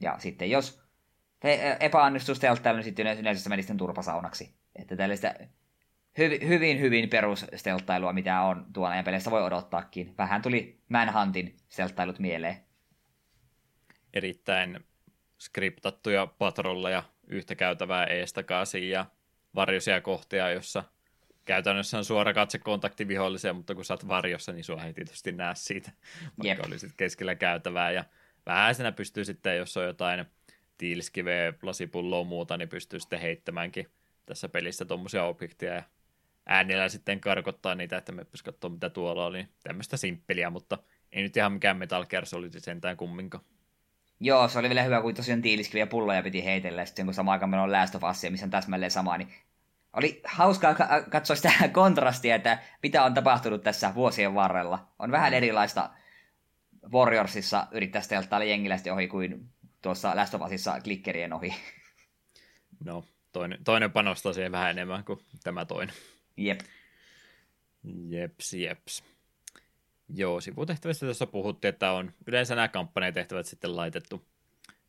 Ja 0.00 0.14
sitten 0.18 0.50
jos 0.50 0.82
te 1.40 1.76
epäonnistuu 1.80 2.34
stealthailu, 2.34 2.76
niin 2.76 2.84
sitten 2.84 3.06
yleensä 3.06 3.42
se 3.42 3.48
meni 3.48 3.62
sitten 3.62 3.76
turpasaunaksi. 3.76 4.54
Että 4.76 4.96
tällaista 4.96 5.34
hyvin, 6.18 6.80
hyvin, 6.80 7.08
perus 7.08 7.46
mitä 8.12 8.42
on 8.42 8.66
tuolla 8.72 8.90
ajan 8.90 9.04
peleissä 9.04 9.30
voi 9.30 9.42
odottaakin. 9.42 10.14
Vähän 10.18 10.42
tuli 10.42 10.80
Manhuntin 10.88 11.56
stelttailut 11.68 12.18
mieleen. 12.18 12.56
Erittäin 14.14 14.80
skriptattuja 15.38 16.26
patrolleja 16.26 17.02
yhtä 17.28 17.54
käytävää 17.54 18.04
eestakaisin 18.04 18.90
ja 18.90 19.06
varjoisia 19.54 20.00
kohtia, 20.00 20.50
jossa 20.50 20.84
käytännössä 21.44 21.98
on 21.98 22.04
suora 22.04 22.34
katsekontakti 22.34 23.08
viholliseen, 23.08 23.56
mutta 23.56 23.74
kun 23.74 23.84
sä 23.84 23.94
oot 23.94 24.08
varjossa, 24.08 24.52
niin 24.52 24.64
sua 24.64 24.84
ei 24.84 24.92
tietysti 24.92 25.32
näe 25.32 25.54
siitä, 25.54 25.92
vaikka 26.38 26.62
yep. 26.62 26.66
olisit 26.66 26.92
keskellä 26.96 27.34
käytävää. 27.34 27.90
Ja 27.90 28.04
vähäisenä 28.46 28.92
pystyy 28.92 29.24
sitten, 29.24 29.56
jos 29.56 29.76
on 29.76 29.84
jotain 29.84 30.24
tiiliskiveä, 30.78 31.52
lasipulloa 31.62 32.24
muuta, 32.24 32.56
niin 32.56 32.68
pystyy 32.68 33.00
sitten 33.00 33.20
heittämäänkin 33.20 33.86
tässä 34.26 34.48
pelissä 34.48 34.84
tuommoisia 34.84 35.24
objekteja 35.24 35.74
ja 35.74 35.82
äänillä 36.46 36.88
sitten 36.88 37.20
karkottaa 37.20 37.74
niitä, 37.74 37.96
että 37.96 38.12
me 38.12 38.26
katsoa 38.44 38.70
mitä 38.70 38.90
tuolla 38.90 39.26
oli. 39.26 39.46
Tämmöistä 39.62 39.96
simppeliä, 39.96 40.50
mutta 40.50 40.78
ei 41.12 41.22
nyt 41.22 41.36
ihan 41.36 41.52
mikään 41.52 41.76
Metal 41.76 42.06
Gear 42.06 42.26
Solid 42.26 42.52
sentään 42.58 42.96
kumminkaan. 42.96 43.44
Joo, 44.20 44.48
se 44.48 44.58
oli 44.58 44.68
vielä 44.68 44.82
hyvä, 44.82 45.02
kun 45.02 45.14
tosiaan 45.14 45.42
tiiliskiviä 45.42 45.86
pulloja 45.86 46.22
piti 46.22 46.44
heitellä, 46.44 46.82
ja 46.82 46.86
sitten 46.86 47.04
kun 47.04 47.14
samaan 47.14 47.32
aikaan 47.32 47.50
meillä 47.50 47.64
on 47.64 47.72
Last 47.72 47.94
of 47.94 48.02
Us, 48.02 48.22
missä 48.30 48.46
on 48.46 48.50
täsmälleen 48.50 48.90
sama, 48.90 49.18
niin 49.18 49.28
oli 49.92 50.20
hauskaa 50.24 50.74
katsoa 51.10 51.36
sitä 51.36 51.52
kontrastia, 51.72 52.34
että 52.34 52.58
mitä 52.82 53.04
on 53.04 53.14
tapahtunut 53.14 53.62
tässä 53.62 53.94
vuosien 53.94 54.34
varrella. 54.34 54.88
On 54.98 55.10
vähän 55.10 55.34
erilaista 55.34 55.90
Warriorsissa 56.92 57.66
yrittää 57.70 58.02
stelttailla 58.02 58.44
jengiläisesti 58.44 58.90
ohi 58.90 59.08
kuin 59.08 59.48
tuossa 59.82 60.16
Last 60.16 60.34
of 60.34 60.42
Usissa 60.42 60.80
klikkerien 60.80 61.32
ohi. 61.32 61.54
No, 62.84 63.04
toinen, 63.32 63.64
toinen 63.64 63.92
panostaa 63.92 64.32
siihen 64.32 64.52
vähän 64.52 64.70
enemmän 64.70 65.04
kuin 65.04 65.20
tämä 65.44 65.64
toinen. 65.64 65.94
Jep. 66.36 66.60
Jeps, 68.08 68.54
jeps. 68.54 69.04
Joo, 70.14 70.40
sivutehtävistä 70.40 71.06
tuossa 71.06 71.26
puhuttiin, 71.26 71.68
että 71.68 71.92
on 71.92 72.12
yleensä 72.26 72.54
nämä 72.54 72.68
kampanjatehtävät 72.68 73.46
sitten 73.46 73.76
laitettu 73.76 74.26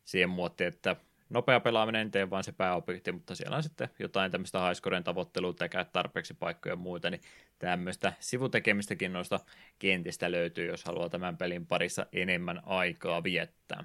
siihen 0.04 0.30
muottiin, 0.30 0.68
että 0.68 0.96
nopea 1.30 1.60
pelaaminen, 1.60 2.10
tee 2.10 2.30
vain 2.30 2.44
se 2.44 2.52
pääobjekti, 2.52 3.12
mutta 3.12 3.34
siellä 3.34 3.56
on 3.56 3.62
sitten 3.62 3.88
jotain 3.98 4.32
tämmöistä 4.32 4.66
highscoren 4.66 5.04
tavoittelua, 5.04 5.52
tekää 5.52 5.84
tarpeeksi 5.84 6.34
paikkoja 6.34 6.72
ja 6.72 6.76
muuta, 6.76 7.10
niin 7.10 7.20
tämmöistä 7.58 8.12
sivutekemistäkin 8.20 9.12
noista 9.12 9.40
kentistä 9.78 10.30
löytyy, 10.30 10.66
jos 10.66 10.84
haluaa 10.84 11.08
tämän 11.08 11.36
pelin 11.36 11.66
parissa 11.66 12.06
enemmän 12.12 12.62
aikaa 12.66 13.22
viettää. 13.22 13.84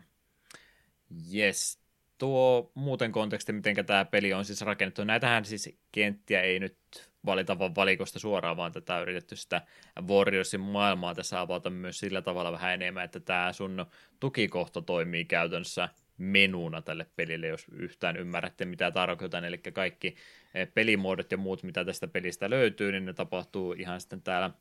Yes, 1.34 1.80
tuo 2.18 2.72
muuten 2.74 3.12
konteksti, 3.12 3.54
miten 3.54 3.86
tämä 3.86 4.06
peli 4.06 4.34
on 4.34 4.46
siis 4.46 4.62
rakennettu. 4.62 5.04
Näitähän 5.04 5.46
siis 5.46 5.78
kenttiä 5.92 6.42
ei 6.42 6.60
nyt 6.60 6.78
valita 7.26 7.60
vaan 7.60 7.76
valikosta 7.76 8.20
suoraan, 8.20 8.58
vaan 8.58 8.72
tätä 8.72 9.02
yritetty 9.02 9.36
sitä 9.36 9.62
Warriorsin 10.08 10.60
maailmaa 10.60 11.16
tässä 11.16 11.42
avata 11.42 11.70
myös 11.70 12.00
sillä 12.00 12.22
tavalla 12.22 12.52
vähän 12.52 12.74
enemmän, 12.74 13.06
että 13.06 13.20
tämä 13.20 13.54
sun 13.54 13.86
tukikohta 14.20 14.82
toimii 14.82 15.26
käytännössä 15.26 15.90
menuna 16.18 16.82
tälle 16.82 17.06
pelille, 17.16 17.48
jos 17.48 17.66
yhtään 17.72 18.18
ymmärrätte, 18.18 18.66
mitä 18.66 18.92
tarkoitan. 18.92 19.46
Eli 19.46 19.58
kaikki 19.58 20.16
eh, 20.54 20.68
pelimuodot 20.74 21.32
ja 21.32 21.38
muut, 21.38 21.64
mitä 21.64 21.86
tästä 21.86 22.08
pelistä 22.08 22.50
löytyy, 22.50 22.92
niin 22.92 23.06
ne 23.06 23.14
tapahtuu 23.14 23.74
ihan 23.74 24.02
sitten 24.02 24.22
täällä 24.22 24.52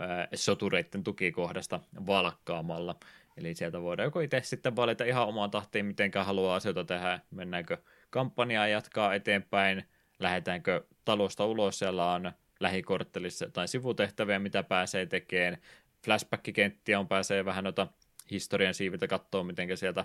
eh, 0.00 0.28
sotureiden 0.34 1.04
tukikohdasta 1.04 1.80
valkkaamalla. 2.06 2.96
Eli 3.36 3.54
sieltä 3.54 3.82
voidaan 3.82 4.06
joko 4.06 4.20
itse 4.20 4.40
sitten 4.42 4.76
valita 4.76 5.04
ihan 5.04 5.28
omaan 5.28 5.50
tahtiin, 5.50 5.86
miten 5.86 6.10
haluaa 6.24 6.56
asioita 6.56 6.84
tehdä, 6.84 7.20
mennäänkö 7.30 7.76
kampanjaa 8.10 8.68
jatkaa 8.68 9.14
eteenpäin, 9.14 9.84
lähdetäänkö 10.18 10.84
talosta 11.08 11.46
ulos, 11.46 11.78
siellä 11.78 12.12
on 12.12 12.32
lähikorttelissa 12.60 13.44
jotain 13.44 13.68
sivutehtäviä, 13.68 14.38
mitä 14.38 14.62
pääsee 14.62 15.06
tekemään, 15.06 15.58
flashback-kenttiä 16.04 16.98
on 16.98 17.08
pääsee 17.08 17.44
vähän 17.44 17.64
noita 17.64 17.86
historian 18.30 18.74
siiviltä 18.74 19.06
katsoa, 19.06 19.44
miten 19.44 19.76
sieltä 19.76 20.04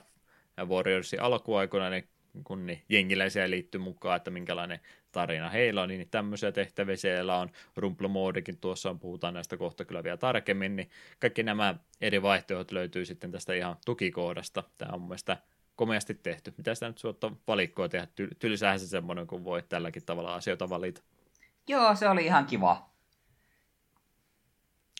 Warriorsin 0.65 1.21
alkuaikoina 1.21 1.89
niin 1.89 2.07
kun 2.43 2.65
niin 2.65 2.83
jengiläisiä 2.89 3.49
liittyy 3.49 3.81
mukaan, 3.81 4.17
että 4.17 4.31
minkälainen 4.31 4.79
tarina 5.11 5.49
heillä 5.49 5.81
on, 5.81 5.89
niin 5.89 6.07
tämmöisiä 6.11 6.51
tehtäviä 6.51 6.95
siellä 6.95 7.39
on. 7.39 7.49
Rumplomoodikin 7.75 8.57
tuossa 8.57 8.89
on, 8.89 8.99
puhutaan 8.99 9.33
näistä 9.33 9.57
kohta 9.57 9.85
kyllä 9.85 10.03
vielä 10.03 10.17
tarkemmin, 10.17 10.75
niin 10.75 10.89
kaikki 11.19 11.43
nämä 11.43 11.75
eri 12.01 12.21
vaihtoehdot 12.21 12.71
löytyy 12.71 13.05
sitten 13.05 13.31
tästä 13.31 13.53
ihan 13.53 13.75
tukikohdasta. 13.85 14.63
Tämä 14.77 14.91
on 14.93 15.01
mun 15.01 15.09
mielestä 15.09 15.37
komeasti 15.75 16.13
tehty. 16.13 16.53
Mitä 16.57 16.75
sitä 16.75 16.87
nyt 16.87 16.97
suotta 16.97 17.31
valikkoa 17.47 17.89
tehdä? 17.89 18.05
Ty- 18.05 18.35
tylsähän 18.39 18.79
se 18.79 18.87
semmoinen, 18.87 19.27
kun 19.27 19.43
voi 19.43 19.63
tälläkin 19.63 20.05
tavalla 20.05 20.35
asioita 20.35 20.69
valita. 20.69 21.01
Joo, 21.67 21.95
se 21.95 22.09
oli 22.09 22.25
ihan 22.25 22.45
kiva. 22.45 22.89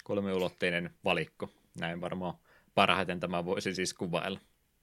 Kolmiulotteinen 0.03 0.93
valikko. 1.03 1.49
Näin 1.79 2.01
varmaan 2.01 2.33
parhaiten 2.75 3.19
tämä 3.19 3.45
voisi 3.45 3.75
siis 3.75 3.93
kuvailla. 3.93 4.39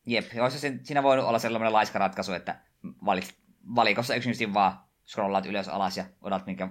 Jep, 0.06 0.24
olisi 0.40 0.58
se, 0.58 0.78
siinä 0.82 1.02
voinut 1.02 1.26
olla 1.26 1.38
sellainen 1.38 1.72
laiska 1.72 1.98
ratkaisu, 1.98 2.32
että 2.32 2.60
valit, 3.04 3.34
valikossa 3.74 4.14
yksinkertaisesti 4.14 4.54
vaan 4.54 4.78
scrollaat 5.06 5.46
ylös 5.46 5.68
alas 5.68 5.96
ja 5.96 6.04
otat, 6.22 6.46
minkä, 6.46 6.68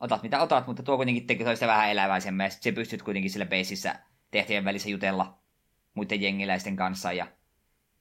otat 0.00 0.22
mitä 0.22 0.42
otat, 0.42 0.66
mutta 0.66 0.82
tuo 0.82 0.96
kuitenkin 0.96 1.26
tekee 1.26 1.54
sitä 1.54 1.66
vähän 1.66 1.90
eläväisemmää, 1.90 2.46
ja 2.46 2.50
se 2.50 2.72
pystyt 2.72 3.02
kuitenkin 3.02 3.30
sillä 3.30 3.46
beississä 3.46 3.98
tehtävien 4.30 4.64
välissä 4.64 4.88
jutella 4.88 5.38
muiden 5.94 6.22
jengiläisten 6.22 6.76
kanssa, 6.76 7.12
ja 7.12 7.26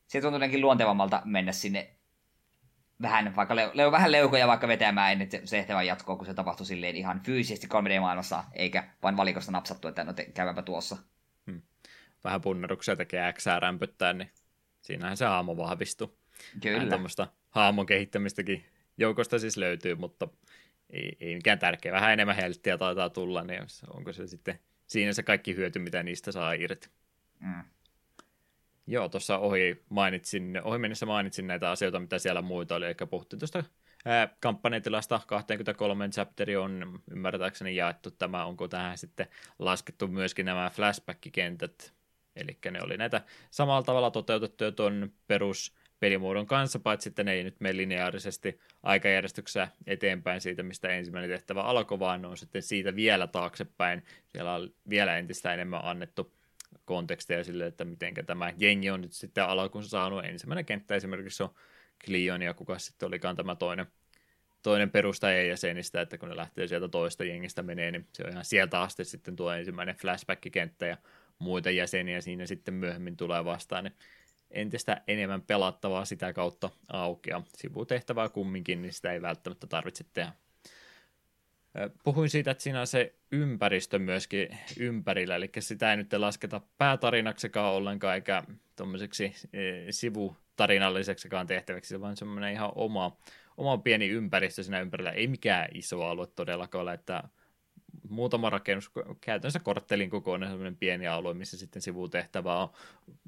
se 0.07 0.21
tuntuu 0.21 0.35
jotenkin 0.35 0.61
luontevammalta 0.61 1.21
mennä 1.25 1.51
sinne 1.51 1.97
vähän, 3.01 3.35
vaikka 3.35 3.55
leu, 3.55 3.69
leu, 3.73 3.91
vähän 3.91 4.11
leukoja 4.11 4.47
vaikka 4.47 4.67
vetämään 4.67 5.11
ennen 5.11 5.31
se, 5.31 5.41
tehtävä 5.49 5.84
jatkoa, 5.84 6.15
kun 6.15 6.25
se 6.25 6.34
tapahtui 6.34 6.65
silleen 6.65 6.95
ihan 6.95 7.21
fyysisesti 7.23 7.67
3D-maailmassa, 7.67 8.43
eikä 8.53 8.89
vain 9.03 9.17
valikosta 9.17 9.51
napsattu, 9.51 9.88
että 9.88 10.03
no 10.03 10.13
te, 10.13 10.25
käymäpä 10.25 10.61
tuossa. 10.61 10.97
Hmm. 11.51 11.61
Vähän 12.23 12.41
punneruksia 12.41 12.95
tekee 12.95 13.34
X 13.34 13.45
rämpöttää, 13.59 14.13
niin 14.13 14.31
siinähän 14.81 15.17
se 15.17 15.25
haamo 15.25 15.57
vahvistuu. 15.57 16.17
Kyllä. 16.61 16.89
Tuommoista 16.89 17.27
haamon 17.49 17.85
kehittämistäkin 17.85 18.65
joukosta 18.97 19.39
siis 19.39 19.57
löytyy, 19.57 19.95
mutta 19.95 20.27
ei, 20.89 21.17
ei 21.19 21.35
mikään 21.35 21.59
tärkeä. 21.59 21.91
Vähän 21.91 22.13
enemmän 22.13 22.35
helttiä 22.35 22.77
taitaa 22.77 23.09
tulla, 23.09 23.43
niin 23.43 23.61
onko 23.93 24.13
se 24.13 24.27
sitten 24.27 24.59
siinä 24.88 25.13
se 25.13 25.23
kaikki 25.23 25.55
hyöty, 25.55 25.79
mitä 25.79 26.03
niistä 26.03 26.31
saa 26.31 26.53
irti. 26.53 26.89
Mm. 27.39 27.63
Joo, 28.88 29.09
tuossa 29.09 29.38
ohi, 29.38 29.84
mainitsin, 29.89 30.61
ohi 30.64 30.77
mennessä 30.77 31.05
mainitsin 31.05 31.47
näitä 31.47 31.72
asioita, 31.72 31.99
mitä 31.99 32.19
siellä 32.19 32.41
muita 32.41 32.76
oli, 32.76 32.85
eli 32.85 32.95
puhuttiin 33.09 33.39
tuosta 33.39 33.64
kampanjatilasta. 34.39 35.22
23 35.27 36.09
chapteri 36.09 36.55
on 36.55 37.01
ymmärtääkseni 37.11 37.76
jaettu. 37.76 38.11
Tämä, 38.11 38.45
onko 38.45 38.68
tähän 38.68 38.97
sitten 38.97 39.27
laskettu 39.59 40.07
myöskin 40.07 40.45
nämä 40.45 40.72
flashback-kentät, 40.73 41.93
eli 42.35 42.57
ne 42.72 42.80
oli 42.84 42.97
näitä 42.97 43.22
samalla 43.51 43.84
tavalla 43.84 44.11
toteutettuja 44.11 44.72
tuon 44.72 45.11
perus 45.27 45.76
pelimuodon 45.99 46.45
kanssa, 46.45 46.80
paitsi 46.80 47.09
että 47.09 47.23
ne 47.23 47.34
ei 47.34 47.43
nyt 47.43 47.59
mene 47.59 47.77
lineaarisesti 47.77 48.59
aikajärjestyksessä 48.84 49.68
eteenpäin 49.88 50.41
siitä, 50.41 50.64
mistä 50.64 50.89
ensimmäinen 50.89 51.30
tehtävä 51.30 51.61
alkoi, 51.61 51.99
vaan 51.99 52.22
ne 52.22 52.27
on 52.27 52.38
sitten 52.38 52.61
siitä 52.61 52.95
vielä 52.95 53.27
taaksepäin. 53.27 54.03
Siellä 54.27 54.53
on 54.53 54.73
vielä 54.89 55.18
entistä 55.18 55.53
enemmän 55.53 55.81
annettu 55.84 56.34
kontekstia 56.85 57.44
sille, 57.44 57.65
että 57.65 57.85
miten 57.85 58.14
tämä 58.26 58.53
jengi 58.57 58.89
on 58.89 59.02
nyt 59.02 59.14
sitten 59.14 59.44
alkuun 59.44 59.84
saanut. 59.84 60.26
Ensimmäinen 60.26 60.65
kenttä 60.65 60.95
esimerkiksi 60.95 61.44
on 61.44 61.49
Cleon 62.06 62.41
ja 62.41 62.53
kuka 62.53 62.80
sitten 62.80 63.07
olikaan 63.07 63.35
tämä 63.35 63.56
toinen, 63.56 63.85
toinen 64.64 64.89
perustajajäsenistä, 64.89 66.02
että 66.02 66.18
kun 66.18 66.30
ne 66.30 66.35
lähtee 66.35 66.68
sieltä 66.68 66.88
toista 66.88 67.23
jengistä 67.23 67.64
menee, 67.64 67.91
niin 67.91 68.07
se 68.14 68.23
on 68.23 68.30
ihan 68.30 68.45
sieltä 68.45 68.81
asti 68.81 69.06
sitten 69.06 69.35
tuo 69.35 69.52
ensimmäinen 69.52 69.95
flashback-kenttä 69.95 70.85
ja 70.85 70.98
muita 71.39 71.69
jäseniä 71.69 72.22
siinä 72.22 72.45
sitten 72.45 72.73
myöhemmin 72.73 73.18
tulee 73.18 73.45
vastaan, 73.45 73.84
niin 73.84 73.95
entistä 74.52 75.02
enemmän 75.07 75.41
pelattavaa 75.41 76.06
sitä 76.06 76.34
kautta 76.34 76.69
aukea. 76.88 77.41
Sivutehtävää 77.57 78.30
kumminkin, 78.30 78.81
niin 78.81 78.94
sitä 78.94 79.11
ei 79.11 79.22
välttämättä 79.22 79.68
tarvitse 79.68 80.06
tehdä. 80.14 80.34
Puhuin 82.03 82.29
siitä, 82.29 82.51
että 82.51 82.63
siinä 82.63 82.81
on 82.81 82.87
se 82.87 83.15
ympäristö 83.31 83.99
myöskin 83.99 84.47
ympärillä, 84.79 85.35
eli 85.35 85.49
sitä 85.59 85.91
ei 85.91 85.97
nyt 85.97 86.13
lasketa 86.13 86.61
päätarinaksekaan 86.77 87.73
ollenkaan, 87.73 88.15
eikä 88.15 88.43
tuommoiseksi 88.75 89.33
sivutarinalliseksikaan 89.89 91.47
tehtäväksi, 91.47 92.01
vaan 92.01 92.17
semmoinen 92.17 92.53
ihan 92.53 92.71
oma, 92.75 93.17
oma 93.57 93.77
pieni 93.77 94.09
ympäristö 94.09 94.63
siinä 94.63 94.81
ympärillä. 94.81 95.11
Ei 95.11 95.27
mikään 95.27 95.67
iso 95.73 96.03
alue 96.03 96.27
todellakaan 96.27 96.81
ole, 96.81 96.93
että 96.93 97.23
muutama 98.09 98.49
rakennus, 98.49 98.91
käytännössä 99.21 99.59
korttelin 99.59 100.09
kokoinen 100.09 100.49
semmoinen 100.49 100.77
pieni 100.77 101.07
alue, 101.07 101.33
missä 101.33 101.57
sitten 101.57 101.81
sivutehtävä 101.81 102.57
on. 102.57 102.69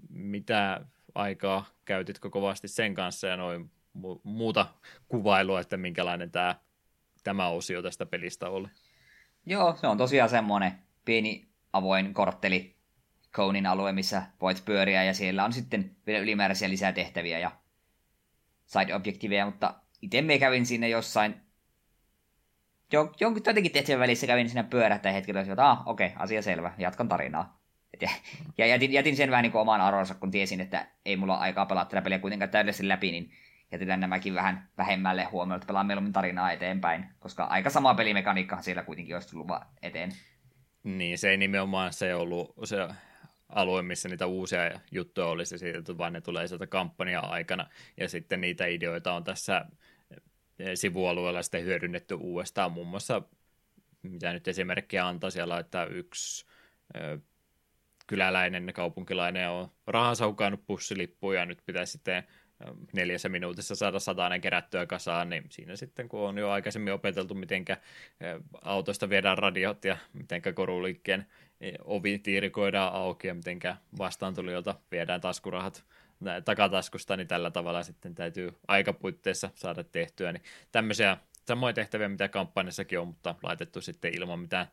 Mitä 0.10 0.86
aikaa 1.16 1.66
käytitkö 1.86 2.30
kovasti 2.30 2.68
sen 2.68 2.94
kanssa 2.94 3.28
ja 3.28 3.38
noin 3.38 3.72
mu- 3.98 4.22
muuta 4.24 4.68
kuvailua, 5.08 5.60
että 5.60 5.78
minkälainen 5.78 6.32
tämä, 6.32 6.56
tämä 7.24 7.48
osio 7.48 7.82
tästä 7.82 8.06
pelistä 8.06 8.50
oli? 8.50 8.68
Joo, 9.46 9.76
se 9.76 9.88
on 9.88 9.98
tosiaan 9.98 10.30
semmoinen 10.30 10.72
pieni 11.06 11.50
avoin 11.74 12.14
kortteli 12.14 12.76
Kounin 13.36 13.66
alue, 13.66 13.92
missä 13.92 14.24
voit 14.42 14.66
pyöriä 14.66 15.04
ja 15.04 15.14
siellä 15.14 15.46
on 15.46 15.54
sitten 15.54 15.96
vielä 16.08 16.20
ylimääräisiä 16.20 16.70
lisätehtäviä 16.70 17.40
ja 17.40 17.52
side-objektiveja, 18.66 19.46
mutta 19.46 19.74
itse 20.02 20.22
me 20.22 20.40
kävin 20.40 20.66
sinne 20.66 20.90
jossain 20.90 21.36
jonkun 22.92 23.42
jotenkin 23.46 23.72
tehtävän 23.72 24.00
välissä 24.00 24.28
kävin 24.28 24.50
siinä 24.50 24.64
pyörähtäen 24.64 25.16
hetkellä, 25.16 25.42
että 25.42 25.70
ah, 25.70 25.88
okei, 25.88 26.08
okay, 26.08 26.24
asia 26.24 26.42
selvä, 26.42 26.74
jatkan 26.78 27.08
tarinaa. 27.08 27.60
Ja, 28.02 28.10
ja 28.58 28.66
jätin, 28.66 28.94
jätin 28.94 29.16
sen 29.16 29.32
vähän 29.32 29.44
niin 29.44 29.52
kuin 29.52 29.62
oman 29.62 29.82
arvonsa, 29.82 30.16
kun 30.16 30.32
tiesin, 30.32 30.62
että 30.62 30.88
ei 31.06 31.18
mulla 31.18 31.34
ole 31.34 31.42
aikaa 31.42 31.66
pelata 31.66 31.90
tätä 31.90 32.02
peliä 32.02 32.20
kuitenkaan 32.20 32.50
täydellisesti 32.50 32.88
läpi, 32.88 33.12
niin 33.12 33.32
jätetään 33.72 34.00
nämäkin 34.00 34.34
vähän 34.34 34.70
vähemmälle 34.78 35.24
huomioon, 35.24 35.56
että 35.56 35.68
pelaan 35.68 35.86
mieluummin 35.86 36.14
tarinaa 36.14 36.52
eteenpäin, 36.52 37.06
koska 37.20 37.44
aika 37.44 37.70
sama 37.70 37.94
pelimekaniikka 37.94 38.62
siellä 38.62 38.84
kuitenkin 38.84 39.16
olisi 39.16 39.30
tullut 39.30 39.48
eteen. 39.82 40.12
Niin, 40.84 41.18
se 41.18 41.30
ei 41.30 41.38
nimenomaan 41.38 41.94
se 41.94 42.16
ollut 42.16 42.56
se 42.64 42.88
alue, 43.50 43.82
missä 43.82 44.10
niitä 44.10 44.26
uusia 44.26 44.80
juttuja 44.92 45.28
olisi 45.28 45.58
siitä, 45.58 45.98
vaan 45.98 46.14
ne 46.14 46.22
tulee 46.22 46.48
sieltä 46.48 46.68
kampanja-aikana, 46.68 47.70
ja 47.98 48.10
sitten 48.10 48.42
niitä 48.42 48.66
ideoita 48.66 49.14
on 49.14 49.24
tässä 49.24 49.66
eh, 50.60 50.72
sivualueella 50.74 51.44
sitten 51.44 51.66
hyödynnetty 51.66 52.14
uudestaan, 52.14 52.72
muun 52.72 52.88
muassa, 52.88 53.22
mitä 54.02 54.34
nyt 54.34 54.48
esimerkkiä 54.48 55.08
antaa 55.08 55.30
siellä, 55.30 55.60
että 55.60 55.84
yksi 55.84 56.46
eh, 56.94 57.20
kyläläinen, 58.08 58.72
kaupunkilainen 58.74 59.50
on 59.50 59.72
rahansa 59.88 60.28
hukannut 60.28 60.66
pussilippuun 60.68 61.36
ja 61.36 61.46
nyt 61.46 61.60
pitäisi 61.66 61.92
sitten 61.92 62.24
neljässä 62.94 63.30
minuutissa 63.30 63.76
saada 63.76 64.00
satainen 64.00 64.42
kerättyä 64.42 64.86
kasaan, 64.86 65.30
niin 65.30 65.44
siinä 65.50 65.76
sitten 65.76 66.10
kun 66.10 66.20
on 66.20 66.38
jo 66.38 66.50
aikaisemmin 66.50 66.94
opeteltu, 66.94 67.34
miten 67.34 67.66
autosta 68.62 69.10
viedään 69.10 69.38
radiot 69.38 69.86
ja 69.86 69.98
miten 70.14 70.42
koruliikkeen 70.54 71.26
ovi 71.84 72.20
tiirikoidaan 72.20 72.94
auki 72.94 73.28
ja 73.28 73.34
miten 73.34 73.60
vastaantulijoilta 73.98 74.76
viedään 74.92 75.22
taskurahat 75.22 75.84
takataskusta, 76.46 77.18
niin 77.18 77.28
tällä 77.28 77.52
tavalla 77.52 77.84
sitten 77.84 78.16
täytyy 78.16 78.54
aikapuitteissa 78.68 79.50
saada 79.56 79.84
tehtyä. 79.84 80.34
Niin 80.34 80.44
tämmöisiä 80.72 81.18
samoja 81.48 81.74
tehtäviä, 81.74 82.10
mitä 82.10 82.28
kampanjassakin 82.28 83.00
on, 83.00 83.08
mutta 83.08 83.36
laitettu 83.44 83.82
sitten 83.82 84.14
ilman 84.18 84.40
mitään 84.40 84.68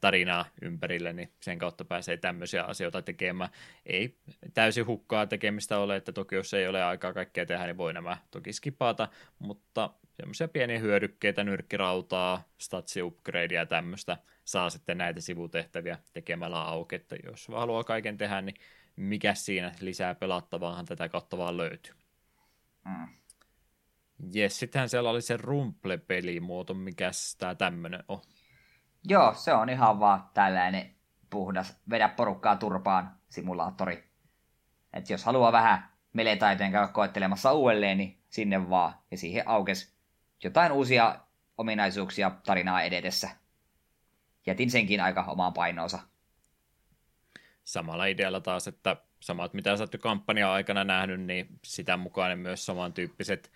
tarinaa 0.00 0.44
ympärille, 0.62 1.12
niin 1.12 1.32
sen 1.40 1.58
kautta 1.58 1.84
pääsee 1.84 2.16
tämmöisiä 2.16 2.62
asioita 2.62 3.02
tekemään. 3.02 3.50
Ei 3.86 4.18
täysin 4.54 4.86
hukkaa 4.86 5.26
tekemistä 5.26 5.78
ole, 5.78 5.96
että 5.96 6.12
toki 6.12 6.34
jos 6.34 6.54
ei 6.54 6.68
ole 6.68 6.84
aikaa 6.84 7.12
kaikkea 7.12 7.46
tehdä, 7.46 7.66
niin 7.66 7.76
voi 7.76 7.92
nämä 7.92 8.16
toki 8.30 8.52
skipata, 8.52 9.08
mutta 9.38 9.90
semmoisia 10.16 10.48
pieniä 10.48 10.78
hyödykkeitä, 10.78 11.44
nyrkkirautaa, 11.44 12.48
statsi 12.58 13.02
upgradea 13.02 13.60
ja 13.60 13.66
tämmöistä 13.66 14.16
saa 14.44 14.70
sitten 14.70 14.98
näitä 14.98 15.20
sivutehtäviä 15.20 15.98
tekemällä 16.12 16.62
auki, 16.62 16.94
että 16.94 17.16
jos 17.24 17.48
haluaa 17.48 17.84
kaiken 17.84 18.16
tehdä, 18.16 18.42
niin 18.42 18.56
mikä 18.96 19.34
siinä 19.34 19.72
lisää 19.80 20.14
pelattavaahan 20.14 20.86
tätä 20.86 21.08
kautta 21.08 21.38
vaan 21.38 21.56
löytyy. 21.56 21.94
Mm. 22.84 23.08
Jes, 24.32 24.58
sittenhän 24.58 24.88
siellä 24.88 25.10
oli 25.10 25.22
se 25.22 25.36
rumple-pelimuoto, 25.36 26.74
mikä 26.74 27.10
tämä 27.38 27.54
tämmöinen 27.54 28.04
on. 28.08 28.20
Joo, 29.08 29.34
se 29.34 29.52
on 29.52 29.68
ihan 29.68 30.00
vaan 30.00 30.30
tällainen 30.34 30.94
puhdas 31.30 31.80
vedä 31.90 32.08
porukkaa 32.08 32.56
turpaan 32.56 33.16
simulaattori. 33.28 34.04
että 34.92 35.12
jos 35.12 35.24
haluaa 35.24 35.52
vähän 35.52 35.88
meletaiteen 36.12 36.72
käydä 36.72 36.88
koettelemassa 36.88 37.52
uudelleen, 37.52 37.98
niin 37.98 38.22
sinne 38.28 38.70
vaan. 38.70 38.94
Ja 39.10 39.18
siihen 39.18 39.48
aukes 39.48 39.96
jotain 40.44 40.72
uusia 40.72 41.18
ominaisuuksia 41.58 42.30
tarinaa 42.46 42.82
edetessä. 42.82 43.30
Jätin 44.46 44.70
senkin 44.70 45.00
aika 45.00 45.24
omaan 45.24 45.52
painoonsa. 45.52 45.98
Samalla 47.64 48.06
idealla 48.06 48.40
taas, 48.40 48.68
että 48.68 48.96
samat 49.20 49.54
mitä 49.54 49.76
sä 49.76 49.82
oot 49.82 49.96
kampanja 50.00 50.52
aikana 50.52 50.84
nähnyt, 50.84 51.20
niin 51.20 51.46
sitä 51.64 51.96
mukaan 51.96 52.38
myös 52.38 52.66
samantyyppiset 52.66 53.52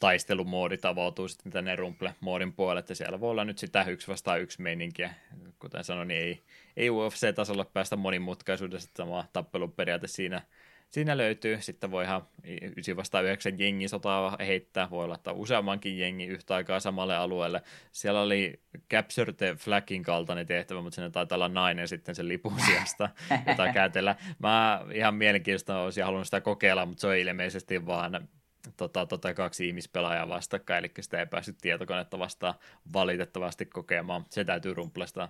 taistelumoodit 0.00 0.84
avautuu 0.84 1.28
sitten 1.28 1.52
tänne 1.52 1.76
Rumple-moodin 1.76 2.52
puolelle, 2.52 2.80
että 2.80 2.94
siellä 2.94 3.20
voi 3.20 3.30
olla 3.30 3.44
nyt 3.44 3.58
sitä 3.58 3.84
yksi 3.84 4.08
vastaan 4.08 4.40
yksi 4.40 4.62
meininkiä. 4.62 5.14
Kuten 5.58 5.84
sanoin, 5.84 6.08
niin 6.08 6.20
ei, 6.20 6.42
ei 6.76 6.90
UFC-tasolla 6.90 7.64
päästä 7.64 7.96
monimutkaisuudessa, 7.96 8.90
sama 8.96 9.24
tappeluperiaate 9.32 10.06
siinä, 10.06 10.42
siinä 10.90 11.16
löytyy. 11.16 11.60
Sitten 11.60 11.90
voi 11.90 12.04
ihan 12.04 12.22
9 12.44 12.96
vastaan 12.96 13.24
9 13.24 13.58
jengi 13.58 13.88
sotaa 13.88 14.36
heittää, 14.38 14.90
voi 14.90 15.08
laittaa 15.08 15.34
useammankin 15.34 15.98
jengi 15.98 16.26
yhtä 16.26 16.54
aikaa 16.54 16.80
samalle 16.80 17.16
alueelle. 17.16 17.62
Siellä 17.92 18.20
oli 18.20 18.60
Capture 18.90 19.32
the 19.32 19.54
Flagin 19.54 20.02
kaltainen 20.02 20.46
tehtävä, 20.46 20.80
mutta 20.80 20.94
siinä 20.94 21.10
taitaa 21.10 21.36
olla 21.36 21.48
nainen 21.48 21.88
sitten 21.88 22.14
sen 22.14 22.28
lipun 22.28 22.60
sijasta, 22.66 23.08
jota 23.46 23.72
käytellä. 23.72 24.16
Mä 24.38 24.86
ihan 24.94 25.14
mielenkiintoista 25.14 25.80
olisin 25.80 26.04
halunnut 26.04 26.26
sitä 26.26 26.40
kokeilla, 26.40 26.86
mutta 26.86 27.00
se 27.00 27.06
on 27.06 27.16
ilmeisesti 27.16 27.86
vaan 27.86 28.28
tota, 28.76 29.06
tota, 29.06 29.34
kaksi 29.34 29.68
ihmispelaajaa 29.68 30.28
vastakkain, 30.28 30.78
eli 30.78 30.92
sitä 31.00 31.18
ei 31.18 31.26
päässyt 31.26 31.58
tietokonetta 31.60 32.18
vastaan 32.18 32.54
valitettavasti 32.92 33.66
kokemaan. 33.66 34.24
Se 34.30 34.44
täytyy 34.44 34.74
rumplesta 34.74 35.28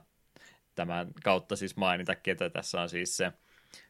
tämän 0.74 1.08
kautta 1.24 1.56
siis 1.56 1.76
mainitakin, 1.76 2.32
että 2.32 2.50
tässä 2.50 2.80
on 2.80 2.88
siis 2.88 3.16
se 3.16 3.32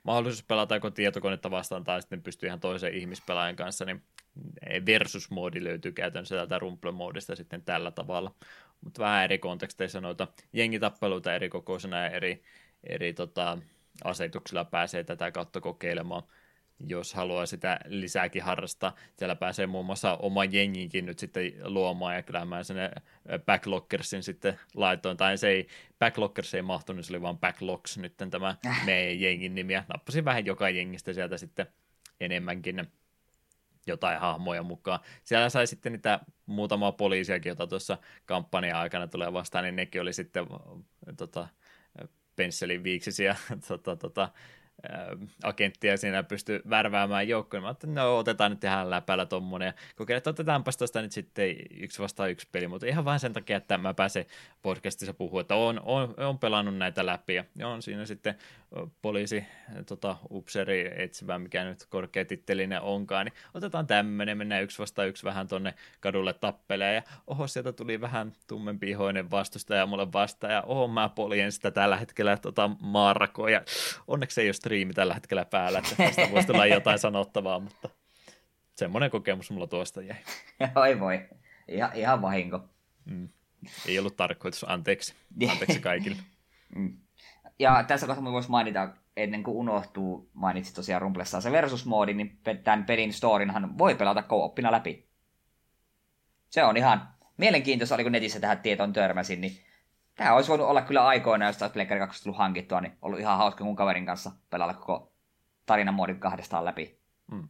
mahdollisuus 0.03 0.45
pelata 0.45 0.75
joko 0.75 0.91
tietokonetta 0.91 1.51
vastaan 1.51 1.85
tai 1.85 2.03
sitten 2.03 2.23
pystyy 2.23 2.47
ihan 2.47 2.61
toisen 2.61 2.95
ihmispelaajan 2.95 3.57
kanssa, 3.57 3.85
niin 3.85 4.03
versus-moodi 4.87 5.65
löytyy 5.65 5.93
käytännössä 5.93 6.37
tältä 6.37 6.59
rumple-moodista 6.59 7.37
sitten 7.37 7.63
tällä 7.63 7.91
tavalla. 7.91 8.35
Mutta 8.81 9.03
vähän 9.03 9.25
eri 9.25 9.39
konteksteissa 9.39 10.01
noita 10.01 10.29
jengitappeluita 10.53 11.35
eri 11.35 11.49
kokoisena 11.49 11.99
ja 11.99 12.11
eri, 12.11 12.43
eri 12.85 13.13
tota, 13.13 13.59
asetuksilla 14.05 14.65
pääsee 14.65 15.05
tätä 15.05 15.31
kautta 15.31 15.61
kokeilemaan 15.61 16.23
jos 16.79 17.15
haluaa 17.15 17.47
sitä 17.47 17.81
lisääkin 17.87 18.43
harrastaa. 18.43 18.95
Siellä 19.17 19.37
pääsee 19.37 19.67
muun 19.67 19.87
muassa 19.87 20.17
oma 20.17 20.45
jenginkin 20.45 21.07
nyt 21.07 21.19
sitten 21.19 21.53
luomaan, 21.63 22.15
ja 22.15 22.23
kyllä 22.23 22.45
mä 22.45 22.63
sen 22.63 22.77
Backlockersin 23.47 24.23
sitten 24.23 24.61
laitoin, 24.75 25.17
tai 25.17 25.39
se 25.39 25.49
ei, 25.49 25.69
Backlockers 25.99 26.55
ei 26.55 26.63
mahtunut, 26.63 26.97
niin 26.97 27.05
se 27.05 27.13
oli 27.13 27.23
vaan 27.23 27.39
Backlocks 27.39 27.99
nyt 27.99 28.15
tämä 28.31 28.57
äh. 28.67 28.85
meidän 28.85 29.21
jengin 29.21 29.55
nimi, 29.55 29.73
ja 29.73 29.85
nappasin 29.89 30.25
vähän 30.25 30.47
joka 30.47 30.71
jengistä 30.71 31.13
sieltä 31.13 31.39
sitten 31.39 31.67
enemmänkin 32.21 32.87
jotain 33.87 34.21
hahmoja 34.21 34.63
mukaan. 34.63 35.01
Siellä 35.25 35.49
sai 35.49 35.67
sitten 35.67 35.93
niitä 35.93 36.21
muutamaa 36.47 36.93
poliisiakin, 36.93 37.51
jota 37.51 37.67
tuossa 37.67 37.99
kampanjan 38.25 38.79
aikana 38.79 39.07
tulee 39.07 39.33
vastaan, 39.33 39.65
niin 39.65 39.77
nekin 39.77 40.01
oli 40.01 40.13
sitten 40.13 40.47
tota, 41.17 41.49
pensselin 42.37 42.85
viiksisiä 42.85 43.37
tota, 43.69 43.97
tota, 43.97 44.29
agenttia 45.43 45.97
siinä 45.97 46.23
pystyy 46.23 46.63
värväämään 46.71 47.29
joukkoon. 47.29 47.63
Mä 47.63 47.69
ajattelin, 47.69 47.95
no 47.95 48.19
otetaan 48.19 48.51
nyt 48.51 48.65
ihan 48.65 48.91
läpällä 48.91 49.27
tommonen 49.27 49.67
ja 49.67 49.73
kokeillaan, 49.97 50.19
että 50.19 50.31
otetaanpas 50.31 50.77
tuosta 50.77 51.03
nyt 51.03 51.13
sitten 51.13 51.57
yksi 51.81 52.03
vastaan 52.03 52.31
yksi 52.31 52.49
peli, 52.53 52.69
mutta 52.69 52.87
ihan 52.87 53.05
vain 53.05 53.21
sen 53.21 53.33
takia, 53.33 53.57
että 53.57 53.79
mä 53.79 53.95
pääsen 53.95 54.27
podcastissa 54.63 55.15
puhua, 55.15 55.41
että 55.41 55.55
on, 55.55 55.81
on, 55.85 56.15
on 56.17 56.39
pelannut 56.39 56.77
näitä 56.77 57.07
läpi 57.07 57.35
ja 57.35 57.69
on 57.69 57.83
siinä 57.83 58.07
sitten 58.07 58.35
poliisi, 59.03 59.45
tota, 59.87 60.17
upseri 60.31 60.91
etsivä, 60.97 61.39
mikä 61.39 61.65
nyt 61.65 61.87
korkeatittelinen 61.89 62.81
onkaan, 62.81 63.27
niin 63.27 63.35
otetaan 63.55 63.87
tämmöinen, 63.87 64.39
mennään 64.39 64.63
yksi 64.63 64.79
vastaan 64.79 65.09
yksi 65.09 65.25
vähän 65.25 65.49
tonne 65.49 65.75
kadulle 66.01 66.33
tappelee 66.33 66.95
ja 66.95 67.03
oho, 67.27 67.47
sieltä 67.47 67.73
tuli 67.73 68.01
vähän 68.01 68.33
tummempi 68.47 68.91
ihoinen 68.91 69.31
vastustaja 69.31 69.87
mulle 69.87 70.13
vastaan 70.13 70.53
ja 70.53 70.63
oho, 70.63 70.89
mä 70.89 71.09
poljen 71.09 71.53
sitä 71.53 71.71
tällä 71.71 71.97
hetkellä 71.97 72.37
tota, 72.37 72.71
maarakoa 72.81 73.51
ja 73.51 73.63
onneksi 74.09 74.41
ei 74.41 74.47
ole 74.49 74.53
striimi 74.53 74.93
tällä 74.93 75.15
hetkellä 75.15 75.45
päällä, 75.45 75.79
että 75.79 75.97
tästä 75.97 76.29
voisi 76.33 76.47
tulla 76.47 76.67
jotain 76.67 76.99
sanottavaa, 76.99 77.61
mutta 77.61 77.89
semmoinen 78.75 79.11
kokemus 79.11 79.51
mulla 79.51 79.67
tuosta 79.67 80.03
jäi. 80.03 80.19
Oi 80.75 81.01
voi, 81.01 81.29
ihan, 81.69 81.91
ihan 81.95 82.23
vahinko. 82.23 82.69
Mm. 83.05 83.29
Ei 83.87 83.99
ollut 83.99 84.17
tarkoitus, 84.17 84.65
anteeksi. 84.69 85.15
Anteeksi 85.51 85.81
kaikille. 85.81 86.17
mm. 86.77 87.04
Ja 87.59 87.85
tässä 87.89 88.07
kohtaa 88.07 88.33
voisi 88.33 88.51
mainita, 88.51 88.89
ennen 89.17 89.43
kuin 89.43 89.57
unohtuu, 89.57 90.31
mainitsit 90.33 90.75
tosiaan 90.75 91.03
Rumplessa 91.03 91.41
se 91.41 91.53
versus-moodi, 91.53 92.15
niin 92.15 92.41
tämän 92.65 92.85
pelin 92.85 93.13
storinhan 93.13 93.79
voi 93.79 93.95
pelata 93.95 94.23
co-oppina 94.23 94.73
läpi. 94.73 95.09
Se 96.49 96.65
on 96.65 96.77
ihan 96.77 97.09
mielenkiintoista, 97.37 97.95
oli 97.95 98.03
kun 98.03 98.13
netissä 98.13 98.41
tähän 98.41 98.59
tietoon 98.61 98.93
törmäsin, 98.93 99.41
niin 99.41 99.59
tämä 100.15 100.35
olisi 100.35 100.49
voinut 100.49 100.67
olla 100.67 100.83
kyllä 100.83 101.07
aikoina, 101.07 101.47
jos 101.47 101.63
olisi 101.63 101.73
Pleikkari 101.73 102.01
2 102.01 102.23
tullut 102.23 102.39
hankittua, 102.39 102.81
niin 102.81 102.99
ollut 103.03 103.21
ihan 103.21 103.39
hauska 103.39 103.65
mun 103.65 103.77
kaverin 103.77 104.07
kanssa 104.07 104.33
pelailla 104.51 104.75
koko 104.75 105.13
tarinan 105.67 105.95
moodin 105.95 106.21
kahdestaan 106.21 106.65
läpi. 106.65 106.99
Hmm. 107.31 107.49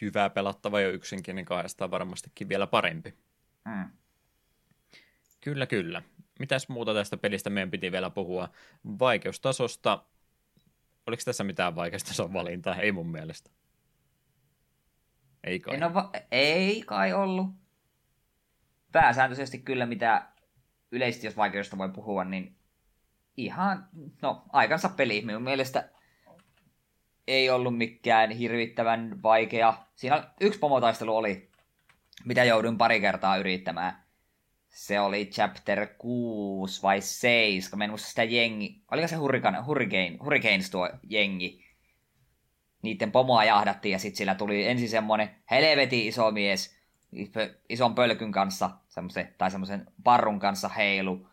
Hyvää 0.00 0.30
pelattava 0.30 0.80
jo 0.80 0.90
yksinkin, 0.90 1.36
niin 1.36 1.46
kahdestaan 1.46 1.90
varmastikin 1.90 2.48
vielä 2.48 2.66
parempi. 2.66 3.14
Hmm. 3.68 3.90
Kyllä, 5.40 5.66
kyllä. 5.66 6.02
Mitäs 6.38 6.68
muuta 6.68 6.94
tästä 6.94 7.16
pelistä 7.16 7.50
meidän 7.50 7.70
piti 7.70 7.92
vielä 7.92 8.10
puhua? 8.10 8.48
Vaikeustasosta. 8.98 10.04
Oliko 11.06 11.22
tässä 11.24 11.44
mitään 11.44 11.76
vaikeustason 11.76 12.32
valintaa? 12.32 12.76
Ei 12.76 12.92
mun 12.92 13.10
mielestä. 13.10 13.50
Ei 15.44 15.60
kai. 15.60 15.94
Va- 15.94 16.10
ei 16.30 16.82
kai 16.86 17.12
ollut. 17.12 17.46
Pääsääntöisesti 18.92 19.58
kyllä 19.58 19.86
mitä 19.86 20.28
yleisesti, 20.90 21.26
jos 21.26 21.36
vaikeudesta 21.36 21.78
voi 21.78 21.88
puhua, 21.88 22.24
niin 22.24 22.56
ihan, 23.36 23.88
no, 24.22 24.42
aikansa 24.52 24.88
peli. 24.88 25.22
Minun 25.24 25.42
mielestä 25.42 25.88
ei 27.26 27.50
ollut 27.50 27.76
mikään 27.78 28.30
hirvittävän 28.30 29.22
vaikea. 29.22 29.74
Siinä 29.94 30.30
yksi 30.40 30.58
pomotaistelu 30.58 31.16
oli, 31.16 31.50
mitä 32.24 32.44
joudun 32.44 32.78
pari 32.78 33.00
kertaa 33.00 33.36
yrittämään. 33.36 34.03
Se 34.74 35.00
oli 35.00 35.26
chapter 35.26 35.86
6 35.98 36.82
vai 36.82 37.00
7, 37.00 37.78
mä 37.78 37.84
en 37.84 37.90
muista 37.90 38.08
sitä 38.08 38.22
jengi. 38.22 38.82
Oliko 38.90 39.08
se 39.08 39.16
Hurricane, 39.16 39.60
Hurricane, 39.60 40.16
Hurricanes 40.24 40.70
tuo 40.70 40.90
jengi? 41.02 41.64
Niiden 42.82 43.12
pomoa 43.12 43.44
jahdattiin 43.44 43.92
ja 43.92 43.98
sitten 43.98 44.16
sillä 44.16 44.34
tuli 44.34 44.66
ensin 44.66 44.88
semmonen 44.88 45.30
helveti 45.50 46.06
iso 46.06 46.30
mies 46.30 46.76
ison 47.68 47.94
pölkyn 47.94 48.32
kanssa, 48.32 48.70
semmoisen, 48.88 49.34
tai 49.38 49.50
semmoisen 49.50 49.86
parrun 50.04 50.38
kanssa 50.38 50.68
heilu. 50.68 51.28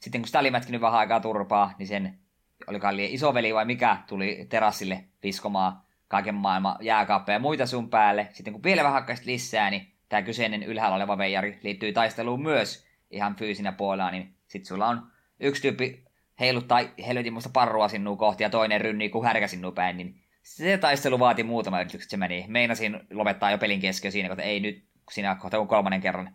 Sitten 0.00 0.20
kun 0.20 0.26
sitä 0.26 0.38
oli 0.38 0.50
mätkinyt 0.50 0.80
vähän 0.80 0.98
aikaa 0.98 1.20
turpaa, 1.20 1.72
niin 1.78 1.86
sen 1.86 2.18
olikaan 2.66 3.00
isoveli 3.00 3.54
vai 3.54 3.64
mikä 3.64 3.96
tuli 4.06 4.46
terassille 4.48 5.04
viskomaan 5.22 5.82
kaiken 6.08 6.34
maailman 6.34 6.76
jääkaappeja 6.80 7.36
ja 7.36 7.40
muita 7.40 7.66
sun 7.66 7.90
päälle. 7.90 8.28
Sitten 8.32 8.52
kun 8.52 8.62
vielä 8.62 8.84
vähän 8.84 9.04
lisää, 9.24 9.70
niin 9.70 9.92
tämä 10.08 10.22
kyseinen 10.22 10.62
ylhäällä 10.62 10.96
oleva 10.96 11.18
veijari 11.18 11.58
liittyy 11.62 11.92
taisteluun 11.92 12.42
myös 12.42 12.85
ihan 13.10 13.36
fyysinä 13.36 13.72
puolella, 13.72 14.10
niin 14.10 14.34
sit 14.48 14.66
sulla 14.66 14.88
on 14.88 15.06
yksi 15.40 15.62
tyyppi 15.62 16.04
heiluttaa 16.40 16.80
helvetin 17.06 17.32
muista 17.32 17.50
parrua 17.52 17.88
sinua 17.88 18.16
kohti 18.16 18.42
ja 18.42 18.50
toinen 18.50 18.80
rynnii 18.80 19.08
kuin 19.08 19.24
härkä 19.24 19.48
sinua 19.48 19.72
päin, 19.72 19.96
niin 19.96 20.20
se 20.42 20.78
taistelu 20.78 21.18
vaati 21.18 21.42
muutama 21.42 21.80
yritykset, 21.80 22.10
se 22.10 22.16
meni. 22.16 22.44
Meinasin 22.48 23.00
lopettaa 23.12 23.50
jo 23.50 23.58
pelin 23.58 23.80
kesken 23.80 24.12
siinä, 24.12 24.32
että 24.32 24.42
ei 24.42 24.60
nyt 24.60 24.84
siinä 25.10 25.34
kohta 25.34 25.58
kun 25.58 25.68
kolmannen 25.68 26.00
kerran 26.00 26.34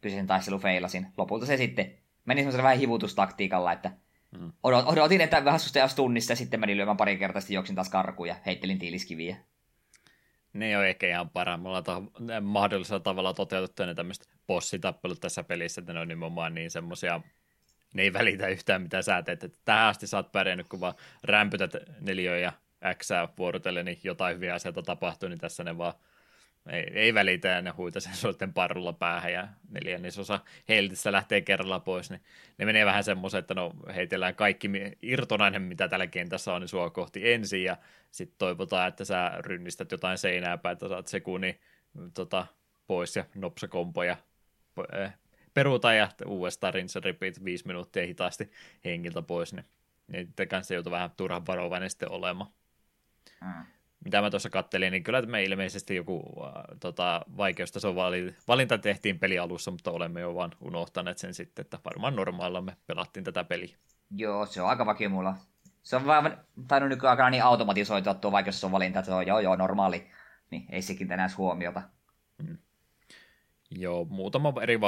kyseisen 0.00 0.26
taistelu 0.26 0.58
feilasin. 0.58 1.06
Lopulta 1.16 1.46
se 1.46 1.56
sitten 1.56 1.98
meni 2.24 2.40
semmoisella 2.40 2.62
vähän 2.62 2.78
hivutustaktiikalla, 2.78 3.72
että 3.72 3.90
mm. 4.38 4.52
odotin, 4.62 5.20
että 5.20 5.44
vähän 5.44 5.60
susta 5.60 5.96
tunnissa 5.96 6.32
ja 6.32 6.36
sitten 6.36 6.60
meni 6.60 6.76
lyömään 6.76 6.96
pari 6.96 7.16
kertaa, 7.16 7.40
sitten 7.40 7.54
juoksin 7.54 7.74
taas 7.76 7.88
karkuun 7.88 8.28
ja 8.28 8.36
heittelin 8.46 8.78
tiiliskiviä. 8.78 9.36
Ne 10.52 10.78
on 10.78 10.86
ehkä 10.86 11.08
ihan 11.08 11.30
paremmalla 11.30 11.82
ta- 11.82 12.02
mahdollisella 12.40 13.00
tavalla 13.00 13.34
toteutettu 13.34 13.84
ne 13.84 13.94
tämmöiset 13.94 14.31
bossitappelut 14.46 15.20
tässä 15.20 15.44
pelissä, 15.44 15.80
että 15.80 15.92
ne 15.92 16.00
on 16.00 16.08
nimenomaan 16.08 16.54
niin 16.54 16.70
semmoisia, 16.70 17.20
ne 17.94 18.02
ei 18.02 18.12
välitä 18.12 18.48
yhtään 18.48 18.82
mitä 18.82 19.02
sä 19.02 19.22
teet, 19.22 19.44
että 19.44 19.58
tähän 19.64 19.86
asti 19.86 20.06
sä 20.06 20.16
oot 20.16 20.32
pärjännyt, 20.32 20.68
kun 20.68 20.80
vaan 20.80 20.94
rämpytät 21.24 21.72
neliöä 22.00 22.38
ja 22.38 22.52
X 22.94 23.08
vuorotellen, 23.38 23.84
niin 23.84 24.00
jotain 24.04 24.36
hyviä 24.36 24.54
asioita 24.54 24.82
tapahtuu, 24.82 25.28
niin 25.28 25.38
tässä 25.38 25.64
ne 25.64 25.78
vaan 25.78 25.94
ei, 26.68 26.90
ei 26.94 27.14
välitä 27.14 27.48
ja 27.48 27.62
ne 27.62 27.70
huita 27.70 28.00
sen 28.00 28.16
soitten 28.16 28.52
parrulla 28.52 28.92
päähän 28.92 29.32
ja 29.32 29.48
neljännesosa 29.70 30.40
heiltistä 30.68 31.12
lähtee 31.12 31.40
kerralla 31.40 31.80
pois, 31.80 32.10
niin 32.10 32.22
ne 32.58 32.64
menee 32.64 32.86
vähän 32.86 33.04
semmoisen, 33.04 33.38
että 33.38 33.54
no 33.54 33.72
heitellään 33.94 34.34
kaikki 34.34 34.70
irtonainen, 35.02 35.62
mitä 35.62 35.88
tällä 35.88 36.06
kentässä 36.06 36.52
on, 36.52 36.60
niin 36.60 36.68
sua 36.68 36.90
kohti 36.90 37.32
ensin 37.32 37.64
ja 37.64 37.76
sitten 38.10 38.38
toivotaan, 38.38 38.88
että 38.88 39.04
sä 39.04 39.32
rynnistät 39.38 39.92
jotain 39.92 40.18
seinää 40.18 40.58
päin, 40.58 40.72
että 40.72 40.88
saat 40.88 41.06
sekunnin 41.06 41.60
tota, 42.14 42.46
pois 42.86 43.16
ja 43.16 43.24
nopsakompo 43.34 44.02
eh, 44.92 45.12
peruuta 45.54 45.94
ja 45.94 46.08
uudestaan 46.26 46.74
rinse 46.74 47.00
repeat 47.00 47.44
viisi 47.44 47.66
minuuttia 47.66 48.06
hitaasti 48.06 48.50
hengiltä 48.84 49.22
pois, 49.22 49.52
niin 49.52 49.66
niiden 50.08 50.48
kanssa 50.48 50.74
joutuu 50.74 50.92
vähän 50.92 51.10
turhan 51.16 51.46
varovainen 51.46 51.90
sitten 51.90 52.10
olemaan. 52.10 52.50
Mm 53.40 53.66
mitä 54.04 54.20
mä 54.20 54.30
tuossa 54.30 54.50
kattelin, 54.50 54.92
niin 54.92 55.02
kyllä 55.02 55.22
me 55.22 55.44
ilmeisesti 55.44 55.96
joku 55.96 56.22
äh, 56.46 56.52
tota, 56.80 57.24
vaikeustason 57.36 57.96
valinta 58.48 58.78
tehtiin 58.78 59.18
peli 59.18 59.38
alussa, 59.38 59.70
mutta 59.70 59.90
olemme 59.90 60.20
jo 60.20 60.34
vaan 60.34 60.50
unohtaneet 60.60 61.18
sen 61.18 61.34
sitten, 61.34 61.62
että 61.62 61.78
varmaan 61.84 62.16
normaalilla 62.16 62.60
me 62.60 62.76
pelattiin 62.86 63.24
tätä 63.24 63.44
peliä. 63.44 63.76
Joo, 64.10 64.46
se 64.46 64.62
on 64.62 64.68
aika 64.68 64.86
vakio 64.86 65.10
mulla. 65.10 65.36
Se 65.82 65.96
on 65.96 66.06
vaan 66.06 66.38
tainnut 66.68 66.90
nykyaikana 66.90 67.30
niin 67.30 67.42
automatisoitua 67.42 68.14
tuo 68.14 68.32
vaikeustason 68.32 68.72
valinta, 68.72 68.98
että 68.98 69.10
se 69.10 69.14
on 69.14 69.26
joo 69.26 69.40
joo 69.40 69.56
normaali, 69.56 70.10
niin 70.50 70.66
ei 70.70 70.82
sekin 70.82 71.12
enää 71.12 71.28
huomiota. 71.38 71.82
Hmm. 72.42 72.58
Joo, 73.78 74.04
muutama 74.04 74.54
eri 74.62 74.80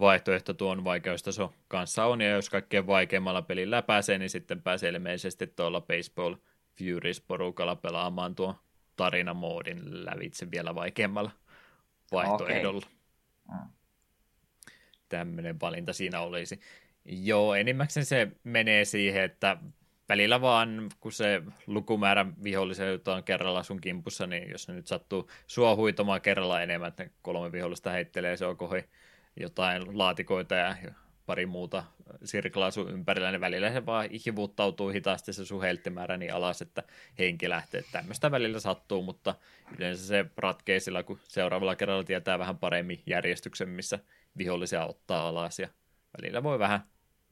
vaihtoehto 0.00 0.54
tuon 0.54 0.84
vaikeustaso 0.84 1.54
kanssa 1.68 2.04
on, 2.04 2.20
ja 2.20 2.30
jos 2.30 2.50
kaikkein 2.50 2.86
vaikeimmalla 2.86 3.42
pelillä 3.42 3.82
pääsee, 3.82 4.18
niin 4.18 4.30
sitten 4.30 4.62
pääsee 4.62 4.90
ilmeisesti 4.90 5.46
tuolla 5.46 5.80
baseball– 5.80 6.34
Furies-porukalla 6.80 7.76
pelaamaan 7.76 8.34
tuon 8.34 8.54
tarinamoodin 8.96 10.04
lävitse 10.04 10.50
vielä 10.50 10.74
vaikeammalla 10.74 11.30
vaihtoehdolla. 12.12 12.86
Okay. 13.48 13.58
Mm. 13.64 13.70
Tämmöinen 15.08 15.60
valinta 15.60 15.92
siinä 15.92 16.20
olisi. 16.20 16.60
Joo, 17.04 17.54
enimmäkseen 17.54 18.06
se 18.06 18.28
menee 18.44 18.84
siihen, 18.84 19.24
että 19.24 19.56
välillä 20.10 20.40
vaan, 20.40 20.90
kun 21.00 21.12
se 21.12 21.42
lukumäärä 21.66 22.26
vihollisia 22.42 22.86
on 23.16 23.24
kerralla 23.24 23.62
sun 23.62 23.80
kimpussa, 23.80 24.26
niin 24.26 24.50
jos 24.50 24.68
ne 24.68 24.74
nyt 24.74 24.86
sattuu 24.86 25.30
sua 25.46 25.76
huitomaan 25.76 26.20
kerralla 26.20 26.62
enemmän, 26.62 26.88
että 26.88 27.08
kolme 27.22 27.52
vihollista 27.52 27.90
heittelee 27.90 28.36
se 28.36 28.46
on 28.46 28.56
kohi 28.56 28.84
jotain 29.36 29.98
laatikoita 29.98 30.54
ja 30.54 30.76
pari 31.26 31.46
muuta 31.46 31.84
sirklaa 32.24 32.70
sun 32.70 32.90
ympärillä, 32.90 33.30
niin 33.30 33.40
välillä 33.40 33.72
se 33.72 33.86
vaan 33.86 34.08
hivuttautuu 34.26 34.88
hitaasti 34.88 35.32
se 35.32 35.44
sun 35.44 35.62
helttimäärä 35.62 36.16
niin 36.16 36.34
alas, 36.34 36.62
että 36.62 36.82
henki 37.18 37.48
lähtee. 37.48 37.84
Tämmöistä 37.92 38.30
välillä 38.30 38.60
sattuu, 38.60 39.02
mutta 39.02 39.34
yleensä 39.78 40.06
se 40.06 40.24
ratkee 40.36 40.80
sillä, 40.80 41.02
kun 41.02 41.18
seuraavalla 41.22 41.76
kerralla 41.76 42.04
tietää 42.04 42.38
vähän 42.38 42.58
paremmin 42.58 43.02
järjestyksen, 43.06 43.68
missä 43.68 43.98
vihollisia 44.38 44.86
ottaa 44.86 45.28
alas 45.28 45.58
ja 45.58 45.68
välillä 46.18 46.42
voi 46.42 46.58
vähän 46.58 46.80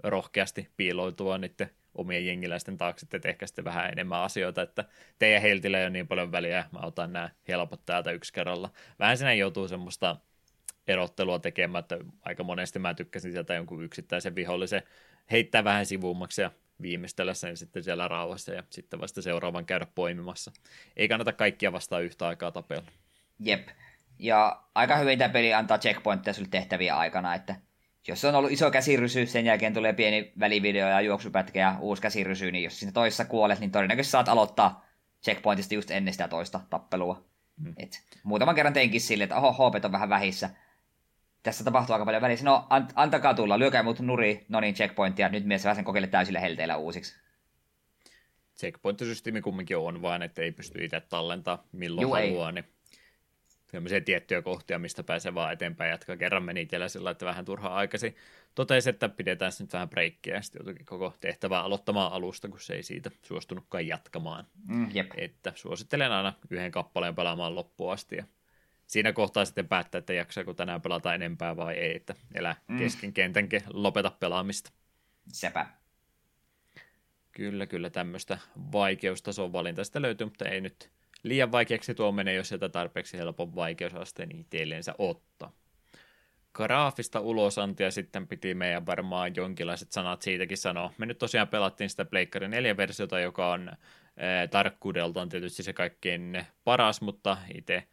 rohkeasti 0.03 0.69
piiloutua 0.77 1.39
niiden 1.39 1.71
omien 1.95 2.27
jengiläisten 2.27 2.79
taakse, 2.79 3.07
että 3.15 3.29
ehkä 3.29 3.47
sitten 3.47 3.65
vähän 3.65 3.91
enemmän 3.93 4.21
asioita, 4.21 4.63
että 4.63 4.85
teidän 5.19 5.43
heiltillä 5.43 5.79
ei 5.79 5.85
ole 5.85 5.91
niin 5.91 6.09
paljon 6.09 6.33
väliä, 6.33 6.65
mä 6.73 6.79
otan 6.83 7.13
nämä 7.13 7.31
helpot 7.49 7.87
täältä 7.87 8.11
yksi 8.11 8.33
kerralla. 8.33 8.71
Vähän 8.99 9.19
siinä 9.19 9.35
joutuu 9.35 9.69
semmoista 9.69 10.17
erottelua 10.87 11.39
tekemään, 11.39 11.81
että 11.81 11.99
aika 12.23 12.45
monesti 12.45 12.79
mä 12.79 12.95
tykkäsin 12.95 13.33
sieltä 13.33 13.55
jonkun 13.55 13.85
yksittäisen 13.85 14.35
vihollisen 14.35 14.83
heittää 15.31 15.65
vähän 15.65 15.87
sivuummaksi 15.87 16.43
ja 16.43 16.51
viimeistellä 16.83 17.35
sen 17.35 17.57
sitten 17.57 17.85
siellä 17.85 18.09
rauhassa 18.09 18.55
ja 18.55 18.63
sitten 18.71 19.01
vasta 19.01 19.23
seuraavan 19.23 19.67
käydä 19.67 19.87
poimimassa. 19.95 20.53
Ei 20.97 21.09
kannata 21.09 21.33
kaikkia 21.33 21.73
vastaan 21.73 22.05
yhtä 22.05 22.29
aikaa 22.29 22.51
tapella. 22.51 22.91
Jep. 23.41 23.69
Ja 24.19 24.63
aika 24.75 24.97
hyvin 24.97 25.19
tämä 25.19 25.33
peli 25.33 25.55
antaa 25.55 25.79
checkpointteja 25.79 26.35
sulle 26.35 26.49
tehtäviä 26.51 26.97
aikana, 26.97 27.35
että 27.35 27.57
jos 28.09 28.25
on 28.25 28.35
ollut 28.35 28.53
iso 28.53 28.71
käsirysy, 28.71 29.27
sen 29.27 29.45
jälkeen 29.45 29.75
tulee 29.75 29.93
pieni 29.93 30.33
välivideo 30.41 30.89
ja 30.89 31.01
juoksupätkä 31.01 31.61
ja 31.61 31.77
uusi 31.81 32.03
käsirysy, 32.03 32.53
niin 32.53 32.65
jos 32.65 32.79
siinä 32.79 32.93
toisessa 32.93 33.25
kuolet, 33.25 33.61
niin 33.61 33.71
todennäköisesti 33.71 34.13
saat 34.13 34.29
aloittaa 34.29 34.87
checkpointista 35.25 35.75
just 35.75 35.91
ennen 35.91 36.15
sitä 36.15 36.29
toista 36.29 36.61
tappelua. 36.71 37.25
Hmm. 37.63 37.75
Et 37.77 38.03
muutaman 38.23 38.55
kerran 38.55 38.73
teinkin 38.73 39.01
sille, 39.01 39.25
että 39.25 39.37
oho, 39.37 39.71
HP 39.71 39.85
on 39.85 39.93
vähän 39.93 40.09
vähissä. 40.09 40.51
Tässä 41.43 41.65
tapahtuu 41.65 41.93
aika 41.93 42.05
paljon 42.05 42.23
välissä. 42.23 42.45
No, 42.45 42.67
ant- 42.71 42.93
antakaa 42.95 43.35
tulla, 43.35 43.59
lyökää 43.59 43.83
mut 43.83 44.01
nuri, 44.01 44.47
no 44.49 44.61
niin, 44.61 44.75
checkpointia. 44.75 45.29
Nyt 45.29 45.45
mies 45.45 45.63
sen 45.63 45.85
kokeile 45.85 46.07
täysillä 46.07 46.41
helteillä 46.41 46.77
uusiksi. 46.77 47.21
Checkpoint-systeemi 48.61 49.41
kumminkin 49.41 49.77
on 49.77 50.03
vaan, 50.03 50.23
että 50.23 50.43
ei 50.43 50.53
pysty 50.53 50.85
itse 50.85 51.01
tallentaa 51.01 51.67
milloin 51.73 52.03
Juu, 52.03 52.13
haluaa, 52.15 52.49
ei. 52.49 52.55
niin 52.55 52.65
sellaisia 53.71 54.01
tiettyjä 54.01 54.43
kohtia, 54.43 54.79
mistä 54.79 55.03
pääsee 55.03 55.35
vaan 55.35 55.53
eteenpäin 55.53 55.91
jatkaa. 55.91 56.17
Kerran 56.17 56.43
meni 56.43 56.63
itsellä 56.63 56.89
sillä, 56.89 57.11
että 57.11 57.27
vähän 57.27 57.45
turhaa 57.45 57.75
aikaisin. 57.75 58.17
Totesi, 58.55 58.91
että 58.91 59.09
pidetään 59.09 59.53
nyt 59.61 59.73
vähän 59.73 59.89
breikkiä 59.89 60.35
ja 60.35 60.43
sitten 60.43 60.61
jotenkin 60.61 60.87
koko 60.87 61.15
tehtävää 61.21 61.63
aloittamaan 61.63 62.13
alusta, 62.13 62.49
kun 62.49 62.61
se 62.61 62.75
ei 62.75 62.83
siitä 62.83 63.11
suostunutkaan 63.23 63.87
jatkamaan. 63.87 64.47
Mm, 64.69 64.91
jep. 64.95 65.11
Että 65.17 65.53
suosittelen 65.55 66.13
aina 66.13 66.33
yhden 66.51 66.71
kappaleen 66.71 67.15
pelaamaan 67.15 67.55
loppuun 67.55 67.93
asti 67.93 68.17
ja 68.17 68.25
siinä 68.87 69.13
kohtaa 69.13 69.45
sitten 69.45 69.69
päättää, 69.69 69.99
että 69.99 70.13
jaksaako 70.13 70.55
tänään 70.55 70.83
pelata 70.83 71.15
enempää 71.15 71.57
vai 71.57 71.75
ei, 71.75 71.97
että 71.97 72.15
elää 72.35 72.57
mm. 72.69 72.79
kesken 72.79 73.13
kentänkin 73.13 73.63
lopeta 73.73 74.11
pelaamista. 74.11 74.71
Sepä. 75.33 75.67
Kyllä, 77.33 77.67
kyllä 77.67 77.91
tämmöistä 77.91 78.39
vaikeustason 78.73 79.53
valinta 79.53 79.85
sitä 79.85 80.03
löytyy, 80.03 80.25
mutta 80.25 80.49
ei 80.49 80.61
nyt 80.61 80.91
liian 81.23 81.53
vaikeaksi 81.53 81.95
tuo 81.95 82.13
menee, 82.13 82.35
jos 82.35 82.49
sieltä 82.49 82.69
tarpeeksi 82.69 83.19
helpon 83.19 83.55
vaikeusasteen 83.55 84.37
itselleensä 84.37 84.95
ottaa. 84.99 85.53
Graafista 86.55 87.21
ulosantia 87.21 87.91
sitten 87.91 88.27
piti 88.27 88.55
meidän 88.55 88.87
varmaan 88.87 89.33
jonkinlaiset 89.37 89.93
sanat 89.93 90.23
siitäkin 90.23 90.57
sanoa. 90.59 90.93
Me 90.99 91.07
nyt 91.07 91.19
tosiaan 91.19 91.49
pelattiin 91.49 91.91
sitä 91.91 92.05
Pleikkari 92.05 92.47
4-versiota, 92.47 93.21
joka 93.21 93.53
on 93.53 93.71
ee, 94.17 94.49
tarkkuudeltaan 94.49 95.29
tietysti 95.29 95.63
se 95.63 95.73
kaikkein 95.73 96.47
paras, 96.65 97.01
mutta 97.01 97.37
itse 97.55 97.89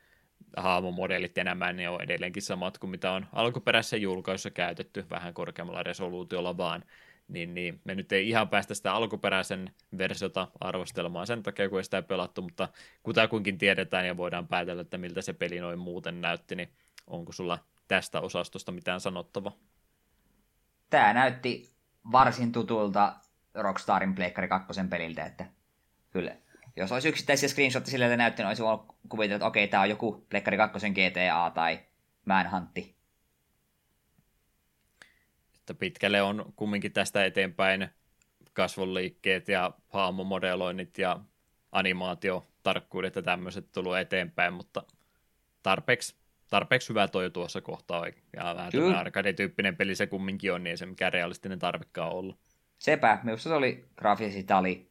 hahmomodelit 0.58 1.38
enemmän 1.38 1.78
ne 1.78 1.90
on 1.90 2.02
edelleenkin 2.02 2.44
samat 2.44 2.78
kuin 2.78 2.92
mitä 2.92 3.12
on 3.12 3.26
alkuperäisessä 3.34 3.98
julkaisussa 3.98 4.52
käytetty, 4.52 5.06
vähän 5.10 5.34
korkeammalla 5.34 5.84
resoluutiolla 5.84 6.58
vaan 6.58 6.84
niin, 7.28 7.54
niin 7.54 7.82
me 7.84 7.96
nyt 7.96 8.12
ei 8.12 8.30
ihan 8.30 8.50
päästä 8.50 8.74
sitä 8.74 8.94
alkuperäisen 8.94 9.74
versiota 9.98 10.48
arvostelemaan 10.60 11.28
sen 11.28 11.44
takia, 11.44 11.70
kun 11.70 11.80
ei 11.80 11.84
sitä 11.84 12.02
pelattu, 12.02 12.42
mutta 12.42 12.70
kutakuinkin 13.04 13.58
tiedetään 13.58 14.08
ja 14.08 14.18
voidaan 14.18 14.48
päätellä, 14.48 14.82
että 14.82 14.98
miltä 14.98 15.22
se 15.22 15.34
peli 15.34 15.60
noin 15.60 15.80
muuten 15.80 16.22
näytti, 16.22 16.56
niin 16.56 16.70
onko 17.08 17.32
sulla 17.32 17.60
tästä 17.88 18.22
osastosta 18.22 18.72
mitään 18.72 19.00
sanottava? 19.00 19.52
Tämä 20.90 21.14
näytti 21.14 21.72
varsin 22.12 22.52
tutulta 22.52 23.16
Rockstarin 23.54 24.16
Pleikkari 24.16 24.48
2 24.48 24.82
peliltä, 24.90 25.26
että 25.26 25.46
kyllä 26.10 26.36
jos 26.76 26.92
olisi 26.92 27.10
yksittäisiä 27.10 27.50
screenshotia 27.50 27.92
sille 27.92 28.18
näyttänyt, 28.18 28.38
niin 28.38 28.48
olisi 28.48 28.64
voinut 28.64 28.96
kuvitella, 29.10 29.36
että 29.36 29.46
okei, 29.46 29.68
tämä 29.68 29.84
on 29.84 29.90
joku 29.90 30.26
Pleikkari 30.30 30.58
2 30.58 30.90
GTA 30.90 31.52
tai 31.54 31.80
Manhuntti 32.26 32.95
että 35.66 35.74
pitkälle 35.74 36.22
on 36.22 36.54
kumminkin 36.56 36.94
tästä 36.94 37.26
eteenpäin 37.26 37.90
kasvonliikkeet 38.54 39.48
ja 39.48 39.72
hahmomodeloinnit 39.88 40.98
ja 40.98 41.20
animaatiotarkkuudet 41.72 43.16
ja 43.16 43.22
tämmöiset 43.22 43.72
tullut 43.72 43.98
eteenpäin, 43.98 44.54
mutta 44.54 44.84
tarpeeksi, 45.64 46.16
tarpeeksi 46.50 46.90
hyvä 46.90 47.08
toi 47.08 47.32
tuossa 47.32 47.62
kohtaa. 47.62 48.06
Ja 48.36 48.56
vähän 48.56 48.96
arcade-tyyppinen 48.96 49.76
peli 49.76 49.96
se 49.96 50.08
kumminkin 50.08 50.54
on, 50.54 50.64
niin 50.64 50.72
ei 50.72 50.78
se 50.78 50.86
mikään 50.86 51.14
realistinen 51.14 51.60
tarvekaan 51.60 52.12
ollut. 52.12 52.40
Sepä, 52.78 53.20
minusta 53.24 53.50
se 53.50 53.56
oli 53.56 53.86
graafisesti 53.96 54.54
oli 54.54 54.90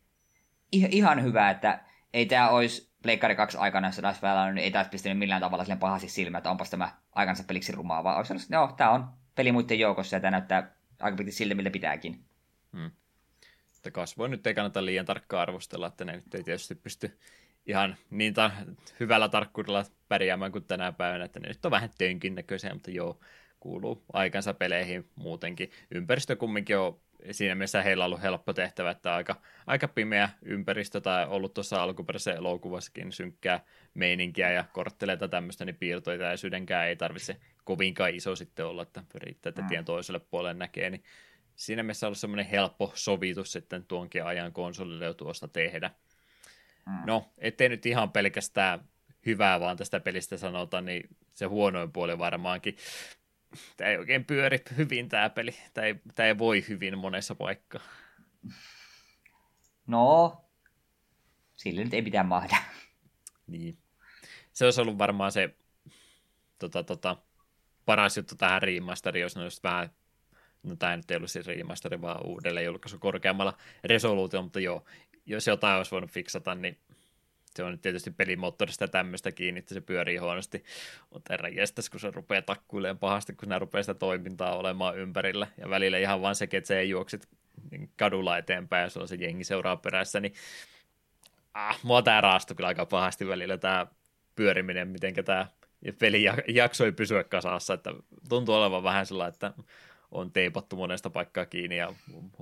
ihan 0.73 1.23
hyvä, 1.23 1.51
että 1.51 1.81
ei 2.13 2.27
tämä 2.27 2.49
olisi 2.49 2.95
Pleikkari 3.03 3.37
2 3.37 3.59
aikana, 3.59 3.89
jos 3.89 3.99
olisi 3.99 4.23
vielä, 4.23 4.53
niin 4.53 4.65
ei 4.65 4.71
taas 4.71 4.89
pistänyt 4.89 5.19
millään 5.19 5.41
tavalla 5.41 5.65
sille 5.65 5.77
pahasti 5.77 6.09
silmä, 6.09 6.39
että 6.39 6.51
onpas 6.51 6.71
tämä 6.71 6.93
aikansa 7.13 7.45
peliksi 7.45 7.73
rumaa, 7.73 8.05
vaan 8.05 8.17
olisi 8.17 8.29
sanonut, 8.29 8.43
että 8.43 8.55
joo, 8.55 8.73
tämä 8.77 8.91
on 8.91 9.24
peli 9.35 9.52
muiden 9.52 9.78
joukossa 9.78 10.16
ja 10.16 10.20
tämä 10.20 10.31
näyttää 10.31 10.77
aika 11.01 11.16
pitkälti 11.16 11.32
siltä, 11.32 11.55
miltä 11.55 11.70
pitääkin. 11.70 12.24
Hmm. 12.73 12.90
Että 13.77 14.02
nyt 14.28 14.47
ei 14.47 14.55
kannata 14.55 14.85
liian 14.85 15.06
tarkkaan 15.06 15.43
arvostella, 15.43 15.86
että 15.86 16.05
ne 16.05 16.12
nyt 16.12 16.35
ei 16.35 16.43
tietysti 16.43 16.74
pysty 16.74 17.19
ihan 17.66 17.97
niin 18.11 18.35
ta- 18.35 18.51
hyvällä 19.01 19.28
tarkkuudella 19.28 19.85
pärjäämään 20.09 20.52
kuin 20.52 20.65
tänä 20.65 20.93
päivänä, 20.93 21.24
että 21.24 21.40
ne 21.40 21.48
nyt 21.48 21.65
on 21.65 21.70
vähän 21.70 21.90
tönkin 21.98 22.35
näköisiä, 22.35 22.74
mutta 22.74 22.90
joo, 22.90 23.20
kuuluu 23.61 24.05
aikansa 24.12 24.55
peleihin 24.55 25.11
muutenkin. 25.15 25.70
Ympäristö 25.90 26.36
kumminkin 26.36 26.78
on 26.78 27.01
siinä 27.31 27.55
mielessä 27.55 27.83
heillä 27.83 28.05
on 28.05 28.07
ollut 28.07 28.23
helppo 28.23 28.53
tehtävä, 28.53 28.91
että 28.91 29.15
aika, 29.15 29.41
aika 29.67 29.89
pimeä 29.89 30.29
ympäristö 30.43 31.01
tai 31.01 31.27
ollut 31.27 31.55
tuossa 31.55 31.83
alkuperäisessä 31.83 32.33
elokuvassakin 32.33 33.13
synkkää 33.13 33.61
meininkiä 33.95 34.51
ja 34.51 34.65
kortteleita 34.73 35.29
tämmöistä, 35.29 35.65
niin 35.65 35.77
piirtoita 35.77 36.25
ja 36.25 36.37
sydänkään 36.37 36.89
ei 36.89 36.97
tarvitse 36.97 37.37
kovinkaan 37.65 38.15
iso 38.15 38.37
sitten 38.37 38.67
olla, 38.67 38.83
että 38.83 39.03
riittää, 39.15 39.51
että 39.51 39.63
mm. 39.63 39.69
tien 39.69 39.85
toiselle 39.85 40.19
puolelle 40.19 40.55
näkee, 40.55 40.91
niin 40.91 41.05
siinä 41.57 41.83
mielessä 41.83 42.07
on 42.07 42.09
ollut 42.09 42.19
semmoinen 42.19 42.47
helppo 42.47 42.93
sovitus 42.95 43.53
sitten 43.53 43.85
tuonkin 43.85 44.25
ajan 44.25 44.53
konsolille 44.53 45.05
jo 45.05 45.15
tuosta 45.15 45.49
tehdä. 45.49 45.91
Mm. 46.87 47.07
No, 47.07 47.33
ettei 47.39 47.69
nyt 47.69 47.87
ihan 47.87 48.13
pelkästään 48.13 48.81
hyvää 49.27 49.61
vaan 49.61 49.77
tästä 49.77 50.01
pelistä 50.01 50.37
sanota, 50.37 50.81
niin 50.81 51.09
se 51.33 51.47
huonoin 51.47 51.93
puoli 51.93 52.19
varmaankin. 52.19 52.77
Tämä 53.77 53.91
ei 53.91 53.99
oikein 53.99 54.25
pyöri 54.25 54.63
hyvin 54.77 55.09
tämä 55.09 55.31
peli. 55.31 55.55
Tämä 55.75 55.87
ei, 55.87 55.95
tämä 56.15 56.27
ei 56.27 56.39
voi 56.39 56.65
hyvin 56.69 56.99
monessa 56.99 57.35
paikkaa. 57.35 57.83
No, 59.87 60.37
sille 61.53 61.85
nyt 61.85 61.95
ei 61.95 62.03
pitää 62.03 62.23
mahda. 62.23 62.57
Niin. 63.47 63.79
Se 64.53 64.65
olisi 64.65 64.81
ollut 64.81 64.99
varmaan 64.99 65.33
se 65.33 65.55
tota, 66.59 66.83
tota, 66.85 67.17
paras 67.85 68.17
juttu 68.17 68.35
tähän 68.35 68.63
remasteri, 68.63 69.21
jos 69.21 69.37
ne 69.37 69.43
olisi 69.43 69.61
vähän, 69.63 69.91
no 70.63 70.77
tämä 70.77 70.97
nyt 70.97 71.11
ei 71.11 71.17
ollut 71.17 71.31
siis 71.31 71.47
remasteri, 71.47 72.01
vaan 72.01 72.27
uudelleen 72.27 72.67
julkaisu 72.67 72.99
korkeammalla 72.99 73.59
resoluutiolla, 73.85 74.45
mutta 74.45 74.61
joo, 74.61 74.85
jos 75.27 75.47
jotain 75.47 75.77
olisi 75.77 75.91
voinut 75.91 76.11
fiksata, 76.11 76.55
niin 76.55 76.79
se 77.57 77.65
on 77.65 77.79
tietysti 77.79 78.11
pelimoottorista 78.11 78.89
tämmöistä 78.89 79.33
kiinni, 79.33 79.59
että 79.59 79.75
se 79.75 79.81
pyörii 79.81 80.17
huonosti, 80.17 80.65
mutta 81.11 81.33
herra 81.33 81.49
jestas, 81.49 81.91
kun 81.91 82.01
se 82.01 82.11
rupeaa 82.11 82.43
takkuilemaan 82.43 82.99
pahasti, 82.99 83.33
kun 83.33 83.49
ne 83.49 83.59
rupeaa 83.59 83.83
sitä 83.83 83.95
toimintaa 83.95 84.57
olemaan 84.57 84.99
ympärillä, 84.99 85.47
ja 85.59 85.71
välillä 85.71 85.99
ihan 85.99 86.23
vaan 86.23 86.35
se, 86.35 86.45
että 86.53 86.69
se 86.69 86.79
ei 86.79 86.89
juoksit 86.89 87.29
kadulla 87.97 88.39
eteenpäin, 88.39 88.83
ja 88.83 88.91
sulla 88.91 89.07
se 89.07 89.15
jengi 89.15 89.45
seuraa 89.45 89.77
perässä, 89.77 90.21
niin 90.21 90.35
ah, 91.55 91.81
mua 91.83 92.03
tämä 92.03 92.21
raastui 92.21 92.57
kyllä 92.57 92.69
aika 92.69 92.87
pahasti 92.87 93.29
välillä 93.29 93.59
tämä 93.59 93.87
pyöriminen, 94.35 94.89
miten 94.89 95.15
tämä 95.25 95.47
peli 95.99 96.25
jaksoi 96.49 96.93
pysyä 96.93 97.25
kasassa, 97.25 97.75
että 97.75 97.91
tuntuu 98.29 98.55
olevan 98.55 98.83
vähän 98.83 99.07
sellainen, 99.07 99.35
että 99.35 99.53
on 100.15 100.32
teipattu 100.32 100.77
monesta 100.77 101.11
paikkaa 101.11 101.47
kiinni 101.47 101.77
ja 101.77 101.95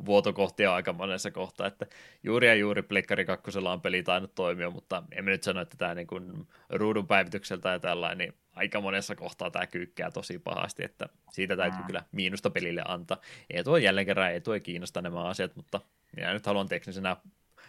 vuotokohtia 0.05 0.75
aika 0.75 0.93
monessa 0.93 1.31
kohtaa, 1.31 1.67
että 1.67 1.87
juuri 2.23 2.47
ja 2.47 2.55
juuri 2.55 2.83
Plekkari 2.83 3.25
2 3.25 3.59
on 3.59 3.81
peli 3.81 4.03
tainnut 4.03 4.35
toimia, 4.35 4.71
mutta 4.71 5.03
emme 5.13 5.31
nyt 5.31 5.43
sano, 5.43 5.61
että 5.61 5.77
tämä 5.77 5.95
niin 5.95 6.07
kuin 6.07 6.49
ruudun 6.71 7.07
päivitykseltä 7.07 7.69
ja 7.69 7.79
tällainen, 7.79 8.19
niin 8.19 8.35
aika 8.53 8.81
monessa 8.81 9.17
kohtaa 9.17 9.51
tämä 9.51 9.67
kyykkää 9.67 10.11
tosi 10.11 10.39
pahasti, 10.39 10.85
että 10.85 11.09
siitä 11.33 11.57
täytyy 11.57 11.81
mm. 11.81 11.87
kyllä 11.87 12.05
miinusta 12.13 12.51
pelille 12.51 12.83
antaa. 12.85 13.21
Ei 13.51 13.65
tuo 13.65 13.77
jälleen 13.77 14.07
kerran, 14.07 14.33
ei 14.33 14.41
tuo 14.41 14.61
kiinnosta 14.61 15.03
nämä 15.03 15.25
asiat, 15.25 15.57
mutta 15.57 15.81
minä 16.17 16.33
nyt 16.33 16.47
haluan 16.47 16.69
teknisenä 16.69 17.17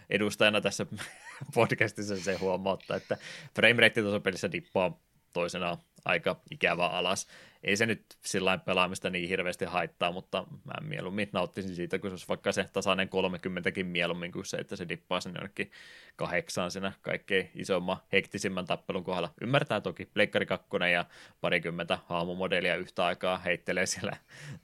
edustajana 0.09 0.61
tässä 0.61 0.85
podcastissa 1.55 2.17
se 2.17 2.37
huomauttaa, 2.37 2.97
että 2.97 3.17
frame 3.55 3.81
rate 3.81 4.01
tuossa 4.01 4.19
pelissä 4.19 4.51
dippaa 4.51 4.99
toisena 5.33 5.77
aika 6.05 6.41
ikävä 6.51 6.87
alas. 6.87 7.27
Ei 7.63 7.77
se 7.77 7.85
nyt 7.85 8.05
sillä 8.25 8.57
pelaamista 8.57 9.09
niin 9.09 9.29
hirveästi 9.29 9.65
haittaa, 9.65 10.11
mutta 10.11 10.45
mä 10.63 10.87
mieluummin 10.87 11.29
nauttisin 11.31 11.75
siitä, 11.75 11.99
kun 11.99 12.09
se 12.09 12.13
olisi 12.13 12.27
vaikka 12.27 12.51
se 12.51 12.69
tasainen 12.73 13.09
30 13.09 13.71
mieluummin 13.83 14.31
kuin 14.31 14.45
se, 14.45 14.57
että 14.57 14.75
se 14.75 14.89
dippaa 14.89 15.21
sinne 15.21 15.37
jonnekin 15.39 15.71
kahdeksaan 16.15 16.71
siinä 16.71 16.91
kaikkein 17.01 17.51
isomman, 17.55 17.97
hektisimmän 18.11 18.65
tappelun 18.65 19.03
kohdalla. 19.03 19.33
Ymmärtää 19.41 19.81
toki, 19.81 20.05
Pleikkari 20.05 20.45
2 20.45 20.67
ja 20.91 21.05
parikymmentä 21.41 21.99
haamumodelia 22.05 22.75
yhtä 22.75 23.05
aikaa 23.05 23.37
heittelee 23.37 23.85
siellä 23.85 24.17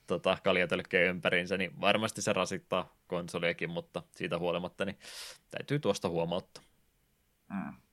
tota, 0.07 0.37
kaljatölkkeen 0.43 1.09
ympäriinsä, 1.09 1.57
niin 1.57 1.81
varmasti 1.81 2.21
se 2.21 2.33
rasittaa 2.33 2.95
konsoliakin, 3.07 3.69
mutta 3.69 4.03
siitä 4.15 4.37
huolimatta 4.37 4.85
niin 4.85 4.99
täytyy 5.51 5.79
tuosta 5.79 6.09
huomauttaa. 6.09 6.63
Mm 7.49 7.88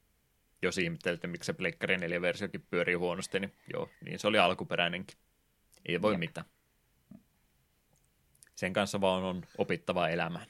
jos 0.63 0.79
ihmettelette, 0.79 1.27
miksi 1.27 1.47
se 1.47 1.53
Pleikkari 1.53 1.97
4-versiokin 1.97 2.67
pyörii 2.71 2.95
huonosti, 2.95 3.41
niin 3.41 3.53
joo, 3.73 3.89
niin 4.05 4.19
se 4.19 4.27
oli 4.27 4.39
alkuperäinenkin. 4.39 5.19
Ei 5.87 6.03
voi 6.03 6.13
Jep. 6.13 6.21
mitään. 6.21 6.47
Sen 8.55 8.73
kanssa 8.73 9.01
vaan 9.01 9.25
on 9.25 9.43
opittava 9.59 10.09
elämään. 10.09 10.47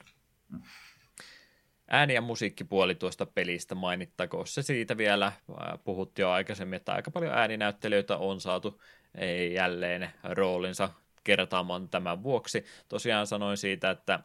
Ääni- 1.87 2.13
ja 2.13 2.21
musiikkipuoli 2.21 2.95
tuosta 2.95 3.25
pelistä 3.25 3.75
mainittakoon 3.75 4.47
se 4.47 4.61
siitä 4.61 4.97
vielä. 4.97 5.31
Puhuttiin 5.83 6.23
jo 6.23 6.29
aikaisemmin, 6.29 6.77
että 6.77 6.93
aika 6.93 7.11
paljon 7.11 7.33
ääninäyttelijöitä 7.33 8.17
on 8.17 8.41
saatu 8.41 8.81
jälleen 9.53 10.09
roolinsa 10.23 10.89
kertaamaan 11.23 11.89
tämän 11.89 12.23
vuoksi. 12.23 12.65
Tosiaan 12.87 13.27
sanoin 13.27 13.57
siitä, 13.57 13.89
että 13.89 14.19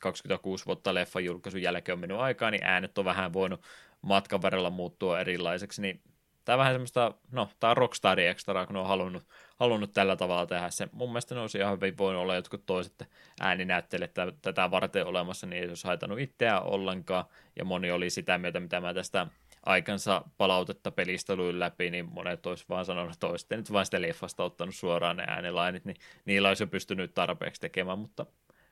26 0.00 0.66
vuotta 0.66 0.94
leffan 0.94 1.24
julkaisun 1.24 1.62
jälkeen 1.62 1.94
on 1.94 2.00
mennyt 2.00 2.18
aikaa, 2.18 2.50
niin 2.50 2.64
äänet 2.64 2.98
on 2.98 3.04
vähän 3.04 3.32
voinut 3.32 3.60
matkan 4.02 4.42
varrella 4.42 4.70
muuttua 4.70 5.20
erilaiseksi, 5.20 5.82
niin 5.82 6.00
tämä 6.44 6.54
on 6.54 6.58
vähän 6.58 6.74
semmoista, 6.74 7.14
no, 7.30 7.48
tämä 7.60 7.70
on 7.70 7.76
Rockstar 7.76 8.20
Extra, 8.20 8.66
kun 8.66 8.76
on 8.76 8.86
halunnut, 8.86 9.22
halunnut 9.56 9.92
tällä 9.92 10.16
tavalla 10.16 10.46
tehdä 10.46 10.70
se. 10.70 10.88
Mun 10.92 11.08
mielestä 11.08 11.34
ne 11.34 11.40
olisi 11.40 11.58
ihan 11.58 11.74
hyvin 11.74 11.98
voinut 11.98 12.22
olla 12.22 12.34
jotkut 12.34 12.66
toiset 12.66 13.04
ääninäyttelijät 13.40 14.14
tätä 14.42 14.70
varten 14.70 15.06
olemassa, 15.06 15.46
niin 15.46 15.62
ei 15.62 15.68
olisi 15.68 15.86
haitannut 15.86 16.18
itseään 16.18 16.62
ollenkaan, 16.62 17.24
ja 17.56 17.64
moni 17.64 17.90
oli 17.90 18.10
sitä 18.10 18.38
mieltä, 18.38 18.60
mitä 18.60 18.80
mä 18.80 18.94
tästä 18.94 19.26
aikansa 19.66 20.22
palautetta 20.38 20.90
pelistä 20.90 21.36
luin 21.36 21.60
läpi, 21.60 21.90
niin 21.90 22.12
monet 22.12 22.46
olisi 22.46 22.64
vaan 22.68 22.84
sanonut, 22.84 23.12
että 23.12 23.26
olisitte 23.26 23.56
nyt 23.56 23.72
vain 23.72 23.84
sitä 23.84 24.02
leffasta 24.02 24.44
ottanut 24.44 24.74
suoraan 24.74 25.16
ne 25.16 25.24
äänilainit, 25.26 25.84
niin 25.84 25.96
niillä 26.24 26.48
olisi 26.48 26.62
jo 26.62 26.66
pystynyt 26.66 27.14
tarpeeksi 27.14 27.60
tekemään, 27.60 27.98
mutta 27.98 28.26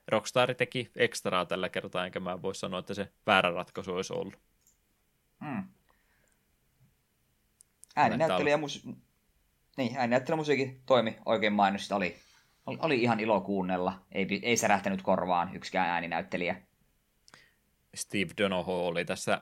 Rockstar 0.09 0.55
teki 0.55 0.91
ekstraa 0.97 1.45
tällä 1.45 1.69
kertaa, 1.69 2.07
enkä 2.07 2.20
mä 2.20 2.43
voi 2.43 2.55
sanoa, 2.55 2.81
että 2.81 2.95
se 2.95 3.12
väärä 3.27 3.51
ratkaisu 3.51 3.95
olisi 3.95 4.12
ollut. 4.12 4.39
Mm. 5.41 5.69
Ääninäyttely 7.97 8.51
ja 8.51 8.59
mus... 8.59 8.89
niin, 9.77 9.97
ääninäyttely 9.97 10.37
musiikki 10.37 10.81
toimi 10.87 11.16
oikein 11.27 11.53
mainosista. 11.53 11.97
Oli, 11.97 12.16
oli, 12.66 12.78
oli, 12.81 13.03
ihan 13.03 13.20
ilo 13.20 13.41
kuunnella. 13.41 14.01
Ei, 14.12 14.27
ei 14.43 14.57
särähtänyt 14.57 15.03
korvaan 15.03 15.57
yksikään 15.57 15.89
ääninäyttelijä. 15.89 16.62
Steve 17.95 18.31
Donoho 18.39 18.87
oli 18.87 19.05
tässä 19.05 19.41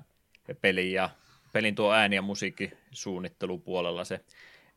pelin 0.61 0.93
ja 0.93 1.11
pelin 1.53 1.75
tuo 1.75 1.93
ääni- 1.93 2.17
ja 2.17 2.23
musiikkisuunnittelupuolella 2.23 4.05
se 4.05 4.25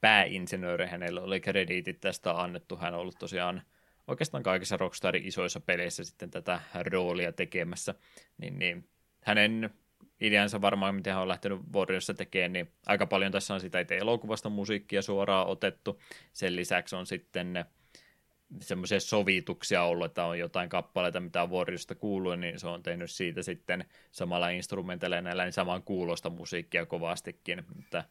pääinsinööri. 0.01 0.87
Hänellä 0.87 1.21
oli 1.21 1.39
krediitit 1.39 1.99
tästä 1.99 2.41
annettu. 2.41 2.77
Hän 2.77 2.93
on 2.93 2.99
ollut 2.99 3.19
tosiaan 3.19 3.61
oikeastaan 4.07 4.43
kaikissa 4.43 4.77
Rockstarin 4.77 5.27
isoissa 5.27 5.59
peleissä 5.59 6.03
sitten 6.03 6.31
tätä 6.31 6.59
roolia 6.83 7.31
tekemässä. 7.31 7.95
Niin, 8.37 8.59
niin 8.59 8.89
hänen 9.21 9.69
ideansa 10.21 10.61
varmaan, 10.61 10.95
miten 10.95 11.13
hän 11.13 11.21
on 11.21 11.27
lähtenyt 11.27 11.59
Warriorissa 11.73 12.13
tekemään, 12.13 12.53
niin 12.53 12.71
aika 12.85 13.05
paljon 13.05 13.31
tässä 13.31 13.53
on 13.53 13.61
sitä 13.61 13.79
itse 13.79 13.97
elokuvasta 13.97 14.49
musiikkia 14.49 15.01
suoraan 15.01 15.47
otettu. 15.47 16.01
Sen 16.33 16.55
lisäksi 16.55 16.95
on 16.95 17.05
sitten 17.05 17.65
semmoisia 18.61 18.99
sovituksia 18.99 19.83
ollut, 19.83 20.05
että 20.05 20.25
on 20.25 20.39
jotain 20.39 20.69
kappaleita, 20.69 21.19
mitä 21.19 21.43
on 21.43 21.51
Warriorista 21.51 21.95
kuullut, 21.95 22.39
niin 22.39 22.59
se 22.59 22.67
on 22.67 22.83
tehnyt 22.83 23.11
siitä 23.11 23.43
sitten 23.43 23.85
samalla 24.11 24.49
instrumentilla 24.49 25.21
näillä 25.21 25.43
niin 25.43 25.53
saman 25.53 25.83
kuulosta 25.83 26.29
musiikkia 26.29 26.85
kovastikin. 26.85 27.63
Että, 27.79 28.03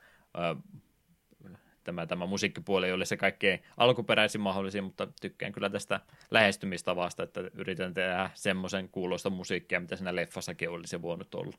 tämä, 1.87 2.07
tämä 2.07 2.27
musiikkipuoli 2.27 2.93
ole 2.93 3.05
se 3.05 3.17
kaikkein 3.17 3.63
alkuperäisin 3.77 4.41
mahdollisin, 4.41 4.85
mutta 4.85 5.09
tykkään 5.21 5.53
kyllä 5.53 5.71
tästä 5.71 6.01
lähestymistavasta, 6.31 7.23
että 7.23 7.41
yritän 7.55 7.95
tehdä 7.95 8.31
semmoisen 8.35 8.89
kuulosta 8.89 9.31
musiikkia, 9.31 9.81
mitä 9.81 9.97
siinä 9.97 10.17
leffassakin 10.17 10.71
olisi 10.71 11.03
voinut 11.03 11.35
olla 11.35 11.57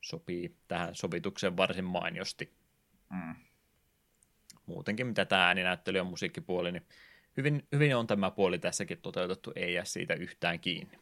sopii 0.00 0.56
tähän 0.68 0.94
sovitukseen 0.94 1.56
varsin 1.56 1.84
mainiosti. 1.84 2.52
Mm. 3.10 3.34
Muutenkin 4.66 5.06
mitä 5.06 5.24
tämä 5.24 5.46
ääninäyttely 5.46 5.98
ja 5.98 6.04
musiikkipuoli, 6.04 6.72
niin 6.72 6.86
hyvin, 7.36 7.66
hyvin 7.72 7.96
on 7.96 8.06
tämä 8.06 8.30
puoli 8.30 8.58
tässäkin 8.58 8.98
toteutettu, 9.02 9.52
ei 9.56 9.74
jää 9.74 9.84
siitä 9.84 10.14
yhtään 10.14 10.60
kiinni. 10.60 10.98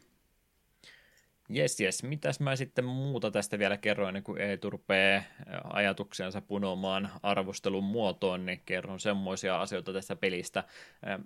Jes, 1.49 1.81
jes. 1.81 2.03
Mitäs 2.03 2.41
mä 2.41 2.57
sitten 2.57 2.85
muuta 2.85 3.31
tästä 3.31 3.59
vielä 3.59 3.77
kerroin, 3.77 4.09
ennen 4.09 4.23
kuin 4.23 4.41
Eetu 4.41 4.71
rupeaa 4.71 5.23
ajatuksensa 5.65 6.41
punomaan 6.41 7.11
arvostelun 7.23 7.85
muotoon, 7.85 8.47
niin 8.47 8.63
kerron 8.67 9.01
semmoisia 9.01 9.61
asioita 9.61 9.93
tästä 9.93 10.17
pelistä. 10.17 10.65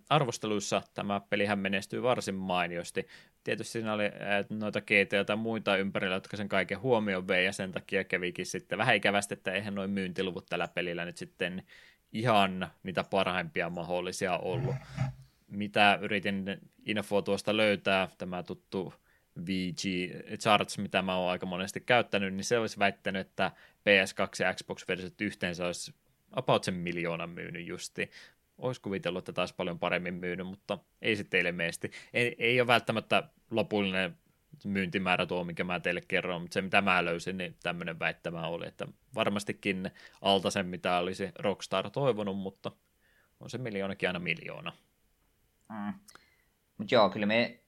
Arvosteluissa 0.09 0.83
tämä 0.94 1.20
pelihän 1.20 1.59
menestyy 1.59 2.02
varsin 2.02 2.34
mainiosti. 2.34 3.07
Tietysti 3.44 3.73
siinä 3.73 3.92
oli 3.92 4.05
noita 4.51 4.81
GTA 4.81 5.25
tai 5.26 5.36
muita 5.36 5.76
ympärillä, 5.76 6.17
jotka 6.17 6.36
sen 6.36 6.49
kaiken 6.49 6.81
huomioon 6.81 7.28
vei, 7.28 7.44
ja 7.44 7.52
sen 7.52 7.73
takia 7.73 8.05
kävikin 8.05 8.47
sitten 8.47 8.78
vähän 8.78 8.97
ikävästi, 8.97 9.34
että 9.34 9.52
eihän 9.52 9.75
noin 9.75 9.91
myyntiluvut 9.91 10.47
tällä 10.47 10.68
pelillä 10.68 11.05
nyt 11.05 11.17
sitten 11.17 11.62
ihan 12.12 12.70
niitä 12.83 13.05
parhaimpia 13.05 13.70
mahdollisia 13.70 14.39
ollut. 14.39 14.75
Mitä 15.47 15.99
yritin 16.02 16.44
infoa 16.86 17.23
tuosta 17.23 17.57
löytää, 17.57 18.09
tämä 18.18 18.42
tuttu 18.42 18.94
VG 19.47 20.12
Charts, 20.39 20.78
mitä 20.78 21.02
mä 21.02 21.17
oon 21.17 21.31
aika 21.31 21.47
monesti 21.47 21.81
käyttänyt, 21.81 22.34
niin 22.34 22.44
se 22.44 22.58
olisi 22.58 22.78
väittänyt, 22.78 23.26
että 23.26 23.50
PS2 23.81 24.44
ja 24.44 24.55
Xbox-versiot 24.55 25.20
yhteensä 25.20 25.67
olisi 25.67 25.94
about 26.33 26.65
sen 26.65 26.75
miljoonan 26.75 27.31
myynyt 27.31 27.67
justi. 27.67 28.10
Olisi 28.58 28.81
kuvitellut, 28.81 29.18
että 29.18 29.33
taas 29.33 29.52
paljon 29.52 29.78
paremmin 29.78 30.15
myynyt, 30.15 30.47
mutta 30.47 30.78
ei 31.02 31.17
sitten 31.17 31.31
teille 31.31 31.52
meesti. 31.52 31.91
Ei, 32.12 32.36
ei 32.39 32.60
ole 32.60 32.67
välttämättä 32.67 33.23
lopullinen 33.50 34.18
myyntimäärä 34.65 35.26
tuo, 35.26 35.44
mikä 35.44 35.65
mä 35.65 35.81
teille 35.81 36.00
kerron, 36.08 36.41
mutta 36.42 36.55
se 36.55 36.62
mitä 36.62 36.81
mä 36.81 37.05
löysin, 37.05 37.39
niin 37.39 37.57
tämmöinen 37.62 37.99
väittämä 37.99 38.47
oli, 38.47 38.67
että 38.67 38.86
varmastikin 39.15 39.91
alta 40.23 40.50
sen, 40.50 40.67
mitä 40.67 40.99
olisi 40.99 41.31
Rockstar 41.39 41.91
toivonut, 41.91 42.39
mutta 42.39 42.73
on 43.41 43.50
se 43.50 43.58
miljoonakin 43.58 44.08
aina 44.08 44.18
miljoona. 44.18 44.73
Mm. 45.68 45.94
Mutta 46.78 46.94
joo, 46.94 47.10
kyllä 47.10 47.26
me 47.26 47.60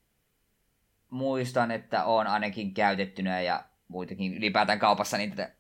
muistan, 1.11 1.71
että 1.71 2.05
on 2.05 2.27
ainakin 2.27 2.75
käytettynä 2.75 3.41
ja 3.41 3.65
muitakin 3.89 4.35
ylipäätään 4.35 4.79
kaupassa 4.79 5.17
tätä 5.31 5.53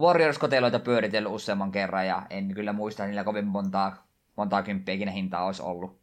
Warriors-koteloita 0.00 0.78
pyöritellyt 0.78 1.32
useamman 1.32 1.72
kerran 1.72 2.06
ja 2.06 2.26
en 2.30 2.54
kyllä 2.54 2.72
muista 2.72 3.06
niillä 3.06 3.24
kovin 3.24 3.46
montaa, 3.46 4.06
montaa 4.36 4.62
kymppiä 4.62 4.94
ikinä 4.94 5.10
hintaa 5.10 5.46
olisi 5.46 5.62
ollut. 5.62 6.00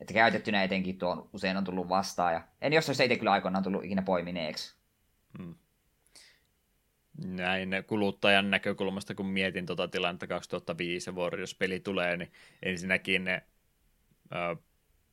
Että 0.00 0.14
käytettynä 0.14 0.62
etenkin 0.62 0.98
tuo 0.98 1.28
usein 1.32 1.56
on 1.56 1.64
tullut 1.64 1.88
vastaan 1.88 2.32
ja 2.32 2.42
en 2.60 2.72
jossain 2.72 2.96
se 2.96 3.04
itse 3.04 3.16
kyllä 3.16 3.32
aikoinaan 3.32 3.64
tullut 3.64 3.84
ikinä 3.84 4.02
poimineeksi. 4.02 4.74
Hmm. 5.38 5.54
Näin 7.24 7.70
kuluttajan 7.86 8.50
näkökulmasta, 8.50 9.14
kun 9.14 9.26
mietin 9.26 9.66
tuota 9.66 9.88
tilannetta 9.88 10.26
2005 10.26 11.10
Warriors-peli 11.10 11.80
tulee, 11.80 12.16
niin 12.16 12.32
ensinnäkin 12.62 13.24
ne 13.24 13.42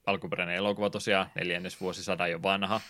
alkuperäinen 0.06 0.56
elokuva 0.56 0.90
tosiaan 0.90 1.30
neljännes 1.36 1.82
vuosisadan 1.82 2.32
jo 2.32 2.42
vanha, 2.42 2.82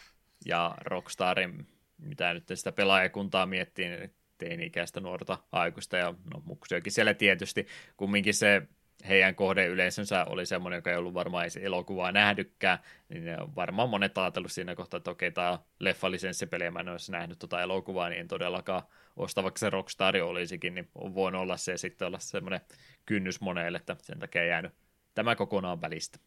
ja 0.46 0.76
Rockstarin, 0.82 1.68
mitä 1.98 2.34
nyt 2.34 2.44
sitä 2.54 2.72
pelaajakuntaa 2.72 3.46
miettii, 3.46 3.90
niin 3.90 4.14
teini-ikäistä 4.38 5.00
nuorta 5.00 5.38
aikuista, 5.52 5.98
ja 5.98 6.14
no 6.34 6.42
muksiokin 6.46 6.92
siellä 6.92 7.14
tietysti, 7.14 7.68
kumminkin 7.98 8.34
se 8.34 8.62
heidän 9.08 9.36
kohde 9.36 9.68
yleisönsä 9.68 10.26
oli 10.26 10.46
semmoinen, 10.46 10.78
joka 10.78 10.92
ei 10.92 10.98
ollut 10.98 11.14
varmaan 11.14 11.44
edes 11.44 11.58
elokuvaa 11.58 12.12
nähdykään, 12.12 12.80
niin 13.10 13.24
varmaan 13.56 13.90
monet 13.90 14.18
ajatellut 14.18 14.52
siinä 14.52 14.76
kohtaa, 14.76 14.98
että 14.98 15.12
okei, 15.12 15.32
tämä 15.32 15.60
leffalisenssipeli, 15.80 16.72
mä 16.72 16.80
en 16.80 16.90
olisi 16.90 17.12
nähnyt 17.12 17.40
tuota 17.40 17.62
elokuvaa, 17.62 18.10
niin 18.10 18.20
en 18.20 18.28
todellakaan 18.28 18.84
osta, 19.16 19.44
vaikka 19.44 19.60
se 19.60 19.70
Rockstar 19.70 20.18
olisikin, 20.18 20.76
niin 20.76 20.90
on 20.96 21.16
voinut 21.16 21.42
olla 21.42 21.58
se 21.58 21.78
sitten 21.78 22.08
olla 22.08 22.20
semmoinen 22.20 22.62
kynnys 23.06 23.42
monelle, 23.42 23.78
että 23.78 23.96
sen 24.02 24.20
takia 24.20 24.46
jäänyt 24.46 24.74
tämä 25.14 25.36
kokonaan 25.36 25.82
välistä. 25.82 26.20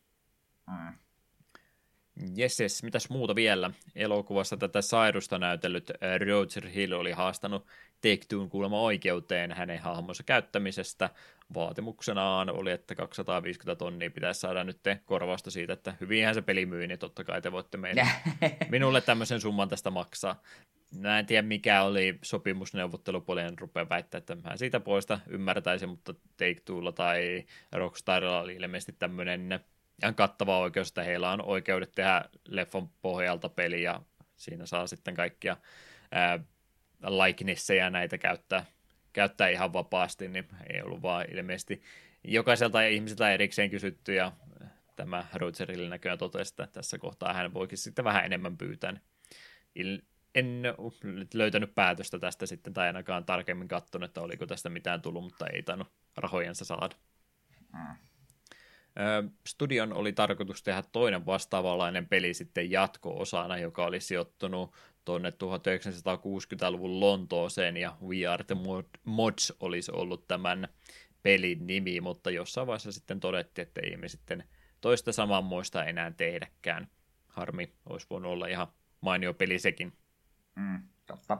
Mm. 0.68 0.92
Jes, 2.36 2.82
mitäs 2.82 3.10
muuta 3.10 3.34
vielä? 3.34 3.70
Elokuvassa 3.94 4.56
tätä 4.56 4.82
sairusta 4.82 5.38
näytellyt 5.38 5.90
äh, 5.90 5.97
Roger 6.20 6.68
Hill 6.68 6.92
oli 6.92 7.12
haastanut 7.12 7.66
Take 8.00 8.48
kuulemma 8.48 8.80
oikeuteen 8.80 9.52
hänen 9.52 9.78
hahmonsa 9.78 10.22
käyttämisestä. 10.22 11.10
Vaatimuksenaan 11.55 12.50
oli, 12.50 12.70
että 12.70 12.94
250 12.94 13.78
tonnia 13.78 14.10
pitäisi 14.10 14.40
saada 14.40 14.64
nyt 14.64 14.80
korvausta 15.05 15.50
siitä, 15.50 15.72
että 15.72 15.94
hyvinhän 16.00 16.34
se 16.34 16.42
peli 16.42 16.66
myy, 16.66 16.86
niin 16.86 16.98
totta 16.98 17.24
kai 17.24 17.42
te 17.42 17.52
voitte 17.52 17.78
meille, 17.78 18.06
minulle 18.68 19.00
tämmöisen 19.00 19.40
summan 19.40 19.68
tästä 19.68 19.90
maksaa. 19.90 20.42
Mä 20.94 21.18
en 21.18 21.26
tiedä, 21.26 21.42
mikä 21.42 21.82
oli 21.82 22.18
sopimusneuvottelupuolien 22.22 23.58
rupea 23.58 23.88
väittää, 23.88 24.18
että 24.18 24.34
mä 24.34 24.56
siitä 24.56 24.80
puolesta 24.80 25.20
ymmärtäisin, 25.26 25.88
mutta 25.88 26.14
Take 26.14 26.60
Twolla 26.64 26.92
tai 26.92 27.44
Rockstarilla 27.72 28.40
oli 28.40 28.55
ilmeisesti 28.55 28.92
tämmöinen 28.98 29.60
ihan 30.02 30.14
kattava 30.14 30.58
oikeus, 30.58 30.88
että 30.88 31.02
heillä 31.02 31.30
on 31.30 31.42
oikeudet 31.42 31.92
tehdä 31.94 32.24
leffon 32.48 32.88
pohjalta 33.02 33.48
peli 33.48 33.82
ja 33.82 34.02
siinä 34.36 34.66
saa 34.66 34.86
sitten 34.86 35.14
kaikkia 35.14 35.56
ää, 36.12 36.40
näitä 37.90 38.18
käyttää, 38.18 38.64
käyttää 39.12 39.48
ihan 39.48 39.72
vapaasti, 39.72 40.28
niin 40.28 40.48
ei 40.74 40.82
ollut 40.82 41.02
vaan 41.02 41.26
ilmeisesti 41.32 41.82
jokaiselta 42.24 42.82
ihmiseltä 42.82 43.30
erikseen 43.30 43.70
kysytty 43.70 44.14
ja 44.14 44.32
tämä 44.96 45.24
Rogerille 45.34 45.88
näköjään 45.88 46.18
totesi, 46.18 46.52
että 46.52 46.66
tässä 46.72 46.98
kohtaa 46.98 47.32
hän 47.34 47.54
voikin 47.54 47.78
sitten 47.78 48.04
vähän 48.04 48.24
enemmän 48.24 48.56
pyytää. 48.56 49.00
En 50.34 50.62
löytänyt 51.34 51.74
päätöstä 51.74 52.18
tästä 52.18 52.46
sitten, 52.46 52.72
tai 52.72 52.86
ainakaan 52.86 53.24
tarkemmin 53.24 53.68
katsonut, 53.68 54.10
että 54.10 54.20
oliko 54.20 54.46
tästä 54.46 54.68
mitään 54.68 55.02
tullut, 55.02 55.24
mutta 55.24 55.46
ei 55.46 55.62
tainnut 55.62 55.92
rahojensa 56.16 56.64
saada. 56.64 56.96
Mm. 57.72 58.07
Studion 59.46 59.92
oli 59.92 60.12
tarkoitus 60.12 60.62
tehdä 60.62 60.82
toinen 60.92 61.26
vastaavanlainen 61.26 62.08
peli 62.08 62.34
sitten 62.34 62.70
jatko-osana, 62.70 63.58
joka 63.58 63.86
oli 63.86 64.00
sijoittunut 64.00 64.74
tuonne 65.04 65.30
1960-luvun 65.30 67.00
Lontooseen, 67.00 67.76
ja 67.76 67.96
We 68.06 68.26
Are 68.26 68.44
the 68.44 68.56
Mods 69.04 69.52
olisi 69.60 69.92
ollut 69.92 70.28
tämän 70.28 70.68
pelin 71.22 71.66
nimi, 71.66 72.00
mutta 72.00 72.30
jossain 72.30 72.66
vaiheessa 72.66 72.92
sitten 72.92 73.20
todettiin, 73.20 73.66
että 73.68 73.80
ei 73.80 73.96
me 73.96 74.08
sitten 74.08 74.44
toista 74.80 75.12
samanmoista 75.12 75.84
enää 75.84 76.10
tehdäkään. 76.10 76.88
Harmi, 77.28 77.72
olisi 77.86 78.06
voinut 78.10 78.32
olla 78.32 78.46
ihan 78.46 78.66
mainio 79.00 79.34
peli 79.34 79.58
sekin. 79.58 79.92
Mm, 80.56 80.82
totta. 81.06 81.38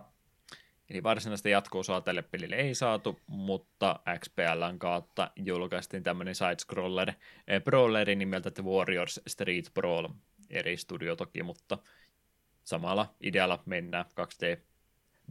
Eli 0.91 1.02
varsinaista 1.02 1.49
jatko-osaa 1.49 2.00
tälle 2.00 2.23
pelille 2.23 2.57
ei 2.57 2.75
saatu, 2.75 3.20
mutta 3.26 4.00
XPLn 4.18 4.78
kautta 4.78 5.31
julkaistiin 5.36 6.02
tämmöinen 6.02 6.34
side-scroller 6.34 7.12
eh, 7.49 7.62
brawleri 7.62 8.17
nimeltä 8.17 8.50
The 8.50 8.62
Warriors 8.62 9.20
Street 9.26 9.75
Brawl. 9.75 10.08
Eri 10.50 10.76
studio 10.76 11.17
toki, 11.17 11.42
mutta 11.42 11.78
samalla 12.65 13.15
idealla 13.20 13.62
mennään 13.67 14.05
2D 14.05 14.60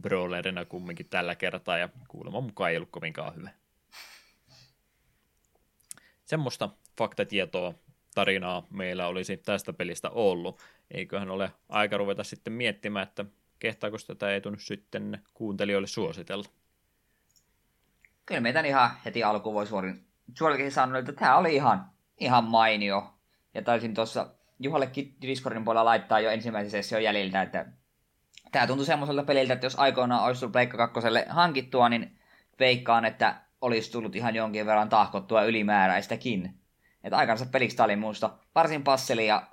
brawlerina 0.02 0.64
kumminkin 0.64 1.08
tällä 1.08 1.34
kertaa, 1.34 1.78
ja 1.78 1.88
kuulemma 2.08 2.40
mukaan 2.40 2.70
ei 2.70 2.76
ollut 2.76 2.90
kovinkaan 2.90 3.36
hyvä. 3.36 3.50
Semmoista 6.24 6.68
faktatietoa 6.98 7.74
tarinaa 8.14 8.66
meillä 8.70 9.06
olisi 9.06 9.36
tästä 9.36 9.72
pelistä 9.72 10.10
ollut. 10.10 10.60
Eiköhän 10.90 11.30
ole 11.30 11.52
aika 11.68 11.96
ruveta 11.96 12.24
sitten 12.24 12.52
miettimään, 12.52 13.02
että 13.08 13.24
kehtaako 13.58 13.96
tätä 14.06 14.30
ei 14.30 14.40
tunnu 14.40 14.58
sitten 14.58 15.22
kuuntelijoille 15.34 15.88
suositella. 15.88 16.44
Kyllä 18.26 18.40
meitä 18.40 18.60
ihan 18.60 18.90
heti 19.04 19.24
alkuun 19.24 19.54
voi 19.54 19.66
suorin, 19.66 20.06
suorikin 20.38 20.72
sanoa, 20.72 20.98
että 20.98 21.12
tämä 21.12 21.36
oli 21.36 21.54
ihan, 21.54 21.90
ihan 22.20 22.44
mainio. 22.44 23.14
Ja 23.54 23.62
taisin 23.62 23.94
tuossa 23.94 24.30
Juhallekin 24.60 25.16
Discordin 25.22 25.64
puolella 25.64 25.84
laittaa 25.84 26.20
jo 26.20 26.30
ensimmäisen 26.30 26.70
session 26.70 27.02
jäljiltä, 27.02 27.42
että 27.42 27.66
tämä 28.52 28.66
tuntui 28.66 28.86
semmoiselta 28.86 29.22
peliltä, 29.22 29.52
että 29.52 29.66
jos 29.66 29.78
aikoinaan 29.78 30.24
olisi 30.24 30.40
tullut 30.40 30.52
Pleikka 30.52 30.88
2 30.88 31.00
hankittua, 31.28 31.88
niin 31.88 32.18
veikkaan, 32.58 33.04
että 33.04 33.40
olisi 33.60 33.92
tullut 33.92 34.16
ihan 34.16 34.34
jonkin 34.34 34.66
verran 34.66 34.88
tahkottua 34.88 35.42
ylimääräistäkin. 35.42 36.54
Että 37.04 37.16
aikansa 37.16 37.46
peliksi 37.46 37.76
tämä 37.76 37.84
oli 37.84 37.96
muusta 37.96 38.38
varsin 38.54 38.84
passeli 38.84 39.26
ja 39.26 39.46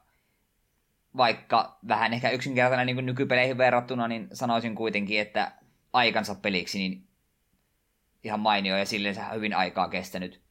vaikka 1.17 1.79
vähän 1.87 2.13
ehkä 2.13 2.29
yksinkertainen 2.29 2.85
niin 2.85 3.05
nykypeleihin 3.05 3.57
verrattuna, 3.57 4.07
niin 4.07 4.27
sanoisin 4.33 4.75
kuitenkin, 4.75 5.21
että 5.21 5.51
aikansa 5.93 6.35
peliksi 6.35 6.77
niin 6.77 7.07
ihan 8.23 8.39
mainio 8.39 8.77
ja 8.77 8.85
silleen 8.85 9.15
hyvin 9.33 9.53
aikaa 9.53 9.89
kestänyt. 9.89 10.41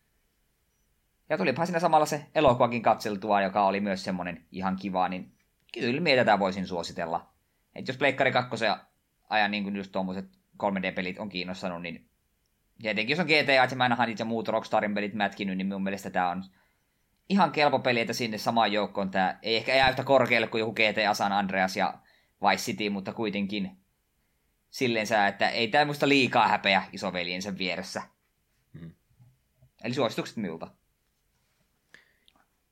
Ja 1.28 1.38
tulipa 1.38 1.66
siinä 1.66 1.80
samalla 1.80 2.06
se 2.06 2.26
elokuvakin 2.34 2.82
katseltua, 2.82 3.42
joka 3.42 3.66
oli 3.66 3.80
myös 3.80 4.04
semmonen 4.04 4.44
ihan 4.52 4.76
kiva, 4.76 5.08
niin 5.08 5.32
kyllä 5.74 6.00
minä 6.00 6.24
tätä 6.24 6.38
voisin 6.38 6.66
suositella. 6.66 7.28
Et 7.74 7.88
jos 7.88 7.96
Pleikkari 7.96 8.32
2 8.32 8.64
ajan 9.28 9.50
niin 9.50 9.64
kuin 9.64 9.76
just 9.76 9.92
tuommoiset 9.92 10.24
3D-pelit 10.62 11.18
on 11.18 11.28
kiinnostanut, 11.28 11.82
niin 11.82 12.08
ja 12.82 12.90
etenkin 12.90 13.12
jos 13.12 13.20
on 13.20 13.26
GTA 13.26 13.52
ja 13.52 13.76
Manhunt 13.76 14.18
ja 14.18 14.24
muut 14.24 14.48
Rockstarin 14.48 14.94
pelit 14.94 15.14
mätkinyt, 15.14 15.56
niin 15.56 15.66
mun 15.66 15.82
mielestä 15.82 16.10
tämä 16.10 16.30
on 16.30 16.44
ihan 17.28 17.52
kelpo 17.52 17.78
peli, 17.78 18.00
että 18.00 18.12
sinne 18.12 18.38
samaan 18.38 18.72
joukkoon 18.72 19.10
tämä 19.10 19.38
ei 19.42 19.56
ehkä 19.56 19.74
jää 19.74 19.90
yhtä 19.90 20.04
korkealle 20.04 20.46
kuin 20.46 20.60
joku 20.60 20.72
GTA 20.72 21.14
San 21.14 21.32
Andreas 21.32 21.76
ja 21.76 21.94
Vice 22.42 22.62
City, 22.62 22.90
mutta 22.90 23.12
kuitenkin 23.12 23.70
silleensä, 24.70 25.26
että 25.26 25.48
ei 25.48 25.68
tämä 25.68 25.84
muista 25.84 26.08
liikaa 26.08 26.48
häpeä 26.48 26.82
isoveljensä 26.92 27.58
vieressä. 27.58 28.02
Hmm. 28.78 28.90
Eli 29.84 29.94
suositukset 29.94 30.36
miltä? 30.36 30.66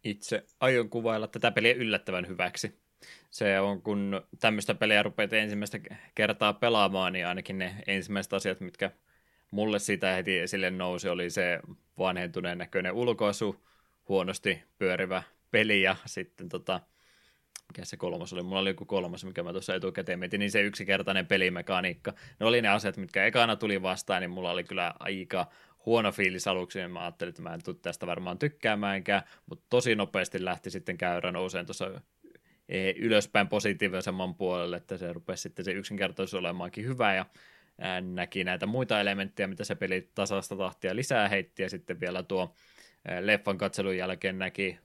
Itse 0.04 0.46
aion 0.60 0.90
kuvailla 0.90 1.26
tätä 1.26 1.50
peliä 1.50 1.72
yllättävän 1.72 2.28
hyväksi. 2.28 2.82
Se 3.30 3.60
on, 3.60 3.82
kun 3.82 4.22
tämmöistä 4.40 4.74
peliä 4.74 5.02
rupeat 5.02 5.32
ensimmäistä 5.32 5.78
kertaa 6.14 6.52
pelaamaan, 6.52 7.12
niin 7.12 7.26
ainakin 7.26 7.58
ne 7.58 7.74
ensimmäiset 7.86 8.32
asiat, 8.32 8.60
mitkä 8.60 8.90
mulle 9.50 9.78
siitä 9.78 10.14
heti 10.14 10.38
esille 10.38 10.70
nousi, 10.70 11.08
oli 11.08 11.30
se 11.30 11.60
vanhentuneen 11.98 12.58
näköinen 12.58 12.92
ulkoasu, 12.92 13.64
huonosti 14.12 14.62
pyörivä 14.78 15.22
peli 15.50 15.82
ja 15.82 15.96
sitten 16.06 16.48
tota, 16.48 16.80
mikä 17.68 17.84
se 17.84 17.96
kolmas 17.96 18.32
oli, 18.32 18.42
mulla 18.42 18.58
oli 18.58 18.70
joku 18.70 18.84
kolmas, 18.84 19.24
mikä 19.24 19.42
mä 19.42 19.52
tuossa 19.52 19.74
etukäteen 19.74 20.18
mietin, 20.18 20.38
niin 20.38 20.50
se 20.50 20.62
yksinkertainen 20.62 21.26
pelimekaniikka. 21.26 22.12
Ne 22.40 22.46
oli 22.46 22.62
ne 22.62 22.68
asiat, 22.68 22.96
mitkä 22.96 23.26
ekana 23.26 23.56
tuli 23.56 23.82
vastaan, 23.82 24.20
niin 24.20 24.30
mulla 24.30 24.50
oli 24.50 24.64
kyllä 24.64 24.94
aika 24.98 25.46
huono 25.86 26.12
fiilis 26.12 26.48
aluksi, 26.48 26.78
ja 26.78 26.88
mä 26.88 27.00
ajattelin, 27.00 27.28
että 27.28 27.42
mä 27.42 27.54
en 27.54 27.62
tule 27.64 27.76
tästä 27.82 28.06
varmaan 28.06 28.38
tykkäämäänkään, 28.38 29.22
mutta 29.46 29.64
tosi 29.70 29.94
nopeasti 29.94 30.44
lähti 30.44 30.70
sitten 30.70 30.98
käyrä 30.98 31.32
nouseen 31.32 31.66
tuossa 31.66 31.90
e, 32.68 32.90
ylöspäin 32.90 33.48
positiivisemman 33.48 34.34
puolelle, 34.34 34.76
että 34.76 34.96
se 34.96 35.12
rupesi 35.12 35.42
sitten 35.42 35.64
se 35.64 35.72
yksinkertaisuus 35.72 36.40
olemaankin 36.40 36.84
hyvä, 36.84 37.14
ja 37.14 37.26
näki 38.00 38.44
näitä 38.44 38.66
muita 38.66 39.00
elementtejä, 39.00 39.46
mitä 39.46 39.64
se 39.64 39.74
peli 39.74 40.10
tasasta 40.14 40.56
tahtia 40.56 40.96
lisää 40.96 41.28
heitti, 41.28 41.62
ja 41.62 41.70
sitten 41.70 42.00
vielä 42.00 42.22
tuo 42.22 42.54
leffan 43.20 43.58
katselun 43.58 43.96
jälkeen 43.96 44.38
näki 44.38 44.78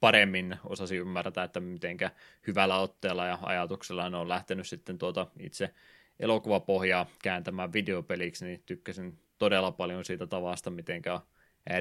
paremmin 0.00 0.56
osasi 0.64 0.96
ymmärtää, 0.96 1.44
että 1.44 1.60
mitenkä 1.60 2.10
hyvällä 2.46 2.78
otteella 2.78 3.26
ja 3.26 3.38
ajatuksella 3.42 4.04
on 4.04 4.28
lähtenyt 4.28 4.68
sitten 4.68 4.98
tuota 4.98 5.26
itse 5.38 5.74
elokuvapohjaa 6.20 7.06
kääntämään 7.22 7.72
videopeliksi, 7.72 8.46
niin 8.46 8.62
tykkäsin 8.66 9.18
todella 9.38 9.72
paljon 9.72 10.04
siitä 10.04 10.26
tavasta, 10.26 10.70
mitenkä 10.70 11.20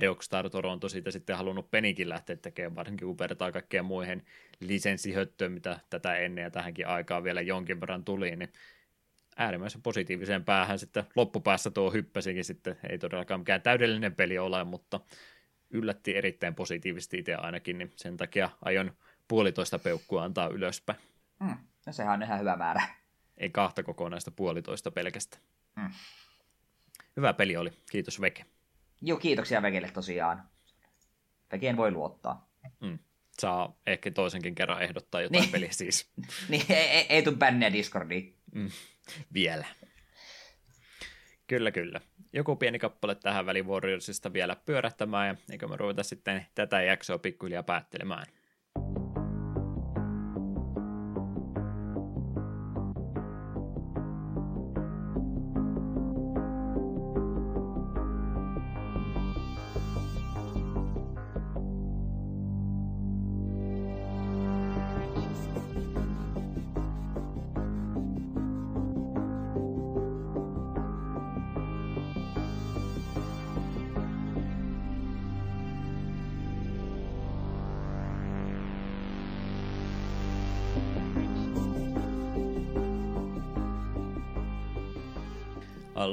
Rockstar 0.01 0.49
Toronto 0.49 0.89
siitä 0.89 1.11
sitten 1.11 1.37
halunnut 1.37 1.71
penikin 1.71 2.09
lähteä 2.09 2.35
tekemään, 2.35 2.75
varsinkin 2.75 3.07
kun 3.07 3.17
vertaa 3.17 3.51
kaikkeen 3.51 3.85
muihin 3.85 4.25
lisenssihöttöön, 4.59 5.51
mitä 5.51 5.79
tätä 5.89 6.15
ennen 6.15 6.43
ja 6.43 6.51
tähänkin 6.51 6.87
aikaan 6.87 7.23
vielä 7.23 7.41
jonkin 7.41 7.81
verran 7.81 8.05
tuli, 8.05 8.35
niin 8.35 8.53
äärimmäisen 9.37 9.81
positiiviseen 9.81 10.45
päähän 10.45 10.79
sitten 10.79 11.03
loppupäässä 11.15 11.71
tuo 11.71 11.91
hyppäsikin 11.91 12.45
sitten, 12.45 12.77
ei 12.89 12.97
todellakaan 12.97 13.39
mikään 13.39 13.61
täydellinen 13.61 14.15
peli 14.15 14.37
ole, 14.37 14.63
mutta 14.63 14.99
yllätti 15.69 16.17
erittäin 16.17 16.55
positiivisesti 16.55 17.17
itse 17.17 17.35
ainakin, 17.35 17.77
niin 17.77 17.91
sen 17.95 18.17
takia 18.17 18.49
aion 18.61 18.91
puolitoista 19.27 19.79
peukkua 19.79 20.23
antaa 20.23 20.47
ylöspäin. 20.47 20.99
Mm, 21.39 21.57
no 21.85 21.93
sehän 21.93 22.13
on 22.13 22.23
ihan 22.23 22.39
hyvä 22.39 22.55
määrä. 22.55 22.81
Ei 23.37 23.49
kahta 23.49 23.83
kokonaista 23.83 24.31
puolitoista 24.31 24.91
pelkästä. 24.91 25.37
Mm. 25.75 25.89
Hyvä 27.17 27.33
peli 27.33 27.57
oli. 27.57 27.71
Kiitos 27.91 28.21
Veke. 28.21 28.45
Joo, 29.01 29.17
kiitoksia 29.17 29.61
Vekelle 29.61 29.91
tosiaan. 29.91 30.43
Vekeen 31.51 31.77
voi 31.77 31.91
luottaa. 31.91 32.49
Mm. 32.81 32.99
Saa 33.39 33.77
ehkä 33.87 34.11
toisenkin 34.11 34.55
kerran 34.55 34.81
ehdottaa 34.81 35.21
jotain 35.21 35.41
niin. 35.41 35.51
peliä 35.51 35.71
siis. 35.71 36.09
niin, 36.49 36.65
ei, 36.69 36.87
ei, 36.89 37.05
ei 37.09 37.23
tule 37.23 37.35
bänniä 37.35 37.73
Discordiin. 37.73 38.35
Mm. 38.53 38.69
Vielä. 39.33 39.65
Kyllä, 41.49 41.71
kyllä. 41.71 42.01
Joku 42.33 42.55
pieni 42.55 42.79
kappale 42.79 43.15
tähän 43.15 43.45
väliin 43.45 43.67
Warriorsista 43.67 44.33
vielä 44.33 44.55
pyörähtämään, 44.65 45.27
ja 45.27 45.35
eikö 45.51 45.67
me 45.67 45.77
ruveta 45.77 46.03
sitten 46.03 46.45
tätä 46.55 46.81
jaksoa 46.81 47.17
pikkuhiljaa 47.17 47.63
päättelemään. 47.63 48.25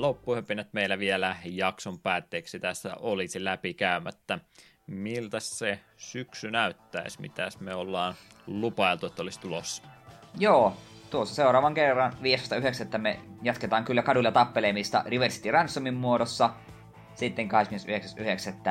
Loppuhöpinät 0.07 0.69
meillä 0.73 0.99
vielä 0.99 1.37
jakson 1.45 1.99
päätteeksi 1.99 2.61
tässä 2.61 2.95
olisi 2.95 3.45
läpikäymättä. 3.45 4.39
Miltä 4.87 5.41
se 5.41 5.81
syksy 5.97 6.51
näyttäisi? 6.51 7.21
Mitäs 7.21 7.61
me 7.61 7.75
ollaan 7.75 8.15
lupailtu, 8.47 9.07
että 9.07 9.23
olisi 9.23 9.41
tulossa? 9.41 9.83
Joo, 10.39 10.77
tuossa 11.11 11.35
seuraavan 11.35 11.75
kerran 11.75 12.13
15.9. 12.93 12.99
me 12.99 13.19
jatketaan 13.43 13.85
kyllä 13.85 14.03
kaduilla 14.03 14.33
tappelemista 14.33 15.03
River 15.07 15.31
City 15.31 15.51
Ransomin 15.51 15.95
muodossa. 15.95 16.51
Sitten 17.15 17.49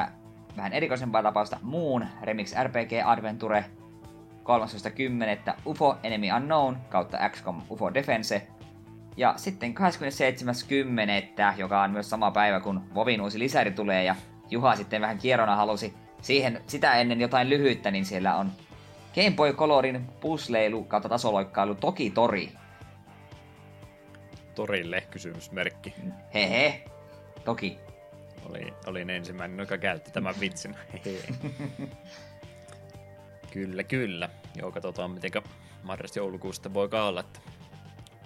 29.9. 0.06 0.12
vähän 0.58 0.74
erikoisempaa 0.74 1.24
tapausta 1.24 1.60
Moon 1.62 2.08
Remix 2.22 2.54
RPG 2.64 2.92
Adventure. 3.06 3.66
13.10. 5.48 5.54
UFO 5.66 5.98
Enemy 6.04 6.32
Unknown 6.36 6.78
kautta 6.90 7.30
XCOM 7.30 7.62
UFO 7.70 7.94
Defense. 7.94 8.48
Ja 9.18 9.34
sitten 9.38 9.74
27.10. 9.74 11.54
joka 11.58 11.82
on 11.82 11.92
myös 11.92 12.10
sama 12.10 12.32
päivä 12.32 12.60
kun 12.60 12.82
Vovin 12.96 13.22
uusi 13.22 13.40
lisäri 13.40 13.72
tulee 13.72 14.04
ja 14.04 14.16
Juha 14.50 14.76
sitten 14.76 15.02
vähän 15.02 15.18
kierrona 15.18 15.56
halusi 15.56 15.94
siihen 16.22 16.62
sitä 16.68 16.96
ennen 16.96 17.22
jotain 17.22 17.50
lyhyyttä, 17.50 17.92
niin 17.92 18.06
siellä 18.06 18.36
on 18.36 18.52
Game 19.16 19.32
Boy 19.32 19.54
Colorin 19.54 20.08
pusleilu 20.22 20.84
kautta 20.84 21.10
tasoloikkailu 21.10 21.76
Toki 21.76 22.10
Tori. 22.10 22.52
Torille 24.56 25.02
kysymysmerkki. 25.02 25.94
Hehe, 26.34 26.84
toki. 27.46 27.78
Oli, 28.50 28.74
olin 28.88 29.10
ensimmäinen, 29.10 29.60
joka 29.60 29.78
käytti 29.78 30.12
tämän 30.12 30.36
vitsin. 30.40 30.76
kyllä, 33.54 33.84
kyllä. 33.84 34.30
Joo, 34.56 34.72
katsotaan 34.72 35.12
miten 35.12 35.32
marras-joulukuusta 35.84 36.74
voi 36.74 36.90
olla, 37.08 37.20
että 37.20 37.40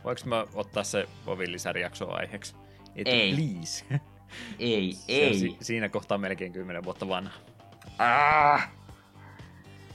voiko 0.03 0.21
mä 0.25 0.45
ottaa 0.53 0.83
se 0.83 1.07
Vovin 1.25 1.51
lisärijakso 1.51 2.11
aiheeksi? 2.13 2.55
Et 2.95 3.07
ei. 3.07 3.33
Please. 3.35 3.85
Ei, 4.59 4.93
ei. 5.07 5.39
Si- 5.39 5.57
siinä 5.61 5.89
kohtaa 5.89 6.17
melkein 6.17 6.53
10 6.53 6.83
vuotta 6.83 7.07
vanha. 7.07 7.39
Ah! 7.99 8.69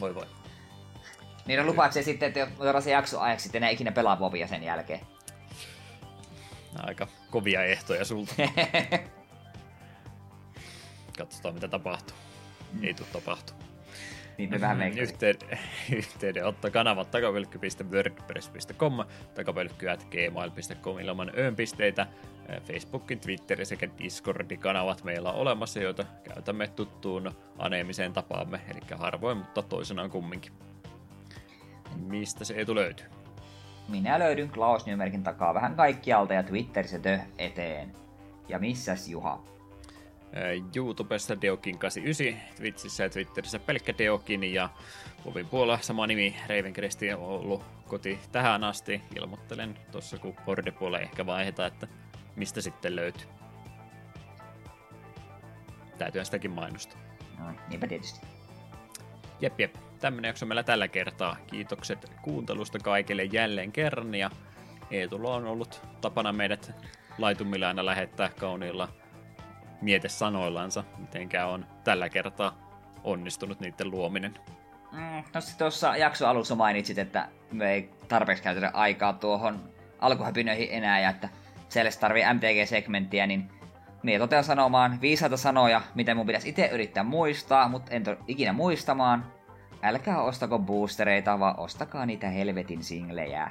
Voi 0.00 0.14
voi. 0.14 0.26
Niin 1.46 1.60
on 1.60 1.66
lupaako 1.66 1.92
se 1.92 2.02
sitten, 2.02 2.26
että 2.26 2.40
jos 2.40 2.84
se 2.84 2.90
jakso 2.90 3.20
ajaksi 3.20 3.42
sitten 3.42 3.58
enää 3.58 3.70
ikinä 3.70 3.92
pelaa 3.92 4.16
Bobia 4.16 4.48
sen 4.48 4.62
jälkeen? 4.62 5.00
Aika 6.82 7.08
kovia 7.30 7.64
ehtoja 7.64 8.04
sulta. 8.04 8.34
Katsotaan 11.18 11.54
mitä 11.54 11.68
tapahtuu. 11.68 12.16
Mm. 12.72 12.84
Ei 12.84 12.94
tule 12.94 13.08
tapahtuu. 13.12 13.56
Niin 14.38 14.50
me 14.50 14.60
vähän 14.60 14.76
mm, 14.76 14.98
Yhteen, 14.98 15.36
yhteydenotto 15.98 16.70
kanavat 16.70 17.10
takapölkky.wordpress.com, 17.10 18.92
takapölkky.gmail.com 19.34 20.98
ilman 20.98 21.32
öönpisteitä. 21.38 22.06
Facebookin, 22.62 23.20
Twitterin 23.20 23.66
sekä 23.66 23.88
Discordin 23.98 24.58
kanavat 24.58 25.04
meillä 25.04 25.32
on 25.32 25.38
olemassa, 25.38 25.80
joita 25.80 26.04
käytämme 26.24 26.68
tuttuun 26.68 27.32
aneemiseen 27.58 28.12
tapaamme, 28.12 28.60
eli 28.70 28.80
harvoin, 28.96 29.38
mutta 29.38 29.62
toisenaan 29.62 30.10
kumminkin. 30.10 30.52
Mistä 31.96 32.44
se 32.44 32.54
etu 32.56 32.74
löytyy? 32.74 33.06
Minä 33.88 34.18
löydyn 34.18 34.48
Klaus 34.48 34.86
Nymerkin 34.86 35.22
takaa 35.22 35.54
vähän 35.54 35.74
kaikkialta 35.74 36.34
ja 36.34 36.42
Twitterissä 36.42 36.98
tö 36.98 37.18
eteen. 37.38 37.92
Ja 38.48 38.58
missäs 38.58 39.08
Juha? 39.08 39.53
YouTubessa 40.76 41.34
Deokin89, 41.34 42.36
Twitchissä 42.56 43.02
ja 43.02 43.10
Twitterissä 43.10 43.58
pelkkä 43.58 43.94
Deokin 43.98 44.54
ja 44.54 44.68
Bobin 45.24 45.48
puolella 45.48 45.78
sama 45.82 46.06
nimi, 46.06 46.36
Ravencresti 46.48 47.12
on 47.12 47.20
ollut 47.20 47.64
koti 47.88 48.18
tähän 48.32 48.64
asti. 48.64 49.00
Ilmoittelen 49.16 49.78
tuossa, 49.92 50.18
kun 50.18 50.34
Horde 50.46 50.70
puolella 50.70 51.00
ehkä 51.00 51.26
vaihdetaan, 51.26 51.72
että 51.72 51.88
mistä 52.36 52.60
sitten 52.60 52.96
löytyy. 52.96 53.26
Täytyy 55.98 56.24
sitäkin 56.24 56.50
mainostaa. 56.50 57.00
No, 57.38 57.44
niinpä 57.68 57.86
tietysti. 57.86 58.26
Jep, 59.40 59.60
jep. 59.60 59.74
Tämmönen 60.00 60.28
jakso 60.28 60.46
meillä 60.46 60.62
tällä 60.62 60.88
kertaa. 60.88 61.36
Kiitokset 61.46 62.12
kuuntelusta 62.22 62.78
kaikille 62.78 63.24
jälleen 63.24 63.72
kerran 63.72 64.14
ja 64.14 64.30
Eetulla 64.90 65.34
on 65.34 65.46
ollut 65.46 65.82
tapana 66.00 66.32
meidät 66.32 66.72
laitumilla 67.18 67.68
aina 67.68 67.86
lähettää 67.86 68.30
kauniilla 68.40 68.88
mietesanoillansa, 69.84 70.84
mitenkä 70.98 71.46
on 71.46 71.66
tällä 71.84 72.08
kertaa 72.08 72.56
onnistunut 73.04 73.60
niiden 73.60 73.90
luominen. 73.90 74.34
Mm, 74.92 75.24
no 75.34 75.40
tuossa 75.58 75.96
jakso 75.96 76.26
alussa 76.26 76.54
mainitsit, 76.54 76.98
että 76.98 77.28
me 77.52 77.72
ei 77.72 77.90
tarpeeksi 78.08 78.42
käytetä 78.42 78.70
aikaa 78.74 79.12
tuohon 79.12 79.68
alkuhäpinöihin 79.98 80.68
enää 80.70 81.00
ja 81.00 81.10
että 81.10 81.28
Celes 81.70 81.98
tarvii 81.98 82.24
MTG-segmenttiä, 82.34 83.26
niin 83.26 83.50
mie 84.02 84.18
totean 84.18 84.44
sanomaan 84.44 85.00
viisaita 85.00 85.36
sanoja, 85.36 85.82
mitä 85.94 86.14
mun 86.14 86.26
pitäisi 86.26 86.48
itse 86.48 86.66
yrittää 86.66 87.04
muistaa, 87.04 87.68
mutta 87.68 87.92
en 87.92 88.04
ole 88.06 88.18
ikinä 88.26 88.52
muistamaan. 88.52 89.32
Älkää 89.82 90.22
ostako 90.22 90.58
boostereita, 90.58 91.38
vaan 91.38 91.60
ostakaa 91.60 92.06
niitä 92.06 92.28
helvetin 92.28 92.84
singlejä. 92.84 93.50